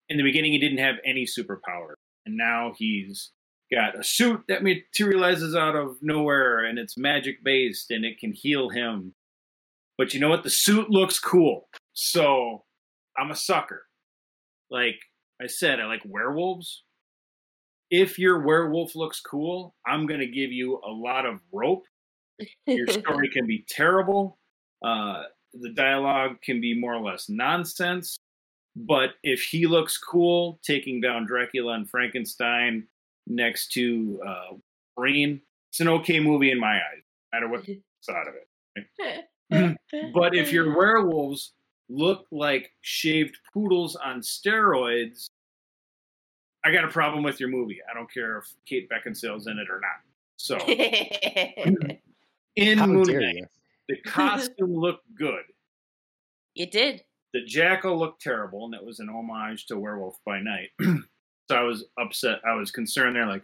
in 0.09 0.17
the 0.17 0.23
beginning, 0.23 0.51
he 0.51 0.59
didn't 0.59 0.79
have 0.79 0.95
any 1.05 1.25
superpower, 1.25 1.93
and 2.25 2.35
now 2.35 2.73
he's 2.75 3.31
got 3.71 3.97
a 3.97 4.03
suit 4.03 4.41
that 4.47 4.63
materializes 4.63 5.55
out 5.55 5.75
of 5.75 5.97
nowhere, 6.01 6.65
and 6.65 6.77
it's 6.77 6.97
magic 6.97 7.43
based, 7.43 7.91
and 7.91 8.03
it 8.03 8.19
can 8.19 8.33
heal 8.33 8.69
him. 8.69 9.13
But 9.97 10.13
you 10.13 10.19
know 10.19 10.29
what? 10.29 10.43
The 10.43 10.49
suit 10.49 10.89
looks 10.89 11.19
cool, 11.19 11.69
so 11.93 12.65
I'm 13.17 13.31
a 13.31 13.35
sucker. 13.35 13.83
Like 14.69 14.97
I 15.41 15.45
said, 15.47 15.79
I 15.79 15.85
like 15.85 16.01
werewolves. 16.05 16.83
If 17.91 18.17
your 18.17 18.41
werewolf 18.41 18.95
looks 18.95 19.21
cool, 19.21 19.75
I'm 19.85 20.07
gonna 20.07 20.25
give 20.25 20.51
you 20.51 20.81
a 20.83 20.89
lot 20.89 21.27
of 21.27 21.39
rope 21.51 21.83
your 22.65 22.87
story 22.87 23.29
can 23.29 23.47
be 23.47 23.65
terrible. 23.69 24.37
Uh, 24.83 25.23
the 25.53 25.69
dialogue 25.69 26.41
can 26.41 26.59
be 26.59 26.77
more 26.77 26.95
or 26.95 27.01
less 27.01 27.29
nonsense. 27.29 28.17
But 28.75 29.11
if 29.21 29.41
he 29.41 29.67
looks 29.67 29.97
cool, 29.97 30.59
taking 30.63 30.99
down 30.99 31.27
Dracula 31.27 31.73
and 31.73 31.89
Frankenstein 31.89 32.87
next 33.27 33.71
to 33.73 34.19
uh, 34.25 34.55
Green, 34.97 35.41
it's 35.71 35.79
an 35.79 35.87
okay 35.89 36.19
movie 36.19 36.51
in 36.51 36.59
my 36.59 36.75
eyes, 36.75 37.03
no 37.33 37.39
matter 37.39 37.49
what 37.49 37.65
side 38.01 38.27
of 38.27 38.33
it. 38.35 39.27
But 40.13 40.35
if 40.35 40.51
your 40.51 40.75
werewolves 40.75 41.53
look 41.87 42.25
like 42.31 42.71
shaved 42.81 43.37
poodles 43.53 43.95
on 43.95 44.21
steroids, 44.21 45.27
I 46.65 46.71
got 46.71 46.83
a 46.83 46.87
problem 46.87 47.23
with 47.23 47.39
your 47.39 47.49
movie. 47.49 47.79
I 47.89 47.93
don't 47.93 48.11
care 48.11 48.39
if 48.39 48.45
Kate 48.65 48.89
Beckinsale's 48.89 49.45
in 49.45 49.59
it 49.59 49.67
or 49.69 49.79
not. 49.79 50.01
So 50.37 50.57
in 52.55 52.77
How 52.77 52.87
Moon 52.87 53.03
Knight, 53.07 53.45
the 53.89 53.97
costume 54.05 54.73
looked 54.75 55.05
good. 55.15 55.43
It 56.55 56.71
did. 56.71 57.03
The 57.33 57.43
jackal 57.45 57.97
looked 57.97 58.21
terrible, 58.21 58.65
and 58.65 58.73
that 58.73 58.85
was 58.85 58.99
an 58.99 59.09
homage 59.09 59.65
to 59.67 59.79
Werewolf 59.79 60.17
by 60.25 60.39
Night. 60.39 60.69
so 60.81 61.55
I 61.55 61.63
was 61.63 61.85
upset. 61.99 62.39
I 62.47 62.53
was 62.53 62.71
concerned. 62.71 63.15
They're 63.15 63.25
like, 63.25 63.43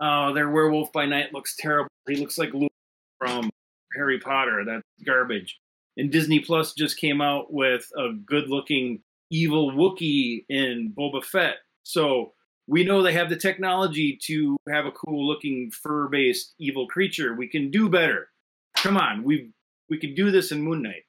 "Oh, 0.00 0.34
their 0.34 0.50
Werewolf 0.50 0.92
by 0.92 1.06
Night 1.06 1.32
looks 1.32 1.56
terrible. 1.56 1.88
He 2.06 2.16
looks 2.16 2.36
like 2.36 2.52
Luke 2.52 2.72
from 3.18 3.50
Harry 3.96 4.18
Potter. 4.18 4.64
That's 4.66 4.82
garbage." 5.06 5.58
And 5.96 6.12
Disney 6.12 6.40
Plus 6.40 6.74
just 6.74 6.98
came 6.98 7.20
out 7.20 7.52
with 7.52 7.90
a 7.96 8.12
good-looking 8.12 9.02
evil 9.30 9.72
Wookiee 9.72 10.44
in 10.48 10.92
Boba 10.96 11.24
Fett. 11.24 11.56
So 11.82 12.34
we 12.68 12.84
know 12.84 13.02
they 13.02 13.14
have 13.14 13.30
the 13.30 13.36
technology 13.36 14.18
to 14.24 14.58
have 14.68 14.84
a 14.84 14.92
cool-looking 14.92 15.70
fur-based 15.70 16.54
evil 16.58 16.86
creature. 16.86 17.34
We 17.34 17.48
can 17.48 17.70
do 17.70 17.88
better. 17.88 18.28
Come 18.76 18.98
on, 18.98 19.24
we 19.24 19.50
we 19.88 19.98
can 19.98 20.14
do 20.14 20.30
this 20.30 20.52
in 20.52 20.62
Moon 20.62 20.82
Knight. 20.82 21.04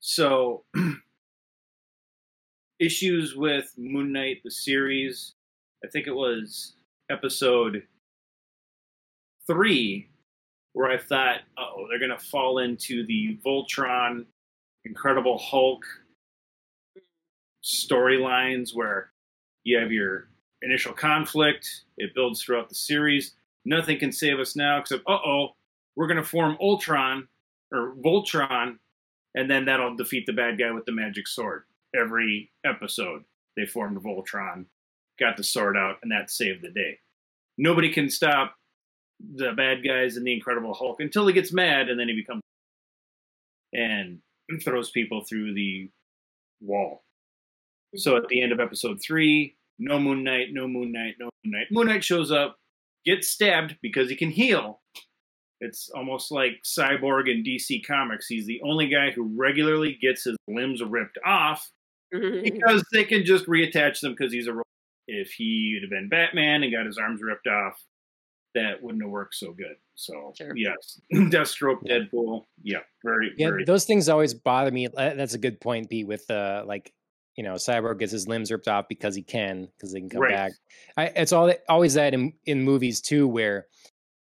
So, 0.00 0.64
issues 2.78 3.34
with 3.34 3.72
Moon 3.78 4.12
Knight, 4.12 4.42
the 4.44 4.50
series, 4.50 5.34
I 5.82 5.88
think 5.88 6.06
it 6.06 6.14
was 6.14 6.74
episode 7.10 7.84
three, 9.46 10.10
where 10.74 10.90
I 10.90 10.98
thought, 10.98 11.40
oh, 11.58 11.86
they're 11.88 11.98
going 11.98 12.16
to 12.16 12.26
fall 12.26 12.58
into 12.58 13.06
the 13.06 13.38
Voltron, 13.44 14.26
Incredible 14.84 15.38
Hulk 15.38 15.82
storylines 17.64 18.74
where 18.74 19.10
you 19.64 19.78
have 19.78 19.90
your 19.90 20.28
initial 20.62 20.92
conflict, 20.92 21.84
it 21.96 22.14
builds 22.14 22.42
throughout 22.42 22.68
the 22.68 22.74
series. 22.74 23.34
Nothing 23.64 23.98
can 23.98 24.12
save 24.12 24.38
us 24.38 24.56
now 24.56 24.78
except, 24.78 25.02
uh 25.06 25.18
oh, 25.24 25.48
we're 25.96 26.06
going 26.06 26.16
to 26.16 26.24
form 26.24 26.56
Ultron 26.60 27.28
or 27.72 27.94
Voltron 28.04 28.78
and 29.34 29.50
then 29.50 29.66
that'll 29.66 29.96
defeat 29.96 30.26
the 30.26 30.32
bad 30.32 30.58
guy 30.58 30.72
with 30.72 30.84
the 30.84 30.92
magic 30.92 31.28
sword. 31.28 31.64
Every 31.94 32.50
episode, 32.64 33.24
they 33.56 33.66
formed 33.66 33.98
Voltron, 33.98 34.66
got 35.20 35.36
the 35.36 35.44
sword 35.44 35.76
out, 35.76 35.96
and 36.02 36.10
that 36.10 36.30
saved 36.30 36.62
the 36.62 36.70
day. 36.70 36.98
Nobody 37.56 37.92
can 37.92 38.10
stop 38.10 38.56
the 39.20 39.52
bad 39.52 39.84
guys 39.84 40.16
in 40.16 40.24
the 40.24 40.32
Incredible 40.32 40.74
Hulk 40.74 41.00
until 41.00 41.26
he 41.26 41.32
gets 41.32 41.52
mad, 41.52 41.88
and 41.88 41.98
then 41.98 42.08
he 42.08 42.14
becomes 42.14 42.42
and 43.72 44.20
throws 44.64 44.90
people 44.90 45.24
through 45.24 45.54
the 45.54 45.90
wall. 46.60 47.04
So 47.96 48.16
at 48.16 48.28
the 48.28 48.42
end 48.42 48.52
of 48.52 48.60
episode 48.60 49.00
three, 49.00 49.56
no 49.78 49.98
Moon 49.98 50.24
Knight, 50.24 50.48
no 50.52 50.66
Moon 50.68 50.92
Knight, 50.92 51.14
no 51.18 51.26
Moon 51.44 51.52
Knight. 51.52 51.66
Moon 51.70 51.86
Knight 51.88 52.04
shows 52.04 52.30
up, 52.30 52.56
gets 53.04 53.28
stabbed 53.28 53.76
because 53.82 54.08
he 54.10 54.16
can 54.16 54.30
heal, 54.30 54.80
it's 55.60 55.88
almost 55.90 56.30
like 56.30 56.52
Cyborg 56.64 57.28
in 57.30 57.42
DC 57.42 57.84
Comics. 57.86 58.26
He's 58.28 58.46
the 58.46 58.60
only 58.62 58.88
guy 58.88 59.10
who 59.10 59.24
regularly 59.36 59.98
gets 60.00 60.24
his 60.24 60.36
limbs 60.46 60.82
ripped 60.82 61.18
off 61.24 61.68
because 62.12 62.84
they 62.92 63.04
can 63.04 63.24
just 63.24 63.46
reattach 63.46 64.00
them 64.00 64.12
because 64.16 64.32
he's 64.32 64.46
a 64.46 64.52
robot. 64.52 64.64
If 65.08 65.30
he 65.32 65.78
had 65.80 65.88
been 65.90 66.08
Batman 66.08 66.62
and 66.62 66.72
got 66.72 66.86
his 66.86 66.98
arms 66.98 67.22
ripped 67.22 67.46
off, 67.46 67.82
that 68.54 68.82
wouldn't 68.82 69.02
have 69.02 69.10
worked 69.10 69.34
so 69.34 69.52
good. 69.52 69.76
So 69.94 70.32
Sure. 70.36 70.56
yes, 70.56 71.00
Deathstroke, 71.12 71.78
Yeah. 71.82 71.98
Deadpool, 72.00 72.44
yeah, 72.62 72.78
very, 73.04 73.32
Yeah, 73.36 73.48
very. 73.50 73.64
those 73.64 73.84
things 73.84 74.08
always 74.08 74.34
bother 74.34 74.70
me. 74.70 74.86
That's 74.94 75.34
a 75.34 75.38
good 75.38 75.60
point, 75.60 75.90
Pete. 75.90 76.06
With 76.06 76.30
uh, 76.30 76.64
like, 76.66 76.92
you 77.38 77.44
know, 77.44 77.54
Cyborg 77.54 78.00
gets 78.00 78.12
his 78.12 78.28
limbs 78.28 78.50
ripped 78.52 78.68
off 78.68 78.86
because 78.90 79.14
he 79.14 79.22
can, 79.22 79.68
because 79.78 79.92
they 79.92 80.00
can 80.00 80.10
come 80.10 80.22
Right. 80.22 80.34
back. 80.34 80.52
I, 80.98 81.06
it's 81.16 81.32
all 81.32 81.54
always 81.70 81.94
that 81.94 82.14
in 82.14 82.34
in 82.46 82.64
movies 82.64 83.00
too, 83.00 83.28
where 83.28 83.68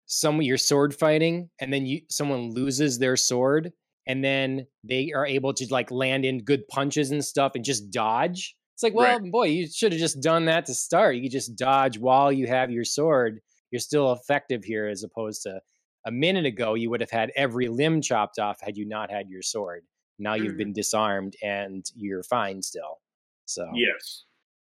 some 0.08 0.42
you're 0.42 0.58
sword 0.58 0.94
fighting 0.96 1.50
and 1.62 1.74
then 1.74 1.86
you 1.88 2.02
someone 2.10 2.52
loses 2.52 3.00
their 3.00 3.18
sword 3.18 3.74
and 4.08 4.24
then 4.24 4.68
they 4.84 5.12
are 5.14 5.26
able 5.26 5.54
to 5.54 5.68
like 5.72 5.92
land 5.92 6.26
in 6.26 6.44
good 6.44 6.68
punches 6.68 7.12
and 7.12 7.26
stuff 7.26 7.54
and 7.56 7.66
just 7.66 7.92
dodge. 7.92 8.56
It's 8.76 8.84
like, 8.84 8.94
well, 8.94 9.20
boy, 9.20 9.46
you 9.48 9.68
should 9.68 9.94
have 9.94 10.00
just 10.02 10.22
done 10.22 10.46
that 10.46 10.66
to 10.68 10.76
start. 10.76 11.16
You 11.16 11.30
just 11.30 11.56
dodge 11.58 11.98
while 11.98 12.32
you 12.34 12.48
have 12.48 12.70
your 12.72 12.84
sword. 12.86 13.40
You're 13.72 13.80
still 13.80 14.12
effective 14.12 14.66
here, 14.66 14.88
as 14.88 15.04
opposed 15.04 15.44
to 15.44 15.62
a 16.06 16.12
minute 16.12 16.46
ago, 16.46 16.76
you 16.76 16.90
would 16.92 17.02
have 17.02 17.12
had 17.12 17.32
every 17.36 17.70
limb 17.70 18.02
chopped 18.02 18.40
off 18.40 18.62
had 18.62 18.78
you 18.78 18.86
not 18.86 19.10
had 19.12 19.30
your 19.30 19.42
sword. 19.42 19.86
Now 20.20 20.36
you've 20.36 20.56
Mhm. 20.56 20.58
been 20.58 20.74
disarmed 20.74 21.36
and 21.42 21.86
you're 21.96 22.24
fine 22.24 22.62
still. 22.62 23.00
So 23.46 23.70
Yes. 23.74 24.24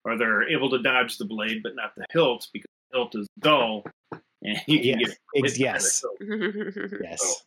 Or 0.04 0.18
they're 0.18 0.48
able 0.48 0.68
to 0.70 0.82
dodge 0.82 1.18
the 1.18 1.24
blade, 1.24 1.62
but 1.62 1.76
not 1.76 1.94
the 1.96 2.04
hilt 2.10 2.48
because 2.52 2.66
the 2.90 2.98
hilt 2.98 3.14
is 3.14 3.28
dull, 3.38 3.84
and 4.42 4.58
you 4.66 4.80
can 4.80 4.98
Yes, 4.98 4.98
get 4.98 5.08
ex- 5.08 5.18
hit 5.34 5.42
by 5.42 5.48
the 5.48 5.58
yes. 5.60 6.02
hilt. 6.02 6.90
yes, 7.04 7.44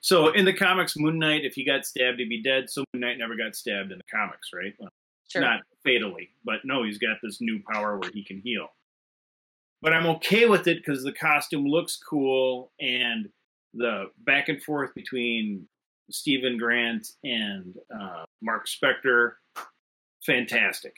So 0.00 0.30
in 0.32 0.44
the 0.46 0.54
comics, 0.54 0.96
Moon 0.96 1.18
Knight, 1.18 1.44
if 1.44 1.52
he 1.54 1.64
got 1.66 1.84
stabbed, 1.84 2.18
he'd 2.18 2.28
be 2.30 2.42
dead. 2.42 2.70
So 2.70 2.82
Moon 2.94 3.02
Knight 3.02 3.18
never 3.18 3.36
got 3.36 3.54
stabbed 3.56 3.92
in 3.92 3.98
the 3.98 4.04
comics, 4.10 4.48
right? 4.54 4.72
Well, 4.78 4.88
sure. 5.30 5.42
Not 5.42 5.60
fatally, 5.84 6.30
but 6.44 6.60
no, 6.64 6.84
he's 6.84 6.98
got 6.98 7.18
this 7.22 7.40
new 7.42 7.60
power 7.70 7.98
where 7.98 8.10
he 8.14 8.24
can 8.24 8.40
heal. 8.40 8.68
But 9.82 9.92
I'm 9.92 10.06
okay 10.16 10.46
with 10.46 10.66
it 10.66 10.78
because 10.78 11.04
the 11.04 11.12
costume 11.12 11.64
looks 11.66 11.98
cool 11.98 12.72
and 12.80 13.28
the 13.74 14.06
back 14.24 14.48
and 14.48 14.60
forth 14.62 14.94
between 14.94 15.68
Stephen 16.10 16.56
Grant 16.58 17.06
and 17.22 17.76
uh, 17.94 18.24
Mark 18.40 18.66
Spector, 18.66 19.34
fantastic. 20.24 20.94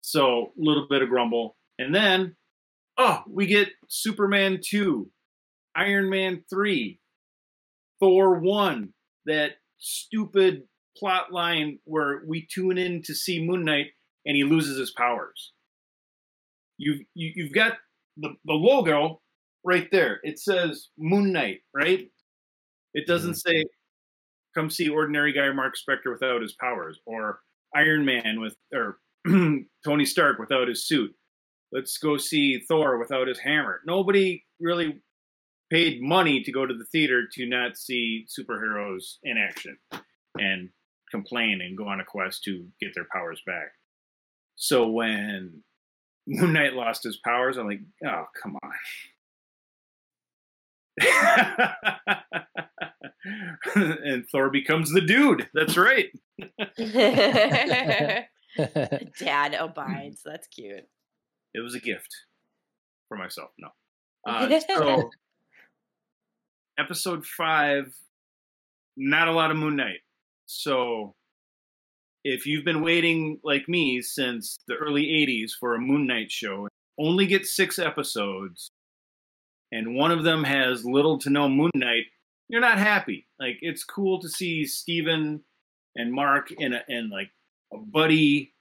So 0.00 0.52
a 0.58 0.62
little 0.62 0.86
bit 0.88 1.02
of 1.02 1.08
grumble, 1.08 1.56
and 1.78 1.94
then 1.94 2.36
oh, 2.98 3.22
we 3.28 3.46
get 3.46 3.68
Superman 3.88 4.60
two, 4.64 5.10
Iron 5.74 6.10
Man 6.10 6.44
three, 6.50 7.00
Thor 8.00 8.38
one. 8.38 8.92
That 9.26 9.52
stupid 9.78 10.64
plot 10.96 11.32
line 11.32 11.78
where 11.84 12.22
we 12.26 12.46
tune 12.52 12.78
in 12.78 13.02
to 13.02 13.14
see 13.14 13.44
Moon 13.44 13.64
Knight 13.64 13.86
and 14.26 14.36
he 14.36 14.44
loses 14.44 14.78
his 14.78 14.90
powers. 14.90 15.52
You've 16.78 17.00
you, 17.14 17.32
you've 17.34 17.52
got 17.52 17.74
the, 18.16 18.34
the 18.44 18.52
logo 18.52 19.20
right 19.64 19.88
there. 19.90 20.20
It 20.22 20.38
says 20.38 20.88
Moon 20.98 21.32
Knight, 21.32 21.60
right? 21.74 22.08
It 22.92 23.06
doesn't 23.06 23.32
mm-hmm. 23.32 23.50
say 23.50 23.64
come 24.54 24.70
see 24.70 24.88
ordinary 24.88 25.32
guy 25.32 25.50
Mark 25.52 25.74
Spector 25.76 26.12
without 26.12 26.42
his 26.42 26.54
powers 26.60 27.00
or 27.06 27.40
Iron 27.74 28.04
Man 28.04 28.40
with 28.40 28.54
or 28.72 28.98
Tony 29.84 30.04
Stark 30.04 30.38
without 30.38 30.68
his 30.68 30.86
suit. 30.86 31.14
Let's 31.72 31.98
go 31.98 32.16
see 32.16 32.60
Thor 32.68 32.98
without 32.98 33.26
his 33.26 33.38
hammer. 33.38 33.80
Nobody 33.84 34.44
really 34.60 35.00
paid 35.70 36.00
money 36.00 36.42
to 36.42 36.52
go 36.52 36.66
to 36.66 36.74
the 36.74 36.84
theater 36.92 37.24
to 37.32 37.46
not 37.46 37.76
see 37.76 38.26
superheroes 38.28 39.16
in 39.24 39.36
action 39.38 39.76
and 40.38 40.68
complain 41.10 41.60
and 41.60 41.76
go 41.76 41.88
on 41.88 42.00
a 42.00 42.04
quest 42.04 42.44
to 42.44 42.66
get 42.80 42.94
their 42.94 43.06
powers 43.12 43.42
back. 43.46 43.72
So 44.56 44.88
when 44.88 45.62
Moon 46.26 46.52
Knight 46.52 46.74
lost 46.74 47.02
his 47.02 47.18
powers, 47.24 47.56
I'm 47.56 47.66
like, 47.66 47.80
oh, 48.06 48.24
come 48.40 48.56
on. 48.62 48.72
and 53.74 54.26
Thor 54.30 54.50
becomes 54.50 54.90
the 54.92 55.00
dude. 55.00 55.48
That's 55.54 55.76
right. 55.76 56.06
Dad 59.18 59.54
abides. 59.54 60.22
That's 60.24 60.46
cute. 60.48 60.86
It 61.54 61.60
was 61.60 61.74
a 61.74 61.80
gift 61.80 62.08
for 63.08 63.16
myself. 63.16 63.50
No. 63.58 63.68
Uh, 64.26 64.60
so, 64.60 65.10
episode 66.78 67.26
five, 67.26 67.92
not 68.96 69.28
a 69.28 69.32
lot 69.32 69.50
of 69.50 69.56
Moon 69.56 69.76
Knight. 69.76 70.00
So, 70.46 71.14
if 72.24 72.46
you've 72.46 72.64
been 72.64 72.82
waiting 72.82 73.38
like 73.44 73.68
me 73.68 74.00
since 74.00 74.56
the 74.66 74.74
early 74.74 75.04
80s 75.04 75.50
for 75.58 75.74
a 75.74 75.80
Moon 75.80 76.06
Knight 76.06 76.30
show, 76.30 76.68
only 76.98 77.26
get 77.26 77.44
six 77.44 77.78
episodes, 77.78 78.70
and 79.72 79.94
one 79.94 80.10
of 80.10 80.24
them 80.24 80.44
has 80.44 80.84
little 80.84 81.18
to 81.18 81.30
no 81.30 81.48
Moon 81.48 81.70
Knight, 81.74 82.04
you're 82.54 82.60
not 82.60 82.78
happy. 82.78 83.26
Like, 83.40 83.58
it's 83.62 83.82
cool 83.82 84.20
to 84.20 84.28
see 84.28 84.64
Steven 84.64 85.42
and 85.96 86.12
Mark 86.12 86.52
in 86.52 86.72
a 86.72 86.82
in 86.88 87.10
like 87.10 87.30
a 87.72 87.78
buddy 87.78 88.54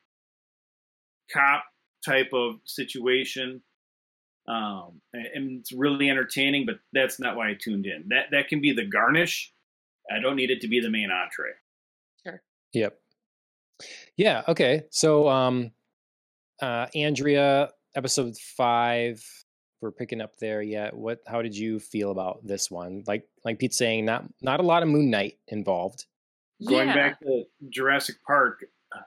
cop 1.32 1.64
type 2.03 2.32
of 2.34 2.56
situation. 2.65 3.61
Um, 4.48 4.99
and- 5.14 5.28
and 5.28 5.60
it's 5.60 5.72
really 5.72 6.10
entertaining, 6.10 6.65
but 6.65 6.80
that's 6.91 7.20
not 7.20 7.36
why 7.38 7.49
I 7.52 7.53
tuned 7.53 7.86
in. 7.86 8.06
That 8.10 8.32
that 8.32 8.48
can 8.48 8.61
be 8.61 8.74
the 8.74 8.86
garnish. 8.86 9.53
I 10.11 10.20
don't 10.20 10.36
need 10.36 10.49
it 10.49 10.61
to 10.61 10.68
be 10.68 10.80
the 10.80 10.90
main 10.90 11.11
entree. 11.11 11.53
Sure. 12.24 12.41
Yep. 12.74 12.99
Yeah. 14.18 14.41
Okay. 14.48 14.84
So, 14.90 15.30
um, 15.30 15.72
uh, 16.61 16.88
Andrea, 16.95 17.70
episode 17.95 18.36
five, 18.38 19.24
we're 19.84 19.91
picking 19.91 20.22
up 20.22 20.38
there 20.38 20.61
yet. 20.61 20.95
What? 20.95 21.19
How 21.27 21.41
did 21.41 21.55
you 21.55 21.80
feel 21.80 22.10
about 22.10 22.39
this 22.47 22.72
one? 22.72 23.03
Like, 23.05 23.27
like 23.43 23.60
Pete's 23.60 23.77
saying, 23.77 24.05
not 24.05 24.23
not 24.41 24.61
a 24.61 24.64
lot 24.64 24.81
of 24.81 24.89
Moon 24.89 25.11
Knight 25.11 25.38
involved. 25.49 26.05
Going 26.65 26.88
Yeah. 26.88 26.95
back 26.95 27.19
to 27.19 27.43
Jurassic 27.69 28.15
Park, 28.26 28.65
uh, 28.95 29.01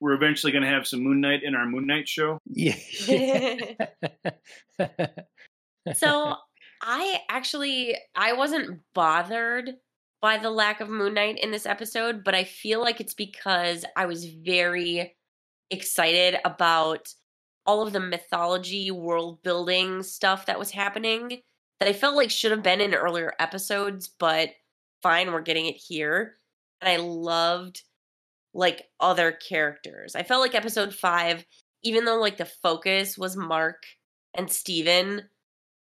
we're 0.00 0.14
eventually 0.14 0.50
going 0.50 0.64
to 0.64 0.70
have 0.70 0.86
some 0.86 1.00
Moon 1.00 1.20
Knight 1.20 1.42
in 1.44 1.54
our 1.54 1.66
Moon 1.66 1.86
Knight 1.86 2.08
show. 2.08 2.38
Yeah. 2.46 2.76
so 5.94 6.36
I 6.82 7.20
actually 7.28 7.96
I 8.16 8.32
wasn't 8.32 8.80
bothered 8.94 9.70
by 10.22 10.38
the 10.38 10.50
lack 10.50 10.80
of 10.80 10.88
Moon 10.88 11.12
Knight 11.12 11.38
in 11.38 11.50
this 11.50 11.66
episode, 11.66 12.24
but 12.24 12.34
I 12.34 12.44
feel 12.44 12.80
like 12.80 12.98
it's 13.00 13.12
because 13.14 13.84
I 13.94 14.06
was 14.06 14.24
very 14.24 15.14
excited 15.70 16.38
about 16.46 17.08
all 17.66 17.86
of 17.86 17.92
the 17.92 18.00
mythology 18.00 18.90
world 18.90 19.42
building 19.42 20.02
stuff 20.02 20.46
that 20.46 20.58
was 20.58 20.70
happening 20.70 21.40
that 21.80 21.88
I 21.88 21.92
felt 21.92 22.16
like 22.16 22.30
should 22.30 22.50
have 22.50 22.62
been 22.62 22.80
in 22.80 22.94
earlier 22.94 23.32
episodes, 23.38 24.08
but 24.08 24.50
fine, 25.02 25.32
we're 25.32 25.40
getting 25.40 25.66
it 25.66 25.76
here. 25.76 26.36
And 26.80 26.88
I 26.88 26.96
loved 26.96 27.82
like 28.52 28.86
other 29.00 29.32
characters. 29.32 30.14
I 30.14 30.22
felt 30.22 30.40
like 30.40 30.54
episode 30.54 30.94
5 30.94 31.44
even 31.84 32.06
though 32.06 32.18
like 32.18 32.38
the 32.38 32.46
focus 32.46 33.16
was 33.16 33.36
Mark 33.36 33.84
and 34.34 34.50
Steven, 34.50 35.22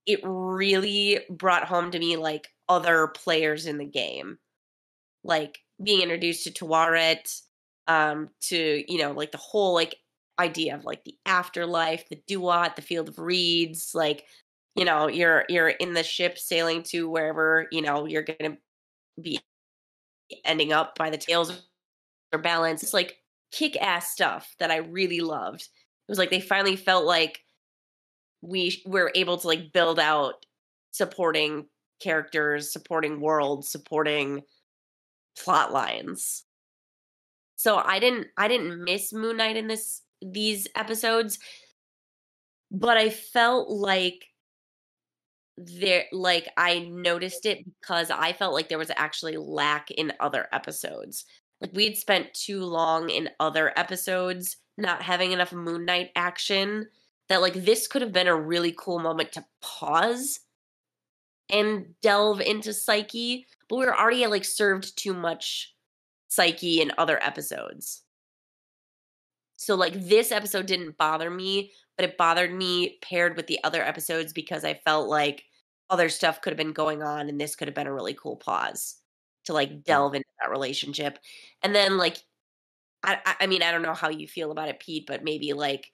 it 0.06 0.20
really 0.24 1.20
brought 1.30 1.66
home 1.66 1.92
to 1.92 2.00
me 2.00 2.18
like 2.18 2.50
other 2.68 3.08
players 3.08 3.68
in 3.68 3.78
the 3.78 3.86
game. 3.86 4.40
Like 5.24 5.60
being 5.82 6.02
introduced 6.02 6.44
to 6.44 6.52
Taweret, 6.52 7.42
um, 7.88 8.30
to, 8.42 8.84
you 8.92 9.00
know, 9.00 9.12
like 9.12 9.32
the 9.32 9.38
whole 9.38 9.74
like 9.74 9.96
idea 10.40 10.76
of 10.76 10.86
like 10.86 11.04
the 11.04 11.16
afterlife, 11.26 12.08
the 12.10 12.22
Duat, 12.28 12.76
the 12.76 12.82
field 12.82 13.10
of 13.10 13.20
reeds, 13.20 13.92
like, 13.94 14.26
you 14.76 14.86
know, 14.86 15.08
you're 15.08 15.46
you're 15.50 15.70
in 15.70 15.94
the 15.94 16.04
ship 16.04 16.38
sailing 16.38 16.84
to 16.84 17.10
wherever, 17.10 17.68
you 17.72 17.82
know, 17.82 18.06
you're 18.06 18.24
gonna 18.24 18.58
be 19.22 19.40
ending 20.44 20.74
up 20.74 20.98
by 20.98 21.10
the 21.10 21.18
tails 21.18 21.64
or 22.34 22.40
balance. 22.40 22.84
It's 22.84 22.94
like 22.94 23.18
kick 23.52 23.78
ass 23.82 24.12
stuff 24.12 24.56
that 24.60 24.72
I 24.72 24.78
really 24.78 25.22
loved. 25.22 25.62
It 25.62 26.12
was 26.12 26.20
like 26.20 26.32
they 26.32 26.42
finally 26.42 26.76
felt 26.76 27.06
like 27.06 27.42
we 28.42 28.82
were 28.86 29.12
able 29.16 29.38
to 29.38 29.48
like 29.48 29.72
build 29.74 30.00
out 30.00 30.46
supporting 30.92 31.68
characters, 32.02 32.72
supporting 32.72 33.20
worlds, 33.22 33.70
supporting 33.70 34.44
plot 35.38 35.72
lines. 35.74 36.44
So 37.56 37.78
I 37.78 38.00
didn't 38.00 38.28
I 38.38 38.48
didn't 38.48 38.84
miss 38.84 39.14
Moon 39.14 39.38
Knight 39.38 39.58
in 39.58 39.68
this 39.68 40.02
these 40.32 40.68
episodes, 40.76 41.40
but 42.72 42.98
I 42.98 43.10
felt 43.10 43.70
like 43.70 44.26
there 45.58 46.06
like 46.12 46.50
I 46.58 46.80
noticed 46.80 47.46
it 47.46 47.64
because 47.66 48.12
I 48.12 48.34
felt 48.34 48.54
like 48.54 48.68
there 48.68 48.78
was 48.78 48.92
actually 48.96 49.38
lack 49.38 49.90
in 49.92 50.14
other 50.20 50.48
episodes. 50.52 51.26
Like 51.62 51.72
we 51.74 51.86
had 51.86 51.98
spent 51.98 52.34
too 52.34 52.62
long 52.62 53.10
in 53.10 53.30
other 53.40 53.72
episodes 53.78 54.58
not 54.78 55.02
having 55.02 55.32
enough 55.32 55.54
Moon 55.54 55.86
Knight 55.86 56.10
action 56.16 56.88
that 57.30 57.42
like 57.42 57.54
this 57.54 57.88
could 57.88 58.02
have 58.02 58.12
been 58.12 58.28
a 58.28 58.36
really 58.36 58.74
cool 58.78 59.00
moment 59.00 59.32
to 59.34 59.46
pause 59.62 60.42
and 61.50 61.86
delve 62.02 62.42
into 62.42 62.74
Psyche, 62.74 63.46
but 63.70 63.78
we 63.78 63.86
were 63.86 63.98
already 63.98 64.26
like 64.28 64.46
served 64.46 64.98
too 64.98 65.14
much 65.14 65.74
Psyche 66.28 66.82
in 66.82 66.92
other 66.98 67.22
episodes. 67.24 68.05
So 69.58 69.76
like 69.76 69.94
this 69.94 70.32
episode 70.32 70.66
didn't 70.66 70.98
bother 70.98 71.30
me, 71.30 71.72
but 71.98 72.06
it 72.06 72.18
bothered 72.18 72.54
me 72.54 72.98
paired 73.02 73.38
with 73.38 73.48
the 73.48 73.60
other 73.64 73.82
episodes 73.82 74.34
because 74.34 74.66
I 74.66 74.76
felt 74.86 75.08
like 75.10 75.44
other 75.90 76.10
stuff 76.10 76.42
could 76.42 76.52
have 76.52 76.58
been 76.58 76.74
going 76.74 77.04
on 77.04 77.30
and 77.30 77.40
this 77.40 77.56
could 77.56 77.68
have 77.68 77.76
been 77.76 77.88
a 77.88 77.94
really 77.94 78.14
cool 78.14 78.36
pause 78.36 78.96
to 79.46 79.54
like 79.54 79.84
delve 79.84 80.16
into 80.16 80.28
that 80.42 80.52
relationship. 80.52 81.20
And 81.64 81.74
then 81.74 81.98
like 81.98 82.18
I 83.04 83.36
I 83.40 83.48
mean 83.48 83.64
I 83.64 83.72
don't 83.72 83.84
know 83.84 83.94
how 83.94 84.10
you 84.10 84.28
feel 84.28 84.52
about 84.52 84.70
it 84.70 84.80
Pete, 84.80 85.06
but 85.08 85.24
maybe 85.24 85.54
like 85.54 85.92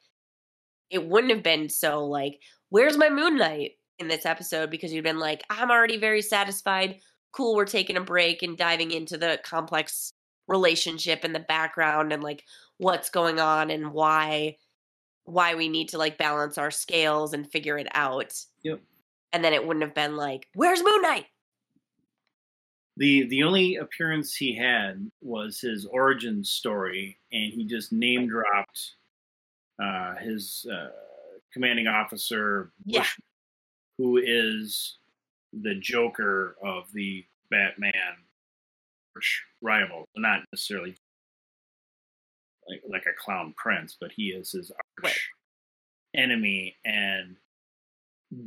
it 0.90 1.06
wouldn't 1.06 1.34
have 1.34 1.44
been 1.44 1.70
so 1.70 2.06
like 2.06 2.40
where's 2.70 2.98
my 2.98 3.10
moon 3.10 3.38
knight 3.38 3.72
in 4.00 4.08
this 4.08 4.26
episode 4.26 4.70
because 4.72 4.92
you've 4.92 5.04
been 5.04 5.20
like 5.20 5.44
I'm 5.50 5.72
already 5.72 5.98
very 5.98 6.22
satisfied. 6.22 7.00
Cool, 7.34 7.56
we're 7.56 7.66
taking 7.66 7.98
a 7.98 8.02
break 8.02 8.44
and 8.44 8.58
diving 8.58 8.92
into 8.92 9.18
the 9.18 9.40
complex 9.44 10.14
relationship 10.48 11.24
in 11.24 11.34
the 11.34 11.40
background 11.40 12.12
and 12.12 12.24
like 12.24 12.44
what's 12.78 13.10
going 13.10 13.40
on 13.40 13.70
and 13.70 13.94
why 13.94 14.58
why 15.26 15.56
we 15.56 15.70
need 15.70 15.90
to 15.90 15.98
like 15.98 16.18
balance 16.18 16.58
our 16.58 16.72
scales 16.72 17.34
and 17.34 17.50
figure 17.50 17.78
it 17.78 17.88
out. 17.94 18.34
Yep. 18.64 18.82
And 19.34 19.44
then 19.44 19.54
it 19.54 19.66
wouldn't 19.66 19.86
have 19.86 19.96
been 19.96 20.18
like, 20.18 20.48
"Where's 20.56 20.84
Moon 20.84 21.02
Knight?" 21.02 21.26
The 22.98 23.28
the 23.28 23.44
only 23.44 23.76
appearance 23.78 24.36
he 24.36 24.56
had 24.56 25.10
was 25.22 25.60
his 25.60 25.86
origin 25.86 26.44
story, 26.44 27.18
and 27.32 27.54
he 27.54 27.66
just 27.66 27.94
name 27.94 28.28
dropped 28.28 28.96
uh, 29.82 30.16
his 30.16 30.66
uh, 30.72 30.90
commanding 31.54 31.88
officer, 31.88 32.72
Bush, 32.86 33.18
who 33.98 34.18
is 34.18 34.98
the 35.54 35.76
Joker 35.76 36.58
of 36.64 36.92
the 36.94 37.26
Batman 37.50 37.94
rival. 39.62 40.06
Not 40.16 40.42
necessarily 40.52 40.96
like 42.70 42.82
like 42.88 43.06
a 43.06 43.16
clown 43.18 43.54
prince, 43.58 43.98
but 44.00 44.12
he 44.12 44.30
is 44.30 44.52
his 44.52 44.72
arch 44.72 45.04
Right. 45.04 45.18
enemy, 46.16 46.78
and 46.86 47.38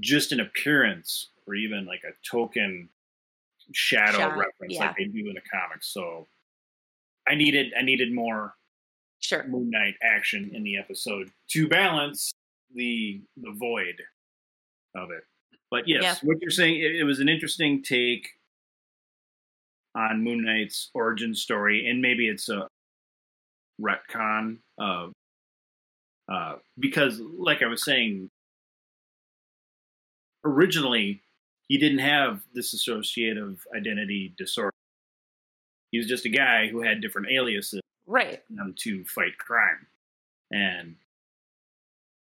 just 0.00 0.32
an 0.32 0.40
appearance 0.40 1.30
or 1.46 1.54
even 1.54 1.84
like 1.86 2.02
a 2.04 2.12
token 2.30 2.88
shadow 3.72 4.18
Shadow, 4.18 4.38
reference 4.38 4.74
yeah. 4.74 4.86
like 4.86 4.96
they 4.96 5.04
do 5.04 5.28
in 5.28 5.34
the 5.34 5.40
comics. 5.52 5.92
So 5.92 6.28
I 7.28 7.34
needed 7.34 7.72
I 7.78 7.82
needed 7.82 8.12
more 8.12 8.54
Sure. 9.20 9.46
Moon 9.46 9.70
Knight 9.70 9.94
action 10.02 10.50
in 10.52 10.62
the 10.64 10.76
episode 10.76 11.30
to 11.52 11.66
balance 11.68 12.32
the 12.74 13.22
the 13.38 13.52
void 13.52 14.02
of 14.94 15.10
it. 15.10 15.24
But 15.70 15.88
yes, 15.88 16.02
Yeah. 16.02 16.14
what 16.28 16.36
you're 16.42 16.50
saying, 16.50 16.76
it, 16.78 16.94
it 16.96 17.04
was 17.04 17.20
an 17.20 17.28
interesting 17.28 17.82
take 17.82 18.28
on 19.94 20.22
Moon 20.22 20.44
Knight's 20.44 20.90
origin 20.94 21.34
story, 21.34 21.88
and 21.88 22.00
maybe 22.00 22.28
it's 22.28 22.48
a 22.48 22.68
retcon 23.80 24.58
of 24.78 25.12
uh, 26.30 26.56
because, 26.78 27.20
like 27.20 27.62
I 27.62 27.66
was 27.66 27.84
saying, 27.84 28.30
originally 30.44 31.22
he 31.68 31.78
didn't 31.78 31.98
have 31.98 32.42
this 32.54 32.74
associative 32.74 33.66
identity 33.74 34.34
disorder. 34.36 34.70
He 35.90 35.98
was 35.98 36.06
just 36.06 36.24
a 36.24 36.28
guy 36.30 36.68
who 36.68 36.82
had 36.82 37.00
different 37.00 37.28
aliases 37.30 37.80
Right. 38.06 38.42
to 38.80 39.04
fight 39.04 39.38
crime. 39.38 39.86
And 40.50 40.96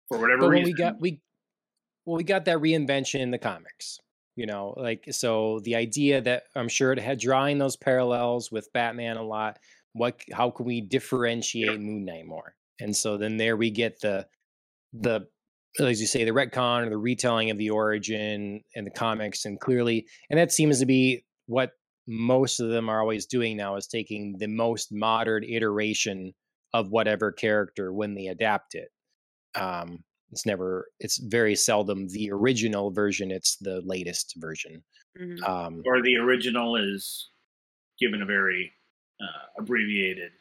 for 0.08 0.18
whatever 0.18 0.42
But 0.42 0.50
when 0.50 0.58
reason, 0.64 0.66
we 0.66 0.74
got 0.74 1.00
we 1.00 1.20
well 2.06 2.18
we 2.18 2.24
got 2.24 2.46
that 2.46 2.58
reinvention 2.58 3.20
in 3.20 3.32
the 3.32 3.38
comics. 3.38 4.00
You 4.38 4.46
know, 4.46 4.76
like 4.78 5.06
so 5.10 5.60
the 5.64 5.76
idea 5.76 6.22
that 6.22 6.44
I'm 6.56 6.70
sure 6.70 6.94
it 6.94 7.00
had 7.00 7.20
drawing 7.20 7.58
those 7.58 7.76
parallels 7.76 8.52
with 8.52 8.72
Batman 8.72 9.18
a 9.18 9.24
lot. 9.24 9.58
What 9.94 10.22
how 10.32 10.52
can 10.52 10.68
we 10.68 10.80
differentiate 10.80 11.80
Moon 11.82 12.06
Knight 12.06 12.28
more? 12.28 12.54
And 12.80 12.96
so 12.96 13.18
then 13.18 13.38
there 13.38 13.58
we 13.58 13.72
get 13.72 14.00
the 14.00 14.28
the 14.94 15.28
as 15.80 16.00
you 16.00 16.06
say 16.06 16.24
the 16.24 16.32
retcon 16.32 16.86
or 16.86 16.90
the 16.92 16.98
retelling 16.98 17.50
of 17.50 17.58
the 17.58 17.72
origin 17.72 18.62
in 18.76 18.84
the 18.86 18.92
comics 18.92 19.46
and 19.46 19.60
clearly 19.60 20.06
and 20.30 20.40
that 20.40 20.52
seems 20.52 20.80
to 20.80 20.86
be 20.86 21.26
what 21.48 21.72
most 22.08 22.60
of 22.60 22.70
them 22.70 22.90
are 22.90 23.02
always 23.02 23.26
doing 23.26 23.58
now 23.58 23.76
is 23.76 23.88
taking 23.88 24.36
the 24.40 24.48
most 24.48 24.90
modern 24.92 25.44
iteration 25.44 26.34
of 26.74 26.90
whatever 26.90 27.32
character 27.32 27.94
when 27.94 28.16
they 28.16 28.28
adapt 28.28 28.76
it 28.76 28.90
um 29.60 30.04
it's 30.32 30.46
never 30.46 30.88
it's 31.00 31.18
very 31.18 31.56
seldom 31.56 32.08
the 32.10 32.30
original 32.32 32.92
version 32.92 33.32
it's 33.32 33.58
the 33.58 33.82
latest 33.82 34.34
version 34.38 34.84
Mhm. 35.18 35.48
um 35.48 35.84
or 35.86 36.02
the 36.02 36.16
original 36.18 36.76
is 36.76 37.30
given 38.00 38.22
a 38.22 38.26
very 38.26 38.74
uh, 39.22 39.48
abbreviated 39.60 40.32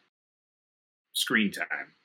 screen 1.12 1.50
time. 1.50 1.96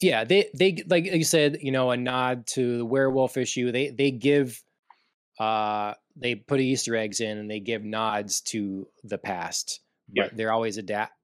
yeah 0.00 0.24
they 0.24 0.50
they 0.54 0.82
like 0.88 1.04
you 1.04 1.24
said 1.24 1.58
you 1.60 1.70
know 1.70 1.90
a 1.90 1.96
nod 1.96 2.46
to 2.46 2.78
the 2.78 2.84
werewolf 2.84 3.36
issue 3.36 3.70
they 3.70 3.90
they 3.90 4.10
give 4.10 4.62
uh 5.40 5.94
they 6.16 6.34
put 6.34 6.60
easter 6.60 6.96
eggs 6.96 7.20
in 7.20 7.38
and 7.38 7.50
they 7.50 7.60
give 7.60 7.84
nods 7.84 8.40
to 8.42 8.88
the 9.04 9.18
past 9.18 9.80
but 10.08 10.30
Yeah. 10.32 10.36
they're 10.36 10.52
always 10.52 10.78
adapt 10.78 11.14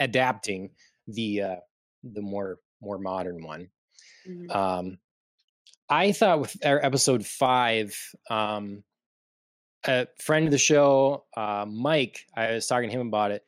adapting 0.00 0.70
the 1.08 1.42
uh 1.42 1.56
the 2.04 2.22
more 2.22 2.60
more 2.80 2.98
modern 2.98 3.42
one 3.44 3.70
Mhm. 4.24 4.48
um 4.50 4.98
i 5.88 6.12
thought 6.12 6.40
with 6.40 6.56
our 6.64 6.84
episode 6.84 7.24
five 7.24 7.96
um 8.30 8.82
a 9.86 10.06
friend 10.20 10.46
of 10.46 10.50
the 10.50 10.58
show 10.58 11.24
uh 11.36 11.64
mike 11.68 12.20
i 12.36 12.52
was 12.52 12.66
talking 12.66 12.90
to 12.90 12.94
him 12.98 13.06
about 13.06 13.30
it. 13.30 13.42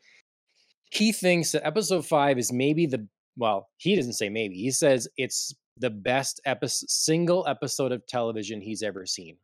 He 0.90 1.12
thinks 1.12 1.52
that 1.52 1.66
episode 1.66 2.06
five 2.06 2.38
is 2.38 2.50
maybe 2.52 2.86
the 2.86 3.06
well 3.36 3.68
he 3.76 3.94
doesn't 3.94 4.14
say 4.14 4.28
maybe 4.30 4.54
he 4.54 4.70
says 4.70 5.06
it's 5.18 5.54
the 5.76 5.90
best 5.90 6.40
episode 6.46 6.88
single 6.88 7.46
episode 7.46 7.92
of 7.92 8.06
television 8.06 8.60
he's 8.60 8.82
ever 8.82 9.04
seen. 9.04 9.36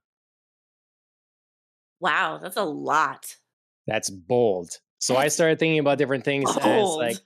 Wow, 2.00 2.38
that's 2.42 2.56
a 2.56 2.64
lot. 2.64 3.36
that's 3.86 4.08
bold. 4.10 4.70
So 4.98 5.16
i 5.16 5.28
started 5.28 5.58
thinking 5.58 5.80
about 5.80 5.98
different 5.98 6.24
things 6.24 6.48
like 6.56 7.18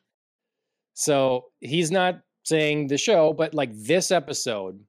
so 0.94 1.44
he's 1.60 1.92
not 1.92 2.20
saying 2.44 2.88
the 2.88 2.98
show 2.98 3.32
but 3.32 3.54
like 3.54 3.70
this 3.74 4.10
episode 4.10 4.80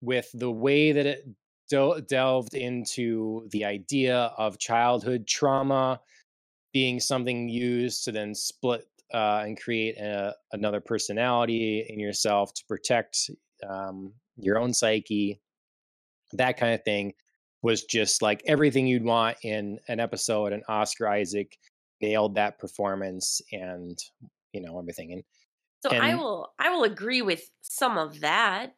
with 0.00 0.30
the 0.34 0.50
way 0.50 0.92
that 0.92 1.06
it 1.06 1.28
del- 1.68 2.00
delved 2.00 2.54
into 2.54 3.48
the 3.50 3.64
idea 3.64 4.32
of 4.38 4.58
childhood 4.58 5.26
trauma 5.26 6.00
being 6.72 7.00
something 7.00 7.48
used 7.48 8.04
to 8.04 8.12
then 8.12 8.34
split 8.34 8.86
uh, 9.12 9.42
and 9.44 9.60
create 9.60 9.96
a, 9.96 10.34
another 10.52 10.80
personality 10.80 11.86
in 11.88 11.98
yourself 11.98 12.52
to 12.54 12.64
protect 12.68 13.30
um, 13.68 14.12
your 14.36 14.58
own 14.58 14.72
psyche, 14.72 15.40
that 16.32 16.56
kind 16.58 16.74
of 16.74 16.84
thing 16.84 17.14
was 17.62 17.84
just 17.84 18.22
like 18.22 18.42
everything 18.46 18.86
you'd 18.86 19.04
want 19.04 19.36
in 19.42 19.78
an 19.88 19.98
episode. 19.98 20.52
And 20.52 20.62
Oscar 20.68 21.08
Isaac 21.08 21.56
nailed 22.00 22.34
that 22.36 22.58
performance 22.58 23.40
and 23.52 23.98
you 24.52 24.60
know 24.60 24.78
everything. 24.78 25.12
And 25.12 25.22
So 25.82 25.90
I 25.90 26.14
will 26.14 26.52
I 26.58 26.70
will 26.70 26.84
agree 26.84 27.22
with 27.22 27.50
some 27.62 27.98
of 27.98 28.20
that. 28.20 28.74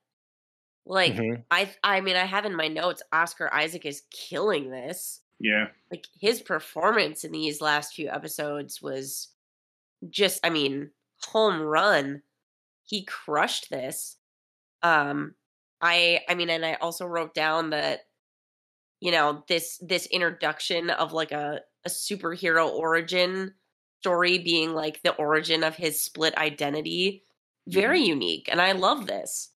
Like 0.91 1.15
Mhm. 1.15 1.45
I 1.51 1.75
I 1.85 2.03
mean 2.03 2.17
I 2.17 2.27
have 2.27 2.47
in 2.47 2.57
my 2.57 2.69
notes 2.69 3.03
Oscar 3.13 3.55
Isaac 3.55 3.87
is 3.87 4.05
killing 4.13 4.71
this. 4.71 5.23
Yeah, 5.41 5.69
Like 5.91 6.07
his 6.21 6.43
performance 6.43 7.25
in 7.25 7.33
these 7.33 7.61
last 7.63 7.95
few 7.95 8.11
episodes 8.11 8.83
was 8.83 9.31
just 10.11 10.41
I 10.45 10.51
mean 10.51 10.93
home 11.25 11.61
run. 11.63 12.23
He 12.85 13.05
crushed 13.05 13.71
this. 13.71 14.19
Um 14.83 15.37
I 15.83 16.23
I 16.29 16.35
mean 16.37 16.51
and 16.51 16.67
I 16.67 16.75
also 16.75 17.07
wrote 17.07 17.35
down 17.35 17.71
that 17.71 18.03
you 19.01 19.11
know 19.11 19.45
this 19.49 19.79
this 19.79 20.07
introduction 20.07 20.91
of 20.91 21.13
like 21.13 21.33
a 21.33 21.61
a 21.85 21.89
superhero 21.89 22.69
origin 22.71 23.55
story 24.01 24.39
being 24.39 24.73
like 24.75 25.03
the 25.03 25.15
origin 25.17 25.65
of 25.65 25.77
his 25.77 26.01
split 26.03 26.37
identity 26.37 27.25
very 27.69 28.01
unique 28.01 28.49
and 28.51 28.61
i 28.61 28.73
love 28.73 29.07
this 29.07 29.53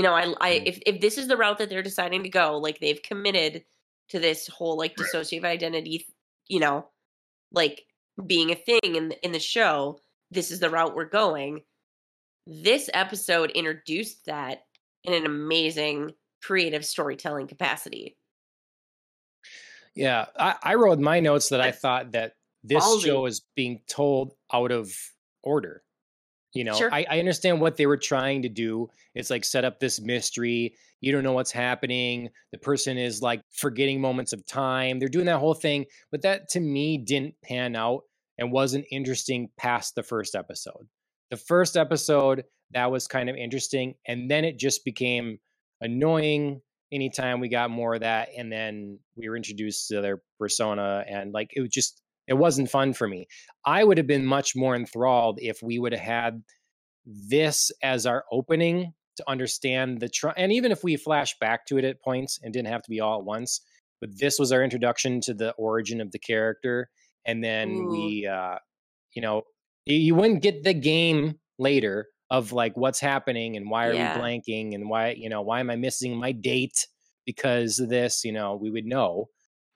you 0.00 0.04
know 0.04 0.14
i 0.14 0.34
i 0.40 0.50
if 0.64 0.78
if 0.86 1.00
this 1.00 1.18
is 1.18 1.28
the 1.28 1.36
route 1.36 1.58
that 1.58 1.68
they're 1.68 1.82
deciding 1.82 2.22
to 2.22 2.28
go 2.28 2.56
like 2.56 2.78
they've 2.80 3.02
committed 3.02 3.64
to 4.08 4.18
this 4.18 4.46
whole 4.48 4.76
like 4.76 4.96
dissociative 4.96 5.44
identity 5.44 6.06
you 6.48 6.58
know 6.58 6.86
like 7.52 7.82
being 8.26 8.50
a 8.50 8.54
thing 8.54 8.80
in 8.82 9.12
in 9.22 9.32
the 9.32 9.38
show 9.38 9.98
this 10.30 10.50
is 10.50 10.60
the 10.60 10.70
route 10.70 10.94
we're 10.94 11.04
going. 11.04 11.62
This 12.46 12.88
episode 12.94 13.50
introduced 13.50 14.26
that 14.26 14.64
in 15.04 15.12
an 15.12 15.26
amazing 15.26 16.12
creative 16.42 16.84
storytelling 16.84 17.48
capacity. 17.48 18.16
Yeah, 19.94 20.26
I, 20.38 20.54
I 20.62 20.74
wrote 20.76 21.00
my 21.00 21.20
notes 21.20 21.48
that 21.48 21.60
I 21.60 21.72
thought 21.72 22.12
that 22.12 22.34
this 22.62 23.02
show 23.02 23.26
is 23.26 23.42
being 23.56 23.80
told 23.88 24.34
out 24.52 24.70
of 24.70 24.92
order. 25.42 25.82
You 26.52 26.64
know, 26.64 26.74
Sure. 26.74 26.92
I, 26.92 27.06
I 27.08 27.18
understand 27.20 27.60
what 27.60 27.76
they 27.76 27.86
were 27.86 27.96
trying 27.96 28.42
to 28.42 28.48
do. 28.48 28.88
It's 29.14 29.30
like 29.30 29.44
set 29.44 29.64
up 29.64 29.78
this 29.78 30.00
mystery. 30.00 30.74
You 31.00 31.12
don't 31.12 31.22
know 31.24 31.32
what's 31.32 31.52
happening. 31.52 32.30
The 32.52 32.58
person 32.58 32.98
is 32.98 33.22
like 33.22 33.42
forgetting 33.52 34.00
moments 34.00 34.32
of 34.32 34.44
time. 34.46 34.98
They're 34.98 35.08
doing 35.08 35.26
that 35.26 35.38
whole 35.38 35.54
thing. 35.54 35.86
But 36.10 36.22
that 36.22 36.48
to 36.50 36.60
me 36.60 36.98
didn't 36.98 37.34
pan 37.44 37.76
out 37.76 38.02
and 38.38 38.50
wasn't 38.52 38.86
interesting 38.90 39.50
past 39.56 39.94
the 39.94 40.02
first 40.02 40.34
episode. 40.34 40.88
the 41.30 41.36
first 41.36 41.76
episode 41.76 42.44
that 42.72 42.90
was 42.90 43.06
kind 43.06 43.28
of 43.30 43.36
interesting, 43.36 43.94
and 44.06 44.30
then 44.30 44.44
it 44.44 44.58
just 44.58 44.84
became 44.84 45.38
annoying 45.80 46.60
anytime 46.92 47.40
we 47.40 47.48
got 47.48 47.70
more 47.70 47.94
of 47.94 48.00
that, 48.00 48.28
and 48.36 48.50
then 48.50 48.98
we 49.16 49.28
were 49.28 49.36
introduced 49.36 49.88
to 49.88 50.00
their 50.00 50.22
persona, 50.38 51.04
and 51.08 51.32
like 51.32 51.50
it 51.54 51.60
was 51.60 51.70
just 51.70 51.99
it 52.30 52.38
wasn't 52.38 52.70
fun 52.70 52.94
for 52.94 53.08
me. 53.08 53.26
I 53.66 53.82
would 53.82 53.98
have 53.98 54.06
been 54.06 54.24
much 54.24 54.54
more 54.54 54.76
enthralled 54.76 55.38
if 55.42 55.62
we 55.62 55.78
would 55.80 55.92
have 55.92 56.00
had 56.00 56.42
this 57.04 57.72
as 57.82 58.06
our 58.06 58.24
opening 58.30 58.94
to 59.16 59.28
understand 59.28 60.00
the 60.00 60.08
tr- 60.08 60.28
and 60.36 60.52
even 60.52 60.70
if 60.70 60.84
we 60.84 60.96
flash 60.96 61.36
back 61.40 61.66
to 61.66 61.76
it 61.76 61.84
at 61.84 62.00
points 62.00 62.38
and 62.42 62.52
didn't 62.52 62.68
have 62.68 62.82
to 62.82 62.90
be 62.90 63.00
all 63.00 63.18
at 63.18 63.24
once 63.24 63.60
but 64.00 64.16
this 64.18 64.38
was 64.38 64.52
our 64.52 64.62
introduction 64.62 65.20
to 65.20 65.34
the 65.34 65.50
origin 65.52 66.00
of 66.00 66.12
the 66.12 66.18
character 66.18 66.88
and 67.26 67.42
then 67.42 67.70
Ooh. 67.70 67.90
we 67.90 68.26
uh 68.26 68.56
you 69.14 69.22
know 69.22 69.42
you 69.86 70.14
wouldn't 70.14 70.42
get 70.42 70.62
the 70.62 70.74
game 70.74 71.38
later 71.58 72.06
of 72.30 72.52
like 72.52 72.76
what's 72.76 73.00
happening 73.00 73.56
and 73.56 73.68
why 73.68 73.86
are 73.86 73.92
yeah. 73.92 74.14
we 74.14 74.22
blanking 74.22 74.74
and 74.74 74.88
why 74.88 75.10
you 75.10 75.28
know 75.28 75.42
why 75.42 75.58
am 75.58 75.70
i 75.70 75.76
missing 75.76 76.16
my 76.16 76.32
date 76.32 76.86
because 77.26 77.80
of 77.80 77.88
this 77.88 78.24
you 78.24 78.32
know 78.32 78.56
we 78.56 78.70
would 78.70 78.86
know 78.86 79.28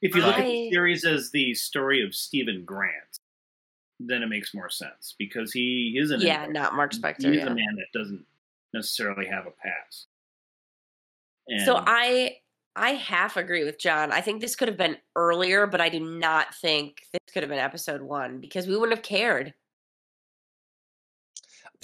if 0.04 0.14
you 0.14 0.22
look 0.22 0.36
I... 0.36 0.42
at 0.42 0.46
the 0.46 0.70
series 0.70 1.04
as 1.04 1.30
the 1.30 1.54
story 1.54 2.04
of 2.04 2.14
Stephen 2.14 2.64
Grant, 2.64 3.18
then 3.98 4.22
it 4.22 4.28
makes 4.28 4.54
more 4.54 4.68
sense 4.68 5.14
because 5.18 5.52
he 5.52 5.96
isn't. 5.98 6.20
Yeah, 6.20 6.46
not 6.46 6.74
Mark 6.74 6.92
Spector. 6.92 7.32
He's 7.32 7.36
yeah. 7.36 7.46
a 7.46 7.54
man 7.54 7.76
that 7.76 7.98
doesn't 7.98 8.24
necessarily 8.72 9.26
have 9.26 9.46
a 9.46 9.50
past. 9.50 10.06
And 11.48 11.64
so 11.64 11.82
I 11.84 12.36
I 12.76 12.90
half 12.90 13.36
agree 13.36 13.64
with 13.64 13.78
John. 13.78 14.12
I 14.12 14.20
think 14.20 14.40
this 14.40 14.56
could 14.56 14.68
have 14.68 14.76
been 14.76 14.96
earlier, 15.16 15.66
but 15.66 15.80
I 15.80 15.88
do 15.88 16.00
not 16.00 16.54
think 16.54 17.02
this 17.12 17.20
could 17.32 17.42
have 17.42 17.50
been 17.50 17.58
episode 17.58 18.02
one 18.02 18.40
because 18.40 18.66
we 18.66 18.76
wouldn't 18.76 18.96
have 18.96 19.04
cared. 19.04 19.54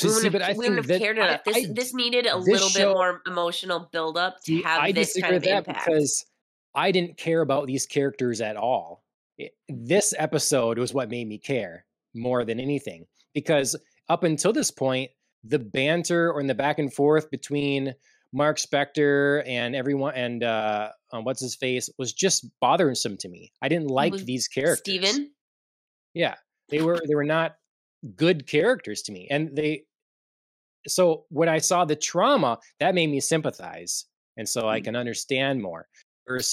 We 0.02 0.08
wouldn't, 0.08 0.32
see, 0.32 0.38
have, 0.38 0.56
we 0.56 0.68
wouldn't 0.68 0.90
have 0.90 1.00
cared 1.00 1.18
enough. 1.18 1.44
This 1.44 1.56
I, 1.56 1.66
this 1.72 1.94
needed 1.94 2.26
a 2.26 2.38
this 2.38 2.48
little 2.48 2.68
show, 2.70 2.88
bit 2.88 2.94
more 2.94 3.22
emotional 3.26 3.88
build 3.92 4.16
up 4.16 4.42
to 4.44 4.62
have 4.62 4.82
I 4.82 4.92
this 4.92 5.18
kind 5.20 5.34
of 5.34 5.44
impact. 5.44 5.84
Because 5.84 6.24
I 6.74 6.92
didn't 6.92 7.16
care 7.16 7.40
about 7.40 7.66
these 7.66 7.86
characters 7.86 8.40
at 8.40 8.56
all. 8.56 9.02
It, 9.38 9.52
this 9.68 10.14
episode 10.18 10.78
was 10.78 10.94
what 10.94 11.10
made 11.10 11.28
me 11.28 11.38
care 11.38 11.84
more 12.14 12.44
than 12.44 12.60
anything 12.60 13.06
because 13.34 13.76
up 14.08 14.24
until 14.24 14.52
this 14.52 14.70
point, 14.70 15.10
the 15.44 15.58
banter 15.58 16.30
or 16.30 16.40
in 16.40 16.46
the 16.46 16.54
back 16.54 16.78
and 16.78 16.92
forth 16.92 17.30
between 17.30 17.94
Mark 18.32 18.58
Spector 18.58 19.42
and 19.46 19.74
everyone 19.74 20.14
and 20.14 20.44
uh, 20.44 20.90
um, 21.12 21.24
what's 21.24 21.40
his 21.40 21.56
face 21.56 21.88
was 21.98 22.12
just 22.12 22.46
bothersome 22.60 23.16
to 23.18 23.28
me. 23.28 23.52
I 23.62 23.68
didn't 23.68 23.88
like 23.88 24.14
these 24.14 24.46
characters. 24.46 24.80
Steven? 24.80 25.30
Yeah, 26.14 26.34
they 26.68 26.82
were 26.82 27.00
they 27.06 27.14
were 27.14 27.24
not 27.24 27.56
good 28.16 28.46
characters 28.46 29.02
to 29.02 29.12
me, 29.12 29.26
and 29.30 29.56
they. 29.56 29.84
So 30.86 31.24
when 31.28 31.48
I 31.48 31.58
saw 31.58 31.84
the 31.84 31.96
trauma, 31.96 32.58
that 32.78 32.94
made 32.94 33.10
me 33.10 33.20
sympathize, 33.20 34.06
and 34.36 34.48
so 34.48 34.68
I 34.68 34.80
mm. 34.80 34.84
can 34.84 34.96
understand 34.96 35.62
more 35.62 35.86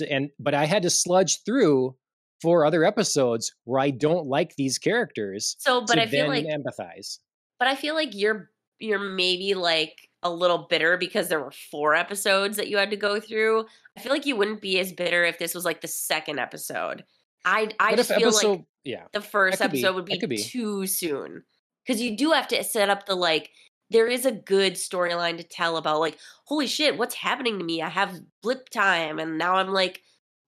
and 0.09 0.29
but 0.39 0.53
I 0.53 0.65
had 0.65 0.83
to 0.83 0.89
sludge 0.89 1.43
through 1.43 1.95
four 2.41 2.65
other 2.65 2.83
episodes 2.83 3.53
where 3.63 3.79
I 3.79 3.89
don't 3.89 4.27
like 4.27 4.55
these 4.55 4.77
characters. 4.77 5.55
So, 5.59 5.81
but 5.81 5.99
I 5.99 6.07
feel 6.07 6.27
like 6.27 6.45
empathize. 6.45 7.19
But 7.59 7.67
I 7.67 7.75
feel 7.75 7.95
like 7.95 8.13
you're 8.13 8.49
you're 8.79 8.99
maybe 8.99 9.53
like 9.53 10.09
a 10.23 10.29
little 10.29 10.67
bitter 10.69 10.97
because 10.97 11.29
there 11.29 11.39
were 11.39 11.51
four 11.51 11.95
episodes 11.95 12.57
that 12.57 12.67
you 12.67 12.77
had 12.77 12.91
to 12.91 12.97
go 12.97 13.19
through. 13.19 13.65
I 13.97 14.01
feel 14.01 14.11
like 14.11 14.25
you 14.25 14.35
wouldn't 14.35 14.61
be 14.61 14.79
as 14.79 14.91
bitter 14.91 15.23
if 15.23 15.39
this 15.39 15.55
was 15.55 15.65
like 15.65 15.81
the 15.81 15.87
second 15.87 16.39
episode. 16.39 17.03
I 17.45 17.69
I 17.79 17.95
just 17.95 18.09
feel 18.09 18.27
episode, 18.27 18.49
like 18.49 18.65
yeah, 18.83 19.03
the 19.13 19.21
first 19.21 19.61
episode 19.61 19.91
be. 19.91 19.95
would 19.95 20.05
be, 20.05 20.25
be 20.27 20.43
too 20.43 20.85
soon 20.85 21.43
because 21.85 22.01
you 22.01 22.17
do 22.17 22.31
have 22.31 22.47
to 22.49 22.63
set 22.63 22.89
up 22.89 23.05
the 23.05 23.15
like 23.15 23.49
there 23.89 24.07
is 24.07 24.25
a 24.25 24.31
good 24.31 24.73
storyline 24.73 25.37
to 25.37 25.43
tell 25.43 25.77
about 25.77 25.99
like 25.99 26.17
holy 26.45 26.67
shit 26.67 26.97
what's 26.97 27.15
happening 27.15 27.59
to 27.59 27.65
me? 27.65 27.81
I 27.81 27.89
have 27.89 28.19
blip 28.41 28.69
time 28.69 29.19
and 29.19 29.37
now 29.37 29.55
i'm 29.55 29.69
like 29.69 30.01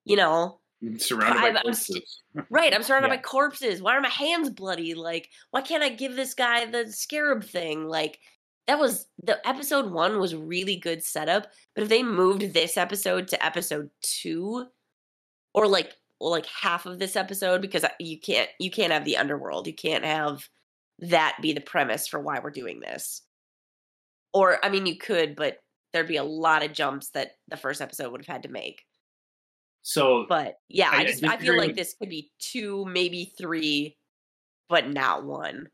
you 0.05 0.15
know 0.15 0.59
mm, 0.83 0.99
surrounded 1.01 1.53
by 1.53 1.61
corpses. 1.61 2.21
St- 2.35 2.45
right 2.49 2.73
i'm 2.73 2.83
surrounded 2.83 3.09
yeah. 3.09 3.15
by 3.15 3.21
corpses. 3.21 3.81
Why 3.81 3.95
are 3.95 4.01
my 4.01 4.09
hands 4.09 4.49
bloody? 4.49 4.93
Like 4.93 5.29
why 5.51 5.61
can't 5.61 5.83
i 5.83 5.89
give 5.89 6.15
this 6.15 6.33
guy 6.33 6.65
the 6.65 6.91
scarab 6.91 7.43
thing? 7.43 7.87
Like 7.87 8.19
that 8.67 8.79
was 8.79 9.07
the 9.23 9.45
episode 9.47 9.91
one 9.91 10.19
was 10.19 10.35
really 10.35 10.75
good 10.75 11.03
setup 11.03 11.47
but 11.73 11.83
if 11.83 11.89
they 11.89 12.03
moved 12.03 12.53
this 12.53 12.77
episode 12.77 13.27
to 13.29 13.43
episode 13.43 13.89
two 14.01 14.67
or 15.53 15.67
like 15.67 15.95
like 16.19 16.45
half 16.45 16.85
of 16.85 16.99
this 16.99 17.15
episode 17.15 17.61
because 17.61 17.85
you 17.99 18.19
can't 18.19 18.49
you 18.59 18.69
can't 18.69 18.91
have 18.91 19.05
the 19.05 19.17
underworld. 19.17 19.67
You 19.67 19.73
can't 19.73 20.03
have 20.03 20.47
that 20.99 21.37
be 21.41 21.53
the 21.53 21.61
premise 21.61 22.07
for 22.07 22.19
why 22.19 22.39
we're 22.39 22.51
doing 22.51 22.79
this 22.81 23.21
or, 24.33 24.63
I 24.63 24.69
mean, 24.69 24.85
you 24.85 24.97
could, 24.97 25.35
but 25.35 25.59
there'd 25.93 26.07
be 26.07 26.17
a 26.17 26.23
lot 26.23 26.63
of 26.63 26.73
jumps 26.73 27.09
that 27.11 27.31
the 27.47 27.57
first 27.57 27.81
episode 27.81 28.11
would 28.11 28.21
have 28.21 28.33
had 28.33 28.43
to 28.43 28.49
make. 28.49 28.83
So, 29.81 30.25
but 30.27 30.55
yeah, 30.67 30.89
I, 30.91 30.97
I 30.97 31.05
just 31.05 31.23
I 31.23 31.37
feel 31.37 31.57
like 31.57 31.75
this 31.75 31.95
could 31.95 32.09
be 32.09 32.31
two, 32.39 32.85
maybe 32.85 33.33
three, 33.37 33.97
but 34.67 34.89
not 34.89 35.25
one. 35.25 35.69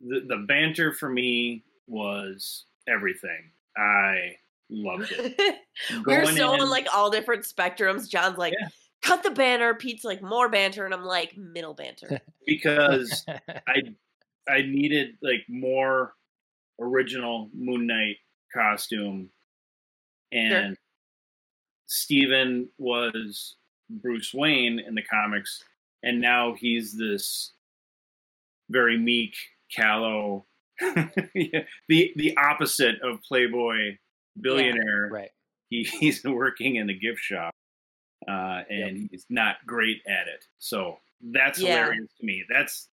The 0.00 0.20
the 0.26 0.44
banter 0.48 0.92
for 0.92 1.08
me 1.08 1.64
was 1.86 2.64
everything. 2.88 3.52
I 3.76 4.36
loved 4.70 5.12
it. 5.12 5.58
We're 6.06 6.24
so 6.26 6.54
in, 6.54 6.60
on 6.60 6.70
like 6.70 6.88
all 6.94 7.10
different 7.10 7.44
spectrums. 7.44 8.08
John's 8.08 8.38
like, 8.38 8.54
yeah. 8.58 8.68
cut 9.02 9.22
the 9.22 9.30
banter. 9.30 9.74
Pete's 9.74 10.04
like 10.04 10.22
more 10.22 10.48
banter, 10.48 10.84
and 10.84 10.94
I'm 10.94 11.04
like 11.04 11.36
middle 11.36 11.74
banter 11.74 12.20
because 12.46 13.24
I 13.68 13.82
I 14.48 14.62
needed 14.62 15.16
like 15.22 15.44
more 15.48 16.14
original 16.80 17.50
Moon 17.54 17.86
Knight 17.86 18.16
costume, 18.52 19.30
and 20.32 20.76
sure. 20.76 20.84
Steven 21.86 22.68
was 22.78 23.56
Bruce 23.88 24.32
Wayne 24.32 24.78
in 24.78 24.94
the 24.94 25.02
comics, 25.02 25.62
and 26.02 26.20
now 26.20 26.54
he's 26.54 26.96
this 26.96 27.52
very 28.70 28.98
meek, 28.98 29.34
callow, 29.74 30.46
the 30.80 32.12
the 32.16 32.36
opposite 32.36 32.96
of 33.02 33.22
Playboy 33.22 33.96
billionaire. 34.40 35.08
Yeah, 35.10 35.16
right. 35.18 35.30
He, 35.68 35.82
he's 36.00 36.24
working 36.24 36.76
in 36.76 36.88
a 36.90 36.94
gift 36.94 37.20
shop, 37.20 37.52
uh, 38.28 38.62
and 38.68 38.98
yep. 38.98 39.08
he's 39.10 39.26
not 39.28 39.56
great 39.66 39.98
at 40.08 40.28
it. 40.28 40.44
So 40.58 40.98
that's 41.20 41.60
yeah. 41.60 41.84
hilarious 41.84 42.10
to 42.20 42.26
me. 42.26 42.44
That's 42.48 42.88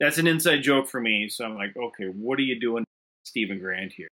that's 0.00 0.18
an 0.18 0.26
inside 0.26 0.62
joke 0.62 0.88
for 0.88 1.00
me. 1.00 1.28
So 1.28 1.44
I'm 1.44 1.54
like, 1.56 1.74
okay, 1.76 2.06
what 2.06 2.38
are 2.38 2.42
you 2.42 2.60
doing 2.60 2.84
Steven 3.26 3.58
Grant 3.58 3.92
here. 3.92 4.08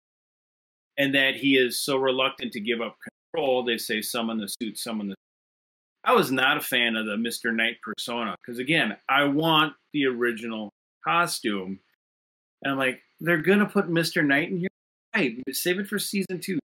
And 0.97 1.15
that 1.15 1.35
he 1.35 1.55
is 1.55 1.79
so 1.79 1.97
reluctant 1.97 2.51
to 2.53 2.59
give 2.59 2.81
up 2.81 2.97
control, 3.33 3.63
they 3.63 3.77
say 3.77 4.01
summon 4.01 4.37
the 4.37 4.47
suit, 4.47 4.77
summon 4.77 5.09
the 5.09 5.15
I 6.03 6.13
was 6.13 6.31
not 6.31 6.57
a 6.57 6.61
fan 6.61 6.95
of 6.95 7.05
the 7.05 7.15
Mr. 7.15 7.53
Knight 7.53 7.77
persona 7.81 8.35
because 8.41 8.59
again, 8.59 8.95
I 9.09 9.25
want 9.25 9.73
the 9.93 10.05
original 10.05 10.71
costume. 11.05 11.79
And 12.63 12.71
I'm 12.71 12.77
like, 12.77 13.01
they're 13.19 13.41
gonna 13.41 13.65
put 13.65 13.89
Mr. 13.89 14.25
Knight 14.25 14.49
in 14.49 14.59
here. 14.59 14.69
Right, 15.15 15.37
save 15.51 15.79
it 15.79 15.87
for 15.87 15.99
season 15.99 16.39
two. 16.39 16.59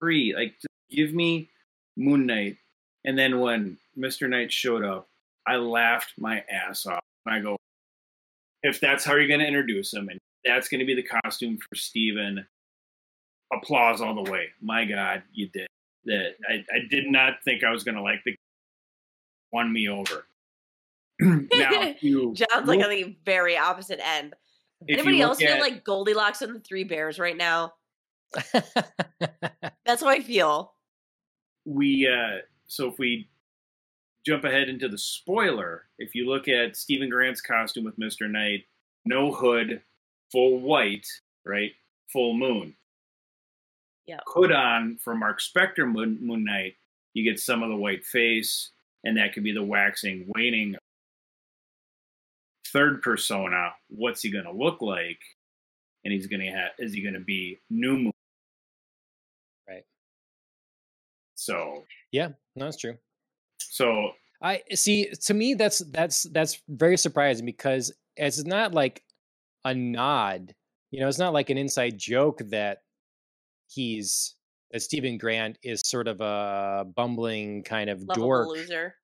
Three. 0.00 0.34
Like 0.34 0.54
give 0.90 1.12
me 1.12 1.50
Moon 1.96 2.26
Knight. 2.26 2.58
And 3.04 3.18
then 3.18 3.40
when 3.40 3.78
Mr. 3.98 4.28
Knight 4.28 4.52
showed 4.52 4.84
up, 4.84 5.08
I 5.46 5.56
laughed 5.56 6.14
my 6.16 6.42
ass 6.50 6.86
off. 6.86 7.02
I 7.26 7.40
go, 7.40 7.56
if 8.62 8.80
that's 8.80 9.04
how 9.04 9.14
you're 9.14 9.28
gonna 9.28 9.44
introduce 9.44 9.92
him 9.92 10.08
and 10.08 10.18
that's 10.44 10.68
going 10.68 10.80
to 10.80 10.86
be 10.86 10.94
the 10.94 11.08
costume 11.22 11.58
for 11.58 11.74
Steven. 11.74 12.46
Applause 13.52 14.00
all 14.00 14.14
the 14.22 14.30
way. 14.30 14.48
My 14.60 14.84
God, 14.84 15.22
you 15.32 15.48
did. 15.48 15.66
That 16.06 16.34
I, 16.48 16.54
I 16.74 16.80
did 16.90 17.06
not 17.06 17.34
think 17.44 17.64
I 17.64 17.70
was 17.70 17.82
going 17.82 17.94
to 17.94 18.02
like 18.02 18.20
the 18.24 18.36
won 19.52 19.72
me 19.72 19.88
over. 19.88 20.26
now, 21.20 21.94
you 22.00 22.34
John's 22.34 22.68
like 22.68 22.82
on 22.82 22.90
the 22.90 23.16
very 23.24 23.56
opposite 23.56 24.00
end. 24.04 24.34
Anybody 24.88 25.22
else 25.22 25.38
feel 25.38 25.60
like 25.60 25.84
Goldilocks 25.84 26.42
and 26.42 26.56
the 26.56 26.60
Three 26.60 26.84
Bears 26.84 27.18
right 27.18 27.36
now? 27.36 27.72
That's 29.86 30.02
how 30.02 30.08
I 30.08 30.20
feel. 30.20 30.74
We 31.64 32.06
uh 32.06 32.40
so 32.66 32.88
if 32.88 32.98
we 32.98 33.28
jump 34.26 34.44
ahead 34.44 34.68
into 34.68 34.88
the 34.88 34.98
spoiler, 34.98 35.84
if 35.98 36.14
you 36.14 36.28
look 36.28 36.48
at 36.48 36.76
Stephen 36.76 37.08
Grant's 37.08 37.40
costume 37.40 37.84
with 37.84 37.98
Mr. 37.98 38.30
Knight, 38.30 38.64
no 39.04 39.32
hood, 39.32 39.80
full 40.32 40.60
white, 40.60 41.06
right? 41.44 41.72
Full 42.12 42.34
moon. 42.34 42.74
Yeah. 44.06 44.18
Put 44.32 44.52
on 44.52 44.98
for 45.02 45.14
Mark 45.14 45.40
Spector 45.40 45.90
Moon, 45.90 46.18
moon 46.20 46.44
Knight, 46.44 46.74
you 47.14 47.24
get 47.24 47.40
some 47.40 47.62
of 47.62 47.70
the 47.70 47.76
white 47.76 48.04
face, 48.04 48.70
and 49.04 49.16
that 49.16 49.32
could 49.32 49.44
be 49.44 49.52
the 49.52 49.62
waxing, 49.62 50.30
waning. 50.36 50.76
Third 52.66 53.02
persona, 53.02 53.70
what's 53.88 54.22
he 54.22 54.30
going 54.30 54.44
to 54.44 54.52
look 54.52 54.82
like? 54.82 55.20
And 56.04 56.12
he's 56.12 56.26
going 56.26 56.40
to 56.40 56.50
have, 56.50 56.72
is 56.78 56.92
he 56.92 57.02
going 57.02 57.14
to 57.14 57.20
be 57.20 57.60
new 57.70 57.96
moon? 57.96 58.12
Right. 59.68 59.84
So. 61.36 61.84
Yeah, 62.12 62.28
no, 62.56 62.66
that's 62.66 62.76
true. 62.76 62.96
So 63.60 64.10
I 64.42 64.62
see. 64.74 65.10
To 65.26 65.34
me, 65.34 65.54
that's 65.54 65.78
that's 65.90 66.24
that's 66.32 66.60
very 66.68 66.96
surprising 66.96 67.46
because 67.46 67.92
it's 68.16 68.44
not 68.44 68.74
like 68.74 69.02
a 69.64 69.74
nod. 69.74 70.54
You 70.90 71.00
know, 71.00 71.08
it's 71.08 71.18
not 71.18 71.32
like 71.32 71.50
an 71.50 71.58
inside 71.58 71.98
joke 71.98 72.40
that 72.50 72.78
he's 73.68 74.36
that 74.72 74.80
Stephen 74.80 75.18
Grant 75.18 75.58
is 75.62 75.80
sort 75.84 76.08
of 76.08 76.20
a 76.20 76.84
bumbling 76.96 77.62
kind 77.62 77.88
of 77.90 78.00
Lovable 78.02 78.26
dork. 78.26 78.48
loser. 78.48 78.94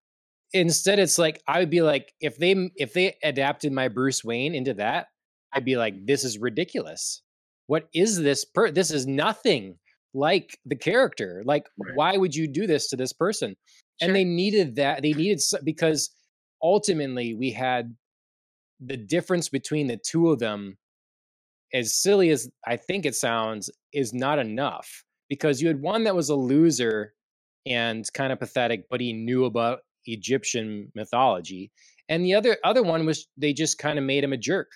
Instead, 0.52 0.98
it's 0.98 1.18
like 1.18 1.40
I 1.46 1.60
would 1.60 1.70
be 1.70 1.82
like, 1.82 2.12
if 2.20 2.36
they 2.36 2.70
if 2.76 2.92
they 2.92 3.16
adapted 3.22 3.72
my 3.72 3.88
Bruce 3.88 4.24
Wayne 4.24 4.54
into 4.54 4.74
that, 4.74 5.06
I'd 5.52 5.64
be 5.64 5.76
like, 5.76 6.06
this 6.06 6.24
is 6.24 6.38
ridiculous. 6.38 7.22
What 7.66 7.88
is 7.94 8.18
this? 8.20 8.44
Per- 8.44 8.72
this 8.72 8.90
is 8.90 9.06
nothing 9.06 9.76
like 10.12 10.58
the 10.66 10.74
character. 10.76 11.42
Like, 11.46 11.66
Right. 11.78 11.94
why 11.94 12.16
would 12.16 12.34
you 12.34 12.48
do 12.48 12.66
this 12.66 12.88
to 12.88 12.96
this 12.96 13.12
person? 13.12 13.50
Sure. 14.00 14.08
And 14.08 14.16
they 14.16 14.24
needed 14.24 14.74
that. 14.76 15.02
They 15.02 15.12
needed 15.12 15.36
s- 15.38 15.54
because 15.62 16.10
ultimately 16.62 17.34
we 17.34 17.52
had 17.52 17.94
the 18.80 18.96
difference 18.96 19.48
between 19.48 19.86
the 19.86 19.96
two 19.96 20.30
of 20.30 20.38
them. 20.38 20.78
As 21.72 21.94
silly 21.94 22.30
as 22.30 22.50
I 22.66 22.76
think 22.76 23.06
it 23.06 23.14
sounds, 23.14 23.70
is 23.92 24.12
not 24.12 24.40
enough 24.40 25.04
because 25.28 25.62
you 25.62 25.68
had 25.68 25.80
one 25.80 26.04
that 26.04 26.16
was 26.16 26.28
a 26.28 26.34
loser 26.34 27.14
and 27.64 28.04
kind 28.12 28.32
of 28.32 28.40
pathetic, 28.40 28.86
but 28.90 29.00
he 29.00 29.12
knew 29.12 29.44
about 29.44 29.80
Egyptian 30.06 30.90
mythology, 30.96 31.70
and 32.08 32.24
the 32.24 32.34
other 32.34 32.56
other 32.64 32.82
one 32.82 33.06
was 33.06 33.28
they 33.36 33.52
just 33.52 33.78
kind 33.78 33.98
of 33.98 34.04
made 34.04 34.24
him 34.24 34.32
a 34.32 34.36
jerk 34.36 34.70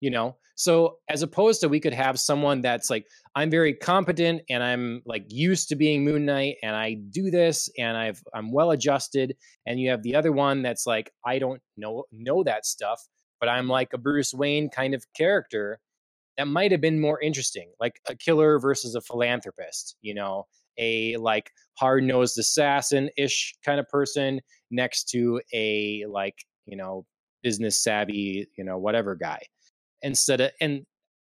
you 0.00 0.10
know 0.10 0.36
so 0.60 0.98
as 1.08 1.22
opposed 1.22 1.58
to 1.62 1.70
we 1.70 1.80
could 1.80 1.94
have 1.94 2.20
someone 2.20 2.60
that's 2.60 2.90
like 2.90 3.06
i'm 3.34 3.48
very 3.50 3.72
competent 3.72 4.42
and 4.50 4.62
i'm 4.62 5.00
like 5.06 5.24
used 5.28 5.70
to 5.70 5.74
being 5.74 6.04
moon 6.04 6.26
knight 6.26 6.56
and 6.62 6.76
i 6.76 6.92
do 7.10 7.30
this 7.30 7.70
and 7.78 7.96
i've 7.96 8.22
i'm 8.34 8.52
well 8.52 8.70
adjusted 8.72 9.34
and 9.66 9.80
you 9.80 9.88
have 9.88 10.02
the 10.02 10.14
other 10.14 10.32
one 10.32 10.60
that's 10.60 10.86
like 10.86 11.10
i 11.24 11.38
don't 11.38 11.62
know 11.78 12.04
know 12.12 12.42
that 12.44 12.66
stuff 12.66 13.00
but 13.40 13.48
i'm 13.48 13.68
like 13.68 13.88
a 13.94 13.98
bruce 13.98 14.34
wayne 14.34 14.68
kind 14.68 14.92
of 14.92 15.02
character 15.16 15.80
that 16.36 16.46
might 16.46 16.70
have 16.70 16.80
been 16.82 17.00
more 17.00 17.18
interesting 17.22 17.72
like 17.80 17.98
a 18.10 18.14
killer 18.14 18.58
versus 18.58 18.94
a 18.94 19.00
philanthropist 19.00 19.96
you 20.02 20.14
know? 20.14 20.46
A 20.78 21.16
like 21.16 21.50
hard-nosed 21.78 22.38
assassin-ish 22.38 23.54
kind 23.64 23.80
of 23.80 23.88
person 23.88 24.40
next 24.70 25.10
to 25.10 25.40
a 25.52 26.06
like 26.06 26.36
you 26.64 26.76
know 26.76 27.04
business 27.42 27.82
savvy 27.82 28.46
you 28.56 28.64
know 28.64 28.78
whatever 28.78 29.14
guy 29.14 29.42
instead 30.02 30.40
of 30.40 30.50
and 30.60 30.84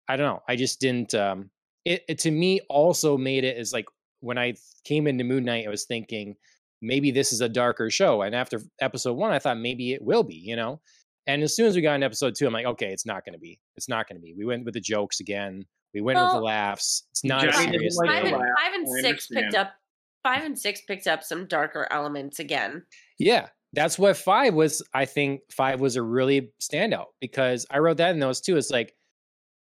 i 0.08 0.16
don't 0.16 0.26
know 0.26 0.42
i 0.48 0.56
just 0.56 0.80
didn't 0.80 1.14
um 1.14 1.50
it, 1.84 2.02
it 2.08 2.18
to 2.18 2.30
me 2.30 2.60
also 2.68 3.16
made 3.16 3.44
it 3.44 3.56
as 3.56 3.72
like 3.72 3.86
when 4.20 4.38
i 4.38 4.54
came 4.84 5.06
into 5.06 5.24
moon 5.24 5.44
knight 5.44 5.66
i 5.66 5.70
was 5.70 5.84
thinking 5.84 6.34
maybe 6.82 7.10
this 7.10 7.32
is 7.32 7.40
a 7.40 7.48
darker 7.48 7.90
show 7.90 8.22
and 8.22 8.34
after 8.34 8.60
episode 8.80 9.14
one 9.14 9.32
i 9.32 9.38
thought 9.38 9.58
maybe 9.58 9.92
it 9.92 10.02
will 10.02 10.22
be 10.22 10.34
you 10.34 10.56
know? 10.56 10.80
And 11.26 11.42
as 11.44 11.54
soon 11.54 11.66
as 11.66 11.76
we 11.76 11.82
got 11.82 11.94
in 11.94 12.02
episode 12.02 12.34
two 12.34 12.46
i'm 12.46 12.52
like 12.52 12.66
okay 12.66 12.88
it's 12.88 13.06
not 13.06 13.24
going 13.24 13.34
to 13.34 13.38
be 13.38 13.60
it's 13.76 13.88
not 13.88 14.08
going 14.08 14.16
to 14.16 14.22
be. 14.22 14.34
We 14.36 14.44
went 14.44 14.64
with 14.64 14.74
the 14.74 14.80
jokes 14.80 15.20
again 15.20 15.64
we 15.94 16.00
went 16.00 16.18
with 16.18 16.32
the 16.32 16.40
laughs 16.40 17.04
it's 17.12 17.24
not 17.24 17.44
a 17.46 17.52
Johnny 17.52 17.70
serious 17.72 17.96
like 17.96 18.10
five, 18.10 18.24
and, 18.24 18.32
five 18.32 18.74
and 18.74 18.88
I 18.88 19.00
six 19.02 19.28
picked 19.28 19.54
up 19.54 19.72
five 20.22 20.44
and 20.44 20.58
six 20.58 20.82
picked 20.82 21.06
up 21.06 21.22
some 21.22 21.46
darker 21.46 21.86
elements 21.90 22.38
again. 22.38 22.84
Yeah, 23.18 23.48
that's 23.72 23.98
what 23.98 24.16
five 24.16 24.54
was. 24.54 24.82
I 24.94 25.04
think 25.04 25.42
five 25.50 25.80
was 25.80 25.96
a 25.96 26.02
really 26.02 26.52
standout 26.60 27.06
because 27.20 27.66
I 27.70 27.78
wrote 27.78 27.98
that 27.98 28.10
in 28.10 28.20
those 28.20 28.40
too. 28.40 28.56
It's 28.56 28.70
like 28.70 28.94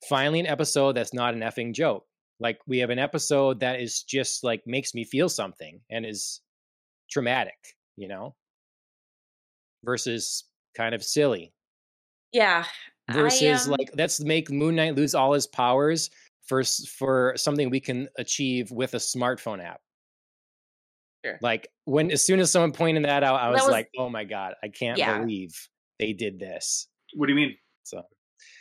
finally 0.08 0.40
an 0.40 0.46
episode 0.46 0.92
that's 0.92 1.14
not 1.14 1.34
an 1.34 1.40
effing 1.40 1.74
joke. 1.74 2.04
Like 2.40 2.58
we 2.66 2.78
have 2.78 2.90
an 2.90 2.98
episode 2.98 3.60
that 3.60 3.80
is 3.80 4.02
just 4.02 4.44
like 4.44 4.62
makes 4.66 4.94
me 4.94 5.04
feel 5.04 5.28
something 5.28 5.80
and 5.90 6.04
is 6.04 6.40
traumatic, 7.10 7.56
you 7.96 8.08
know, 8.08 8.34
versus 9.84 10.44
kind 10.76 10.94
of 10.94 11.02
silly. 11.02 11.52
Yeah. 12.32 12.64
Versus 13.10 13.68
I, 13.68 13.70
um, 13.70 13.76
like 13.78 13.90
let's 13.96 14.20
make 14.20 14.50
Moon 14.50 14.74
Knight 14.74 14.96
lose 14.96 15.14
all 15.14 15.32
his 15.32 15.46
powers 15.46 16.10
for 16.46 16.62
for 16.64 17.34
something 17.36 17.70
we 17.70 17.80
can 17.80 18.08
achieve 18.18 18.70
with 18.70 18.94
a 18.94 18.98
smartphone 18.98 19.62
app. 19.62 19.80
Sure. 21.24 21.38
Like 21.40 21.68
when 21.84 22.10
as 22.10 22.24
soon 22.24 22.40
as 22.40 22.50
someone 22.50 22.72
pointed 22.72 23.04
that 23.04 23.22
out, 23.24 23.40
I 23.40 23.50
was, 23.50 23.62
was- 23.62 23.70
like, 23.70 23.88
"Oh 23.98 24.08
my 24.08 24.24
god, 24.24 24.54
I 24.62 24.68
can't 24.68 24.98
Yeah. 24.98 25.18
believe 25.18 25.50
they 25.98 26.12
did 26.12 26.38
this." 26.38 26.86
What 27.14 27.26
do 27.26 27.32
you 27.32 27.36
mean? 27.36 27.56
So 27.84 28.02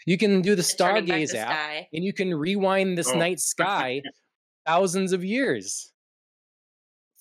you 0.05 0.17
can 0.17 0.41
do 0.41 0.55
the 0.55 0.63
turning 0.63 1.05
Stargaze 1.05 1.35
app, 1.35 1.49
sky. 1.49 1.87
and 1.93 2.03
you 2.03 2.13
can 2.13 2.33
rewind 2.33 2.97
this 2.97 3.09
Oh. 3.09 3.17
night 3.17 3.39
sky 3.39 4.01
thousands 4.65 5.11
of 5.11 5.23
years, 5.25 5.91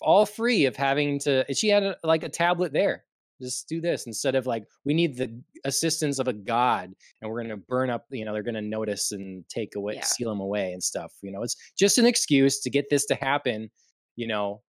all 0.00 0.26
free 0.26 0.66
of 0.66 0.76
having 0.76 1.18
to. 1.20 1.44
She 1.54 1.68
had 1.68 1.82
a, 1.82 1.96
like 2.04 2.22
a 2.22 2.28
tablet 2.28 2.72
there. 2.72 3.04
Just 3.40 3.68
do 3.68 3.80
this 3.80 4.06
instead 4.06 4.36
of 4.36 4.46
like 4.46 4.64
we 4.84 4.94
need 4.94 5.16
the 5.16 5.42
assistance 5.64 6.18
of 6.20 6.28
a 6.28 6.32
god, 6.32 6.92
and 7.20 7.30
we're 7.30 7.42
gonna 7.42 7.56
burn 7.56 7.90
up. 7.90 8.06
You 8.10 8.24
know, 8.24 8.32
they're 8.32 8.42
gonna 8.44 8.62
notice 8.62 9.10
and 9.12 9.44
take 9.48 9.74
away, 9.74 9.94
Yeah. 9.94 10.04
seal 10.04 10.28
them 10.28 10.40
away 10.40 10.72
and 10.72 10.82
stuff. 10.82 11.12
You 11.22 11.32
know, 11.32 11.42
it's 11.42 11.56
just 11.76 11.98
an 11.98 12.06
excuse 12.06 12.60
to 12.60 12.70
get 12.70 12.88
this 12.90 13.06
to 13.06 13.14
happen. 13.16 13.70
You 14.14 14.26
know, 14.28 14.62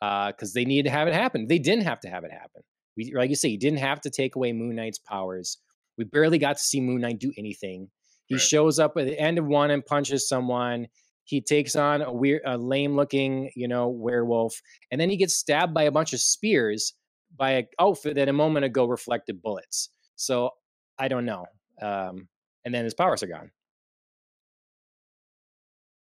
because 0.00 0.52
they 0.54 0.64
needed 0.64 0.84
to 0.84 0.96
have 0.96 1.08
it 1.08 1.14
happen. 1.14 1.46
They 1.48 1.58
didn't 1.58 1.84
have 1.84 2.00
to 2.00 2.08
have 2.08 2.24
it 2.24 2.32
happen. 2.32 2.62
We, 2.96 3.12
like 3.14 3.30
you 3.30 3.36
say, 3.36 3.48
you 3.48 3.58
didn't 3.58 3.78
have 3.78 4.00
to 4.02 4.10
take 4.10 4.36
away 4.36 4.52
Moon 4.52 4.76
Knight's 4.76 4.98
powers. 4.98 5.58
We 5.96 6.04
barely 6.04 6.38
got 6.38 6.56
to 6.56 6.62
see 6.62 6.80
Moon 6.80 7.00
Knight 7.00 7.18
do 7.18 7.32
anything. 7.36 7.90
He 8.26 8.34
Right. 8.36 8.42
shows 8.42 8.78
up 8.78 8.96
at 8.96 9.06
the 9.06 9.18
end 9.18 9.38
of 9.38 9.46
one 9.46 9.70
and 9.70 9.84
punches 9.84 10.28
someone. 10.28 10.88
He 11.24 11.40
takes 11.40 11.76
on 11.76 12.02
a 12.02 12.12
weird, 12.12 12.42
a 12.44 12.56
lame-looking, 12.56 13.50
you 13.54 13.68
know, 13.68 13.88
werewolf, 13.88 14.60
and 14.90 15.00
then 15.00 15.10
he 15.10 15.16
gets 15.16 15.34
stabbed 15.34 15.74
by 15.74 15.84
a 15.84 15.90
bunch 15.90 16.12
of 16.12 16.20
spears 16.20 16.94
by 17.36 17.50
an 17.52 17.66
outfit 17.78 18.14
that 18.16 18.28
a 18.28 18.32
moment 18.32 18.64
ago 18.64 18.86
reflected 18.86 19.42
bullets. 19.42 19.90
So 20.16 20.50
I 20.98 21.08
don't 21.08 21.24
know. 21.26 21.46
Um, 21.80 22.28
and 22.64 22.74
then 22.74 22.84
his 22.84 22.94
powers 22.94 23.22
are 23.22 23.26
gone. 23.26 23.50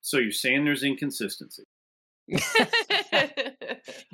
So 0.02 0.20
you're 0.20 0.32
saying 0.32 0.66
there's 0.66 0.84
inconsistency? 0.84 1.64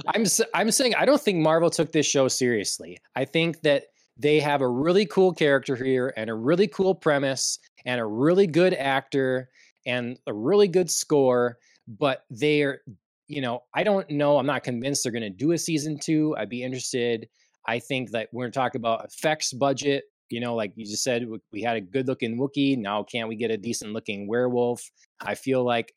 I'm 0.07 0.25
I'm 0.53 0.71
saying 0.71 0.95
I 0.95 1.05
don't 1.05 1.21
think 1.21 1.39
Marvel 1.39 1.69
took 1.69 1.91
this 1.91 2.05
show 2.05 2.27
seriously. 2.27 2.97
I 3.15 3.25
think 3.25 3.61
that 3.61 3.85
they 4.17 4.39
have 4.39 4.61
a 4.61 4.67
really 4.67 5.05
cool 5.05 5.33
character 5.33 5.75
here 5.75 6.13
and 6.17 6.29
a 6.29 6.33
really 6.33 6.67
cool 6.67 6.93
premise 6.93 7.57
and 7.85 7.99
a 7.99 8.05
really 8.05 8.47
good 8.47 8.73
actor 8.73 9.49
and 9.85 10.19
a 10.27 10.33
really 10.33 10.67
good 10.67 10.91
score, 10.91 11.57
but 11.87 12.23
they're 12.29 12.81
you 13.27 13.39
know, 13.39 13.61
I 13.73 13.83
don't 13.83 14.09
know. 14.09 14.37
I'm 14.37 14.45
not 14.45 14.63
convinced 14.63 15.03
they're 15.03 15.11
going 15.13 15.21
to 15.21 15.29
do 15.29 15.53
a 15.53 15.57
season 15.57 15.97
2. 15.97 16.35
I'd 16.37 16.49
be 16.49 16.63
interested. 16.63 17.29
I 17.65 17.79
think 17.79 18.11
that 18.11 18.27
we're 18.33 18.49
talking 18.51 18.79
about 18.81 19.05
effects 19.05 19.53
budget, 19.53 20.03
you 20.29 20.41
know, 20.41 20.53
like 20.53 20.73
you 20.75 20.85
just 20.85 21.01
said 21.01 21.25
we- 21.53 21.61
had 21.61 21.77
a 21.77 21.81
good-looking 21.81 22.37
Wookiee, 22.37 22.77
now 22.77 23.03
can't 23.03 23.29
we 23.29 23.37
get 23.37 23.49
a 23.49 23.57
decent-looking 23.57 24.27
werewolf? 24.27 24.83
I 25.21 25.35
feel 25.35 25.63
like 25.63 25.93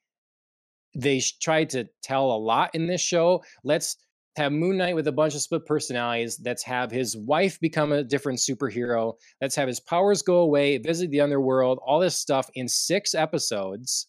they 0.94 1.20
tried 1.40 1.70
to 1.70 1.88
tell 2.02 2.32
a 2.32 2.38
lot 2.38 2.74
in 2.74 2.86
this 2.86 3.00
show. 3.00 3.42
Let's 3.64 3.96
have 4.36 4.52
Moon 4.52 4.76
Knight 4.76 4.94
with 4.94 5.06
a 5.06 5.12
bunch 5.12 5.34
of 5.34 5.42
split 5.42 5.64
personalities. 5.64 6.40
Let's 6.44 6.62
have 6.64 6.90
his 6.90 7.16
wife 7.16 7.60
become 7.60 7.92
a 7.92 8.02
different 8.02 8.40
superhero. 8.40 9.14
Let's 9.40 9.54
have 9.56 9.68
his 9.68 9.80
powers 9.80 10.22
go 10.22 10.38
away, 10.38 10.78
visit 10.78 11.10
the 11.10 11.20
underworld, 11.20 11.78
all 11.84 12.00
this 12.00 12.16
stuff 12.16 12.50
in 12.54 12.68
six 12.68 13.14
episodes. 13.14 14.08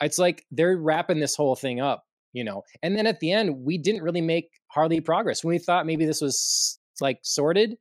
It's 0.00 0.18
like 0.18 0.44
they're 0.50 0.76
wrapping 0.76 1.20
this 1.20 1.36
whole 1.36 1.56
thing 1.56 1.80
up, 1.80 2.04
you 2.32 2.42
know. 2.42 2.62
And 2.82 2.96
then 2.96 3.06
at 3.06 3.20
the 3.20 3.32
end, 3.32 3.64
we 3.64 3.78
didn't 3.78 4.02
really 4.02 4.22
make 4.22 4.50
hardly 4.68 5.00
progress. 5.00 5.44
When 5.44 5.54
we 5.54 5.58
thought 5.58 5.86
maybe 5.86 6.06
this 6.06 6.20
was 6.20 6.78
like 7.00 7.18
sorted, 7.22 7.76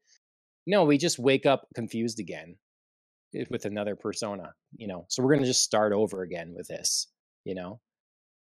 no, 0.67 0.83
we 0.83 0.97
just 0.97 1.19
wake 1.19 1.45
up 1.45 1.67
confused 1.75 2.19
again 2.19 2.57
eh, 3.35 3.45
with 3.49 3.65
another 3.65 3.95
persona, 3.95 4.53
you 4.75 4.87
know. 4.87 5.05
So 5.09 5.23
we're 5.23 5.33
gonna 5.33 5.47
just 5.47 5.63
start 5.63 5.93
over 5.93 6.23
again 6.23 6.53
with 6.55 6.67
this, 6.67 7.07
you 7.45 7.55
know. 7.55 7.79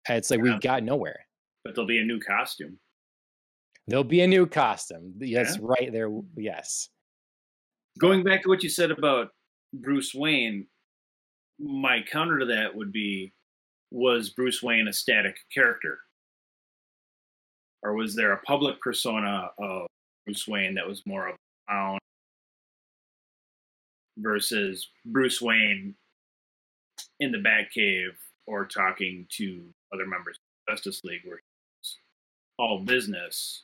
It's 0.09 0.29
like 0.29 0.39
Yeah. 0.43 0.53
we 0.55 0.59
got 0.59 0.83
nowhere. 0.83 1.25
But 1.63 1.75
there'll 1.75 1.87
be 1.87 1.99
a 1.99 2.05
new 2.05 2.19
costume. 2.19 2.79
There'll 3.87 4.03
be 4.03 4.21
a 4.21 4.27
new 4.27 4.45
costume. 4.47 5.13
Yes, 5.19 5.55
Yeah. 5.57 5.61
right 5.67 5.91
there. 5.91 6.09
Yes. 6.37 6.89
Going 7.99 8.23
back 8.23 8.43
to 8.43 8.49
what 8.49 8.63
you 8.63 8.69
said 8.69 8.91
about 8.91 9.33
Bruce 9.73 10.13
Wayne, 10.13 10.67
my 11.59 12.01
counter 12.03 12.39
to 12.39 12.45
that 12.47 12.75
would 12.75 12.91
be 12.91 13.33
was 13.91 14.31
Bruce 14.31 14.61
Wayne 14.61 14.87
a 14.87 14.93
static 14.93 15.37
character? 15.53 15.99
Or 17.83 17.93
was 17.93 18.15
there 18.15 18.31
a 18.33 18.41
public 18.41 18.79
persona 18.81 19.51
of 19.59 19.87
Bruce 20.25 20.47
Wayne 20.47 20.73
that 20.75 20.87
was 20.87 21.05
more 21.05 21.27
of 21.29 21.35
a 21.35 21.37
clown 21.71 21.99
versus 24.17 24.89
Bruce 25.05 25.41
Wayne 25.41 25.95
in 27.19 27.31
the 27.31 27.37
Batcave 27.37 28.15
or 28.47 28.65
talking 28.65 29.27
to 29.37 29.73
other 29.93 30.07
members 30.07 30.37
of 30.37 30.75
Justice 30.75 31.03
League 31.03 31.21
where 31.25 31.41
he's 31.81 31.97
all 32.57 32.79
business, 32.79 33.63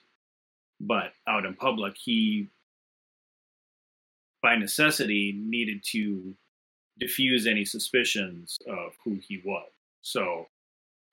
but 0.80 1.14
out 1.28 1.46
in 1.46 1.56
public 1.56 1.96
he 1.98 2.48
by 4.42 4.56
necessity 4.56 5.34
needed 5.38 5.84
to 5.92 6.34
diffuse 7.00 7.46
any 7.48 7.64
suspicions 7.64 8.58
of 8.68 8.94
who 9.04 9.20
he 9.28 9.42
was. 9.46 9.70
So 10.02 10.48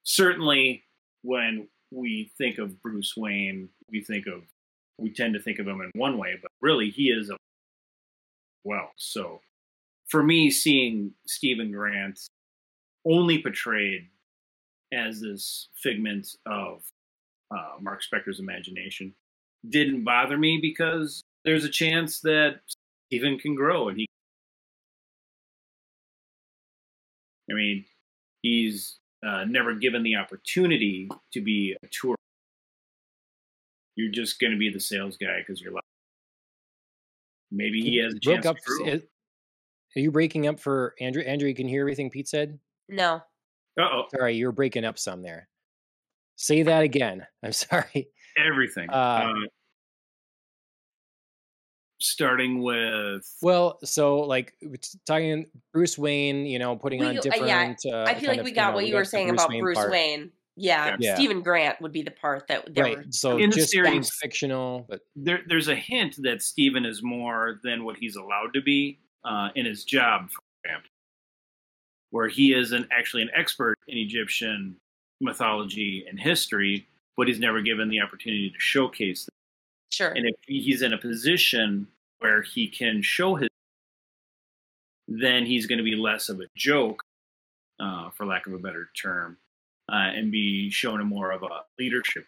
certainly 0.03 0.85
when 1.23 1.69
we 1.91 2.31
think 2.39 2.59
of 2.59 2.83
Bruce 2.83 3.17
Wayne, 3.17 3.69
we 3.91 4.03
think 4.03 4.27
of 4.27 4.43
we 4.99 5.11
tend 5.11 5.35
to 5.35 5.41
think 5.41 5.59
of 5.61 5.69
him 5.69 5.81
in 5.81 5.91
one 5.95 6.19
way, 6.19 6.37
but 6.41 6.51
really 6.61 6.91
he 6.91 7.11
is 7.11 7.31
a 7.31 7.37
well. 8.65 8.91
So 8.97 9.41
for 10.09 10.23
me, 10.23 10.51
seeing 10.51 11.13
Stephen 11.27 11.71
Grant 11.71 12.19
only 13.05 13.41
portrayed 13.41 14.09
as 14.93 15.21
this 15.21 15.69
figment 15.75 16.29
of 16.47 16.83
uh, 17.51 17.81
Mark 17.81 18.01
Spector's 18.03 18.41
imagination 18.41 19.15
didn't 19.69 20.05
bother 20.05 20.39
me 20.39 20.59
because 20.61 21.23
there's 21.45 21.65
a 21.65 21.69
chance 21.69 22.21
that 22.21 22.61
Steven 23.07 23.39
can 23.39 23.55
grow 23.55 23.89
and 23.89 23.99
he. 23.99 24.07
I 27.51 27.55
mean, 27.55 27.85
he's 28.43 28.99
uh, 29.27 29.45
never 29.45 29.75
given 29.75 30.03
the 30.03 30.17
opportunity 30.17 31.09
to 31.33 31.41
be 31.41 31.75
a 31.83 31.87
tour. 31.91 32.15
You're 33.97 34.13
just 34.13 34.39
going 34.39 34.53
to 34.53 34.59
be 34.59 34.71
the 34.71 34.81
sales 34.81 35.17
guy 35.17 35.39
because 35.41 35.61
you're. 35.61 35.73
Like, 35.73 35.83
maybe 37.51 37.81
he 37.81 38.03
has 38.03 38.15
a 38.15 38.21
chance 38.21 38.47
up, 38.47 38.57
to 38.57 38.63
grow. 38.67 39.01
Are 39.97 40.01
you 40.01 40.11
breaking 40.11 40.47
up 40.47 40.61
for 40.61 40.95
Andrew? 41.01 41.23
Andrew, 41.23 41.49
you 41.49 41.55
can 41.55 41.67
hear 41.67 41.81
everything 41.81 42.11
Pete 42.11 42.29
said. 42.29 42.59
No. 42.89 43.23
Uh 43.79 43.83
oh. 43.93 44.05
Sorry, 44.15 44.35
you're 44.37 44.53
breaking 44.53 44.85
up 44.85 44.99
some 44.99 45.23
there. 45.23 45.49
Say 46.37 46.63
that 46.65 46.83
again. 46.83 47.27
I'm 47.43 47.53
sorry. 47.53 48.09
Everything. 48.37 48.89
Uh, 48.91 49.33
Uh, 49.35 49.35
starting 52.01 52.63
with 52.63 53.29
Well, 53.43 53.79
so 53.85 54.21
like 54.21 54.55
it's 54.61 54.97
talking 55.07 55.47
Bruce 55.73 55.99
Wayne, 55.99 56.47
you 56.47 56.59
know, 56.59 56.77
putting 56.77 57.01
We- 57.01 57.07
on 57.07 57.19
uh, 57.19 57.21
different. 57.21 57.47
yeah, 57.47 57.75
uh, 57.93 58.05
I 58.07 58.15
feel 58.15 58.29
like 58.31 58.39
of, 58.41 58.45
we 58.45 58.53
got 58.53 58.71
know, 58.71 58.75
what 58.77 58.85
we 58.85 58.91
you 58.91 58.95
were 58.95 59.01
got 59.01 59.07
the 59.07 59.11
saying 59.11 59.31
about 59.31 59.51
Bruce 59.51 59.77
part. 59.79 59.91
Wayne. 59.91 60.31
Yeah, 60.61 60.97
Yeah. 60.99 61.15
Steven 61.15 61.41
Grant 61.43 61.81
would 61.81 61.93
be 61.93 62.03
the 62.03 62.11
part 62.11 62.49
that 62.49 62.75
they 62.75 62.83
Right. 62.83 62.97
were. 62.99 63.05
So 63.11 63.37
In 63.39 63.51
the 63.51 63.57
just 63.57 63.73
being 63.73 63.85
series- 63.85 64.11
fictional, 64.21 64.87
but 64.89 65.03
there, 65.15 65.43
there's 65.47 65.69
a 65.69 65.77
hint 65.77 66.17
that 66.23 66.43
steven 66.43 66.85
is 66.85 67.01
more 67.03 67.61
than 67.63 67.85
what 67.85 67.97
he's 67.97 68.17
allowed 68.17 68.55
to 68.55 68.61
be 68.63 68.99
uh, 69.25 69.51
in 69.55 69.67
his 69.67 69.85
job, 69.85 70.31
for 70.31 70.41
example, 70.41 70.48
where 72.11 72.29
he 72.29 72.53
is 72.53 72.73
an, 72.73 72.89
actually 72.91 73.23
an 73.23 73.31
expert 73.35 73.77
in 73.87 73.99
Egyptian 73.99 74.77
mythology 75.21 76.05
and 76.09 76.19
history, 76.19 76.87
but 77.17 77.29
he's 77.29 77.41
never 77.41 77.61
given 77.61 77.89
the 77.89 78.01
opportunity 78.01 78.51
to 78.51 78.59
showcase 78.59 79.25
that. 79.25 79.33
Sure. 79.91 80.11
And 80.11 80.27
if 80.27 80.35
he's 80.47 80.83
in 80.83 80.93
a 80.93 80.99
position 80.99 81.87
where 82.19 82.43
he 82.43 82.69
can 82.69 83.03
show 83.03 83.35
his, 83.35 83.49
then 85.09 85.47
he's 85.47 85.67
going 85.67 85.79
to 85.79 85.85
be 85.85 85.97
less 85.97 86.29
of 86.29 86.41
a 86.41 86.47
joke, 86.57 87.03
uh, 87.81 88.11
for 88.11 88.27
lack 88.27 88.47
of 88.47 88.53
a 88.53 88.59
better 88.59 88.91
term, 89.01 89.39
uh, 89.91 90.11
and 90.15 90.31
be 90.31 90.71
shown 90.71 91.01
a 91.01 91.05
more 91.05 91.31
of 91.33 91.43
a 91.43 91.63
leadership. 91.79 92.27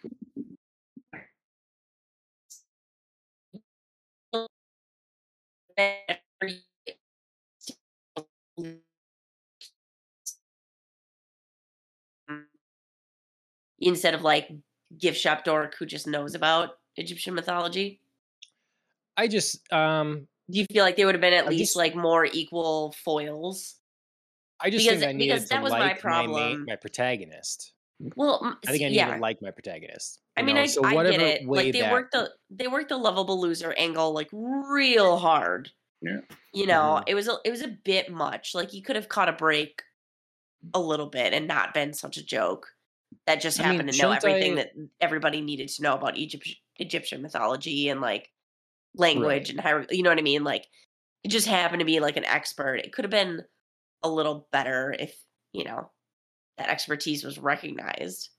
Instead 13.80 14.14
of 14.14 14.22
like 14.22 14.50
gift 14.98 15.18
shop 15.18 15.44
dork 15.44 15.74
who 15.78 15.86
just 15.86 16.06
knows 16.06 16.34
about 16.34 16.78
Egyptian 16.96 17.34
mythology, 17.34 18.00
I 19.16 19.28
just 19.28 19.70
um 19.72 20.26
do 20.50 20.58
you 20.58 20.66
feel 20.72 20.84
like 20.84 20.96
they 20.96 21.04
would 21.04 21.14
have 21.14 21.20
been 21.22 21.32
at 21.32 21.46
I 21.46 21.48
least 21.48 21.60
just- 21.70 21.76
like 21.76 21.94
more 21.94 22.24
equal 22.26 22.92
foils? 23.04 23.76
I 24.62 24.68
just 24.68 24.84
Because- 24.84 25.00
think 25.00 25.08
I 25.08 25.12
needed 25.12 25.34
because 25.34 25.48
that 25.48 25.56
to 25.56 25.62
was 25.62 25.72
my 25.72 25.78
like 25.78 26.04
my, 26.04 26.20
main, 26.26 26.28
problem. 26.30 26.64
my 26.68 26.76
protagonist. 26.76 27.72
Well, 28.16 28.40
I 28.66 28.70
think 28.70 28.82
I 28.82 28.86
s- 28.86 28.90
needed 28.90 28.92
yeah. 28.94 29.14
to 29.14 29.20
like 29.20 29.40
my 29.42 29.50
protagonist. 29.50 30.20
I 30.36 30.42
mean, 30.42 30.56
know? 30.56 30.62
I, 30.62 30.66
so 30.66 30.84
I 30.84 30.94
get 31.10 31.20
it. 31.20 31.46
Like 31.46 31.72
they 31.72 31.80
that, 31.80 31.92
worked 31.92 32.12
the 32.12 32.30
they 32.50 32.66
worked 32.66 32.88
the 32.90 32.96
lovable 32.98 33.40
loser 33.40 33.72
angle 33.74 34.12
like 34.12 34.28
real 34.32 35.16
hard. 35.18 35.70
Yeah. 36.02 36.20
You 36.52 36.66
know, 36.66 37.00
Mhm. 37.00 37.04
it 37.08 37.14
was 37.14 37.28
a, 37.28 37.36
it 37.44 37.50
was 37.50 37.60
a 37.62 37.68
bit 37.68 38.10
much. 38.10 38.54
Like 38.54 38.72
you 38.74 38.82
could 38.82 38.96
have 38.96 39.08
caught 39.08 39.28
a 39.28 39.32
break 39.32 39.82
a 40.74 40.80
little 40.80 41.06
bit 41.06 41.32
and 41.32 41.46
not 41.46 41.72
been 41.74 41.92
such 41.94 42.16
a 42.16 42.24
joke. 42.24 42.68
That 43.26 43.40
just 43.40 43.60
I 43.60 43.64
mean, 43.64 43.72
happened 43.72 43.92
to 43.92 44.02
know 44.02 44.12
everything 44.12 44.52
I- 44.52 44.56
that 44.56 44.72
everybody 45.00 45.40
needed 45.40 45.68
to 45.68 45.82
know 45.82 45.94
about 45.94 46.16
Egypt, 46.16 46.48
Egyptian 46.76 47.22
mythology 47.22 47.88
and 47.88 48.00
like 48.00 48.28
language 48.94 49.50
and 49.50 49.60
how 49.60 49.84
you 49.90 50.02
know 50.02 50.10
what 50.10 50.18
I 50.18 50.22
mean. 50.22 50.44
Like 50.44 50.66
it 51.22 51.28
just 51.28 51.46
happened 51.46 51.80
to 51.80 51.86
be 51.86 52.00
like 52.00 52.16
an 52.16 52.24
expert. 52.24 52.76
It 52.76 52.92
could 52.92 53.04
have 53.04 53.10
been 53.10 53.42
a 54.02 54.08
little 54.08 54.48
better 54.52 54.94
if 54.98 55.14
you 55.52 55.64
know 55.64 55.90
that 56.58 56.68
expertise 56.68 57.24
was 57.24 57.38
recognized. 57.38 58.30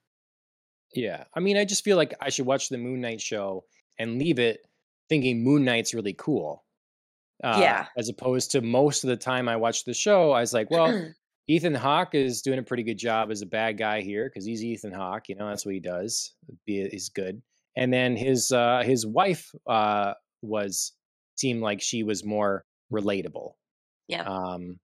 Yeah, 0.93 1.23
I 1.33 1.39
mean, 1.39 1.57
I 1.57 1.63
just 1.65 1.83
feel 1.83 1.95
like 1.97 2.13
I 2.19 2.29
should 2.29 2.45
watch 2.45 2.69
the 2.69 2.77
Moon 2.77 2.99
Knight 3.01 3.21
show 3.21 3.63
and 3.97 4.19
leave 4.19 4.39
it 4.39 4.59
thinking 5.07 5.43
Moon 5.43 5.63
Knight's 5.63 5.93
really 5.93 6.13
cool. 6.13 6.65
Uh, 7.43 7.57
Yeah. 7.59 7.85
As 7.97 8.09
opposed 8.09 8.51
to 8.51 8.61
most 8.61 9.03
of 9.03 9.09
the 9.09 9.15
time 9.17 9.47
I 9.47 9.55
watch 9.55 9.85
the 9.85 9.93
show, 9.93 10.31
I 10.31 10.41
was 10.41 10.53
like, 10.53 10.69
well, 10.69 11.11
Ethan 11.47 11.75
Hawke 11.75 12.15
is 12.15 12.41
doing 12.41 12.59
a 12.59 12.63
pretty 12.63 12.83
good 12.83 12.97
job 12.97 13.31
as 13.31 13.41
a 13.41 13.47
bad 13.47 13.77
guy 13.77 14.01
here 14.01 14.29
because 14.29 14.45
he's 14.45 14.63
Ethan 14.63 14.93
Hawke. 14.93 15.29
You 15.29 15.35
know, 15.35 15.49
that's 15.49 15.65
what 15.65 15.73
he 15.73 15.79
does. 15.79 16.33
He's 16.65 17.09
good. 17.09 17.41
And 17.75 17.91
then 17.91 18.15
his 18.15 18.51
uh, 18.51 18.83
his 18.85 19.05
wife 19.05 19.53
uh, 19.67 20.13
was 20.41 20.93
seemed 21.35 21.61
like 21.61 21.81
she 21.81 22.03
was 22.03 22.23
more 22.23 22.65
relatable. 22.91 23.53
Yeah. 24.07 24.23
Um, 24.23 24.79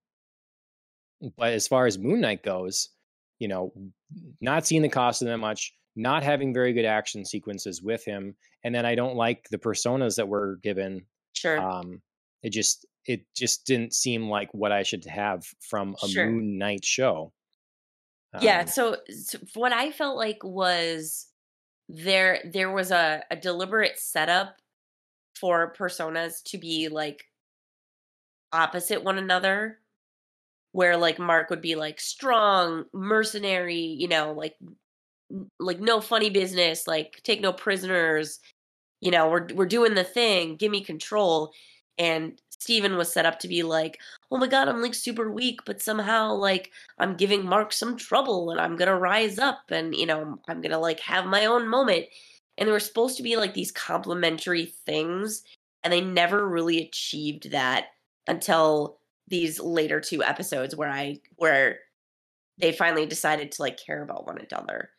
but 1.37 1.53
as 1.53 1.67
far 1.67 1.85
as 1.85 1.97
Moon 1.97 2.21
Knight 2.21 2.43
goes, 2.43 2.89
you 3.39 3.47
know, 3.47 3.73
not 4.41 4.65
seeing 4.65 4.81
the 4.81 4.89
cost 4.89 5.21
of 5.21 5.27
that 5.27 5.37
much, 5.37 5.73
not 5.95 6.23
having 6.23 6.53
very 6.53 6.73
good 6.73 6.85
action 6.85 7.25
sequences 7.25 7.81
with 7.81 8.05
him, 8.05 8.35
and 8.63 8.73
then 8.73 8.85
I 8.85 8.95
don't 8.95 9.15
like 9.15 9.47
the 9.49 9.57
personas 9.57 10.15
that 10.15 10.27
were 10.27 10.59
given. 10.63 11.05
sure. 11.33 11.59
Um, 11.59 12.01
it 12.43 12.51
just 12.51 12.85
it 13.07 13.25
just 13.35 13.65
didn't 13.65 13.93
seem 13.93 14.29
like 14.29 14.49
what 14.53 14.71
I 14.71 14.83
should 14.83 15.05
have 15.05 15.45
from 15.61 15.95
a 16.03 16.07
Sure. 16.07 16.29
Moon 16.29 16.57
Knight 16.57 16.85
show. 16.85 17.33
yeah 18.41 18.59
Um, 18.61 18.67
so, 18.67 18.97
so 19.09 19.39
what 19.55 19.73
i 19.73 19.91
felt 19.91 20.17
like 20.17 20.43
was 20.43 21.27
there 21.89 22.39
there 22.53 22.71
was 22.71 22.91
a, 22.91 23.23
a 23.31 23.35
deliberate 23.35 23.97
setup 23.97 24.57
for 25.39 25.73
personas 25.77 26.43
to 26.43 26.57
be 26.57 26.89
like 26.89 27.23
opposite 28.51 29.03
one 29.03 29.17
another 29.17 29.79
where 30.73 30.97
like 30.97 31.19
mark 31.19 31.49
would 31.49 31.61
be 31.61 31.75
like 31.75 31.99
strong 31.99 32.85
mercenary 32.93 33.75
you 33.75 34.07
know 34.07 34.33
like 34.33 34.55
like 35.59 35.79
no 35.79 35.99
funny 36.01 36.29
business 36.29 36.87
like 36.87 37.19
take 37.23 37.41
no 37.41 37.51
prisoners 37.51 38.39
you 39.01 39.11
know 39.11 39.29
we're 39.29 39.47
we're 39.53 39.65
doing 39.65 39.93
the 39.95 40.03
thing 40.03 40.55
give 40.55 40.71
me 40.71 40.83
control 40.83 41.51
and 41.97 42.39
Steven 42.59 42.97
was 42.97 43.11
set 43.11 43.25
up 43.25 43.39
to 43.39 43.47
be 43.47 43.63
like 43.63 43.99
oh 44.31 44.37
my 44.37 44.47
god 44.47 44.67
i'm 44.67 44.81
like 44.81 44.93
super 44.93 45.31
weak 45.31 45.59
but 45.65 45.81
somehow 45.81 46.33
like 46.33 46.71
i'm 46.99 47.15
giving 47.15 47.45
mark 47.45 47.71
some 47.71 47.95
trouble 47.95 48.49
and 48.51 48.59
i'm 48.59 48.75
gonna 48.75 48.97
rise 48.97 49.37
up 49.37 49.59
and 49.69 49.95
you 49.95 50.05
know 50.05 50.39
i'm 50.47 50.61
gonna 50.61 50.79
like 50.79 50.99
have 50.99 51.25
my 51.25 51.45
own 51.45 51.67
moment. 51.67 52.05
And 52.59 52.67
they 52.67 52.71
were 52.71 52.79
supposed 52.79 53.17
to 53.17 53.23
be 53.23 53.37
like 53.37 53.53
these 53.53 53.71
complementary 53.71 54.65
things 54.65 55.43
and 55.83 55.93
they 55.93 56.01
never 56.01 56.49
really 56.49 56.81
achieved 56.81 57.51
that 57.51 57.85
until 58.25 58.97
these 59.27 59.59
later 59.59 60.01
two 60.01 60.23
episodes 60.23 60.75
where 60.75 60.89
i 60.89 61.19
where 61.35 61.79
they 62.57 62.71
finally 62.71 63.05
decided 63.05 63.51
to 63.51 63.61
like 63.61 63.77
care 63.77 64.01
about 64.01 64.25
one 64.25 64.39
another. 64.39 64.89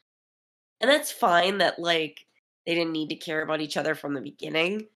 And 0.80 0.90
that's 0.90 1.10
fine 1.10 1.58
that 1.58 1.78
like 1.78 2.24
they 2.66 2.74
didn't 2.74 2.92
need 2.92 3.08
to 3.08 3.16
care 3.16 3.42
about 3.42 3.60
each 3.60 3.76
other 3.76 3.94
from 3.94 4.14
the 4.14 4.20
beginning 4.20 4.86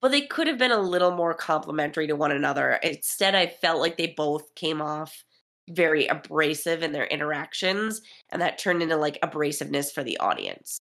but 0.00 0.10
they 0.10 0.22
could 0.26 0.46
have 0.46 0.58
been 0.58 0.72
a 0.72 0.80
little 0.80 1.10
more 1.10 1.34
complimentary 1.34 2.06
to 2.06 2.16
one 2.16 2.32
another. 2.32 2.72
Instead, 2.82 3.34
I 3.34 3.46
felt 3.46 3.80
like 3.80 3.96
they 3.96 4.08
both 4.08 4.54
came 4.54 4.82
off 4.82 5.24
very 5.68 6.06
abrasive 6.06 6.82
in 6.82 6.92
their 6.92 7.06
interactions, 7.06 8.00
and 8.30 8.40
that 8.42 8.58
turned 8.58 8.82
into 8.82 8.96
like 8.96 9.18
abrasiveness 9.22 9.92
for 9.92 10.04
the 10.04 10.18
audience. 10.18 10.80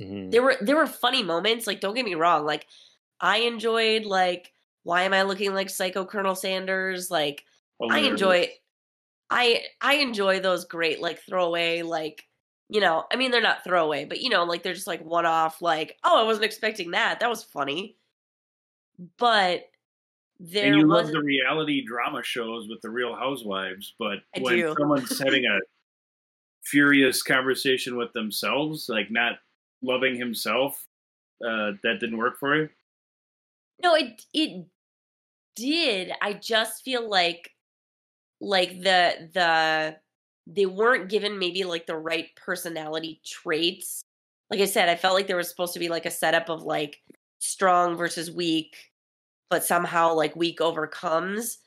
mhm. 0.00 0.30
There 0.30 0.42
were 0.42 0.56
there 0.60 0.76
were 0.76 0.86
funny 0.86 1.22
moments, 1.22 1.66
like 1.66 1.80
don't 1.80 1.94
get 1.94 2.04
me 2.04 2.14
wrong, 2.14 2.44
like 2.44 2.66
I 3.20 3.38
enjoyed 3.38 4.04
like 4.04 4.52
why 4.82 5.02
am 5.02 5.12
I 5.14 5.22
looking 5.22 5.54
like 5.54 5.70
Psycho 5.70 6.04
Colonel 6.04 6.34
Sanders? 6.36 7.10
Like 7.10 7.44
I 7.88 8.00
enjoy 8.00 8.50
I 9.30 9.66
I 9.82 9.96
enjoy 9.96 10.40
those 10.40 10.64
great 10.66 11.00
like 11.00 11.20
throwaway 11.20 11.82
like 11.82 12.26
you 12.70 12.80
know, 12.80 13.06
I 13.12 13.16
mean 13.16 13.30
they're 13.32 13.42
not 13.42 13.64
throwaway, 13.64 14.06
but 14.06 14.20
you 14.22 14.30
know, 14.30 14.44
like 14.44 14.62
they're 14.64 14.74
just 14.74 14.86
like 14.88 15.02
one 15.04 15.26
off 15.26 15.62
like, 15.62 15.98
oh, 16.04 16.20
I 16.20 16.24
wasn't 16.24 16.46
expecting 16.46 16.92
that. 16.92 17.20
That 17.20 17.30
was 17.30 17.44
funny. 17.44 17.98
But 19.18 19.70
there 20.38 20.66
and 20.66 20.76
you 20.76 20.86
love 20.86 21.08
the 21.08 21.22
reality 21.22 21.84
drama 21.84 22.22
shows 22.22 22.68
with 22.68 22.80
the 22.82 22.90
Real 22.90 23.14
Housewives, 23.14 23.94
but 23.98 24.18
I 24.36 24.40
when 24.40 24.56
do. 24.56 24.74
someone's 24.78 25.18
having 25.24 25.44
a 25.44 25.58
furious 26.64 27.22
conversation 27.22 27.96
with 27.96 28.12
themselves, 28.12 28.88
like 28.88 29.10
not 29.10 29.34
loving 29.82 30.16
himself, 30.16 30.86
uh, 31.44 31.72
that 31.82 32.00
didn't 32.00 32.18
work 32.18 32.38
for 32.38 32.56
you. 32.56 32.68
No, 33.82 33.94
it 33.94 34.22
it 34.32 34.66
did. 35.54 36.12
I 36.20 36.34
just 36.34 36.82
feel 36.84 37.08
like 37.08 37.50
like 38.40 38.82
the 38.82 39.30
the 39.32 39.96
they 40.46 40.66
weren't 40.66 41.08
given 41.08 41.38
maybe 41.38 41.64
like 41.64 41.86
the 41.86 41.96
right 41.96 42.28
personality 42.36 43.20
traits. 43.24 44.02
Like 44.50 44.60
I 44.60 44.66
said, 44.66 44.88
I 44.88 44.96
felt 44.96 45.14
like 45.14 45.26
there 45.26 45.36
was 45.36 45.48
supposed 45.48 45.74
to 45.74 45.80
be 45.80 45.88
like 45.88 46.06
a 46.06 46.10
setup 46.10 46.48
of 46.48 46.62
like 46.62 46.98
strong 47.38 47.96
versus 47.96 48.30
weak, 48.30 48.76
but 49.50 49.64
somehow 49.64 50.14
like 50.14 50.36
weak 50.36 50.60
overcomes. 50.60 51.58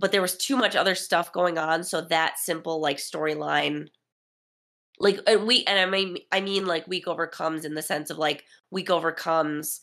but 0.00 0.12
there 0.12 0.22
was 0.22 0.36
too 0.36 0.56
much 0.56 0.76
other 0.76 0.94
stuff 0.94 1.32
going 1.32 1.58
on 1.58 1.82
so 1.84 2.00
that 2.00 2.38
simple 2.38 2.80
like 2.80 2.98
storyline 2.98 3.88
like 5.00 5.20
and 5.26 5.46
we 5.46 5.64
and 5.64 5.78
i 5.78 5.86
mean 5.86 6.18
i 6.32 6.40
mean 6.40 6.66
like 6.66 6.86
weak 6.88 7.06
overcomes 7.08 7.64
in 7.64 7.74
the 7.74 7.82
sense 7.82 8.10
of 8.10 8.18
like 8.18 8.44
weak 8.70 8.90
overcomes 8.90 9.80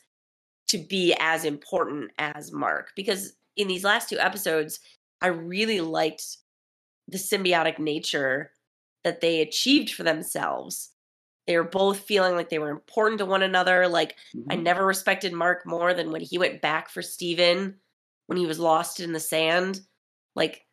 to 0.67 0.77
be 0.77 1.15
as 1.19 1.45
important 1.45 2.11
as 2.17 2.51
mark 2.51 2.91
because 2.95 3.33
in 3.55 3.67
these 3.67 3.83
last 3.83 4.09
two 4.09 4.19
episodes 4.19 4.79
i 5.21 5.27
really 5.27 5.81
liked 5.81 6.37
the 7.07 7.17
symbiotic 7.17 7.79
nature 7.79 8.51
that 9.03 9.21
they 9.21 9.41
achieved 9.41 9.93
for 9.93 10.03
themselves 10.03 10.91
they 11.47 11.57
were 11.57 11.63
both 11.63 11.99
feeling 11.99 12.35
like 12.35 12.49
they 12.49 12.59
were 12.59 12.71
important 12.71 13.19
to 13.19 13.25
one 13.25 13.43
another 13.43 13.87
like 13.87 14.15
mm-hmm. 14.35 14.51
i 14.51 14.55
never 14.55 14.85
respected 14.85 15.33
mark 15.33 15.65
more 15.65 15.93
than 15.93 16.11
when 16.11 16.21
he 16.21 16.37
went 16.37 16.61
back 16.61 16.89
for 16.89 17.01
steven 17.01 17.75
when 18.27 18.37
he 18.37 18.45
was 18.45 18.59
lost 18.59 18.99
in 18.99 19.13
the 19.13 19.19
sand. 19.19 19.81
Like 20.35 20.65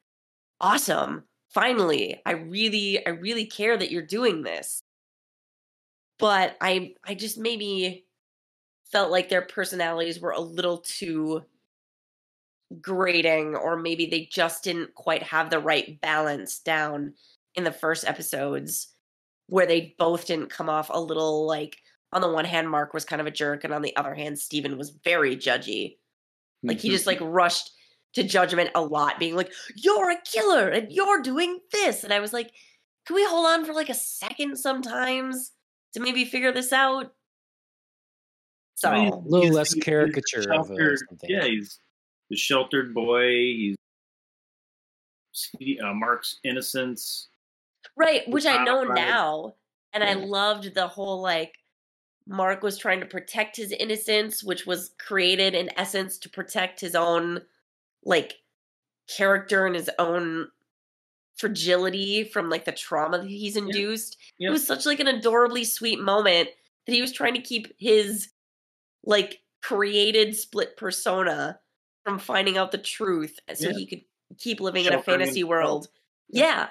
awesome. 0.60 1.24
Finally 1.50 2.20
i 2.24 2.32
really 2.32 3.04
i 3.06 3.10
really 3.10 3.46
care 3.46 3.76
that 3.76 3.90
you're 3.90 4.02
doing 4.02 4.42
this. 4.42 4.82
But 6.18 6.56
i 6.60 6.94
i 7.04 7.14
just 7.14 7.38
maybe 7.38 8.06
felt 8.90 9.10
like 9.10 9.28
their 9.28 9.42
personalities 9.42 10.20
were 10.20 10.32
a 10.32 10.40
little 10.40 10.78
too 10.78 11.42
grating 12.80 13.54
or 13.54 13.76
maybe 13.76 14.06
they 14.06 14.28
just 14.30 14.64
didn't 14.64 14.94
quite 14.94 15.22
have 15.22 15.50
the 15.50 15.58
right 15.58 16.00
balance 16.00 16.58
down 16.58 17.12
in 17.54 17.64
the 17.64 17.72
first 17.72 18.06
episodes 18.06 18.91
where 19.46 19.66
they 19.66 19.94
both 19.98 20.26
didn't 20.26 20.50
come 20.50 20.68
off 20.68 20.90
a 20.92 21.00
little 21.00 21.46
like 21.46 21.76
on 22.12 22.20
the 22.20 22.30
one 22.30 22.44
hand 22.44 22.68
mark 22.68 22.94
was 22.94 23.04
kind 23.04 23.20
of 23.20 23.26
a 23.26 23.30
jerk 23.30 23.64
and 23.64 23.72
on 23.72 23.82
the 23.82 23.96
other 23.96 24.14
hand 24.14 24.38
steven 24.38 24.78
was 24.78 24.90
very 25.04 25.36
judgy 25.36 25.96
like 26.62 26.80
he 26.80 26.90
just 26.90 27.06
like 27.06 27.18
rushed 27.20 27.72
to 28.14 28.22
judgment 28.22 28.70
a 28.74 28.82
lot, 28.82 29.18
being 29.18 29.34
like, 29.34 29.52
You're 29.76 30.10
a 30.10 30.20
killer 30.22 30.68
and 30.68 30.92
you're 30.92 31.22
doing 31.22 31.60
this. 31.72 32.04
And 32.04 32.12
I 32.12 32.20
was 32.20 32.32
like, 32.32 32.52
Can 33.06 33.16
we 33.16 33.24
hold 33.26 33.46
on 33.46 33.64
for 33.64 33.72
like 33.72 33.88
a 33.88 33.94
second 33.94 34.56
sometimes 34.56 35.52
to 35.94 36.00
maybe 36.00 36.24
figure 36.24 36.52
this 36.52 36.72
out? 36.72 37.12
So 38.74 38.90
I 38.90 39.04
mean, 39.04 39.12
a 39.12 39.18
little 39.18 39.42
he's, 39.42 39.54
less 39.54 39.72
he's, 39.72 39.84
caricature 39.84 40.40
he's 40.40 40.46
of 40.46 40.66
something. 40.66 41.30
Yeah, 41.30 41.44
he's 41.44 41.78
the 42.30 42.36
sheltered 42.36 42.94
boy. 42.94 43.28
He's 43.28 43.76
uh, 45.82 45.94
Mark's 45.94 46.38
innocence. 46.44 47.28
Right, 47.96 48.28
which 48.28 48.46
I 48.46 48.64
know 48.64 48.84
now. 48.84 49.54
And 49.92 50.02
yeah. 50.02 50.10
I 50.10 50.14
loved 50.14 50.74
the 50.74 50.88
whole 50.88 51.20
like 51.20 51.58
Mark 52.26 52.62
was 52.62 52.78
trying 52.78 53.00
to 53.00 53.06
protect 53.06 53.56
his 53.56 53.72
innocence, 53.72 54.42
which 54.42 54.66
was 54.66 54.94
created 54.98 55.54
in 55.54 55.70
essence 55.76 56.18
to 56.18 56.30
protect 56.30 56.80
his 56.80 56.94
own 56.94 57.42
like 58.04 58.34
character 59.08 59.66
and 59.66 59.74
his 59.74 59.90
own 59.98 60.48
fragility 61.36 62.24
from 62.24 62.48
like 62.48 62.64
the 62.64 62.72
trauma 62.72 63.18
that 63.18 63.28
he's 63.28 63.56
induced. 63.56 64.16
Yeah. 64.38 64.48
It 64.48 64.52
was 64.52 64.66
such 64.66 64.86
like 64.86 65.00
an 65.00 65.08
adorably 65.08 65.64
sweet 65.64 66.00
moment 66.00 66.48
that 66.86 66.92
he 66.92 67.00
was 67.00 67.12
trying 67.12 67.34
to 67.34 67.40
keep 67.40 67.72
his 67.78 68.28
like 69.04 69.40
created 69.62 70.36
split 70.36 70.76
persona 70.76 71.58
from 72.04 72.18
finding 72.18 72.56
out 72.56 72.72
the 72.72 72.78
truth 72.78 73.38
so 73.54 73.68
yeah. 73.68 73.76
he 73.76 73.86
could 73.86 74.02
keep 74.38 74.60
living 74.60 74.84
in 74.84 74.92
a 74.92 75.02
fantasy 75.02 75.44
world. 75.44 75.88
Yeah. 76.28 76.68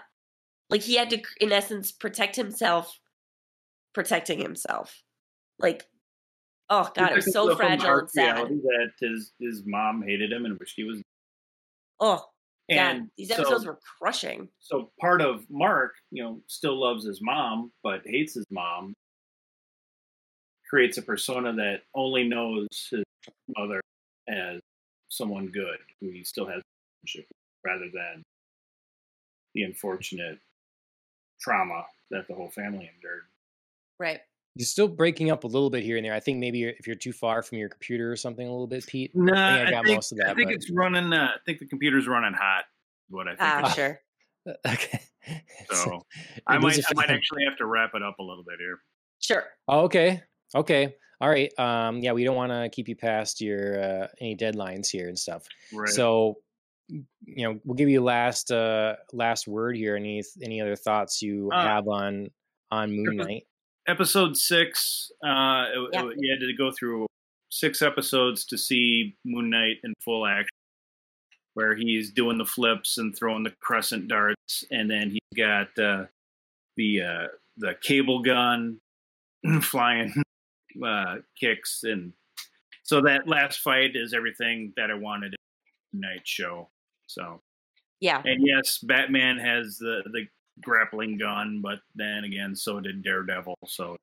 Like 0.72 0.82
he 0.82 0.96
had 0.96 1.10
to 1.10 1.22
in 1.40 1.52
essence 1.52 1.92
protect 1.92 2.36
himself 2.38 2.98
protecting 3.94 4.40
himself. 4.40 5.04
Like 5.60 5.86
oh 6.70 6.90
god, 6.96 7.12
it 7.12 7.16
was 7.16 7.34
so 7.34 7.56
fragile 7.56 8.00
and 8.00 8.10
sad. 8.10 8.48
That 8.48 8.92
his 9.00 9.34
his 9.40 9.64
mom 9.66 10.02
hated 10.02 10.32
him 10.32 10.46
and 10.46 10.58
wished 10.58 10.76
he 10.78 10.86
was 10.86 11.02
Oh, 12.00 12.26
and 12.68 13.02
God, 13.02 13.10
these 13.18 13.32
episodes 13.32 13.64
so, 13.64 13.70
were 13.70 13.80
crushing. 14.00 14.50
So 14.60 14.92
part 15.00 15.22
of 15.22 15.46
Mark, 15.52 15.94
you 16.10 16.24
know, 16.24 16.42
still 16.48 16.80
loves 16.80 17.06
his 17.06 17.20
mom, 17.22 17.72
but 17.84 18.02
hates 18.06 18.34
his 18.34 18.46
mom. 18.50 18.94
Creates 20.68 20.98
a 20.98 21.02
persona 21.02 21.54
that 21.54 21.82
only 21.94 22.28
knows 22.28 22.68
his 22.90 23.04
mother 23.58 23.82
as 24.28 24.60
someone 25.10 25.48
good, 25.48 25.78
who 26.00 26.10
he 26.10 26.24
still 26.24 26.48
has 26.48 26.62
a 26.62 27.04
relationship 27.04 27.28
with 27.30 27.72
rather 27.72 27.92
than 27.94 28.24
the 29.54 29.64
unfortunate 29.64 30.40
trauma 31.42 31.86
that 32.12 32.28
the 32.28 32.36
whole 32.36 32.50
family 32.50 32.90
endured. 32.96 33.24
Right. 34.00 34.20
You're 34.56 34.66
still 34.66 34.88
breaking 34.88 35.32
up 35.32 35.46
a 35.46 35.48
little 35.48 35.70
bit 35.70 35.84
here 35.84 35.96
and 35.96 36.06
there. 36.06 36.14
I 36.14 36.20
think 36.20 36.40
maybe 36.40 36.64
if 36.64 36.86
you're 36.86 36.96
too 36.96 37.14
far 37.14 37.42
from 37.42 37.58
your 37.58 37.70
computer 37.70 38.12
or 38.12 38.18
something, 38.18 38.46
a 38.46 38.52
little 38.52 38.68
bit, 38.68 38.86
Pete. 38.86 39.12
No, 39.16 39.34
nah, 39.34 39.48
I, 39.48 39.68
I, 39.68 39.72
got 39.72 39.86
think, 39.86 39.98
most 39.98 40.12
of 40.12 40.18
that. 40.18 40.30
I 40.30 40.34
think 40.34 40.50
but... 40.50 40.56
it's 40.56 40.70
running. 40.70 41.14
Uh, 41.14 41.30
I 41.36 41.38
think 41.46 41.60
the 41.60 41.68
computer's 41.68 42.08
running 42.08 42.34
hot. 42.34 42.66
What 43.10 43.28
I 43.28 43.32
think. 43.32 43.42
Ah, 43.42 43.70
sure. 43.70 44.02
okay. 44.68 45.02
So 45.72 46.02
I 46.48 46.58
might, 46.58 46.78
I 46.78 46.94
might 46.96 47.10
actually 47.10 47.46
have 47.46 47.58
to 47.58 47.66
wrap 47.66 47.92
it 47.94 48.02
up 48.04 48.20
a 48.20 48.24
little 48.24 48.44
bit 48.44 48.56
here. 48.60 48.80
Sure. 49.20 49.44
Oh, 49.68 49.82
okay. 49.82 50.24
Okay. 50.56 50.96
All 51.22 51.30
right. 51.30 51.52
Um, 51.60 52.00
yeah, 52.00 52.14
we 52.14 52.24
don't 52.24 52.36
want 52.36 52.52
to 52.52 52.70
keep 52.70 52.88
you 52.88 52.96
past 52.96 53.40
your 53.40 53.82
uh, 53.82 54.08
any 54.20 54.36
deadlines 54.36 54.90
here 54.90 55.08
and 55.08 55.18
stuff. 55.18 55.46
Right. 55.72 55.90
So, 55.90 56.38
you 56.92 57.48
know, 57.48 57.60
we'll 57.64 57.76
give 57.76 57.90
you 57.90 58.02
last 58.02 58.52
uh, 58.52 58.96
last 59.14 59.48
word 59.48 59.76
here. 59.76 59.96
Any 59.96 60.24
any 60.44 60.62
other 60.62 60.76
thoughts 60.76 61.22
you 61.22 61.50
uh, 61.52 61.62
have 61.62 61.88
on 61.88 62.30
on 62.72 62.92
Moon 62.92 63.18
Knight? 63.18 63.46
episode 63.88 64.38
six, 64.38 65.12
uh, 65.24 65.66
yeah. 65.92 66.06
it, 66.06 66.16
you 66.18 66.32
had 66.32 66.40
to 66.40 66.54
go 66.58 66.72
through 66.72 67.08
six 67.50 67.82
episodes 67.82 68.46
to 68.46 68.58
see 68.58 69.16
Moon 69.26 69.50
Knight 69.50 69.78
in 69.84 69.94
full 70.04 70.26
action, 70.26 70.50
where 71.54 71.76
he's 71.76 72.12
doing 72.12 72.38
the 72.38 72.46
flips 72.46 72.98
and 72.98 73.16
throwing 73.16 73.44
the 73.44 73.54
crescent 73.62 74.08
darts, 74.08 74.64
and 74.72 74.90
then 74.90 75.10
he's 75.10 75.38
got 75.38 75.68
uh, 75.80 76.06
the 76.78 77.02
uh, 77.02 77.28
the 77.58 77.76
cable 77.82 78.22
gun 78.22 78.80
flying 79.62 80.14
uh, 80.86 81.18
kicks, 81.40 81.82
and 81.84 82.14
so 82.84 83.02
that 83.02 83.28
last 83.28 83.60
fight 83.60 83.92
is 83.96 84.14
everything 84.14 84.74
that 84.78 84.92
I 84.92 84.96
wanted 84.96 85.36
in 85.94 86.00
Night 86.00 86.22
show. 86.26 86.70
So 87.14 87.42
yeah, 88.00 88.22
and 88.24 88.46
yes, 88.46 88.80
Batman 88.80 89.38
has 89.38 89.78
the 89.78 90.02
the 90.12 90.26
grappling 90.62 91.18
gun, 91.18 91.62
but 91.62 91.80
then 91.96 92.24
again, 92.24 92.56
so 92.56 92.80
did 92.80 93.04
Daredevil. 93.04 93.58
So, 93.68 93.98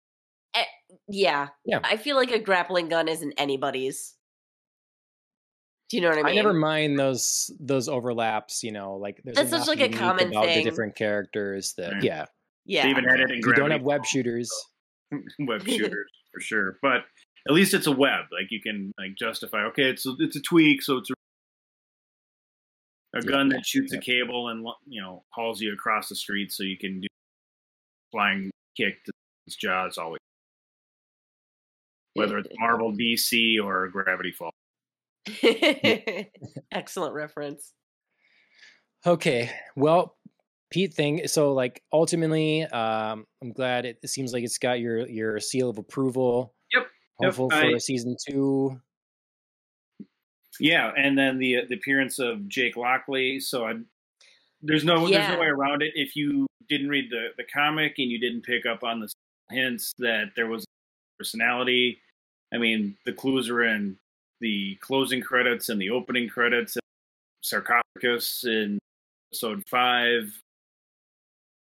uh, 0.54 0.62
yeah, 1.08 1.48
yeah. 1.64 1.80
I 1.82 1.96
feel 1.96 2.16
like 2.16 2.30
a 2.30 2.38
grappling 2.38 2.88
gun 2.88 3.08
isn't 3.08 3.34
anybody's. 3.36 4.14
Do 5.90 5.96
you 5.96 6.02
know 6.02 6.10
what 6.10 6.18
I 6.18 6.22
mean? 6.22 6.32
I 6.32 6.34
never 6.34 6.52
mind 6.52 6.98
those 6.98 7.50
those 7.58 7.88
overlaps. 7.88 8.62
You 8.62 8.72
know, 8.72 8.96
like 8.96 9.20
there's 9.24 9.36
that's 9.36 9.50
such 9.50 9.66
like 9.66 9.80
a 9.80 9.88
common 9.88 10.28
about 10.28 10.44
thing. 10.44 10.58
The 10.58 10.70
different 10.70 10.96
characters 10.96 11.74
that 11.78 12.02
yeah, 12.02 12.26
yeah. 12.66 12.84
They 12.84 12.90
even 12.90 13.04
had 13.04 13.20
it 13.20 13.30
in 13.30 13.38
you 13.38 13.52
don't 13.54 13.70
have 13.70 13.82
web 13.82 14.04
shooters. 14.04 14.50
web 15.38 15.62
shooters 15.66 16.10
for 16.32 16.40
sure, 16.40 16.78
but 16.82 17.04
at 17.48 17.54
least 17.54 17.72
it's 17.72 17.86
a 17.86 17.92
web. 17.92 18.26
Like 18.30 18.50
you 18.50 18.60
can 18.60 18.92
like 18.98 19.16
justify. 19.18 19.64
Okay, 19.66 19.84
it's 19.84 20.06
a, 20.06 20.14
it's 20.18 20.36
a 20.36 20.42
tweak, 20.42 20.82
so 20.82 20.98
it's 20.98 21.10
a 21.10 21.14
a 23.14 23.22
gun 23.22 23.48
that 23.48 23.64
shoots 23.64 23.92
a 23.92 23.98
cable 23.98 24.48
and 24.48 24.66
you 24.86 25.00
know 25.00 25.24
hauls 25.30 25.60
you 25.60 25.72
across 25.72 26.08
the 26.08 26.14
street 26.14 26.52
so 26.52 26.62
you 26.62 26.76
can 26.78 27.00
do 27.00 27.08
flying 28.12 28.50
kick 28.76 29.02
to 29.04 29.12
his 29.46 29.56
jaws 29.56 29.98
always. 29.98 30.18
Whether 32.14 32.38
it's 32.38 32.48
marvel 32.58 32.92
dc 32.92 33.62
or 33.62 33.88
gravity 33.88 34.32
fall 34.32 34.50
excellent 36.72 37.14
reference. 37.14 37.72
Okay. 39.06 39.50
Well 39.76 40.16
pete 40.70 40.92
thing 40.92 41.26
so 41.26 41.54
like 41.54 41.82
ultimately 41.94 42.62
um 42.62 43.24
i'm 43.42 43.54
glad 43.54 43.86
it, 43.86 43.96
it 44.02 44.08
seems 44.08 44.34
like 44.34 44.44
it's 44.44 44.58
got 44.58 44.80
your 44.80 45.08
your 45.08 45.40
seal 45.40 45.70
of 45.70 45.78
approval. 45.78 46.54
Yep. 46.74 46.86
Hopeful 47.20 47.48
yep, 47.50 47.60
for 47.60 47.74
I, 47.76 47.78
season 47.78 48.16
two 48.28 48.78
yeah, 50.60 50.92
and 50.96 51.16
then 51.16 51.38
the 51.38 51.58
uh, 51.58 51.60
the 51.68 51.74
appearance 51.76 52.18
of 52.18 52.48
Jake 52.48 52.76
Lockley. 52.76 53.40
So 53.40 53.66
I, 53.66 53.74
there's 54.62 54.84
no 54.84 55.06
yeah. 55.06 55.18
there's 55.18 55.34
no 55.34 55.40
way 55.40 55.46
around 55.46 55.82
it. 55.82 55.92
If 55.94 56.16
you 56.16 56.46
didn't 56.68 56.88
read 56.88 57.10
the 57.10 57.28
the 57.36 57.44
comic 57.44 57.94
and 57.98 58.10
you 58.10 58.18
didn't 58.18 58.42
pick 58.42 58.66
up 58.66 58.84
on 58.84 59.00
the 59.00 59.10
hints 59.50 59.92
that 59.98 60.32
there 60.36 60.46
was 60.46 60.64
a 60.64 60.66
personality, 61.18 62.00
I 62.52 62.58
mean 62.58 62.96
the 63.04 63.12
clues 63.12 63.48
are 63.48 63.62
in 63.62 63.96
the 64.40 64.76
closing 64.80 65.20
credits 65.20 65.68
and 65.68 65.80
the 65.80 65.90
opening 65.90 66.28
credits. 66.28 66.76
And 66.76 66.82
sarcophagus 67.42 68.44
in 68.44 68.78
episode 69.30 69.62
five. 69.68 70.42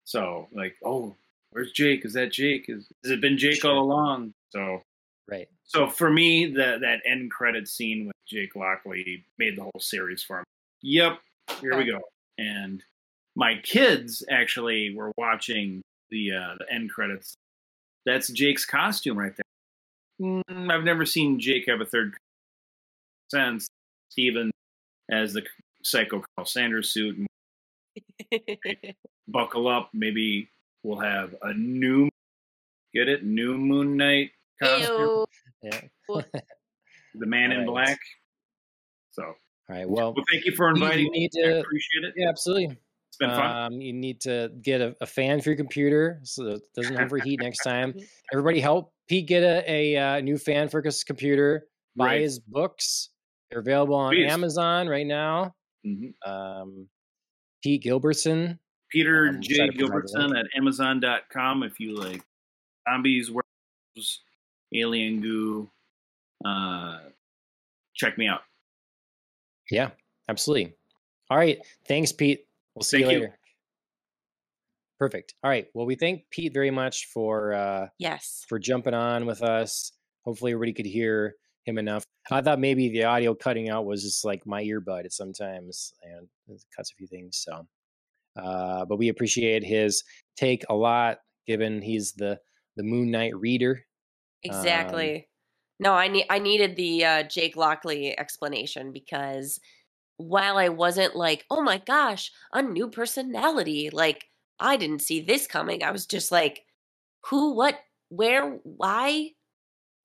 So 0.04 0.48
like, 0.52 0.76
oh, 0.84 1.16
where's 1.50 1.72
Jake? 1.72 2.04
Is 2.04 2.14
that 2.14 2.32
Jake? 2.32 2.66
Is 2.68 2.88
has 3.04 3.12
it 3.12 3.20
been 3.20 3.38
Jake 3.38 3.64
all 3.64 3.78
along? 3.78 4.32
So 4.50 4.82
right. 5.30 5.48
So 5.70 5.86
for 5.86 6.10
me, 6.10 6.46
that 6.56 6.80
that 6.80 7.00
end 7.06 7.30
credit 7.30 7.68
scene 7.68 8.08
with 8.08 8.16
Jake 8.26 8.56
Lockley 8.56 9.24
made 9.38 9.56
the 9.56 9.62
whole 9.62 9.78
series 9.78 10.20
for 10.20 10.38
me. 10.38 10.44
Yep, 10.82 11.20
here 11.60 11.76
we 11.76 11.84
go. 11.84 12.00
And 12.38 12.82
my 13.36 13.54
kids 13.62 14.24
actually 14.28 14.92
were 14.96 15.12
watching 15.16 15.80
the 16.10 16.32
uh, 16.32 16.54
the 16.58 16.74
end 16.74 16.90
credits. 16.90 17.34
That's 18.04 18.32
Jake's 18.32 18.64
costume 18.64 19.16
right 19.16 19.32
there. 19.36 20.40
Mm, 20.48 20.72
I've 20.72 20.82
never 20.82 21.06
seen 21.06 21.38
Jake 21.38 21.68
have 21.68 21.80
a 21.80 21.86
third 21.86 22.14
since 23.30 23.68
Steven 24.08 24.50
as 25.08 25.34
the 25.34 25.42
Psycho 25.84 26.24
Colonel 26.34 26.46
Sanders 26.46 26.92
suit. 26.92 27.24
Buckle 29.28 29.68
up. 29.68 29.90
Maybe 29.92 30.48
we'll 30.82 30.98
have 30.98 31.36
a 31.42 31.54
new, 31.54 32.08
get 32.92 33.08
it? 33.08 33.24
New 33.24 33.56
Moon 33.56 33.96
Knight 33.96 34.32
costume. 34.62 35.00
Ew. 35.00 35.26
Yeah. 35.62 35.80
The 37.14 37.26
Man 37.26 37.50
in 37.52 37.66
Black. 37.66 37.98
So, 39.10 39.24
All 39.24 39.34
right. 39.68 39.88
Well, 39.88 40.14
well, 40.14 40.24
thank 40.30 40.44
you 40.46 40.52
for 40.52 40.66
we 40.72 40.80
inviting 40.80 41.10
me. 41.10 41.18
need 41.18 41.30
I 41.44 41.48
to. 41.48 41.60
appreciate 41.60 42.04
it. 42.04 42.14
Yeah, 42.16 42.28
absolutely. 42.28 42.76
It's 43.08 43.16
been 43.18 43.30
fun. 43.30 43.72
Um, 43.74 43.80
you 43.80 43.92
need 43.92 44.20
to 44.22 44.50
get 44.62 44.80
a, 44.80 44.94
a 45.00 45.06
fan 45.06 45.40
for 45.40 45.50
your 45.50 45.56
computer 45.56 46.20
so 46.22 46.46
it 46.46 46.62
doesn't 46.76 46.96
overheat 46.96 47.40
next 47.42 47.64
time. 47.64 47.94
Everybody, 48.32 48.60
help 48.60 48.92
Pete 49.08 49.26
get 49.26 49.42
a, 49.42 49.64
a, 49.66 49.96
uh 49.96 50.20
new 50.20 50.38
fan 50.38 50.68
for 50.68 50.80
his 50.80 51.02
computer. 51.02 51.66
Buy 51.96 52.06
Right. 52.06 52.20
his 52.22 52.38
books. 52.38 53.10
They're 53.50 53.58
available 53.60 53.96
on 53.96 54.14
Please. 54.14 54.30
Amazon 54.30 54.86
right 54.88 55.06
now. 55.06 55.54
Mhm. 55.84 56.12
Um, 56.24 56.88
Pete 57.64 57.82
Gilbertson. 57.82 58.58
Peter 58.92 59.26
Um, 59.30 59.40
J. 59.42 59.56
try 59.56 59.66
to 59.66 59.72
provide 59.72 60.02
the 60.04 60.08
Gilbertson 60.16 60.38
at 60.38 60.46
Amazon.com 60.56 61.64
if 61.64 61.80
you 61.80 61.96
like 61.96 62.22
zombies, 62.88 63.28
werewolves, 63.32 64.22
alien 64.74 65.20
goo. 65.20 65.70
Uh, 66.44 66.98
check 67.94 68.16
me 68.16 68.26
out. 68.26 68.40
Yeah, 69.70 69.90
absolutely. 70.28 70.74
All 71.30 71.36
right. 71.36 71.58
Thanks, 71.86 72.12
Pete. 72.12 72.46
We'll 72.74 72.82
see 72.82 72.98
Thank 72.98 73.12
you 73.12 73.16
you. 73.16 73.24
later. 73.24 73.38
Perfect. 74.98 75.34
All 75.42 75.50
right. 75.50 75.66
Well, 75.74 75.86
we 75.86 75.94
thank 75.94 76.24
Pete 76.30 76.52
very 76.52 76.70
much 76.70 77.06
for 77.06 77.54
uh, 77.54 77.88
yes. 77.98 78.44
for 78.48 78.58
jumping 78.58 78.94
on 78.94 79.26
with 79.26 79.42
us. 79.42 79.92
Hopefully, 80.24 80.52
everybody 80.52 80.74
could 80.74 80.86
hear 80.86 81.36
him 81.64 81.78
enough. 81.78 82.04
I 82.30 82.42
thought 82.42 82.58
maybe 82.58 82.90
the 82.90 83.04
audio 83.04 83.34
cutting 83.34 83.70
out 83.70 83.86
was 83.86 84.02
just 84.02 84.24
like 84.24 84.46
my 84.46 84.62
earbud 84.62 85.04
at 85.04 85.12
sometimes, 85.12 85.94
and 86.02 86.28
it 86.48 86.62
cuts 86.76 86.90
a 86.90 86.94
few 86.94 87.06
things. 87.06 87.38
So, 87.38 87.66
uh, 88.36 88.84
but 88.84 88.98
we 88.98 89.08
appreciate 89.08 89.64
his 89.64 90.04
take 90.36 90.64
a 90.68 90.74
lot, 90.74 91.18
given 91.46 91.80
he's 91.80 92.12
the 92.12 92.38
the 92.76 92.82
Moon 92.82 93.10
Knight 93.10 93.34
reader. 93.36 93.84
Um, 94.48 95.12
Exactly. 95.12 95.28
no, 95.80 95.94
I 95.94 96.08
need 96.08 96.26
I 96.30 96.38
needed 96.38 96.76
the 96.76 97.04
uh, 97.04 97.22
Jake 97.24 97.56
Lockley 97.56 98.18
explanation 98.18 98.92
because 98.92 99.60
while 100.18 100.58
I 100.58 100.68
wasn't 100.70 101.16
like, 101.16 101.46
oh 101.50 101.62
my 101.62 101.78
gosh, 101.78 102.32
a 102.52 102.62
new 102.62 102.88
personality, 102.90 103.90
like 103.90 104.28
I 104.60 104.76
didn't 104.76 105.02
see 105.02 105.20
this 105.20 105.46
coming. 105.46 105.82
I 105.84 105.90
was 105.92 106.06
just 106.06 106.32
like, 106.32 106.66
who, 107.26 107.54
what, 107.54 107.80
where, 108.10 108.52
why? 108.64 109.32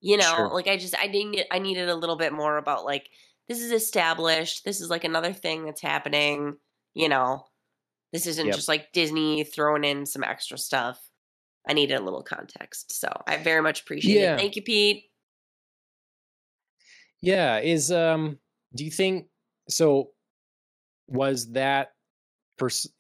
You 0.02 0.18
know, 0.18 0.50
Sure. 0.50 0.52
like 0.52 0.68
I 0.68 0.78
just 0.78 0.96
I 1.00 1.08
needed 1.08 1.48
I 1.52 1.60
needed 1.60 1.90
a 1.90 1.96
little 1.96 2.16
bit 2.18 2.34
more 2.34 2.58
about 2.58 2.86
like 2.86 3.10
this 3.48 3.62
is 3.62 3.72
established. 3.72 4.64
This 4.66 4.82
is 4.82 4.90
like 4.90 5.04
another 5.04 5.34
thing 5.34 5.66
that's 5.66 5.82
happening. 5.82 6.58
You 6.94 7.10
know, 7.10 7.46
this 8.14 8.28
isn't 8.28 8.52
Yep. 8.52 8.54
just 8.54 8.68
like 8.70 8.94
Disney 8.94 9.44
throwing 9.46 9.84
in 9.86 10.06
some 10.06 10.24
extra 10.24 10.58
stuff. 10.58 11.02
I 11.68 11.74
needed 11.74 11.96
a 11.96 12.04
little 12.04 12.24
context. 12.24 12.92
So 13.00 13.08
I 13.28 13.38
very 13.38 13.62
much 13.62 13.82
appreciate 13.82 14.22
Yeah. 14.22 14.36
it. 14.36 14.40
Thank 14.40 14.56
you, 14.56 14.62
Pete. 14.62 15.06
Yeah, 17.22 17.60
is 17.60 17.92
um 17.92 18.40
do 18.76 18.84
you 18.86 18.92
think 18.92 19.28
so 19.70 20.12
was 21.08 21.52
that 21.54 21.94
pers- 22.58 22.92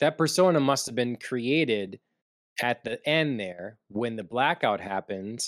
that 0.00 0.18
persona 0.18 0.60
must 0.60 0.86
have 0.86 0.94
been 0.94 1.16
created 1.16 2.00
at 2.62 2.82
the 2.84 2.98
end 3.08 3.38
there 3.38 3.78
when 3.88 4.16
the 4.16 4.24
blackout 4.24 4.80
happened 4.80 5.40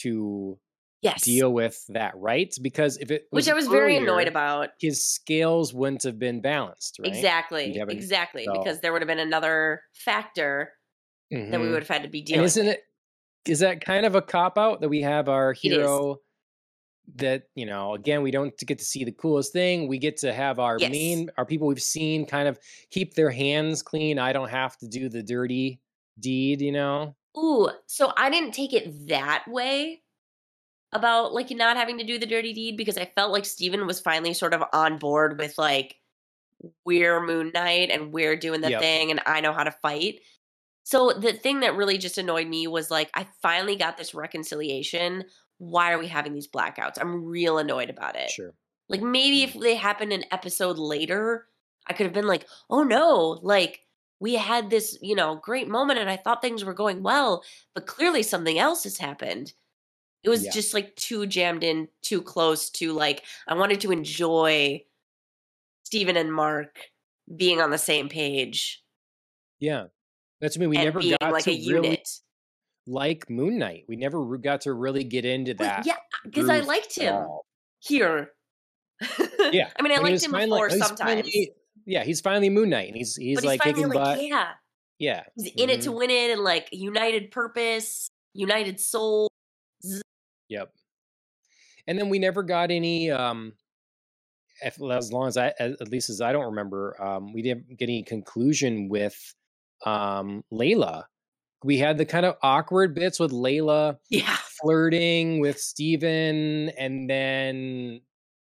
to 0.00 0.58
Yes. 1.00 1.22
deal 1.22 1.52
with 1.52 1.80
that, 1.90 2.16
right? 2.16 2.52
Because 2.60 2.96
if 2.98 3.12
it 3.12 3.26
Which 3.30 3.48
I 3.48 3.54
was 3.54 3.68
very 3.68 3.96
annoyed 3.96 4.26
about. 4.26 4.70
his 4.80 5.04
scales 5.04 5.72
wouldn't 5.72 6.02
have 6.02 6.18
been 6.18 6.40
balanced, 6.40 6.98
right? 6.98 7.08
Exactly. 7.14 7.66
You'd 7.68 7.76
have 7.76 7.88
an- 7.88 7.96
Exactly. 7.96 8.44
so- 8.44 8.52
Because 8.52 8.80
there 8.80 8.92
would 8.92 9.00
have 9.00 9.06
been 9.06 9.20
another 9.20 9.82
factor 9.94 10.72
that 11.30 11.38
we 11.60 11.66
Mhm. 11.66 11.70
would 11.72 11.82
have 11.82 11.88
had 11.88 12.02
to 12.02 12.08
be 12.08 12.18
And 12.20 12.26
dealing 12.26 12.44
isn't 12.44 12.66
it 12.68 12.84
is 13.46 13.60
that 13.60 13.80
kind 13.80 14.04
of 14.04 14.14
a 14.14 14.22
cop 14.22 14.58
out 14.58 14.80
that 14.80 14.88
we 14.88 15.00
have 15.02 15.28
our 15.28 15.52
hero 15.52 16.20
that 17.16 17.44
you 17.54 17.64
know 17.64 17.94
again 17.94 18.22
we 18.22 18.30
don't 18.30 18.56
get 18.58 18.78
to 18.78 18.84
see 18.84 19.02
the 19.04 19.12
coolest 19.12 19.52
thing 19.52 19.88
we 19.88 19.98
get 19.98 20.18
to 20.18 20.32
have 20.32 20.58
our 20.58 20.78
Yes. 20.78 20.90
main 20.90 21.30
our 21.38 21.46
people 21.46 21.66
we've 21.66 21.80
seen 21.82 22.26
kind 22.26 22.48
of 22.48 22.58
keep 22.90 23.14
their 23.14 23.30
hands 23.30 23.82
clean 23.82 24.18
i 24.18 24.30
don't 24.32 24.50
have 24.50 24.76
to 24.78 24.86
do 24.88 25.08
the 25.08 25.22
dirty 25.22 25.80
deed 26.20 26.60
you 26.60 26.72
know 26.72 27.14
Ooh, 27.38 27.70
so 27.86 28.12
I 28.16 28.30
didn't 28.30 28.50
take 28.52 28.72
it 28.72 29.06
that 29.08 29.44
way 29.46 30.02
about 30.92 31.32
like 31.32 31.50
not 31.50 31.76
having 31.76 31.98
to 31.98 32.04
do 32.04 32.18
the 32.18 32.26
dirty 32.26 32.52
deed 32.52 32.76
because 32.76 32.98
I 32.98 33.04
felt 33.04 33.30
like 33.30 33.44
Steven 33.44 33.86
was 33.86 34.00
finally 34.00 34.34
sort 34.34 34.54
of 34.54 34.64
on 34.72 34.98
board 34.98 35.38
with 35.38 35.56
like 35.56 36.00
we're 36.84 37.24
Moon 37.24 37.52
Knight 37.54 37.90
and 37.90 38.12
we're 38.12 38.34
doing 38.34 38.60
the 38.60 38.70
Yep. 38.70 38.80
thing 38.80 39.10
and 39.12 39.20
I 39.24 39.40
know 39.40 39.52
how 39.52 39.62
to 39.62 39.70
fight. 39.70 40.20
So 40.88 41.12
the 41.12 41.34
thing 41.34 41.60
that 41.60 41.76
really 41.76 41.98
just 41.98 42.16
annoyed 42.16 42.48
me 42.48 42.66
was 42.66 42.90
like 42.90 43.10
I 43.12 43.26
finally 43.42 43.76
got 43.76 43.98
this 43.98 44.14
reconciliation. 44.14 45.24
Why 45.58 45.92
are 45.92 45.98
we 45.98 46.06
having 46.08 46.32
these 46.32 46.48
blackouts? 46.48 46.94
I'm 46.98 47.26
real 47.26 47.58
annoyed 47.58 47.90
about 47.90 48.16
it. 48.16 48.30
sure 48.30 48.54
Like 48.88 49.02
maybe 49.02 49.40
mm-hmm. 49.40 49.58
if 49.58 49.62
they 49.62 49.74
happened 49.76 50.14
an 50.14 50.24
episode 50.30 50.78
later, 50.78 51.46
I 51.86 51.92
could 51.92 52.06
have 52.06 52.14
been 52.14 52.26
like, 52.26 52.46
"Oh 52.70 52.84
no, 52.84 53.38
like 53.42 53.82
we 54.18 54.34
had 54.36 54.70
this, 54.70 54.98
you 55.02 55.14
know, 55.14 55.36
great 55.36 55.68
moment 55.68 55.98
and 55.98 56.08
I 56.08 56.16
thought 56.16 56.40
things 56.40 56.64
were 56.64 56.72
going 56.74 57.02
well, 57.02 57.44
but 57.74 57.86
clearly 57.86 58.22
something 58.22 58.58
else 58.58 58.84
has 58.84 58.96
happened." 58.98 59.52
It 60.24 60.30
was 60.30 60.44
Yeah. 60.44 60.52
just 60.52 60.74
like 60.74 60.96
too 60.96 61.26
jammed 61.26 61.64
in, 61.64 61.88
too 62.02 62.22
close 62.22 62.70
to 62.72 62.92
like 62.94 63.24
I 63.48 63.54
wanted 63.54 63.80
to 63.82 63.92
enjoy 63.92 64.86
Steven 65.84 66.16
and 66.16 66.32
Mark 66.32 66.78
being 67.36 67.60
on 67.60 67.70
the 67.70 67.78
same 67.78 68.08
page 68.08 68.84
yeah 69.60 69.86
that's 70.40 70.56
me 70.58 70.66
we 70.66 70.76
never 70.76 71.00
got 71.00 71.32
like 71.32 71.44
to 71.44 71.50
a 71.50 71.54
really 71.54 71.88
unit. 71.88 72.08
like 72.86 73.28
moon 73.30 73.58
knight 73.58 73.84
we 73.88 73.96
never 73.96 74.38
got 74.38 74.62
to 74.62 74.72
really 74.72 75.04
get 75.04 75.24
into 75.24 75.54
Well, 75.58 75.68
that 75.68 75.86
yeah, 75.86 75.96
because 76.24 76.48
I 76.48 76.60
liked 76.60 76.96
him 76.96 77.14
all. 77.14 77.46
here. 77.80 78.30
yeah 79.52 79.68
I 79.78 79.82
mean, 79.82 79.92
I 79.92 79.96
he 79.96 80.00
liked 80.00 80.24
him 80.24 80.32
finally- 80.32 80.50
before 80.50 80.70
sometimes. 80.70 80.98
finally- 80.98 81.52
yeah 81.86 82.04
he's 82.04 82.20
finally 82.20 82.50
moon 82.50 82.70
knight 82.70 82.88
and 82.88 82.96
he's 82.96 83.16
he's 83.16 83.36
but 83.36 83.44
like 83.44 83.62
he's 83.62 83.72
kicking 83.74 83.88
like, 83.88 83.98
butt 83.98 84.22
yeah, 84.26 84.48
yeah 84.98 85.22
He's 85.36 85.52
in 85.56 85.70
it 85.70 85.82
to 85.82 85.90
Mhm. 85.90 85.96
win 85.98 86.10
it 86.10 86.30
and 86.32 86.42
like 86.42 86.68
united 86.72 87.30
purpose, 87.30 88.08
united 88.34 88.78
soul. 88.80 89.28
Yep. 90.48 90.72
And 91.86 91.98
then 91.98 92.08
we 92.10 92.18
never 92.18 92.42
got 92.42 92.70
any 92.70 93.10
um 93.10 93.52
as 94.62 95.12
long 95.12 95.28
as 95.28 95.36
I 95.36 95.52
at 95.60 95.88
least 95.88 96.10
as 96.10 96.20
I 96.20 96.32
don't 96.32 96.46
remember, 96.46 97.00
um 97.02 97.32
we 97.32 97.42
didn't 97.42 97.78
get 97.78 97.84
any 97.88 98.02
conclusion 98.02 98.88
with 98.88 99.16
um 99.86 100.42
Layla. 100.52 101.04
We 101.64 101.78
had 101.78 101.98
the 101.98 102.04
kind 102.04 102.24
of 102.24 102.36
awkward 102.42 102.94
bits 102.94 103.18
with 103.18 103.32
Layla 103.32 103.96
Yeah. 104.10 104.36
flirting 104.62 105.40
with 105.40 105.58
Steven 105.58 106.70
and 106.78 107.10
then 107.10 108.00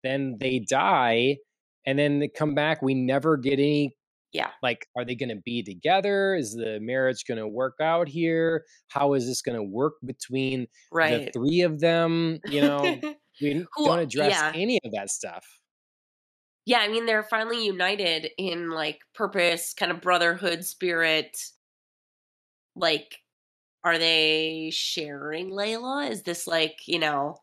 then 0.04 0.38
they 0.40 0.60
die 0.60 1.38
and 1.86 1.98
then 2.00 2.20
they 2.20 2.28
come 2.28 2.54
back 2.56 2.82
we 2.82 2.94
never 2.94 3.36
get 3.38 3.54
any 3.54 3.96
Yeah. 4.32 4.50
like 4.64 4.88
are 4.96 5.06
they 5.06 5.16
going 5.16 5.30
to 5.30 5.42
be 5.44 5.64
together 5.64 6.36
is 6.36 6.54
the 6.54 6.80
marriage 6.82 7.26
going 7.28 7.40
to 7.40 7.48
work 7.48 7.76
out 7.82 8.08
here 8.08 8.64
how 8.90 9.14
is 9.14 9.26
this 9.28 9.42
going 9.42 9.58
to 9.58 9.64
work 9.64 9.94
between 10.06 10.68
right. 10.92 11.26
the 11.26 11.32
three 11.32 11.62
of 11.62 11.80
them 11.80 12.40
you 12.46 12.62
know 12.62 12.80
we 13.42 13.66
don't 13.84 14.00
address 14.00 14.32
yeah. 14.32 14.52
any 14.56 14.80
of 14.86 14.92
that 14.92 15.10
stuff 15.10 15.46
yeah, 16.70 16.80
I 16.82 16.88
mean 16.88 17.06
they're 17.08 17.24
finally 17.24 17.66
united 17.66 18.30
in 18.38 18.70
like 18.70 19.02
purpose, 19.16 19.74
kind 19.74 19.92
of 19.92 20.02
brotherhood 20.02 20.64
spirit. 20.64 21.36
Like, 22.76 23.18
are 23.84 23.98
they 24.00 24.72
sharing 24.74 25.52
Layla? 25.52 26.10
Is 26.12 26.24
this 26.24 26.48
like, 26.48 26.82
you 26.88 27.00
know, 27.00 27.38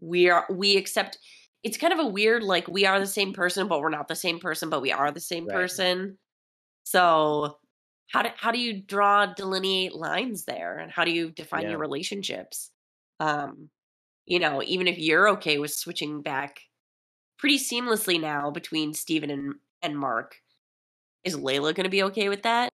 we 0.00 0.30
are 0.30 0.46
we 0.50 0.76
accept 0.78 1.18
it's 1.64 1.78
kind 1.78 1.92
of 1.92 2.00
a 2.00 2.06
weird 2.08 2.42
like 2.44 2.68
we 2.68 2.86
are 2.86 3.00
the 3.00 3.06
same 3.06 3.32
person, 3.34 3.68
but 3.68 3.80
we're 3.80 3.90
not 3.90 4.08
the 4.08 4.16
same 4.16 4.40
person, 4.40 4.70
but 4.70 4.82
we 4.82 4.92
are 4.92 5.12
the 5.12 5.20
same 5.20 5.46
Right. 5.46 5.46
person. 5.48 6.18
So 6.84 7.58
how 8.10 8.22
do 8.22 8.30
how 8.36 8.52
do 8.52 8.60
you 8.60 8.82
draw 8.82 9.26
delineate 9.34 9.94
lines 9.94 10.46
there 10.46 10.78
and 10.78 10.92
how 10.92 11.04
do 11.04 11.12
you 11.12 11.32
define 11.32 11.68
Yeah. 11.68 11.70
your 11.70 11.80
relationships? 11.80 12.72
Um, 13.20 13.70
you 14.26 14.40
know, 14.40 14.62
even 14.64 14.88
if 14.88 14.98
you're 14.98 15.28
okay 15.30 15.58
with 15.58 15.72
switching 15.74 16.22
back 16.22 16.60
pretty 17.40 17.58
seamlessly 17.58 18.20
now 18.20 18.50
between 18.50 18.94
Steven 18.94 19.30
and 19.30 19.54
and 19.82 19.98
Mark, 19.98 20.36
is 21.24 21.36
Layla 21.36 21.74
going 21.74 21.84
to 21.84 21.90
be 21.90 22.02
okay 22.04 22.28
with 22.28 22.42
that? 22.42 22.70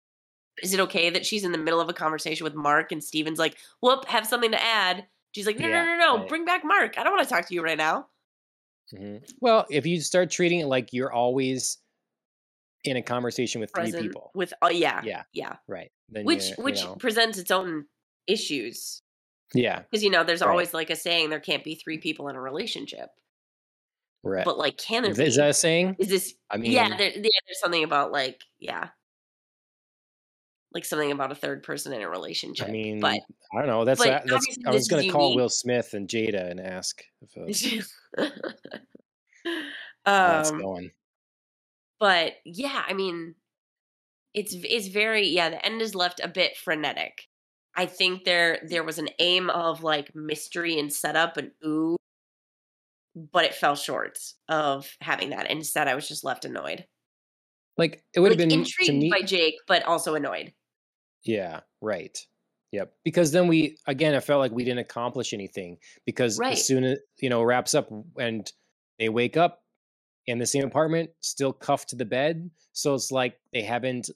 Is 0.63 0.73
it 0.73 0.79
okay 0.81 1.09
that 1.09 1.25
she's 1.25 1.43
in 1.43 1.51
the 1.51 1.57
middle 1.57 1.79
of 1.81 1.89
a 1.89 1.93
conversation 1.93 2.43
with 2.43 2.53
Mark 2.55 2.91
and 2.91 3.03
Steven's 3.03 3.39
like, 3.39 3.57
"Whoop, 3.81 4.05
have 4.05 4.27
something 4.27 4.51
to 4.51 4.61
add." 4.63 5.07
She's 5.33 5.47
like, 5.47 5.57
"No, 5.59 5.67
Yeah, 5.67 5.83
no, 5.85 5.97
no, 5.97 5.97
no, 5.97 6.17
right. 6.19 6.29
bring 6.29 6.45
back 6.45 6.63
Mark. 6.63 6.97
I 6.97 7.03
don't 7.03 7.13
want 7.15 7.27
to 7.27 7.33
talk 7.33 7.47
to 7.47 7.53
you 7.55 7.63
right 7.63 7.77
now." 7.77 8.07
Mhm. 8.93 9.23
well 9.39 9.65
if 9.69 9.85
you 9.85 10.01
start 10.01 10.29
treating 10.29 10.59
it 10.59 10.65
like 10.67 10.91
you're 10.91 11.13
always 11.13 11.77
in 12.83 12.97
a 12.97 13.01
conversation 13.01 13.61
with 13.61 13.71
three 13.73 13.91
people 13.93 14.31
with 14.33 14.53
oh 14.61 14.69
yeah, 14.69 15.01
Yeah. 15.03 15.23
yeah, 15.33 15.57
right 15.67 15.91
then 16.09 16.25
which 16.25 16.49
you're, 16.49 16.55
you 16.57 16.63
which 16.65 16.83
know, 16.83 16.95
presents 16.95 17.37
its 17.37 17.51
own 17.51 17.85
issues 18.27 19.01
yeah 19.53 19.79
because 19.83 20.03
you 20.03 20.09
know 20.09 20.23
there's 20.25 20.41
Right. 20.41 20.49
always 20.49 20.73
like 20.73 20.89
a 20.89 20.95
saying 20.95 21.29
there 21.29 21.39
can't 21.39 21.63
be 21.63 21.75
three 21.75 21.99
people 21.99 22.27
in 22.27 22.35
a 22.35 22.41
relationship. 22.41 23.11
Right. 24.23 24.45
But 24.45 24.57
like, 24.57 24.77
can 24.77 25.03
there 25.03 25.19
Is, 25.19 25.35
that 25.35 25.49
a 25.49 25.53
saying? 25.53 25.95
Is 25.99 26.07
this? 26.07 26.33
I 26.49 26.57
mean, 26.57 26.71
yeah, 26.71 26.95
there, 26.95 27.09
yeah, 27.09 27.21
there's 27.21 27.59
something 27.59 27.83
about 27.83 28.11
like, 28.11 28.39
yeah, 28.59 28.89
like 30.73 30.85
something 30.85 31.11
about 31.11 31.31
a 31.31 31.35
third 31.35 31.63
person 31.63 31.91
in 31.93 32.01
a 32.01 32.09
relationship. 32.09 32.67
I 32.67 32.71
mean, 32.71 32.99
but 32.99 33.19
I 33.53 33.59
don't 33.59 33.67
know. 33.67 33.83
That's 33.83 34.03
but 34.03 34.23
that's. 34.25 34.45
I 34.65 34.71
was 34.71 34.87
going 34.87 35.03
to 35.03 35.09
call. 35.09 35.35
Will 35.35 35.49
Smith 35.49 35.93
and 35.93 36.07
Jada 36.07 36.49
and 36.49 36.59
ask 36.59 37.03
if 37.21 37.35
uh, 38.15 38.29
that's 40.05 40.51
um, 40.51 40.59
going. 40.59 40.91
but 41.99 42.33
yeah, 42.45 42.83
I 42.87 42.93
mean, 42.93 43.35
it's 44.33 44.53
it's 44.55 44.87
very 44.87 45.27
yeah. 45.27 45.49
The 45.49 45.65
end 45.65 45.81
is 45.81 45.95
left 45.95 46.21
a 46.23 46.27
bit 46.27 46.57
frenetic. 46.57 47.27
I 47.75 47.85
think 47.85 48.23
there 48.23 48.59
there 48.67 48.83
was 48.83 48.97
an 48.97 49.09
aim 49.19 49.49
of 49.49 49.83
like 49.83 50.15
mystery 50.15 50.77
and 50.79 50.91
setup 50.91 51.37
and 51.37 51.51
ooh, 51.65 51.97
but 53.15 53.45
it 53.45 53.53
fell 53.55 53.75
short 53.75 54.17
of 54.49 54.89
having 55.01 55.31
that. 55.31 55.49
Instead, 55.51 55.87
I 55.87 55.95
was 55.95 56.07
just 56.07 56.23
left 56.23 56.45
annoyed, 56.45 56.85
Like 57.77 58.03
it 58.13 58.19
would 58.19 58.31
like 58.31 58.39
have 58.39 58.49
been 58.49 58.49
to 58.49 58.55
intrigued 58.65 58.93
me. 59.01 59.09
by 59.09 59.21
Jake, 59.21 59.55
but 59.67 59.83
also 59.83 60.15
annoyed. 60.15 60.53
Yeah, 61.23 61.61
right. 61.81 62.17
Yep. 62.71 62.93
Because 63.03 63.31
then 63.31 63.47
we 63.47 63.77
again, 63.87 64.15
I 64.15 64.19
felt 64.21 64.39
like 64.39 64.51
we 64.53 64.63
didn't 64.63 64.79
accomplish 64.79 65.33
anything 65.33 65.77
because 66.05 66.39
Right. 66.39 66.53
as 66.53 66.65
soon 66.65 66.83
as 66.85 66.99
you 67.19 67.29
know 67.29 67.43
wraps 67.43 67.75
up 67.75 67.89
and 68.17 68.49
they 68.97 69.09
wake 69.09 69.35
up 69.37 69.63
in 70.27 70.37
the 70.39 70.45
same 70.45 70.63
apartment, 70.63 71.09
still 71.19 71.51
cuffed 71.51 71.89
to 71.89 71.95
the 71.97 72.05
bed. 72.05 72.49
So 72.71 72.93
it's 72.93 73.11
like 73.11 73.37
they 73.51 73.61
haven't 73.63 74.09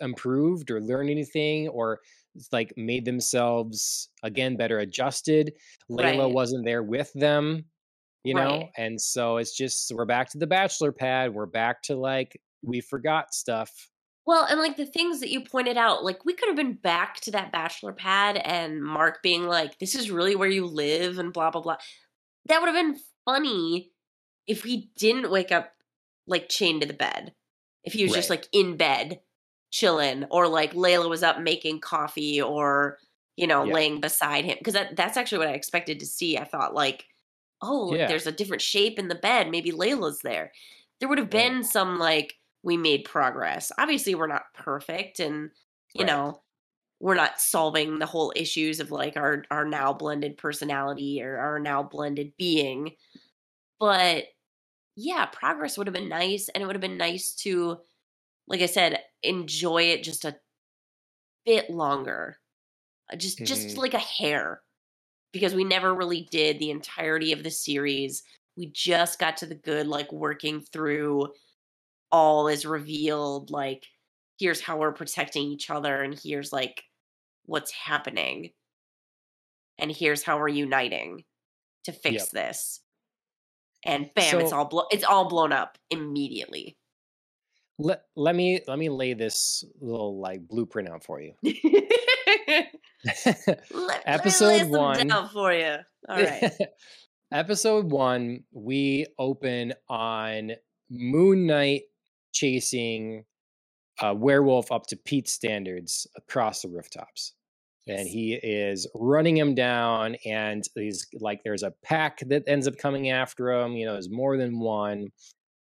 improved 0.00 0.70
or 0.70 0.80
learned 0.80 1.10
anything 1.10 1.68
or 1.68 2.00
it's 2.36 2.52
like 2.52 2.72
made 2.76 3.04
themselves 3.06 4.10
again 4.22 4.56
better 4.56 4.78
adjusted. 4.78 5.54
Layla 5.90 6.24
Right. 6.26 6.32
wasn't 6.32 6.64
there 6.66 6.82
with 6.82 7.12
them, 7.14 7.64
you 8.24 8.34
know, 8.34 8.58
Right. 8.58 8.70
and 8.76 9.00
so 9.00 9.36
it's 9.36 9.56
just 9.56 9.92
we're 9.94 10.04
back 10.04 10.30
to 10.30 10.38
the 10.38 10.46
bachelor 10.46 10.92
pad. 10.92 11.34
We're 11.34 11.46
back 11.46 11.82
to 11.84 11.96
like 11.96 12.40
we 12.62 12.80
forgot 12.80 13.32
stuff. 13.34 13.90
Well, 14.26 14.44
and 14.50 14.58
like 14.58 14.76
the 14.76 14.86
things 14.86 15.20
that 15.20 15.30
you 15.30 15.42
pointed 15.42 15.76
out, 15.76 16.02
like 16.04 16.24
we 16.24 16.34
could 16.34 16.48
have 16.48 16.56
been 16.56 16.74
back 16.74 17.20
to 17.20 17.30
that 17.32 17.52
bachelor 17.52 17.92
pad 17.92 18.36
and 18.36 18.82
Mark 18.82 19.22
being 19.22 19.44
like, 19.44 19.78
this 19.78 19.94
is 19.94 20.10
really 20.10 20.34
where 20.34 20.48
you 20.48 20.66
live 20.66 21.18
and 21.18 21.32
blah, 21.32 21.50
blah, 21.52 21.60
blah. 21.60 21.76
That 22.46 22.60
would 22.60 22.66
have 22.66 22.74
been 22.74 22.98
funny 23.24 23.92
if 24.48 24.64
he 24.64 24.90
didn't 24.96 25.30
wake 25.30 25.52
up 25.52 25.70
like 26.26 26.48
chained 26.48 26.80
to 26.82 26.88
the 26.88 26.94
bed. 26.94 27.34
If 27.84 27.92
he 27.92 28.02
was 28.02 28.14
just 28.14 28.30
like 28.30 28.48
in 28.52 28.76
bed, 28.76 29.20
chilling, 29.70 30.24
or 30.32 30.48
like 30.48 30.72
Layla 30.72 31.08
was 31.08 31.22
up 31.22 31.38
making 31.40 31.78
coffee 31.80 32.42
or, 32.42 32.98
you 33.36 33.46
know, 33.46 33.62
Yeah. 33.62 33.74
laying 33.74 34.00
beside 34.00 34.44
him. 34.44 34.56
Because 34.58 34.74
that, 34.74 34.96
that's 34.96 35.16
actually 35.16 35.38
what 35.38 35.48
I 35.48 35.52
expected 35.52 36.00
to 36.00 36.06
see. 36.06 36.36
I 36.36 36.42
thought, 36.44 36.74
like, 36.74 37.04
oh, 37.62 37.98
Yeah. 37.98 38.08
there's 38.08 38.26
a 38.26 38.32
different 38.32 38.62
shape 38.62 38.98
in 38.98 39.08
the 39.08 39.14
bed. 39.14 39.50
Maybe 39.50 39.72
Layla's 39.72 40.20
there. 40.22 40.52
There 41.00 41.08
would 41.08 41.18
have 41.18 41.30
Right. 41.30 41.52
been 41.52 41.64
some 41.64 41.98
like, 41.98 42.34
we 42.62 42.76
made 42.76 43.04
progress. 43.04 43.70
Obviously, 43.78 44.14
we're 44.14 44.26
not 44.26 44.52
perfect, 44.54 45.20
and 45.20 45.50
you 45.94 46.04
Right. 46.04 46.06
know, 46.06 46.42
we're 47.00 47.14
not 47.14 47.40
solving 47.40 47.98
the 48.00 48.06
whole 48.06 48.32
issues 48.36 48.80
of 48.80 48.90
like 48.92 49.16
our 49.16 49.44
our 49.50 49.64
now 49.66 49.92
blended 49.92 50.36
personality 50.38 51.22
or 51.22 51.38
our 51.38 51.58
now 51.60 51.82
blended 51.82 52.34
being. 52.38 52.96
But 53.80 54.26
yeah, 54.96 55.26
progress 55.26 55.78
would 55.78 55.86
have 55.88 55.94
been 55.94 56.08
nice, 56.10 56.48
and 56.50 56.62
it 56.62 56.66
would 56.66 56.76
have 56.76 56.80
been 56.82 56.98
nice 56.98 57.34
to, 57.36 57.80
like 58.48 58.62
I 58.62 58.66
said, 58.66 59.02
enjoy 59.22 59.84
it 59.84 60.04
just 60.04 60.24
a 60.26 60.40
bit 61.44 61.70
longer, 61.70 62.38
Uh, 63.12 63.16
just 63.16 63.44
just 63.44 63.76
Mhm. 63.76 63.78
like 63.78 63.94
a 63.94 63.98
hair, 64.00 64.62
because 65.36 65.54
we 65.54 65.64
never 65.64 65.94
really 65.94 66.26
did 66.30 66.58
the 66.58 66.70
entirety 66.70 67.32
of 67.32 67.42
the 67.42 67.50
series. 67.50 68.22
We 68.56 68.70
just 68.72 69.18
got 69.18 69.36
to 69.38 69.46
the 69.46 69.54
good, 69.54 69.86
like 69.86 70.10
working 70.12 70.60
through 70.60 71.32
all 72.12 72.48
is 72.48 72.64
revealed 72.64 73.50
like 73.50 73.86
here's 74.38 74.60
how 74.60 74.78
we're 74.78 74.92
protecting 74.92 75.42
each 75.42 75.70
other 75.70 76.02
and 76.02 76.18
here's 76.22 76.52
like 76.52 76.84
what's 77.46 77.72
happening 77.72 78.50
and 79.78 79.90
here's 79.90 80.22
how 80.22 80.38
we're 80.38 80.48
uniting 80.48 81.24
to 81.84 81.92
fix 81.92 82.14
Yep. 82.14 82.30
this 82.30 82.80
and 83.84 84.10
bam 84.14 84.40
it's 84.40 84.52
all 84.52 84.64
blo- 84.64 84.86
it's 84.90 85.04
all 85.04 85.28
blown 85.28 85.52
up 85.52 85.78
immediately 85.90 86.76
let 87.78 88.04
let 88.14 88.34
me 88.34 88.60
let 88.66 88.78
me 88.78 88.88
lay 88.88 89.12
this 89.14 89.64
little 89.80 90.18
like 90.18 90.48
blueprint 90.48 90.88
out 90.88 91.04
for 91.04 91.20
you. 91.20 91.34
let, 93.06 93.64
let 93.72 94.02
Episode 94.06 94.58
some 94.60 94.70
one. 94.70 95.06
down 95.06 95.28
for 95.28 95.52
you 95.52 95.76
all 96.08 96.16
right 96.22 96.52
Episode 97.32 97.90
one, 97.90 98.44
we 98.52 99.04
open 99.18 99.74
on 99.88 100.52
Moon 100.88 101.46
Knight 101.46 101.82
chasing 102.32 103.24
a 104.00 104.14
werewolf 104.14 104.70
up 104.70 104.86
to 104.86 104.96
Pete 104.96 105.28
standards 105.28 106.06
across 106.16 106.62
the 106.62 106.68
rooftops. 106.68 107.34
And 107.88 108.06
he 108.08 108.34
is 108.34 108.86
running 108.94 109.36
him 109.36 109.54
down, 109.54 110.16
and 110.24 110.64
he's 110.74 111.06
like, 111.20 111.40
there's 111.44 111.62
a 111.62 111.72
pack 111.84 112.18
that 112.28 112.42
ends 112.46 112.66
up 112.66 112.78
coming 112.78 113.10
after 113.10 113.50
him. 113.52 113.72
You 113.72 113.86
know, 113.86 113.92
there's 113.92 114.10
more 114.10 114.36
than 114.36 114.58
one. 114.58 115.08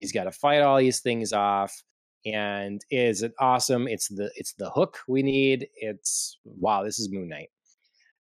He's 0.01 0.13
got 0.13 0.25
to 0.25 0.33
fight 0.33 0.63
all 0.63 0.79
these 0.79 1.01
things 1.01 1.33
off, 1.33 1.83
and 2.27 2.81
is 2.91 3.23
it 3.23 3.33
awesome? 3.39 3.89
It's 3.89 4.09
the 4.09 4.31
it's 4.37 4.53
the 4.55 4.71
hook 4.71 4.99
we 5.09 5.23
need. 5.23 5.69
It's 5.77 6.39
wow, 6.45 6.83
this 6.85 6.99
is 6.99 7.11
Moon 7.11 7.29
Knight. 7.29 7.49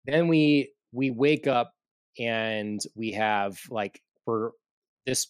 Then 0.06 0.28
we 0.28 0.72
we 0.92 1.12
wake 1.12 1.48
up 1.48 1.74
and 2.18 2.80
we 2.96 3.12
have 3.12 3.60
like 3.70 4.02
for 4.26 4.54
this 5.06 5.28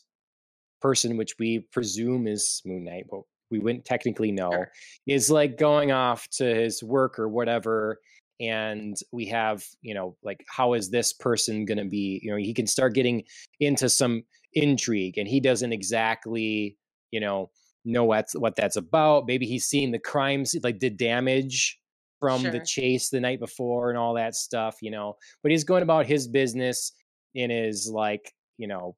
person, 0.82 1.18
which 1.18 1.36
we 1.40 1.60
presume 1.72 2.28
is 2.28 2.62
Moon 2.66 2.84
Knight, 2.86 3.06
but 3.10 3.22
we 3.52 3.60
wouldn't 3.60 3.86
technically 3.86 4.32
know, 4.32 4.52
Sure. 4.52 4.72
is 5.08 5.30
like 5.32 5.58
going 5.58 5.92
off 5.92 6.28
to 6.30 6.46
his 6.46 6.84
work 6.84 7.18
or 7.20 7.28
whatever. 7.28 8.00
And 8.40 8.96
we 9.12 9.26
have, 9.26 9.66
you 9.82 9.94
know, 9.94 10.16
like, 10.24 10.46
how 10.48 10.74
is 10.74 10.90
this 10.90 11.12
person 11.12 11.66
going 11.66 11.78
to 11.80 11.86
be? 11.86 12.22
You 12.24 12.32
know, 12.32 12.38
he 12.38 12.54
can 12.54 12.68
start 12.68 12.94
getting 12.94 13.24
into 13.60 13.90
some 13.90 14.24
intrigue 14.54 15.18
and 15.18 15.28
he 15.28 15.42
doesn't 15.42 15.74
exactly, 15.74 16.78
you 17.12 17.20
know, 17.20 17.50
know 17.86 18.06
what's, 18.06 18.34
what 18.34 18.56
that's 18.56 18.76
about. 18.76 19.26
Maybe 19.28 19.46
he's 19.46 19.66
seen 19.66 19.92
the 19.92 20.00
crimes, 20.00 20.56
like, 20.64 20.80
did 20.80 20.98
damage 20.98 21.80
from 22.20 22.44
the 22.44 22.60
chase 22.60 23.10
the 23.10 23.20
night 23.20 23.40
before 23.40 23.90
and 23.90 23.98
all 23.98 24.14
that 24.16 24.36
stuff, 24.36 24.78
you 24.82 24.92
know, 24.92 25.16
but 25.42 25.52
he's 25.52 25.64
going 25.64 25.84
about 25.84 26.06
his 26.06 26.28
business 26.28 26.92
in 27.34 27.50
his, 27.50 27.90
like, 27.90 28.34
you 28.58 28.68
know, 28.68 28.96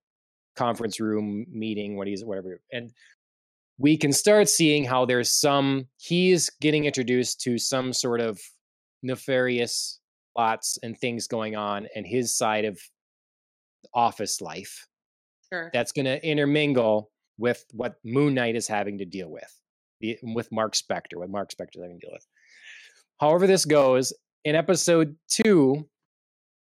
conference 0.55 0.99
room 0.99 1.45
meeting, 1.51 1.97
what 1.97 2.07
he's, 2.07 2.25
whatever. 2.25 2.59
And 2.73 2.91
we 3.77 3.97
can 3.97 4.13
start 4.13 4.49
seeing 4.49 4.83
how 4.85 5.05
there's 5.05 5.31
some 5.31 5.87
he's 5.97 6.49
getting 6.61 6.85
introduced 6.85 7.41
to 7.41 7.57
some 7.57 7.93
sort 7.93 8.21
of 8.21 8.39
nefarious 9.03 9.99
plots 10.35 10.77
and 10.83 10.97
things 10.97 11.27
going 11.27 11.55
on 11.55 11.87
and 11.95 12.05
his 12.05 12.35
side 12.35 12.65
of 12.65 12.79
office 13.93 14.39
life 14.39 14.87
sure 15.51 15.69
that's 15.73 15.91
going 15.91 16.05
to 16.05 16.23
intermingle 16.25 17.09
with 17.37 17.63
what 17.71 17.95
moon 18.03 18.33
knight 18.33 18.55
is 18.55 18.67
having 18.67 18.97
to 18.99 19.05
deal 19.05 19.29
with 19.29 19.59
the, 19.99 20.17
with 20.23 20.51
mark 20.51 20.73
spector 20.73 21.15
what 21.15 21.29
mark 21.29 21.49
spector 21.49 21.75
is 21.75 21.81
having 21.81 21.99
to 21.99 22.05
deal 22.07 22.13
with. 22.13 22.25
However 23.19 23.47
this 23.47 23.65
goes 23.65 24.13
in 24.43 24.55
episode 24.55 25.15
two 25.27 25.87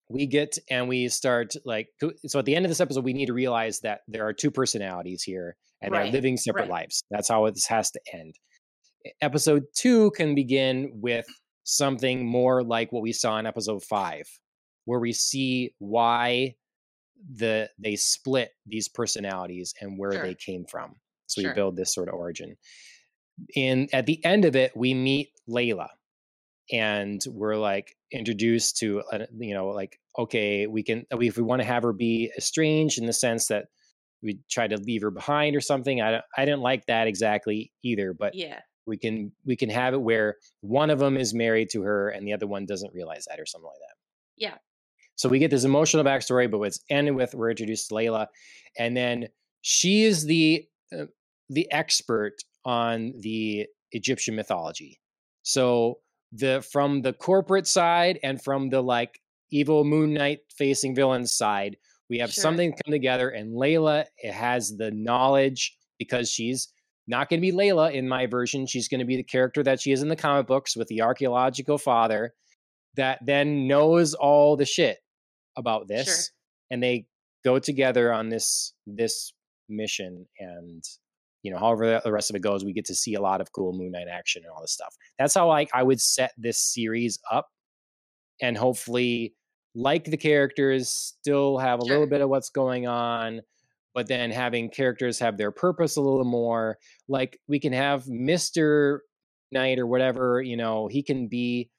we 0.09 0.27
get 0.27 0.57
and 0.71 0.89
we 0.89 1.09
start 1.09 1.53
like 1.65 1.89
so 2.27 2.39
at 2.39 2.45
the 2.45 2.55
end 2.55 2.65
of 2.65 2.71
this 2.71 2.81
episode 2.81 3.05
we 3.05 3.13
need 3.13 3.27
to 3.27 3.33
realize 3.33 3.81
that 3.81 4.01
there 4.07 4.27
are 4.27 4.33
two 4.33 4.51
personalities 4.51 5.23
here 5.23 5.57
and 5.83 5.95
they're 5.95 6.07
living 6.07 6.37
separate 6.37 6.63
right. 6.63 6.71
lives. 6.71 7.03
That's 7.11 7.29
how 7.29 7.49
this 7.51 7.67
has 7.67 7.91
to 7.91 8.01
end. 8.13 8.35
Episode 9.21 9.65
two 9.75 10.11
can 10.13 10.35
begin 10.35 10.91
with 10.95 11.27
something 11.65 12.27
more 12.27 12.63
like 12.63 12.93
what 12.93 13.03
we 13.03 13.13
saw 13.13 13.39
in 13.39 13.47
episode 13.47 13.83
five 13.83 14.25
where 14.85 15.01
we 15.01 15.13
see 15.13 15.75
why 15.79 16.55
the 17.35 17.69
they 17.79 17.97
split 17.97 18.51
these 18.67 18.89
personalities 18.89 19.75
and 19.81 19.99
where 19.99 20.13
Sure. 20.13 20.23
they 20.23 20.35
came 20.35 20.65
from 20.67 20.95
so 21.27 21.41
Sure. 21.41 21.51
we 21.51 21.55
build 21.55 21.77
this 21.77 21.93
sort 21.95 22.09
of 22.09 22.15
origin 22.15 22.57
and 23.57 23.89
at 23.93 24.07
the 24.07 24.25
end 24.25 24.45
of 24.45 24.57
it 24.57 24.73
we 24.77 24.95
meet 24.95 25.31
layla 25.49 25.89
and 26.73 27.21
we're 27.29 27.57
like 27.57 27.97
introduced 28.13 28.77
to 28.79 29.01
uh, 29.13 29.27
you 29.39 29.55
know 29.55 29.69
like 29.69 29.99
okay 30.19 30.67
we 30.67 30.83
can 30.83 31.05
if 31.11 31.37
we 31.37 31.43
want 31.43 31.61
to 31.61 31.67
have 31.67 31.83
her 31.83 31.93
be 31.93 32.31
estranged 32.37 32.99
in 32.99 33.07
the 33.07 33.13
sense 33.13 33.49
that 33.49 33.67
we 34.23 34.39
try 34.51 34.67
to 34.67 34.77
leave 34.79 35.03
her 35.03 35.11
behind 35.11 35.55
or 35.55 35.61
something 35.61 36.01
i 36.01 36.11
don't, 36.13 36.25
i 36.37 36.45
didn't 36.45 36.61
like 36.63 36.85
that 36.87 37.07
exactly 37.07 37.73
either 37.83 38.13
but 38.13 38.35
yeah 38.35 38.61
we 38.87 38.97
can 38.97 39.33
we 39.45 39.57
can 39.57 39.69
have 39.71 39.95
it 39.95 40.01
where 40.01 40.37
one 40.61 40.91
of 40.91 40.99
them 40.99 41.17
is 41.17 41.35
married 41.35 41.69
to 41.71 41.83
her 41.83 42.09
and 42.09 42.27
the 42.27 42.33
other 42.33 42.47
one 42.47 42.65
doesn't 42.67 42.95
realize 42.95 43.25
that 43.29 43.39
or 43.41 43.47
something 43.47 43.67
like 43.67 43.81
that 43.81 43.97
Yeah. 44.37 44.59
So 45.17 45.29
we 45.29 45.39
get 45.39 45.51
this 45.51 45.65
emotional 45.65 46.05
backstory 46.05 46.51
but 46.51 46.61
it's 46.63 46.81
ended 46.91 47.15
with 47.15 47.35
we're 47.35 47.51
introduced 47.51 47.89
to 47.89 47.95
layla 47.95 48.27
and 48.79 48.97
then 48.97 49.27
she 49.63 50.05
is 50.05 50.25
the 50.27 50.65
uh, 50.97 51.05
the 51.51 51.71
expert 51.73 52.35
on 52.65 53.13
the 53.21 53.67
egyptian 53.93 54.35
mythology 54.37 55.01
so 55.43 55.99
the 56.33 56.61
from 56.73 57.03
the 57.03 57.13
corporate 57.13 57.67
side 57.67 58.19
and 58.23 58.43
from 58.43 58.69
the 58.71 58.81
like 58.83 59.21
evil 59.51 59.85
moon 59.85 60.13
knight 60.15 60.41
facing 60.57 60.95
villains 60.95 61.33
side 61.33 61.77
We 62.09 62.19
have 62.19 62.33
Sure. 62.33 62.43
something 62.43 62.71
come 62.73 62.93
together, 62.93 63.29
and 63.31 63.55
Layla 63.55 64.05
has 64.33 64.77
the 64.77 64.91
knowledge 64.93 65.77
because 65.99 66.31
she's 66.31 66.69
not 67.09 67.29
going 67.29 67.41
to 67.41 67.47
be 67.51 67.57
Layla 67.57 67.93
in 67.93 68.09
my 68.09 68.27
version. 68.27 68.67
She's 68.67 68.89
going 68.89 69.01
to 69.01 69.05
be 69.07 69.17
the 69.17 69.23
character 69.25 69.63
that 69.65 69.81
she 69.81 69.91
is 69.93 70.03
in 70.03 70.09
the 70.09 70.17
comic 70.17 70.47
books 70.47 70.77
with 70.77 70.89
the 70.89 71.03
archaeological 71.03 71.79
father 71.79 72.35
that 72.97 73.19
then 73.25 73.67
knows 73.69 74.15
all 74.15 74.57
the 74.57 74.65
shit 74.65 74.99
about 75.57 75.89
this, 75.89 76.07
Sure. 76.07 76.25
and 76.71 76.83
they 76.83 77.07
go 77.45 77.59
together 77.59 78.13
on 78.13 78.29
this 78.29 78.75
this 78.87 79.33
mission 79.69 80.27
and 80.39 80.83
you 81.43 81.51
know 81.51 81.59
however 81.59 82.01
the 82.05 82.13
rest 82.13 82.31
of 82.31 82.37
it 82.37 82.41
goes 82.43 82.65
we 82.65 82.73
get 82.73 82.85
to 82.85 82.95
see 82.95 83.15
a 83.15 83.21
lot 83.21 83.41
of 83.41 83.53
cool 83.53 83.73
moon 83.73 83.91
knight 83.93 84.07
action 84.11 84.43
and 84.45 84.53
all 84.53 84.61
this 84.61 84.73
stuff 84.73 84.95
that's 85.19 85.35
how 85.35 85.49
like 85.49 85.69
i 85.75 85.83
would 85.83 86.01
set 86.01 86.33
this 86.37 86.59
series 86.61 87.19
up 87.33 87.49
and 88.41 88.57
hopefully 88.57 89.35
like 89.75 90.05
the 90.05 90.17
characters 90.17 90.89
still 90.89 91.59
have 91.59 91.81
a 91.81 91.83
Sure. 91.85 91.95
little 91.97 92.07
bit 92.09 92.21
of 92.21 92.29
what's 92.29 92.51
going 92.51 92.87
on 92.87 93.41
but 93.95 94.07
then 94.09 94.31
having 94.31 94.71
characters 94.71 95.19
have 95.19 95.37
their 95.37 95.51
purpose 95.51 95.97
a 95.97 96.01
little 96.01 96.25
more 96.25 96.79
like 97.09 97.39
we 97.49 97.59
can 97.61 97.73
have 97.73 98.05
mr 98.05 98.99
knight 99.53 99.79
or 99.79 99.87
whatever 99.87 100.41
you 100.43 100.57
know 100.57 100.87
he 100.89 101.03
can 101.03 101.29
be 101.29 101.71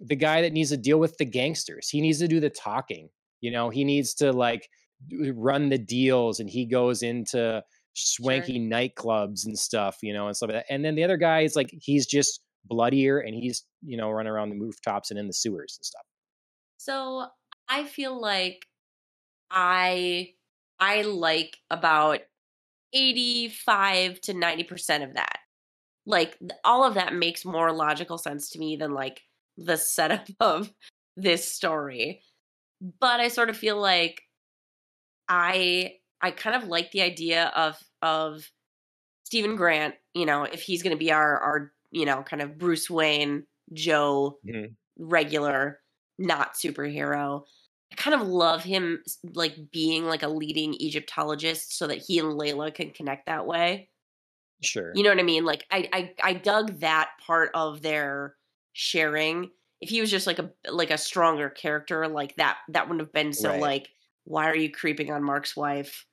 the 0.00 0.16
guy 0.16 0.42
that 0.42 0.52
needs 0.52 0.70
to 0.70 0.76
deal 0.76 0.98
with 0.98 1.16
the 1.18 1.24
gangsters 1.24 1.88
he 1.88 2.00
needs 2.00 2.18
to 2.18 2.28
do 2.28 2.40
the 2.40 2.50
talking 2.50 3.08
you 3.40 3.50
know 3.50 3.70
he 3.70 3.84
needs 3.84 4.14
to 4.14 4.32
like 4.32 4.68
uh, 5.12 5.32
run 5.34 5.68
the 5.68 5.78
deals 5.78 6.40
and 6.40 6.50
he 6.50 6.66
goes 6.66 7.02
into 7.02 7.62
swanky 7.94 8.58
nightclubs 8.58 9.44
and 9.44 9.58
stuff 9.58 9.98
you 10.02 10.12
know 10.12 10.26
and 10.26 10.36
stuff 10.36 10.48
like 10.48 10.58
that 10.58 10.72
and 10.72 10.84
then 10.84 10.94
the 10.94 11.04
other 11.04 11.16
guy 11.16 11.40
is 11.40 11.56
like 11.56 11.70
he's 11.80 12.06
just 12.06 12.40
bloodier 12.64 13.18
and 13.18 13.34
he's 13.34 13.64
you 13.82 13.96
know 13.96 14.10
running 14.10 14.30
around 14.32 14.50
the 14.50 14.58
rooftops 14.58 15.10
and 15.10 15.18
in 15.18 15.26
the 15.26 15.32
sewers 15.32 15.76
and 15.78 15.84
stuff 15.84 16.04
So 16.78 17.26
I 17.68 17.84
feel 17.84 18.20
like 18.20 18.66
I 19.50 20.34
I 20.78 21.02
like 21.02 21.58
about 21.70 22.20
85 22.92 24.20
to 24.22 24.34
90% 24.34 25.04
of 25.04 25.14
that. 25.14 25.38
Like 26.06 26.38
all 26.64 26.84
of 26.84 26.94
that 26.94 27.14
makes 27.14 27.44
more 27.44 27.72
logical 27.72 28.18
sense 28.18 28.50
to 28.50 28.58
me 28.58 28.76
than 28.76 28.92
like 28.94 29.22
the 29.60 29.78
setup 29.78 30.28
of 30.40 30.74
this 31.16 31.52
story. 31.52 32.22
But 32.80 33.20
I 33.20 33.28
sort 33.28 33.50
of 33.50 33.58
feel 33.58 33.80
like 33.80 34.22
I 35.28 35.98
I 36.20 36.30
kind 36.30 36.56
of 36.56 36.68
like 36.68 36.90
the 36.90 37.02
idea 37.02 37.46
of 37.48 37.82
of 38.02 38.50
Steven 39.24 39.56
Grant, 39.56 39.96
you 40.14 40.26
know, 40.26 40.44
if 40.44 40.62
he's 40.62 40.82
going 40.84 40.96
to 40.96 41.00
be 41.00 41.12
our 41.12 41.38
our, 41.40 41.72
you 41.92 42.06
know, 42.06 42.22
kind 42.24 42.42
of 42.42 42.58
Bruce 42.58 42.90
Wayne, 42.90 43.46
Joe 43.72 44.40
Mhm. 44.42 44.76
regular 44.98 45.80
not 46.18 46.54
superhero. 46.54 47.44
I 47.92 47.96
kind 47.96 48.20
of 48.20 48.28
love 48.28 48.64
him 48.64 49.02
like 49.34 49.70
being 49.72 50.06
like 50.06 50.22
a 50.24 50.28
leading 50.28 50.74
Egyptologist 50.74 51.76
so 51.78 51.86
that 51.88 51.98
he 51.98 52.18
and 52.20 52.28
Layla 52.38 52.74
can 52.74 52.92
connect 52.92 53.26
that 53.26 53.46
way. 53.46 53.90
sure 54.62 54.92
You 54.92 55.04
know 55.04 55.10
what 55.10 55.20
I 55.20 55.22
mean? 55.24 55.44
Like 55.44 55.66
I 55.70 55.88
I 55.92 56.14
I 56.22 56.32
dug 56.34 56.80
that 56.80 57.12
part 57.20 57.50
of 57.54 57.82
their 57.82 58.36
sharing. 58.72 59.50
If 59.80 59.88
he 59.88 60.00
was 60.00 60.10
just 60.10 60.26
like 60.26 60.38
a 60.38 60.50
like 60.70 60.90
a 60.90 60.98
stronger 60.98 61.48
character, 61.50 62.06
like 62.08 62.36
that 62.36 62.58
that 62.68 62.86
wouldn't 62.88 63.00
have 63.00 63.12
been 63.12 63.32
so 63.32 63.50
Right. 63.50 63.60
like 63.60 63.88
why 64.24 64.46
are 64.48 64.56
you 64.56 64.70
creeping 64.70 65.10
on 65.12 65.22
Mark's 65.24 65.56
wife? 65.56 66.06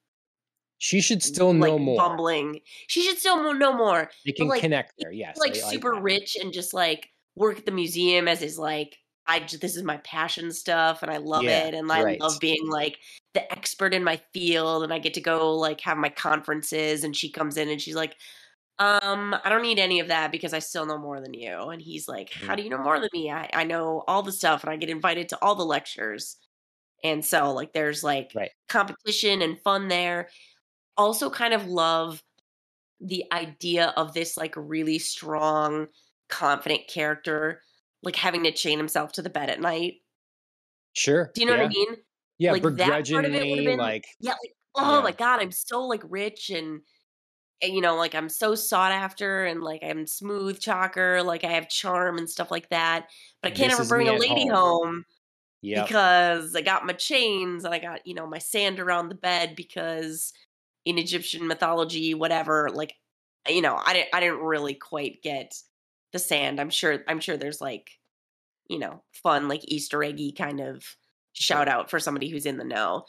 she 0.80 1.02
should 1.02 1.20
mm, 1.20 1.24
still 1.24 1.54
like 1.54 1.60
know 1.72 1.80
more 1.80 1.98
bumbling. 1.98 2.62
She 2.88 3.02
should 3.04 3.18
still 3.18 3.54
know 3.54 3.74
more. 3.74 4.10
they 4.26 4.32
can 4.32 4.48
like, 4.48 4.62
connect 4.62 4.94
there 5.00 5.12
yes 5.12 5.38
like 5.38 5.56
I- 5.56 5.68
I 5.68 5.72
super 5.72 5.94
rich 5.96 6.36
and 6.40 6.54
just 6.54 6.74
like 6.74 7.10
work 7.36 7.58
at 7.60 7.66
the 7.66 7.72
museum 7.72 8.28
as 8.28 8.40
his 8.42 8.60
like 8.60 8.98
I 9.26 9.40
this 9.40 9.76
is 9.76 9.84
my 9.84 9.98
passion 9.98 10.52
stuff 10.52 11.02
and 11.04 11.12
I 11.12 11.18
love 11.18 11.44
Yeah, 11.44 11.66
it 11.68 11.74
and 11.74 11.92
I 11.92 12.04
right. 12.04 12.20
love 12.22 12.40
being 12.40 12.68
like 12.70 13.00
the 13.34 13.52
expert 13.52 13.94
in 13.94 14.04
my 14.04 14.22
field 14.34 14.84
and 14.84 14.94
I 14.94 15.00
get 15.00 15.14
to 15.16 15.22
go 15.22 15.56
like 15.56 15.82
have 15.82 15.98
my 15.98 16.10
conferences 16.10 17.04
and 17.04 17.16
she 17.16 17.32
comes 17.32 17.58
in 17.58 17.70
and 17.70 17.82
she's 17.82 17.96
like 17.96 18.16
um 18.80 19.36
I 19.44 19.50
don't 19.50 19.62
need 19.64 19.80
any 19.80 20.00
of 20.00 20.08
that 20.10 20.32
because 20.32 20.54
I 20.54 20.60
still 20.60 20.86
know 20.86 20.98
more 21.00 21.20
than 21.22 21.34
you 21.34 21.50
and 21.70 21.82
he's 21.82 22.08
like 22.08 22.32
how 22.32 22.56
Mhm. 22.56 22.58
do 22.58 22.64
you 22.64 22.70
know 22.70 22.78
more 22.78 23.00
than 23.00 23.10
me 23.14 23.32
I 23.32 23.50
I 23.54 23.64
know 23.64 24.04
all 24.08 24.24
the 24.24 24.32
stuff 24.32 24.64
and 24.64 24.72
I 24.72 24.78
get 24.78 24.90
invited 24.90 25.30
to 25.30 25.40
all 25.44 25.56
the 25.56 25.66
lectures 25.66 26.38
and 27.04 27.26
so 27.26 27.54
like 27.54 27.74
there's 27.74 28.04
like 28.04 28.34
Right. 28.34 28.52
competition 28.70 29.42
and 29.44 29.60
fun 29.62 29.88
there 29.90 30.30
also 30.98 31.30
kind 31.30 31.54
of 31.54 31.68
love 31.68 32.24
the 33.02 33.26
idea 33.34 33.90
of 33.98 34.14
this 34.14 34.38
like 34.38 34.54
really 34.58 35.00
strong 35.00 35.88
confident 36.30 36.88
character 36.88 37.62
like 38.04 38.16
having 38.18 38.44
to 38.44 38.52
chain 38.54 38.78
himself 38.80 39.14
to 39.14 39.22
the 39.24 39.30
bed 39.32 39.50
at 39.50 39.62
night 39.62 39.96
sure 40.94 41.32
do 41.34 41.42
you 41.42 41.48
know 41.48 41.54
yeah. 41.54 41.58
what 41.58 41.66
i 41.66 41.68
mean 41.68 41.96
yeah 42.38 42.54
like, 42.54 42.64
that 42.78 43.10
part 43.12 43.26
of 43.26 43.34
it 43.34 43.48
would've 43.50 43.64
begrudgingly 43.64 43.66
been- 43.66 43.80
like 43.80 44.06
yeah 44.20 44.32
like 44.44 44.56
oh 44.76 45.02
Yeah. 45.02 45.02
my 45.02 45.12
god 45.12 45.42
i'm 45.42 45.52
so 45.52 45.82
like 45.86 46.02
rich 46.06 46.50
and 46.50 46.82
Eh, 47.62 47.68
you 47.68 47.82
know 47.82 47.96
like 47.96 48.14
i'm 48.14 48.30
so 48.30 48.54
sought 48.56 48.92
after 48.92 49.46
and 49.46 49.62
like 49.64 49.82
i'm 49.84 50.06
smooth 50.06 50.60
chalker 50.60 51.24
like 51.24 51.44
i 51.44 51.48
have 51.48 51.70
charm 51.70 52.18
and 52.18 52.30
stuff 52.30 52.52
like 52.52 52.70
that 52.70 53.08
but 53.42 53.50
i 53.52 53.56
can't 53.56 53.72
This 53.72 53.80
ever 53.80 53.84
bring 53.86 54.08
a 54.08 54.14
lady 54.14 54.46
home. 54.46 54.48
home 54.48 55.06
yeah 55.62 55.88
because 55.88 56.56
I 56.56 56.62
got 56.62 56.86
my 56.86 56.94
chains 56.94 57.66
and 57.66 57.74
I 57.74 57.80
got, 57.80 58.06
you 58.08 58.14
know, 58.14 58.28
my 58.28 58.40
sand 58.40 58.80
around 58.80 59.10
the 59.10 59.16
bed 59.16 59.56
because 59.56 60.34
in 60.86 60.98
Egyptian 60.98 61.48
mythology, 61.48 62.14
whatever, 62.14 62.70
like 62.74 62.96
you 63.50 63.62
know, 63.62 63.82
I 63.86 63.94
didn't 63.94 64.10
I 64.14 64.20
didn't 64.22 64.40
really 64.42 64.76
quite 64.76 65.24
get 65.24 65.54
the 66.14 66.20
sand. 66.20 66.60
I'm 66.62 66.70
sure 66.72 67.04
I'm 67.08 67.20
sure 67.22 67.38
there's 67.38 67.62
like, 67.62 67.92
you 68.70 68.80
know, 68.80 69.04
fun, 69.14 69.48
like 69.48 69.62
Easter 69.66 70.04
eggy 70.04 70.32
kind 70.32 70.60
of 70.60 70.98
shout 71.34 71.68
out 71.68 71.90
for 71.90 72.00
somebody 72.00 72.30
who's 72.30 72.46
in 72.46 72.58
the 72.58 72.64
know. 72.64 73.06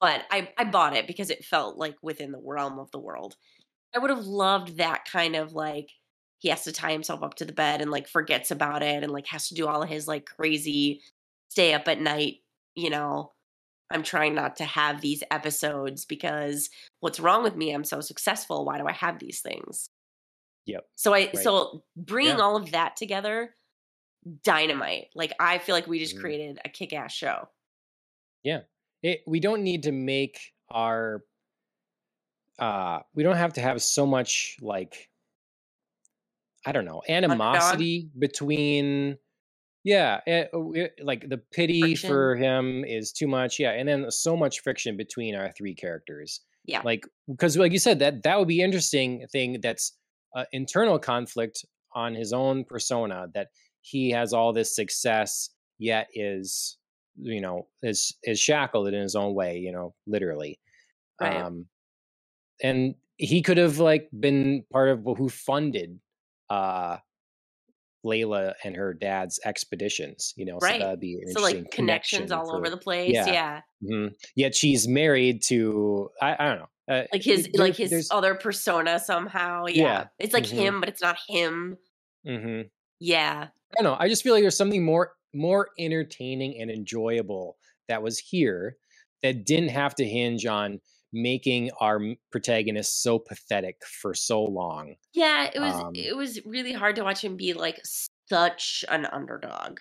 But 0.00 0.24
I, 0.30 0.52
I 0.58 0.64
bought 0.64 0.96
it 0.96 1.06
because 1.06 1.30
it 1.30 1.44
felt 1.44 1.78
like 1.78 1.96
within 2.02 2.32
the 2.32 2.40
realm 2.42 2.78
of 2.78 2.90
the 2.90 3.00
world. 3.00 3.36
I 3.94 3.98
would 3.98 4.10
have 4.10 4.26
loved 4.26 4.76
that 4.78 5.04
kind 5.04 5.36
of 5.36 5.52
like 5.52 5.90
he 6.38 6.48
has 6.48 6.64
to 6.64 6.72
tie 6.72 6.92
himself 6.92 7.22
up 7.22 7.34
to 7.34 7.44
the 7.44 7.52
bed 7.52 7.82
and 7.82 7.90
like 7.90 8.08
forgets 8.08 8.50
about 8.50 8.82
it 8.82 9.02
and 9.02 9.12
like 9.12 9.26
has 9.26 9.48
to 9.48 9.54
do 9.54 9.66
all 9.68 9.82
of 9.82 9.88
his 9.88 10.08
like 10.08 10.26
crazy 10.26 11.02
stay 11.50 11.74
up 11.74 11.88
at 11.88 12.00
night, 12.00 12.38
you 12.74 12.90
know. 12.90 13.32
I'm 13.90 14.02
trying 14.04 14.34
not 14.34 14.56
to 14.56 14.64
have 14.64 15.00
these 15.00 15.22
episodes 15.32 16.04
because 16.06 16.70
what's 17.00 17.20
wrong 17.20 17.42
with 17.42 17.56
me? 17.56 17.72
I'm 17.72 17.84
so 17.84 18.00
successful. 18.00 18.64
Why 18.64 18.78
do 18.78 18.86
I 18.86 18.92
have 18.92 19.18
these 19.18 19.40
things? 19.42 19.90
Yep. 20.66 20.86
So 20.96 21.14
I 21.14 21.32
Right. 21.32 21.34
so 21.34 21.84
bringing 21.96 22.38
Yeah. 22.38 22.40
all 22.40 22.56
of 22.56 22.70
that 22.72 22.96
together, 22.96 23.56
dynamite. 24.44 25.08
Like 25.14 25.32
I 25.40 25.58
feel 25.58 25.74
like 25.74 25.86
we 25.86 25.98
just 26.00 26.16
Mhm. 26.16 26.20
created 26.20 26.60
a 26.64 26.68
kick-ass 26.70 27.12
show. 27.12 27.48
Yeah. 28.42 28.62
It, 29.02 29.20
we 29.26 29.40
don't 29.40 29.62
need 29.62 29.82
to 29.84 29.92
make 29.92 30.52
our 30.70 31.24
uh 32.60 33.00
we 33.14 33.22
don't 33.22 33.36
have 33.36 33.54
to 33.54 33.60
have 33.60 33.82
so 33.82 34.06
much 34.06 34.56
like 34.60 35.08
i 36.66 36.72
don't 36.72 36.84
know 36.84 37.02
animosity 37.08 38.10
between 38.18 39.16
yeah 39.84 40.20
eh, 40.26 40.44
oh, 40.52 40.72
eh, 40.72 40.88
like 41.02 41.28
the 41.28 41.38
pity 41.38 41.94
Friction. 41.94 42.08
for 42.08 42.36
him 42.36 42.84
is 42.84 43.12
too 43.12 43.26
much 43.26 43.58
yeah 43.58 43.72
and 43.72 43.88
then 43.88 44.10
so 44.10 44.36
much 44.36 44.60
friction 44.60 44.96
between 44.96 45.34
our 45.34 45.50
three 45.52 45.74
characters 45.74 46.40
Yeah. 46.66 46.82
like 46.84 47.06
because 47.28 47.56
like 47.56 47.72
you 47.72 47.78
said 47.78 47.98
that 48.00 48.22
that 48.24 48.38
would 48.38 48.48
be 48.48 48.60
interesting 48.60 49.26
thing 49.32 49.60
that's 49.62 49.96
uh, 50.36 50.44
internal 50.52 50.98
conflict 50.98 51.64
on 51.94 52.14
his 52.14 52.32
own 52.32 52.64
persona 52.64 53.28
that 53.34 53.48
he 53.80 54.10
has 54.10 54.32
all 54.32 54.52
this 54.52 54.74
success 54.76 55.50
yet 55.78 56.08
is 56.14 56.76
you 57.16 57.40
know 57.40 57.66
is 57.82 58.14
is 58.22 58.38
shackled 58.38 58.88
in 58.88 58.94
his 58.94 59.16
own 59.16 59.34
way 59.34 59.56
you 59.58 59.72
know 59.72 59.94
literally 60.06 60.60
Right. 61.20 61.42
um 61.42 61.66
and 62.62 62.94
he 63.16 63.42
could 63.42 63.58
have 63.58 63.78
like 63.78 64.08
been 64.18 64.64
part 64.72 64.88
of 64.88 65.04
who 65.16 65.28
funded 65.28 65.98
uh 66.48 66.96
Layla 68.04 68.54
and 68.64 68.74
her 68.76 68.94
dad's 68.94 69.38
expeditions, 69.44 70.32
you 70.36 70.46
know, 70.46 70.56
Right. 70.62 70.80
so 70.80 70.86
that'd 70.86 71.00
be 71.00 71.14
So 71.16 71.40
interesting 71.40 71.64
like 71.64 71.70
connections 71.70 72.30
connection 72.30 72.32
all 72.32 72.56
over 72.56 72.70
the 72.70 72.78
place. 72.78 73.12
yeah. 73.12 73.26
Yeah. 73.26 73.60
Mhm. 73.84 74.14
Yet 74.34 74.54
she's 74.54 74.88
married 74.88 75.42
to 75.48 76.08
I, 76.20 76.34
I 76.38 76.48
don't 76.48 76.58
know, 76.60 76.94
uh, 76.94 77.04
Like 77.12 77.22
his 77.22 77.48
there- 77.52 77.62
like 77.66 77.76
his 77.76 78.08
other 78.10 78.34
persona 78.34 78.98
somehow. 78.98 79.66
Yeah. 79.66 79.82
Yeah. 79.82 80.06
It's 80.18 80.32
like 80.32 80.44
Mhm. 80.44 80.50
him, 80.56 80.80
but 80.80 80.88
it's 80.88 81.02
not 81.02 81.18
him. 81.28 81.76
mhm. 82.26 82.70
Yeah. 83.00 83.48
I 83.78 83.82
don't 83.82 83.84
know. 83.92 83.96
I 84.00 84.08
just 84.08 84.22
feel 84.22 84.32
like 84.34 84.42
there's 84.42 84.56
something 84.56 84.84
more 84.84 85.12
more 85.34 85.68
entertaining 85.78 86.60
and 86.60 86.70
enjoyable 86.70 87.56
that 87.88 88.02
was 88.02 88.18
here 88.18 88.76
that 89.22 89.44
didn't 89.44 89.68
have 89.68 89.94
to 89.96 90.04
hinge 90.04 90.44
on 90.46 90.80
making 91.12 91.70
our 91.80 92.00
protagonist 92.30 93.02
so 93.02 93.18
pathetic 93.18 93.84
for 93.86 94.14
so 94.14 94.42
long. 94.44 94.96
Yeah, 95.12 95.50
it 95.52 95.58
was 95.60 95.82
Um, 95.82 95.94
it 95.94 96.16
was 96.16 96.44
really 96.46 96.72
hard 96.72 96.96
to 96.96 97.02
watch 97.04 97.22
him 97.24 97.36
be 97.36 97.52
like 97.54 97.80
such 98.28 98.84
an 98.88 99.06
underdog. 99.06 99.80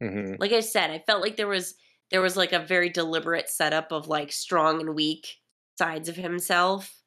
hmm 0.00 0.34
Like 0.38 0.52
I 0.52 0.60
said, 0.60 0.90
I 0.90 0.98
felt 1.00 1.22
like 1.22 1.36
there 1.36 1.46
was 1.48 1.74
there 2.10 2.20
was 2.22 2.36
like 2.36 2.52
a 2.52 2.58
very 2.64 2.88
deliberate 2.90 3.48
setup 3.48 3.92
of 3.92 4.08
like 4.08 4.32
strong 4.32 4.80
and 4.80 4.94
weak 4.94 5.36
sides 5.78 6.08
of 6.08 6.16
himself. 6.16 7.02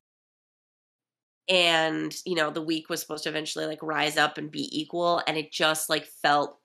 And, 1.50 2.16
you 2.26 2.36
know, 2.36 2.52
the 2.52 2.62
weak 2.62 2.90
was 2.90 3.02
supposed 3.02 3.24
to 3.24 3.30
eventually 3.30 3.66
like 3.66 3.84
rise 3.84 4.16
up 4.18 4.38
and 4.38 4.50
be 4.50 4.70
equal 4.78 5.22
and 5.28 5.38
it 5.38 5.52
just 5.52 5.90
like 5.90 6.06
felt 6.06 6.60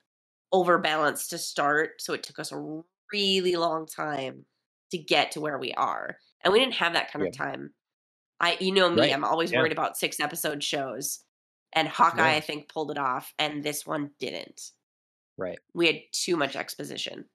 overbalanced 0.53 1.31
to 1.31 1.39
start, 1.39 2.01
so 2.01 2.13
it 2.13 2.23
took 2.23 2.39
us 2.39 2.51
a 2.51 2.81
really 3.13 3.55
long 3.57 3.87
time 3.87 4.45
to 4.91 4.97
get 4.99 5.31
to 5.33 5.41
where 5.41 5.59
we 5.59 5.73
are. 5.73 6.17
And 6.43 6.53
we 6.53 6.59
didn't 6.59 6.75
have 6.75 6.93
that 6.93 7.11
kind 7.11 7.23
Yeah. 7.23 7.29
of 7.29 7.35
time. 7.37 7.73
I 8.39 8.57
you 8.59 8.71
know 8.71 8.89
me, 8.89 9.01
Right. 9.01 9.13
I'm 9.13 9.25
always 9.25 9.51
Yeah. 9.51 9.59
worried 9.59 9.71
about 9.73 9.97
six 9.97 10.19
episode 10.19 10.63
shows. 10.63 11.23
And 11.73 11.87
Hawkeye 11.87 12.31
Yeah. 12.31 12.37
I 12.37 12.39
think 12.39 12.69
pulled 12.69 12.91
it 12.91 12.97
off 12.97 13.33
and 13.37 13.63
this 13.63 13.85
one 13.85 14.11
didn't. 14.19 14.71
Right. 15.37 15.59
We 15.73 15.87
had 15.87 16.01
too 16.11 16.35
much 16.37 16.55
exposition. 16.55 17.29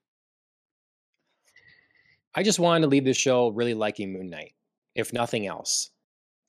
I 2.33 2.43
just 2.43 2.59
wanted 2.59 2.81
to 2.81 2.87
leave 2.87 3.05
the 3.05 3.13
show 3.13 3.49
really 3.49 3.73
liking 3.73 4.11
Moon 4.11 4.29
Knight, 4.29 4.55
if 4.93 5.13
nothing 5.13 5.47
else. 5.47 5.89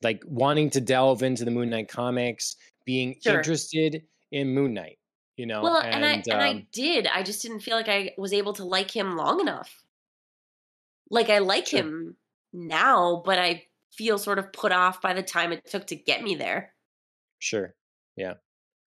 Like 0.01 0.21
wanting 0.25 0.69
to 0.71 0.81
delve 0.81 1.23
into 1.23 1.45
the 1.45 1.51
Moon 1.51 1.69
Knight 1.69 1.87
comics, 1.87 2.55
being 2.85 3.17
Sure. 3.23 3.37
interested 3.37 4.05
in 4.31 4.53
Moon 4.53 4.73
Knight, 4.73 4.99
you 5.37 5.45
know. 5.45 5.61
Well, 5.63 5.77
and, 5.81 6.05
I 6.05 6.11
and 6.11 6.33
I 6.33 6.49
um, 6.51 6.67
did. 6.71 7.07
I 7.07 7.23
just 7.23 7.41
didn't 7.41 7.61
feel 7.61 7.75
like 7.75 7.87
I 7.89 8.13
was 8.17 8.33
able 8.33 8.53
to 8.53 8.65
like 8.65 8.91
him 8.95 9.15
long 9.15 9.39
enough. 9.39 9.83
Like 11.09 11.29
I 11.29 11.39
like 11.39 11.67
Sure. 11.67 11.79
him 11.79 12.17
now, 12.57 13.21
but 13.25 13.39
I 13.39 13.63
feel 13.93 14.17
sort 14.17 14.39
of 14.39 14.51
put 14.53 14.71
off 14.71 15.01
by 15.01 15.13
the 15.13 15.23
time 15.23 15.51
it 15.51 15.65
took 15.69 15.87
to 15.87 15.95
get 15.95 16.23
me 16.23 16.35
there. 16.35 16.73
sure. 17.39 17.73
Yeah. 18.15 18.35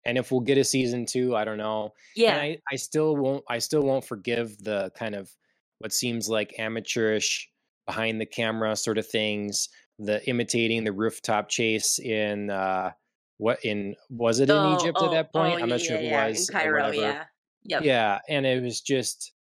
And 0.05 0.17
if 0.19 0.33
we'll 0.33 0.41
get 0.41 0.59
a 0.59 0.65
season 0.65 1.07
two, 1.07 1.37
I 1.37 1.45
don't 1.45 1.59
know. 1.59 1.93
Yeah. 2.17 2.33
And 2.33 2.41
I, 2.41 2.59
I 2.73 2.77
still 2.77 3.17
won't 3.17 3.45
I 3.49 3.59
still 3.59 3.83
won't 3.83 4.05
forgive 4.05 4.57
the 4.59 4.91
kind 4.99 5.15
of 5.15 5.31
what 5.79 5.93
seems 5.93 6.29
like 6.29 6.55
amateurish 6.59 7.49
behind 7.87 8.21
the 8.21 8.27
camera 8.27 8.77
sort 8.77 8.99
of 8.99 9.07
things, 9.07 9.69
the 9.99 10.27
imitating 10.29 10.85
the 10.85 10.93
rooftop 10.93 11.49
chase 11.49 11.99
in 11.99 12.51
uh 12.51 12.93
what 13.39 13.65
in 13.65 13.95
was 14.11 14.41
it 14.41 14.51
in 14.51 14.57
Oh, 14.57 14.75
Egypt 14.75 14.99
oh, 15.01 15.07
at 15.07 15.11
that 15.13 15.33
point? 15.33 15.61
oh, 15.61 15.63
I'm 15.63 15.69
not 15.69 15.81
yeah, 15.81 15.87
sure 15.87 15.97
if 15.97 16.03
it 16.03 16.07
yeah, 16.07 16.29
was 16.29 16.49
in 16.49 16.55
Cairo, 16.55 16.91
yeah. 16.93 17.25
Yep. 17.65 17.83
Yeah, 17.85 18.19
and 18.29 18.47
it 18.47 18.63
was 18.63 18.81
just 18.81 19.33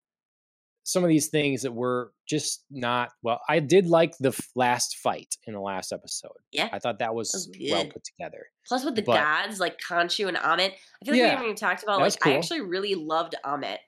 some 0.83 1.05
of 1.05 1.09
these 1.09 1.29
things 1.29 1.63
that 1.63 1.73
were 1.73 2.13
just 2.27 2.65
not 2.71 3.11
well. 3.23 3.41
I 3.49 3.61
did 3.61 3.87
like 3.87 4.15
the 4.19 4.29
f- 4.31 4.49
last 4.57 4.97
fight 4.97 5.37
in 5.47 5.55
the 5.55 5.61
last 5.61 5.93
episode. 5.93 6.33
Yeah. 6.53 6.69
I 6.73 6.79
thought 6.79 6.99
that 7.01 7.15
was, 7.15 7.31
was 7.33 7.51
well 7.71 7.85
put 7.85 8.03
together. 8.05 8.47
Plus 8.67 8.85
with 8.85 8.95
the 8.97 9.03
But- 9.03 9.17
gods 9.17 9.61
like 9.61 9.79
Khonshu 9.79 10.27
and 10.29 10.37
Ammit, 10.37 10.73
I 10.73 11.05
feel 11.05 11.13
like 11.13 11.13
we 11.13 11.19
haven't 11.21 11.45
even 11.45 11.57
talked 11.57 11.83
about 11.83 11.99
that 11.99 12.05
like 12.05 12.27
I 12.27 12.37
actually 12.37 12.63
really 12.63 12.95
loved 12.95 13.35
Ammit. 13.45 13.79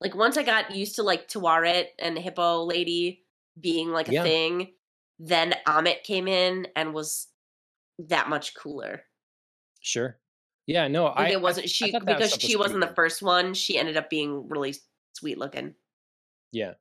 Like 0.00 0.14
once 0.14 0.36
I 0.36 0.42
got 0.42 0.74
used 0.74 0.96
to 0.96 1.02
like 1.02 1.28
Taweret 1.28 1.86
and 1.98 2.18
Hippo 2.18 2.64
Lady 2.64 3.24
being 3.60 3.90
like 3.90 4.08
a 4.08 4.14
Yeah. 4.14 4.22
thing, 4.22 4.72
then 5.18 5.54
Ammit 5.66 6.02
came 6.02 6.26
in 6.26 6.66
and 6.74 6.92
was 6.94 7.28
that 8.08 8.28
much 8.28 8.54
cooler. 8.54 9.02
Sure. 9.80 10.18
Yeah, 10.66 10.88
no, 10.88 11.04
Like 11.06 11.18
I 11.18 11.28
it 11.32 11.40
wasn't 11.42 11.64
I 11.64 11.68
she 11.68 11.90
that 11.90 12.04
because 12.04 12.32
was 12.32 12.40
she 12.40 12.56
wasn't 12.56 12.80
the 12.80 12.94
first 12.94 13.22
one. 13.22 13.54
She 13.54 13.78
ended 13.78 13.96
up 13.96 14.08
being 14.10 14.48
really 14.48 14.74
sweet 15.14 15.36
looking. 15.38 15.74
Yeah, 16.52 16.74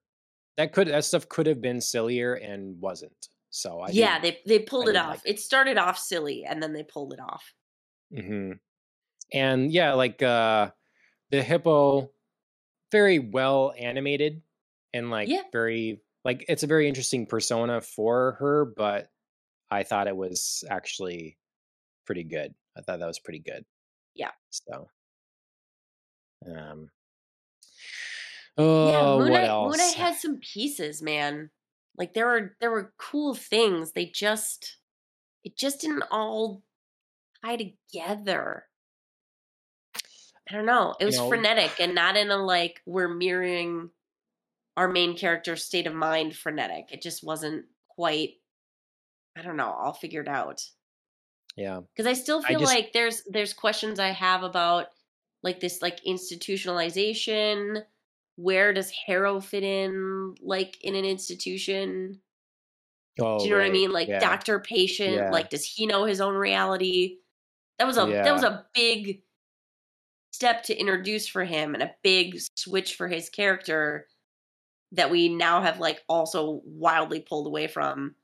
that 0.57 0.73
could 0.73 0.87
that 0.87 1.05
stuff 1.05 1.29
could 1.29 1.47
have 1.47 1.61
been 1.61 1.81
sillier 1.81 2.33
and 2.35 2.79
wasn't. 2.81 3.29
So 3.49 3.81
I 3.81 3.89
yeah, 3.91 4.19
they 4.19 4.39
they 4.45 4.59
pulled 4.59 4.87
I 4.87 4.91
it 4.91 4.95
off. 4.95 5.09
like 5.09 5.21
it 5.25 5.39
started 5.39 5.77
off 5.77 5.97
silly 5.97 6.45
and 6.45 6.61
then 6.61 6.73
they 6.73 6.83
pulled 6.83 7.13
it 7.13 7.19
off. 7.19 7.53
hmm 8.15 8.53
And 9.33 9.71
yeah, 9.71 9.93
like 9.93 10.21
uh 10.23 10.71
the 11.31 11.43
hippo, 11.43 12.11
very 12.91 13.19
well 13.19 13.73
animated 13.77 14.41
and 14.93 15.11
like 15.11 15.29
Yeah. 15.29 15.43
very 15.53 16.01
like 16.25 16.45
it's 16.49 16.63
a 16.63 16.67
very 16.67 16.87
interesting 16.87 17.25
persona 17.27 17.81
for 17.81 18.33
her, 18.39 18.65
but 18.65 19.09
I 19.71 19.83
thought 19.83 20.07
it 20.07 20.17
was 20.17 20.63
actually 20.69 21.37
pretty 22.05 22.23
good. 22.25 22.55
I 22.77 22.81
thought 22.81 22.99
that 22.99 23.07
was 23.07 23.19
pretty 23.19 23.39
good. 23.39 23.65
Yeah. 24.15 24.31
So 24.51 24.89
um 26.45 26.89
Oh, 28.59 28.91
yeah, 28.91 29.01
Moon 29.03 29.19
what 29.19 29.31
Knight, 29.41 29.47
else? 29.47 29.71
Moon 29.71 29.77
Knight 29.87 29.95
had 29.95 30.15
some 30.15 30.37
pieces, 30.39 31.01
man. 31.01 31.49
Like 31.97 32.13
there 32.13 32.27
were 32.27 32.55
there 32.61 32.71
were 32.71 32.93
cool 32.97 33.33
things. 33.33 33.91
They 33.93 34.05
just 34.05 34.77
it 35.43 35.57
just 35.57 35.81
didn't 35.81 36.03
all 36.11 36.61
tie 37.43 37.57
together. 37.57 38.65
I 40.49 40.53
don't 40.53 40.65
know. 40.65 40.91
It 40.99 41.03
You 41.03 41.05
was 41.07 41.17
know- 41.17 41.29
frenetic 41.29 41.71
and 41.79 41.95
not 41.95 42.15
in 42.17 42.31
a 42.31 42.37
like 42.37 42.81
we're 42.85 43.07
mirroring 43.13 43.89
our 44.77 44.87
main 44.87 45.17
character's 45.17 45.63
state 45.63 45.87
of 45.87 45.93
mind 45.93 46.35
frenetic. 46.35 46.89
It 46.91 47.01
just 47.01 47.23
wasn't 47.23 47.65
quite 47.89 48.31
I 49.37 49.41
don't 49.41 49.57
know, 49.57 49.71
all 49.71 49.93
figured 49.93 50.27
out. 50.27 50.61
yeah. 51.55 51.79
because 51.95 52.07
i 52.07 52.13
still 52.13 52.41
I 52.43 52.49
feel 52.49 52.59
just- 52.59 52.73
like 52.73 52.91
there's 52.93 53.23
there's 53.29 53.53
questions 53.53 53.99
i 53.99 54.09
have 54.09 54.43
about 54.43 54.87
like 55.43 55.59
this 55.59 55.81
like 55.81 56.03
institutionalization 56.05 57.83
where 58.41 58.71
does 58.73 58.89
harrow 58.89 59.39
fit 59.41 59.63
in 59.63 60.33
like 60.41 60.77
in 60.81 60.95
an 60.95 61.05
institution 61.05 62.19
Oh, 63.21 63.37
do 63.39 63.45
you 63.45 63.51
know 63.51 63.57
what 63.57 63.65
i 63.67 63.71
mean 63.71 63.91
like 63.91 64.07
yeah. 64.07 64.19
doctor 64.19 64.59
patient 64.59 65.15
Yeah. 65.15 65.29
like 65.29 65.49
does 65.49 65.65
he 65.65 65.85
know 65.85 66.05
his 66.05 66.21
own 66.21 66.35
reality 66.35 67.17
that 67.77 67.85
was 67.85 67.97
a 67.97 68.05
that 68.05 68.33
was 68.33 68.43
a 68.43 68.65
big 68.73 69.23
step 70.31 70.63
to 70.63 70.77
introduce 70.77 71.27
for 71.27 71.43
him 71.43 71.73
and 71.73 71.83
a 71.83 71.93
big 72.01 72.37
switch 72.55 72.95
for 72.95 73.07
his 73.09 73.29
character 73.29 74.07
that 74.93 75.11
we 75.11 75.27
now 75.27 75.61
have 75.61 75.79
like 75.79 76.01
also 76.07 76.61
wildly 76.65 77.19
pulled 77.19 77.45
away 77.47 77.67
from 77.67 78.15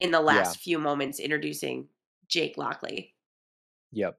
in 0.00 0.10
the 0.10 0.20
last 0.20 0.60
few 0.60 0.78
moments 0.78 1.20
introducing 1.20 1.88
Jake 2.28 2.56
Lockley. 2.58 3.14
Yep. 3.92 4.18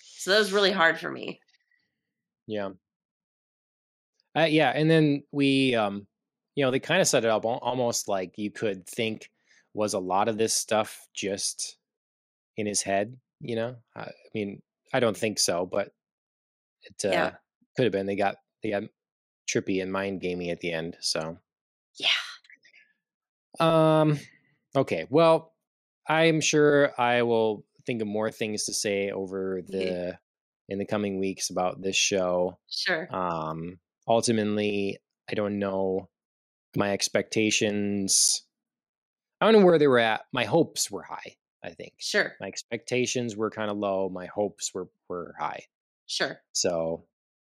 So 0.00 0.30
that 0.30 0.38
was 0.38 0.52
really 0.52 0.72
hard 0.72 0.98
for 0.98 1.10
me. 1.10 1.40
Yeah. 2.46 2.70
Uh, 4.38 4.44
yeah, 4.44 4.70
and 4.70 4.88
then 4.90 5.24
we, 5.32 5.74
um, 5.74 6.06
you 6.54 6.64
know, 6.64 6.70
they 6.70 6.78
kind 6.80 7.00
of 7.00 7.08
set 7.08 7.24
it 7.24 7.30
up 7.30 7.44
almost 7.44 8.08
like 8.08 8.38
you 8.38 8.50
could 8.50 8.86
think 8.86 9.30
was 9.74 9.94
a 9.94 9.98
lot 9.98 10.28
of 10.28 10.38
this 10.38 10.54
stuff 10.54 11.08
just 11.14 11.76
in 12.56 12.66
his 12.66 12.82
head. 12.82 13.18
You 13.40 13.56
know, 13.56 13.76
I, 13.96 14.02
I 14.02 14.12
mean, 14.34 14.62
I 14.92 15.00
don't 15.00 15.16
think 15.16 15.38
so, 15.38 15.66
but 15.66 15.92
it 16.82 17.04
uh, 17.04 17.10
Yeah. 17.12 17.36
could 17.76 17.84
have 17.84 17.92
been. 17.92 18.06
They 18.06 18.16
got 18.16 18.36
they 18.62 18.70
got 18.70 18.84
trippy 19.48 19.82
and 19.82 19.92
mind 19.92 20.20
gamey 20.20 20.50
at 20.50 20.60
the 20.60 20.72
end. 20.72 20.96
So, 21.00 21.38
Yeah. 21.96 22.08
um, 23.60 24.18
okay. 24.76 25.06
Well, 25.10 25.54
I'm 26.08 26.40
sure 26.40 26.92
I 27.00 27.22
will 27.22 27.64
think 27.86 28.02
of 28.02 28.08
more 28.08 28.30
things 28.30 28.64
to 28.64 28.74
say 28.74 29.10
over 29.10 29.62
the 29.66 30.18
in 30.68 30.78
the 30.78 30.86
coming 30.86 31.18
weeks 31.18 31.50
about 31.50 31.80
this 31.82 31.96
show. 31.96 32.58
Sure. 32.68 33.08
Um, 33.10 33.80
ultimately, 34.08 34.98
I 35.30 35.34
don't 35.34 35.58
know 35.58 36.08
my 36.76 36.92
expectations. 36.92 38.44
I 39.40 39.46
don't 39.50 39.60
know 39.60 39.66
where 39.66 39.78
they 39.78 39.86
were 39.86 39.98
at. 39.98 40.22
My 40.32 40.44
hopes 40.44 40.90
were 40.90 41.02
high. 41.02 41.36
I 41.62 41.70
think 41.70 41.94
Sure. 41.98 42.34
my 42.40 42.46
expectations 42.46 43.36
were 43.36 43.50
kind 43.50 43.70
of 43.70 43.76
low. 43.76 44.08
My 44.08 44.26
hopes 44.26 44.72
were 44.72 44.88
were 45.08 45.34
high. 45.38 45.66
Sure. 46.06 46.40
So, 46.52 47.06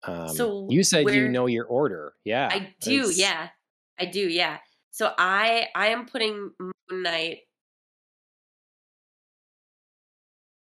um, 0.04 0.28
So 0.28 0.68
you 0.70 0.82
said 0.84 1.08
you 1.08 1.28
know 1.28 1.46
your 1.46 1.66
order. 1.66 2.14
Yeah, 2.24 2.48
I 2.50 2.74
do, 2.80 3.10
yeah. 3.12 3.50
I 3.98 4.06
do, 4.06 4.20
yeah. 4.28 4.58
So 4.92 5.12
I 5.18 5.68
I 5.74 5.88
am 5.88 6.06
putting 6.06 6.52
Moon 6.58 7.02
Knight 7.02 7.40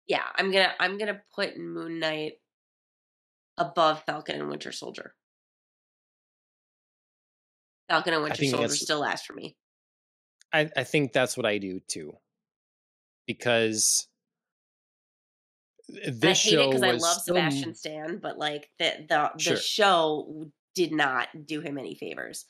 Yeah, 0.06 0.24
I'm 0.34 0.50
gonna 0.50 0.74
I'm 0.80 0.98
gonna 0.98 1.22
put 1.32 1.56
Moon 1.56 2.00
Knight 2.00 2.32
above 3.56 4.02
Falcon 4.04 4.40
and 4.40 4.48
Winter 4.48 4.72
Soldier. 4.72 5.14
Falcon 7.90 8.14
and 8.14 8.22
Winter 8.22 8.44
Soldier 8.46 8.68
still 8.68 9.00
last 9.00 9.26
for 9.26 9.32
me. 9.34 9.56
I, 10.52 10.70
I 10.76 10.84
think 10.84 11.12
that's 11.12 11.36
what 11.36 11.44
I 11.46 11.58
do 11.58 11.80
too. 11.80 12.12
Because 13.26 14.08
this 15.88 16.46
I 16.46 16.50
hate 16.50 16.58
it 16.58 16.62
show 16.62 16.66
because 16.68 16.82
I 16.82 16.90
love 16.92 17.16
so 17.16 17.34
Sebastian 17.34 17.74
Stan, 17.74 18.18
but 18.18 18.38
like 18.38 18.70
the 18.78 19.04
the 19.08 19.38
Sure. 19.38 19.56
show 19.56 20.50
did 20.74 20.92
not 20.92 21.28
do 21.46 21.60
him 21.60 21.76
any 21.78 21.94
favors. 21.96 22.46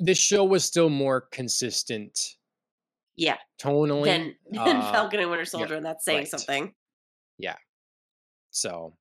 this 0.00 0.18
show 0.18 0.44
was 0.44 0.64
still 0.64 0.88
more 0.90 1.20
consistent 1.20 2.36
Yeah, 3.16 3.38
tonally 3.60 4.04
than 4.06 4.34
than 4.50 4.76
uh, 4.76 4.92
Falcon 4.92 5.20
and 5.20 5.30
Winter 5.30 5.44
Soldier, 5.44 5.76
and 5.76 5.86
that's 5.86 6.04
saying 6.04 6.18
right. 6.18 6.28
something. 6.28 6.74
Yeah, 7.38 7.56
so 8.50 8.96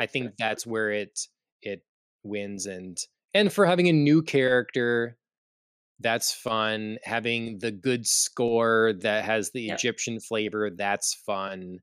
I 0.00 0.06
think 0.06 0.34
that's 0.38 0.64
where 0.66 0.90
it 0.90 1.18
it 1.62 1.82
wins 2.22 2.66
and 2.66 2.96
and 3.36 3.52
for 3.52 3.66
having 3.66 3.88
a 3.88 3.92
new 3.92 4.22
character 4.22 5.18
that's 6.00 6.32
fun 6.32 6.98
having 7.04 7.58
the 7.60 7.72
good 7.72 8.06
score 8.06 8.92
that 9.00 9.24
has 9.24 9.52
the 9.52 9.68
Yep. 9.68 9.74
Egyptian 9.74 10.20
flavor 10.20 10.70
that's 10.70 11.14
fun 11.26 11.78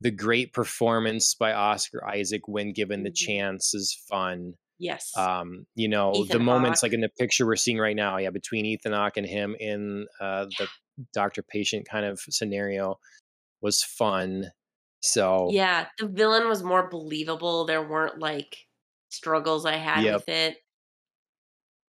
the 0.00 0.10
great 0.12 0.52
performance 0.54 1.34
by 1.34 1.52
Oscar 1.52 2.06
Isaac 2.06 2.42
when 2.48 2.72
given 2.72 3.02
the 3.04 3.10
Mhm. 3.10 3.14
chance 3.14 3.74
is 3.74 3.94
fun 4.08 4.54
Yes. 4.78 5.28
um 5.28 5.66
you 5.76 5.88
know 5.88 6.26
the 6.26 6.40
moments 6.40 6.82
like 6.82 6.92
in 6.94 7.00
the 7.02 7.10
picture 7.18 7.46
we're 7.46 7.56
seeing 7.56 7.78
right 7.78 7.96
now 7.96 8.18
yeah 8.18 8.30
between 8.30 8.66
Ethan 8.66 8.92
Hawke 8.92 9.16
and 9.18 9.26
him 9.26 9.56
in 9.60 10.06
uh 10.20 10.46
the 10.58 10.68
doctor 11.14 11.42
patient 11.42 11.88
kind 11.88 12.06
of 12.06 12.20
scenario 12.30 12.96
was 13.62 13.82
fun 13.84 14.46
so 15.02 15.56
Yeah, 15.56 15.88
the 15.98 16.08
villain 16.08 16.48
was 16.48 16.62
more 16.62 16.88
believable. 16.88 17.64
There 17.64 17.82
weren't 17.86 18.18
like 18.18 18.66
struggles 19.10 19.64
I 19.64 19.76
had 19.76 20.04
Yep. 20.04 20.22
with 20.24 20.28
it. 20.28 20.58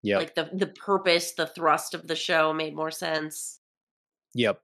Yep. 0.06 0.18
Like 0.20 0.34
the 0.36 0.50
the 0.52 0.68
purpose, 0.68 1.32
the 1.32 1.46
thrust 1.48 1.92
of 1.94 2.06
the 2.06 2.16
show 2.16 2.52
made 2.52 2.74
more 2.76 2.90
sense. 2.92 3.60
yep. 4.34 4.62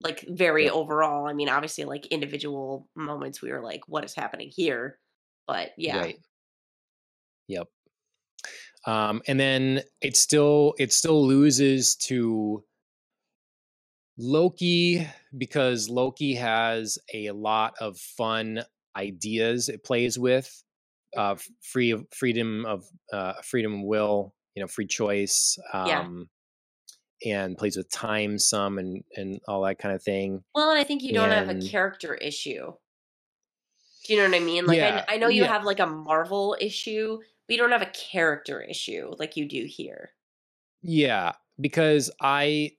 Like 0.00 0.20
very 0.28 0.64
Yep. 0.64 0.72
overall. 0.72 1.26
I 1.26 1.32
mean, 1.32 1.48
obviously, 1.48 1.84
like 1.84 2.06
individual 2.06 2.88
moments, 2.94 3.40
we 3.40 3.50
were 3.52 3.62
like, 3.62 3.88
"What 3.88 4.04
is 4.04 4.14
happening 4.14 4.50
here?" 4.50 4.98
But 5.46 5.72
yeah, 5.78 5.96
Right. 5.98 6.18
Yep. 7.48 7.68
Um, 8.86 9.22
and 9.26 9.40
then 9.40 9.82
it 10.02 10.16
still 10.16 10.74
it 10.78 10.92
still 10.92 11.26
loses 11.26 11.96
to 11.96 12.64
Loki 14.16 15.06
because 15.36 15.88
Loki 15.88 16.34
has 16.34 16.98
a 17.12 17.30
lot 17.32 17.74
of 17.80 17.98
fun 17.98 18.64
ideas 18.96 19.68
it 19.68 19.82
plays 19.82 20.18
with, 20.18 20.62
uh, 21.16 21.36
free 21.62 21.90
of 21.90 22.06
freedom 22.12 22.64
of 22.66 22.84
uh, 23.12 23.34
freedom 23.42 23.74
of 23.74 23.80
will, 23.82 24.34
you 24.54 24.62
know, 24.62 24.66
free 24.68 24.86
choice, 24.86 25.58
Yeah. 25.74 26.00
um, 26.00 26.28
and 27.24 27.56
plays 27.56 27.76
with 27.76 27.90
time 27.90 28.38
some 28.38 28.78
and 28.78 29.02
and 29.16 29.40
all 29.48 29.62
that 29.62 29.78
kind 29.78 29.94
of 29.94 30.02
thing. 30.02 30.42
Well, 30.54 30.70
and 30.70 30.78
I 30.78 30.84
think 30.84 31.02
you 31.02 31.12
don't 31.12 31.30
have 31.30 31.48
a 31.48 31.60
character 31.60 32.14
issue. 32.14 32.72
Do 34.06 34.12
you 34.12 34.18
know 34.20 34.28
what 34.28 34.36
I 34.36 34.44
mean? 34.44 34.66
Like, 34.66 34.76
Yeah, 34.76 35.04
I, 35.08 35.14
I 35.14 35.16
know 35.16 35.28
you 35.28 35.42
yeah. 35.42 35.48
have 35.52 35.64
like 35.64 35.80
a 35.80 35.86
Marvel 35.86 36.56
issue, 36.60 37.18
but 37.46 37.52
you 37.54 37.56
don't 37.56 37.72
have 37.72 37.82
a 37.82 37.86
character 37.86 38.60
issue 38.60 39.14
like 39.18 39.36
you 39.36 39.48
do 39.48 39.64
here. 39.66 40.10
Yeah, 40.82 41.32
because 41.58 42.10
I 42.20 42.72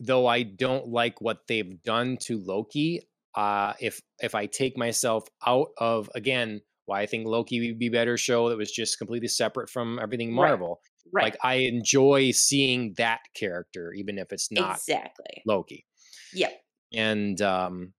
though 0.00 0.26
I 0.26 0.42
don't 0.42 0.88
like 0.88 1.20
what 1.20 1.46
they've 1.46 1.82
done 1.82 2.16
to 2.22 2.38
Loki, 2.38 3.02
uh 3.34 3.74
if 3.80 4.00
if 4.22 4.34
I 4.34 4.46
take 4.46 4.78
myself 4.78 5.28
out 5.46 5.68
of 5.78 6.10
again 6.14 6.62
why 6.86 7.00
I 7.00 7.06
think 7.06 7.26
Loki 7.26 7.68
would 7.68 7.78
be 7.78 7.88
better 7.88 8.16
show 8.16 8.48
that 8.48 8.56
was 8.58 8.70
just 8.72 8.98
completely 8.98 9.28
separate 9.28 9.68
from 9.70 9.98
everything. 9.98 10.32
Marvel. 10.32 10.80
Right. 11.14 11.24
Like 11.24 11.36
I 11.44 11.54
enjoy 11.54 12.32
seeing 12.32 12.94
that 12.94 13.20
character 13.34 13.92
even 13.92 14.18
if 14.18 14.32
it's 14.32 14.50
not 14.50 14.80
exactly. 14.80 15.42
Loki. 15.46 15.86
Yep. 16.32 16.60
And 16.92 17.40
um 17.40 17.94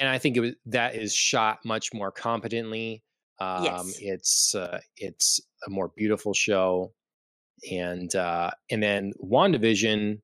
and 0.00 0.08
I 0.08 0.18
think 0.18 0.36
it 0.36 0.40
was 0.40 0.52
that 0.66 0.94
is 0.94 1.14
shot 1.14 1.60
much 1.64 1.92
more 1.94 2.12
competently. 2.12 3.02
Um 3.40 3.62
Yes. 3.62 3.98
it's 4.00 4.54
uh 4.54 4.80
it's 4.96 5.40
a 5.66 5.70
more 5.70 5.88
beautiful 5.96 6.34
show. 6.34 6.94
And 7.70 8.14
uh 8.14 8.50
and 8.70 8.82
then 8.82 9.12
WandaVision 9.22 10.20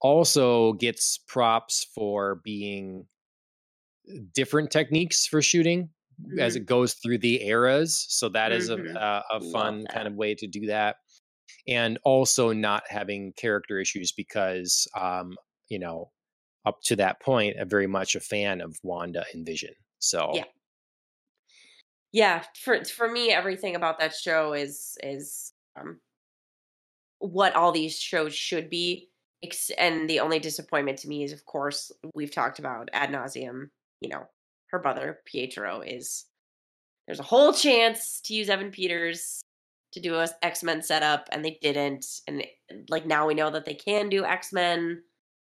also 0.00 0.74
gets 0.74 1.18
props 1.28 1.86
for 1.94 2.36
being 2.44 3.06
different 4.34 4.70
techniques 4.70 5.26
for 5.26 5.42
shooting 5.42 5.90
as 6.38 6.54
Mhm. 6.54 6.56
it 6.56 6.66
goes 6.66 6.94
through 6.94 7.18
the 7.18 7.42
eras. 7.44 8.06
So 8.08 8.28
that 8.30 8.52
is 8.52 8.68
Mhm. 8.68 8.96
a, 8.96 8.98
a, 8.98 9.24
a 9.36 9.40
fun 9.40 9.86
kind 9.88 10.08
of 10.08 10.14
way 10.14 10.34
to 10.34 10.46
do 10.46 10.66
that. 10.66 10.96
And 11.68 11.98
also 12.04 12.52
not 12.52 12.84
having 12.88 13.32
character 13.32 13.80
issues 13.80 14.12
because, 14.12 14.86
um, 14.96 15.36
you 15.68 15.78
know, 15.78 16.10
up 16.64 16.80
to 16.84 16.96
that 16.96 17.20
point, 17.20 17.56
I'm 17.60 17.68
very 17.68 17.86
much 17.86 18.14
a 18.14 18.20
fan 18.20 18.60
of 18.60 18.78
Wanda 18.82 19.24
and 19.32 19.44
Vision. 19.44 19.74
So 19.98 20.32
Yeah. 20.34 20.44
Yeah, 22.12 22.44
for 22.58 22.84
for 22.84 23.10
me, 23.10 23.30
everything 23.30 23.76
about 23.76 23.98
that 23.98 24.14
show 24.14 24.54
is 24.54 24.96
is 25.02 25.52
um, 25.78 26.00
what 27.18 27.54
all 27.54 27.72
these 27.72 27.98
shows 27.98 28.34
should 28.34 28.70
be. 28.70 29.10
And 29.76 30.08
the 30.08 30.20
only 30.20 30.38
disappointment 30.38 30.98
to 31.00 31.08
me 31.08 31.24
is, 31.24 31.32
of 31.32 31.44
course, 31.44 31.92
we've 32.14 32.32
talked 32.32 32.58
about 32.58 32.88
ad 32.92 33.10
nauseum. 33.10 33.68
You 34.00 34.08
know, 34.08 34.26
her 34.70 34.78
brother 34.78 35.20
Pietro 35.26 35.82
is. 35.82 36.24
There's 37.06 37.20
a 37.20 37.24
whole 37.24 37.52
chance 37.52 38.20
to 38.24 38.34
use 38.34 38.48
Evan 38.48 38.70
Peters 38.70 39.42
to 39.96 40.00
do 40.00 40.14
a 40.14 40.28
X 40.42 40.62
Men 40.62 40.82
setup, 40.82 41.28
and 41.32 41.44
they 41.44 41.58
didn't. 41.60 42.06
And 42.28 42.44
like 42.88 43.06
now 43.06 43.26
we 43.26 43.34
know 43.34 43.50
that 43.50 43.64
they 43.64 43.74
can 43.74 44.08
do 44.08 44.24
X 44.24 44.52
Men, 44.52 45.02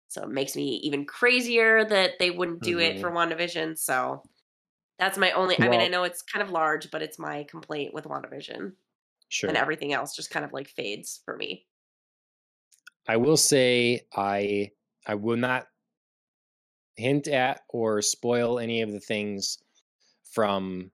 so 0.08 0.22
it 0.22 0.28
makes 0.28 0.54
me 0.54 0.76
even 0.84 1.04
crazier 1.04 1.84
that 1.84 2.18
they 2.18 2.30
wouldn't 2.30 2.62
do 2.62 2.78
it 2.78 2.96
Mhm. 2.96 3.00
for 3.00 3.10
WandaVision. 3.10 3.78
So 3.78 4.22
that's 4.98 5.18
my 5.18 5.32
only. 5.32 5.56
I 5.58 5.68
mean, 5.68 5.80
I 5.80 5.88
know 5.88 6.04
it's 6.04 6.22
kind 6.22 6.42
of 6.42 6.50
large, 6.50 6.90
but 6.90 7.02
it's 7.02 7.18
my 7.18 7.44
complaint 7.44 7.92
with 7.94 8.04
WandaVision, 8.04 8.76
sure. 9.28 9.48
and 9.48 9.56
everything 9.56 9.92
else 9.92 10.14
just 10.14 10.30
kind 10.30 10.44
of 10.44 10.52
like 10.52 10.68
fades 10.68 11.20
for 11.24 11.36
me. 11.36 11.66
I 13.06 13.16
will 13.16 13.36
say 13.36 14.06
I 14.14 14.70
I 15.06 15.14
will 15.16 15.36
not 15.36 15.66
hint 16.96 17.28
at 17.28 17.62
or 17.68 18.00
spoil 18.02 18.58
any 18.58 18.82
of 18.82 18.92
the 18.92 19.00
things 19.00 19.58
from 20.24 20.90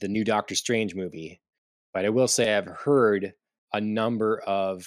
the 0.00 0.08
new 0.08 0.24
Doctor 0.24 0.54
Strange 0.54 0.94
movie, 0.94 1.40
but 1.92 2.04
I 2.04 2.08
will 2.10 2.28
say 2.28 2.54
I've 2.56 2.66
heard 2.68 3.34
a 3.72 3.80
number 3.80 4.40
of 4.40 4.86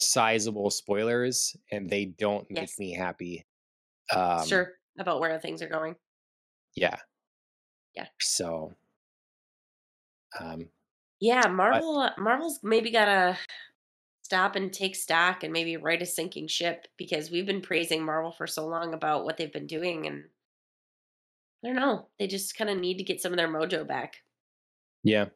sizable 0.00 0.70
spoilers 0.70 1.56
and 1.72 1.88
they 1.88 2.04
don't 2.06 2.48
make 2.50 2.62
Yes. 2.62 2.78
me 2.78 2.92
happy. 2.92 3.46
Um 4.14 4.46
sure, 4.46 4.74
about 4.98 5.20
where 5.20 5.38
things 5.40 5.62
are 5.62 5.68
going. 5.68 5.96
Yeah. 6.74 6.96
Yeah. 7.94 8.08
So 8.20 8.74
um 10.38 10.68
Yeah, 11.20 11.46
Marvel. 11.48 12.10
Marvel's 12.18 12.60
maybe 12.62 12.90
gotta 12.90 13.38
stop 14.22 14.56
and 14.56 14.72
take 14.72 14.96
stock 14.96 15.44
and 15.44 15.52
maybe 15.52 15.76
right 15.76 16.02
a 16.02 16.06
sinking 16.06 16.48
ship 16.48 16.88
because 16.96 17.30
we've 17.30 17.46
been 17.46 17.62
praising 17.62 18.04
Marvel 18.04 18.32
for 18.32 18.46
so 18.46 18.66
long 18.66 18.92
about 18.92 19.24
what 19.24 19.36
they've 19.36 19.52
been 19.52 19.66
doing, 19.68 20.06
and 20.06 20.24
I 21.64 21.68
don't 21.68 21.76
know. 21.76 22.08
They 22.18 22.26
just 22.26 22.56
kind 22.56 22.68
of 22.68 22.78
need 22.78 22.98
to 22.98 23.04
get 23.04 23.20
some 23.20 23.32
of 23.32 23.38
their 23.38 23.48
mojo 23.48 23.86
back. 23.86 24.16
Yeah. 25.04 25.26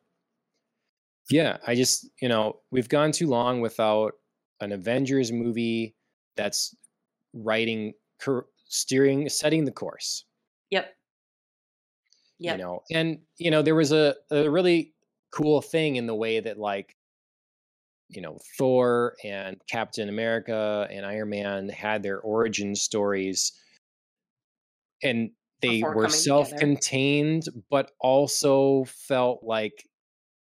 Yeah, 1.31 1.59
I 1.67 1.75
just, 1.75 2.09
you 2.21 2.29
know, 2.29 2.61
we've 2.71 2.89
gone 2.89 3.13
too 3.13 3.29
long 3.29 3.61
without 3.61 4.15
an 4.61 4.73
Avengers 4.73 5.31
movie 5.31 5.95
that's 6.37 6.75
writing, 7.33 7.95
cur- 8.19 8.47
steering, 8.67 9.29
setting 9.29 9.65
the 9.65 9.71
course. 9.71 10.25
Yep. 10.71 10.93
Yep. 12.41 12.57
You 12.57 12.63
know, 12.65 12.83
and 12.91 13.19
you 13.37 13.51
know, 13.51 13.63
there 13.63 13.75
was 13.75 13.93
a, 13.93 14.15
a 14.31 14.49
really 14.49 14.95
cool 15.31 15.61
thing 15.61 15.97
in 15.97 16.07
the 16.07 16.15
way 16.15 16.41
that 16.41 16.59
like, 16.59 16.97
you 18.09 18.23
know, 18.23 18.39
Thor 18.59 19.15
and 19.23 19.57
Captain 19.69 20.09
America 20.09 20.89
and 20.91 21.07
Iron 21.07 21.31
Man 21.31 21.69
had 21.69 22.03
their 22.03 22.19
origin 22.19 22.75
stories 22.75 23.53
and 25.03 25.31
they 25.61 25.81
Before 25.81 25.95
were 25.95 26.09
self-contained 26.09 27.45
but 27.71 27.93
also 28.01 28.85
felt 28.85 29.45
like 29.45 29.87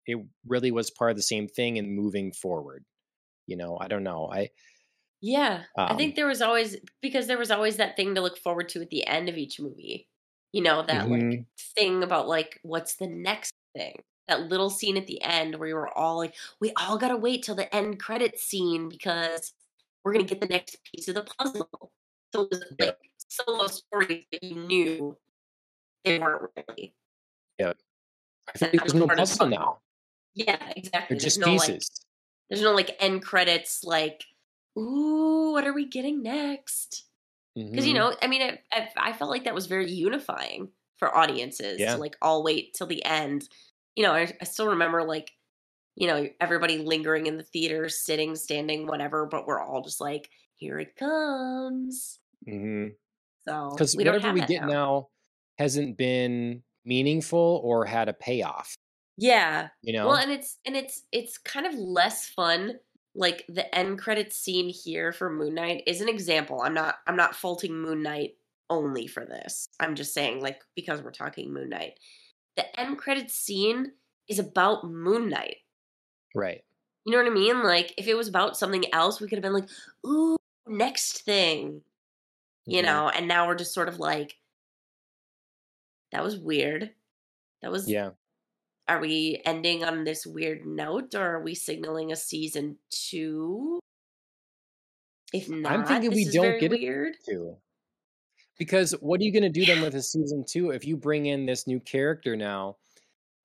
it 0.07 0.19
really 0.47 0.71
was 0.71 0.91
part 0.91 1.11
of 1.11 1.17
the 1.17 1.23
same 1.23 1.49
thing 1.49 1.79
and 1.79 1.95
moving 1.95 2.33
forward 2.33 2.85
you 3.47 3.57
know 3.57 3.79
i 3.81 3.89
don't 3.89 4.05
know 4.05 4.31
i 4.33 4.49
Yeah, 5.21 5.65
I 5.87 5.95
Um, 5.95 5.95
think 5.95 6.17
there 6.17 6.27
was 6.27 6.43
always 6.43 6.77
because 7.01 7.27
there 7.27 7.39
was 7.39 7.51
always 7.51 7.77
that 7.77 7.97
thing 7.97 8.15
to 8.15 8.21
look 8.21 8.37
forward 8.39 8.69
to 8.71 8.83
at 8.83 8.91
the 8.91 9.07
end 9.07 9.29
of 9.29 9.37
each 9.37 9.61
movie. 9.61 10.09
You 10.53 10.63
know 10.63 10.83
that 10.83 11.09
like 11.11 11.29
Mhm. 11.29 11.47
thing 11.77 12.03
about 12.03 12.29
like 12.29 12.59
what's 12.63 12.97
the 12.97 13.07
next 13.07 13.55
thing. 13.77 14.03
That 14.29 14.43
little 14.49 14.71
scene 14.71 14.97
at 14.97 15.07
the 15.07 15.23
end 15.23 15.57
where 15.59 15.69
you 15.69 15.75
were 15.75 15.97
all 15.97 16.17
like, 16.17 16.35
we 16.61 16.73
all 16.77 16.99
gotta 16.99 17.17
wait 17.17 17.43
till 17.45 17.55
the 17.55 17.73
end 17.75 18.01
credit 18.01 18.39
scene 18.39 18.89
because 18.89 19.55
we're 20.05 20.13
gonna 20.13 20.25
get 20.25 20.41
the 20.41 20.47
next 20.49 20.79
piece 20.85 21.09
of 21.09 21.15
the 21.15 21.25
puzzle. 21.25 21.93
So 22.35 22.43
it 22.43 22.51
was 22.51 22.65
Yeah. 22.79 22.93
like 23.01 23.13
solo 23.29 23.67
stories 23.69 24.27
that 24.33 24.43
you 24.43 24.57
knew 24.57 25.19
they 26.05 26.19
weren't 26.21 26.51
really. 26.57 26.95
Yeah. 27.59 27.75
I 28.55 28.59
think 28.59 28.83
there's 28.83 28.95
no 28.95 29.09
puzzle 29.11 29.47
now 29.49 29.83
Yeah, 30.35 30.73
exactly. 30.77 31.17
they're 31.17 31.21
There's 31.21 31.23
just 31.23 31.39
no 31.39 31.55
like 31.55 31.81
there's 32.51 32.63
no 32.63 32.73
like 32.75 32.97
end 33.01 33.23
credits 33.25 33.85
like, 33.85 34.25
ooh, 34.79 35.53
what 35.53 35.67
are 35.67 35.73
we 35.75 35.87
getting 35.87 36.23
next? 36.23 37.05
because 37.57 37.87
you 37.87 37.93
Mhm. 37.93 37.97
know 37.97 38.17
i 38.23 38.27
mean 38.29 38.43
it, 38.43 38.65
I, 38.73 38.89
I 38.97 39.13
felt 39.13 39.31
like 39.31 39.45
that 39.45 39.55
was 39.55 39.67
very 39.67 39.91
unifying 39.91 40.71
for 40.99 41.15
audiences 41.17 41.79
Yeah. 41.81 41.95
to 41.97 42.01
like 42.01 42.17
all 42.23 42.43
wait 42.43 42.75
till 42.75 42.87
the 42.87 43.05
end 43.05 43.49
you 43.97 44.05
know 44.05 44.13
I, 44.13 44.33
I 44.41 44.45
still 44.45 44.69
remember 44.69 45.05
like 45.05 45.33
you 45.97 46.07
know 46.09 46.29
everybody 46.41 46.79
lingering 46.79 47.27
in 47.27 47.37
the 47.39 47.43
theater 47.45 47.89
sitting 47.91 48.37
standing 48.37 48.87
whatever 48.87 49.27
but 49.27 49.47
we're 49.47 49.61
all 49.61 49.83
just 49.83 50.01
like 50.01 50.31
here 50.57 50.79
it 50.79 50.97
comes 50.97 52.21
Mhm. 52.49 52.97
so 53.49 53.71
because 53.71 53.97
whatever 53.97 54.33
we 54.33 54.43
get 54.43 54.63
now. 54.63 54.69
now. 54.69 55.09
hasn't 55.59 55.97
been 55.99 56.63
meaningful 56.85 57.61
or 57.65 57.85
had 57.87 58.09
a 58.09 58.15
payoff 58.15 58.77
yeah. 59.17 59.69
You 59.83 59.93
know? 59.93 60.07
well 60.09 60.17
and 60.17 60.31
it's 60.33 60.59
and 60.65 60.77
it's 60.77 61.03
it's 61.13 61.39
kind 61.39 61.67
of 61.67 61.75
less 61.75 62.27
fun 62.29 62.79
like 63.15 63.45
the 63.49 63.73
end 63.75 63.99
credits 63.99 64.37
scene 64.37 64.69
here 64.71 65.13
for 65.13 65.29
moon 65.31 65.55
knight 65.55 65.83
is 65.87 66.01
an 66.01 66.09
example. 66.09 66.63
I'm 66.63 66.75
not 66.75 66.97
i'm 67.07 67.17
not 67.17 67.35
faulting 67.37 67.75
moon 67.77 68.03
knight 68.03 68.37
only 68.71 69.07
for 69.07 69.27
this. 69.27 69.69
I'm 69.81 69.95
just 69.95 70.15
saying 70.15 70.41
like 70.41 70.63
because 70.75 71.03
we're 71.03 71.11
talking 71.13 71.53
moon 71.53 71.69
knight. 71.69 71.99
The 72.57 72.81
end 72.81 72.99
credits 72.99 73.35
scene 73.35 73.93
is 74.29 74.39
about 74.39 74.85
moon 74.85 75.29
knight. 75.29 75.57
Right. 76.35 76.65
You 77.05 77.13
know 77.13 77.19
what 77.19 77.27
i 77.31 77.35
mean? 77.35 77.63
Like 77.63 77.93
if 77.99 78.07
it 78.09 78.15
was 78.17 78.29
about 78.29 78.57
something 78.57 78.85
else 78.95 79.21
we 79.21 79.29
could 79.29 79.37
have 79.37 79.43
been 79.43 79.53
like 79.53 79.69
ooh 80.07 80.37
next 80.67 81.25
thing. 81.25 81.83
You 82.65 82.81
Mhm. 82.81 82.85
know 82.87 83.09
and 83.11 83.29
now 83.29 83.47
we're 83.47 83.57
just 83.57 83.75
sort 83.75 83.89
of 83.89 83.99
like 83.99 84.37
that 86.13 86.23
was 86.25 86.39
weird. 86.39 86.91
That 87.63 87.71
was 87.73 87.89
yeah 87.91 88.11
are 88.89 89.01
we 89.01 89.41
ending 89.45 89.85
on 89.85 90.05
this 90.05 90.27
weird 90.27 90.67
note 90.67 91.15
or 91.15 91.37
are 91.37 91.43
we 91.43 91.55
signaling 91.55 92.13
a 92.13 92.17
season 92.17 92.79
two? 92.91 93.79
If 95.33 95.49
not, 95.49 95.73
I'm 95.73 95.85
thinking 95.85 96.11
this 96.11 96.17
we 96.17 96.31
don't 96.33 96.61
get 96.61 96.71
weird. 96.71 97.15
it 97.15 97.33
to. 97.33 97.57
Because 98.59 98.93
what 99.01 99.21
are 99.21 99.25
you 99.25 99.33
going 99.33 99.43
to 99.45 99.49
do 99.49 99.65
then 99.65 99.83
with 99.83 99.95
a 99.95 100.03
season 100.03 100.45
two 100.47 100.71
if 100.71 100.85
you 100.87 100.97
bring 100.97 101.27
in 101.27 101.47
this 101.47 101.67
new 101.67 101.81
character 101.81 102.37
now? 102.37 102.77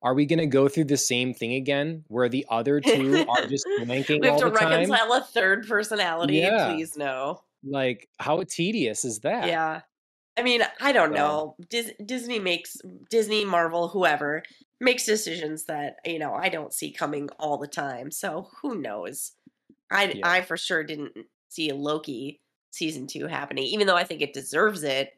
Are 0.03 0.13
we 0.13 0.25
going 0.25 0.39
to 0.39 0.45
go 0.45 0.67
through 0.67 0.85
the 0.85 0.97
same 0.97 1.33
thing 1.33 1.53
again, 1.53 2.03
where 2.07 2.29
the 2.29 2.45
other 2.49 2.79
two 2.79 3.25
are 3.27 3.47
just 3.47 3.65
blanking 3.79 4.21
we 4.21 4.27
have 4.27 4.35
all 4.35 4.39
to 4.41 4.49
the 4.51 4.59
time? 4.59 4.69
reconcile 4.69 5.13
a 5.13 5.21
third 5.21 5.67
personality. 5.67 6.35
Yeah. 6.35 6.71
Please 6.71 6.95
no. 6.95 7.41
Like, 7.63 8.07
how 8.19 8.43
tedious 8.43 9.03
is 9.05 9.19
that? 9.21 9.47
Yeah. 9.47 9.81
I 10.37 10.43
mean, 10.43 10.61
I 10.79 10.91
don't 10.91 11.13
know. 11.13 11.55
Dis- 11.69 11.93
Disney 12.05 12.37
makes 12.37 12.77
Disney, 13.09 13.43
Marvel, 13.43 13.87
whoever 13.87 14.43
makes 14.79 15.05
decisions 15.05 15.65
that 15.65 15.97
you 16.05 16.19
know 16.19 16.33
I 16.33 16.49
don't 16.49 16.73
see 16.73 16.91
coming 16.91 17.29
all 17.39 17.57
the 17.57 17.67
time. 17.67 18.11
So 18.11 18.49
who 18.61 18.75
knows? 18.75 19.33
I 19.91 20.05
Yeah. 20.07 20.27
I 20.27 20.41
for 20.41 20.57
sure 20.57 20.83
didn't 20.83 21.13
see 21.49 21.71
Loki 21.71 22.41
season 22.71 23.07
two 23.07 23.27
happening, 23.27 23.65
even 23.65 23.87
though 23.87 23.95
I 23.95 24.03
think 24.03 24.21
it 24.21 24.33
deserves 24.33 24.83
it. 24.83 25.13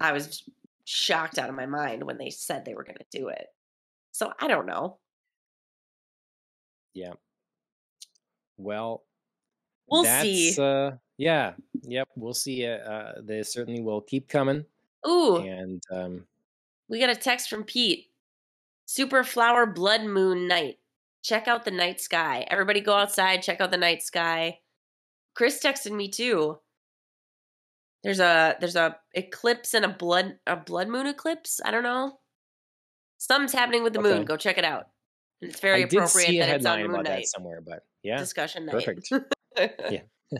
I 0.00 0.12
was 0.12 0.42
shocked 0.84 1.38
out 1.38 1.48
of 1.48 1.54
my 1.54 1.66
mind 1.66 2.02
when 2.04 2.18
they 2.18 2.30
said 2.30 2.64
they 2.64 2.74
were 2.74 2.84
going 2.84 2.98
to 2.98 3.18
do 3.18 3.28
it. 3.28 3.46
So 4.12 4.32
I 4.40 4.48
don't 4.48 4.66
know. 4.66 4.98
Yeah. 6.94 7.12
Well, 8.58 9.04
We'll 9.88 10.04
that's, 10.04 10.22
see. 10.22 10.56
Uh, 10.58 10.92
yeah. 11.18 11.52
Yep. 11.82 12.08
We'll 12.16 12.34
see. 12.34 12.66
Uh, 12.66 12.78
uh, 12.78 13.12
they 13.22 13.42
certainly 13.42 13.82
will 13.82 14.00
keep 14.00 14.28
coming. 14.28 14.64
Ooh, 15.06 15.36
And 15.36 15.82
um, 15.90 16.26
we 16.88 16.98
got 17.00 17.10
a 17.10 17.16
text 17.16 17.50
from 17.50 17.64
Pete. 17.64 18.11
Super 18.92 19.24
flower 19.24 19.64
blood 19.64 20.04
moon 20.04 20.46
night. 20.46 20.76
Check 21.22 21.48
out 21.48 21.64
the 21.64 21.70
night 21.70 21.98
sky. 21.98 22.46
Everybody 22.50 22.82
go 22.82 22.92
outside, 22.92 23.42
check 23.42 23.58
out 23.58 23.70
the 23.70 23.78
night 23.78 24.02
sky. 24.02 24.58
Chris 25.34 25.64
texted 25.64 25.92
me 25.92 26.10
too. 26.10 26.58
There's 28.02 28.20
a 28.20 28.54
there's 28.60 28.76
a 28.76 28.96
eclipse 29.14 29.72
and 29.72 29.86
a 29.86 29.88
blood 29.88 30.36
a 30.46 30.56
blood 30.56 30.88
moon 30.88 31.06
eclipse. 31.06 31.58
I 31.64 31.70
don't 31.70 31.84
know. 31.84 32.18
Something's 33.16 33.54
happening 33.54 33.82
with 33.82 33.94
the 33.94 34.02
moon. 34.02 34.26
Go 34.26 34.36
check 34.36 34.58
it 34.58 34.64
out. 34.66 34.88
And 35.40 35.50
it's 35.50 35.60
very 35.60 35.84
I 35.84 35.86
did 35.86 35.94
appropriate 35.94 36.26
see 36.26 36.40
a 36.40 36.44
that 36.44 36.56
it's 36.56 36.66
on 36.66 36.82
moon 36.82 36.90
about 36.90 37.04
that 37.04 37.14
night. 37.14 37.28
somewhere, 37.28 37.62
but 37.62 37.86
yeah. 38.02 38.18
Discussion 38.18 38.66
night. 38.66 38.74
Perfect. 38.74 39.10
Yeah. 39.90 40.02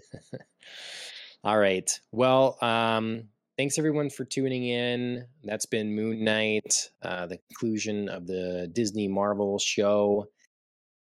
All 1.44 1.58
right. 1.58 1.90
Well, 2.12 2.58
um, 2.60 3.28
thanks 3.56 3.78
everyone 3.78 4.10
for 4.10 4.24
tuning 4.24 4.66
in. 4.66 5.24
That's 5.44 5.66
been 5.66 5.94
Moon 5.94 6.24
Knight, 6.24 6.90
uh, 7.02 7.26
the 7.26 7.38
conclusion 7.48 8.08
of 8.08 8.26
the 8.26 8.70
Disney 8.72 9.08
Marvel 9.08 9.58
show. 9.58 10.28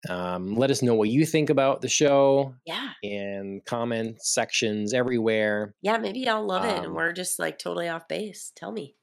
Um, 0.07 0.55
let 0.55 0.69
us 0.69 0.83
know 0.83 0.93
what 0.93 1.09
you 1.09 1.25
think 1.25 1.49
about 1.49 1.81
the 1.81 1.89
show 1.89 2.53
yeah. 2.65 2.91
in 3.01 3.61
comment 3.65 4.21
sections 4.21 4.93
everywhere. 4.93 5.73
Yeah, 5.81 5.97
maybe 5.97 6.27
I'll 6.27 6.45
love 6.45 6.63
it 6.63 6.77
and 6.77 6.87
Um, 6.87 6.93
we're 6.93 7.11
just 7.11 7.39
like 7.39 7.57
totally 7.57 7.89
off 7.89 8.07
base. 8.07 8.51
Tell 8.55 8.71
me. 8.71 8.95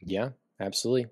Yeah, 0.00 0.30
absolutely. 0.58 1.10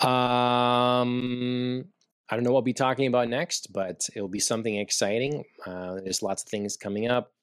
Um, 0.00 1.84
I 2.30 2.34
don't 2.34 2.44
know 2.44 2.52
what 2.52 2.60
I'll 2.60 2.62
be 2.62 2.72
talking 2.72 3.06
about 3.06 3.28
next, 3.28 3.72
but 3.72 4.08
it'll 4.16 4.28
be 4.28 4.40
something 4.40 4.76
exciting. 4.76 5.44
Uh, 5.66 5.96
there's 5.96 6.22
lots 6.22 6.42
of 6.42 6.48
things 6.48 6.78
coming 6.78 7.06
up. 7.08 7.33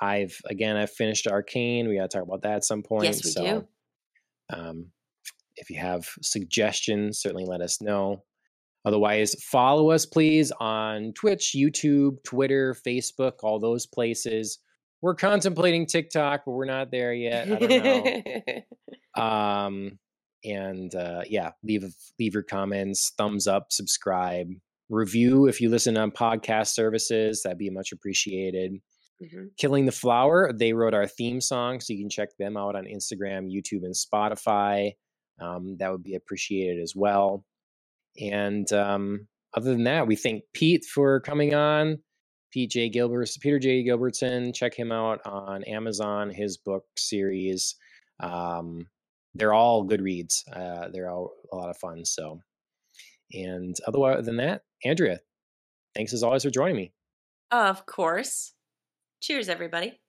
I've 0.00 0.38
again, 0.48 0.76
I've 0.76 0.90
finished 0.90 1.26
Arcane. 1.26 1.88
We 1.88 1.96
got 1.96 2.10
to 2.10 2.18
talk 2.18 2.26
about 2.26 2.42
that 2.42 2.56
at 2.56 2.64
some 2.64 2.82
point. 2.82 3.04
Yes, 3.04 3.24
we 3.24 3.30
so, 3.30 3.44
do. 3.44 3.66
Um, 4.58 4.86
if 5.56 5.70
you 5.70 5.78
have 5.78 6.08
suggestions, 6.22 7.18
certainly 7.20 7.44
let 7.46 7.60
us 7.60 7.80
know. 7.80 8.22
Otherwise, 8.84 9.34
follow 9.42 9.90
us, 9.90 10.06
please, 10.06 10.52
on 10.60 11.12
Twitch, 11.14 11.54
YouTube, 11.56 12.22
Twitter, 12.24 12.74
Facebook, 12.86 13.32
all 13.42 13.58
those 13.58 13.86
places. 13.86 14.58
We're 15.02 15.14
contemplating 15.14 15.86
TikTok, 15.86 16.42
but 16.46 16.52
we're 16.52 16.66
not 16.66 16.90
there 16.90 17.12
yet. 17.12 17.50
I 17.50 17.56
don't 17.56 17.84
know. 19.16 19.22
um 19.22 19.98
and 20.44 20.94
uh 20.94 21.22
yeah 21.26 21.50
leave 21.64 21.84
leave 22.18 22.34
your 22.34 22.42
comments 22.42 23.12
thumbs 23.16 23.46
up 23.46 23.72
subscribe 23.72 24.48
review 24.88 25.46
if 25.46 25.60
you 25.60 25.68
listen 25.68 25.96
on 25.96 26.10
podcast 26.10 26.68
services 26.68 27.42
that'd 27.42 27.58
be 27.58 27.70
much 27.70 27.92
appreciated 27.92 28.72
Mhm. 29.22 29.48
killing 29.56 29.86
the 29.86 29.92
flower 29.92 30.52
they 30.52 30.72
wrote 30.74 30.92
our 30.92 31.06
theme 31.06 31.40
song 31.40 31.80
so 31.80 31.92
you 31.92 31.98
can 31.98 32.10
check 32.10 32.36
them 32.38 32.56
out 32.56 32.76
on 32.76 32.84
instagram 32.84 33.50
youtube 33.50 33.82
and 33.82 33.94
spotify 33.94 34.92
um, 35.40 35.76
that 35.78 35.90
would 35.90 36.02
be 36.02 36.14
appreciated 36.14 36.82
as 36.82 36.94
well 36.94 37.44
and 38.20 38.70
um, 38.72 39.26
other 39.54 39.72
than 39.72 39.84
that 39.84 40.06
we 40.06 40.16
thank 40.16 40.42
pete 40.52 40.84
for 40.84 41.20
coming 41.20 41.54
on 41.54 41.98
pete 42.52 42.70
j 42.70 42.90
gilbert 42.90 43.30
peter 43.40 43.58
j 43.58 43.82
gilbertson 43.82 44.54
check 44.54 44.74
him 44.74 44.92
out 44.92 45.20
on 45.24 45.64
amazon 45.64 46.30
his 46.30 46.58
book 46.58 46.84
series 46.98 47.74
um, 48.20 48.86
they're 49.36 49.52
all 49.52 49.82
good 49.82 50.00
reads. 50.00 50.44
Uh, 50.52 50.88
they're 50.92 51.10
all 51.10 51.32
a 51.52 51.56
lot 51.56 51.70
of 51.70 51.76
fun. 51.76 52.04
So, 52.04 52.40
and 53.32 53.76
otherwise 53.86 54.24
than 54.24 54.36
that, 54.38 54.62
Andrea, 54.84 55.20
thanks 55.94 56.12
as 56.12 56.22
always 56.22 56.42
for 56.42 56.50
joining 56.50 56.76
me. 56.76 56.92
Of 57.50 57.86
course. 57.86 58.54
Cheers, 59.20 59.48
everybody. 59.50 60.00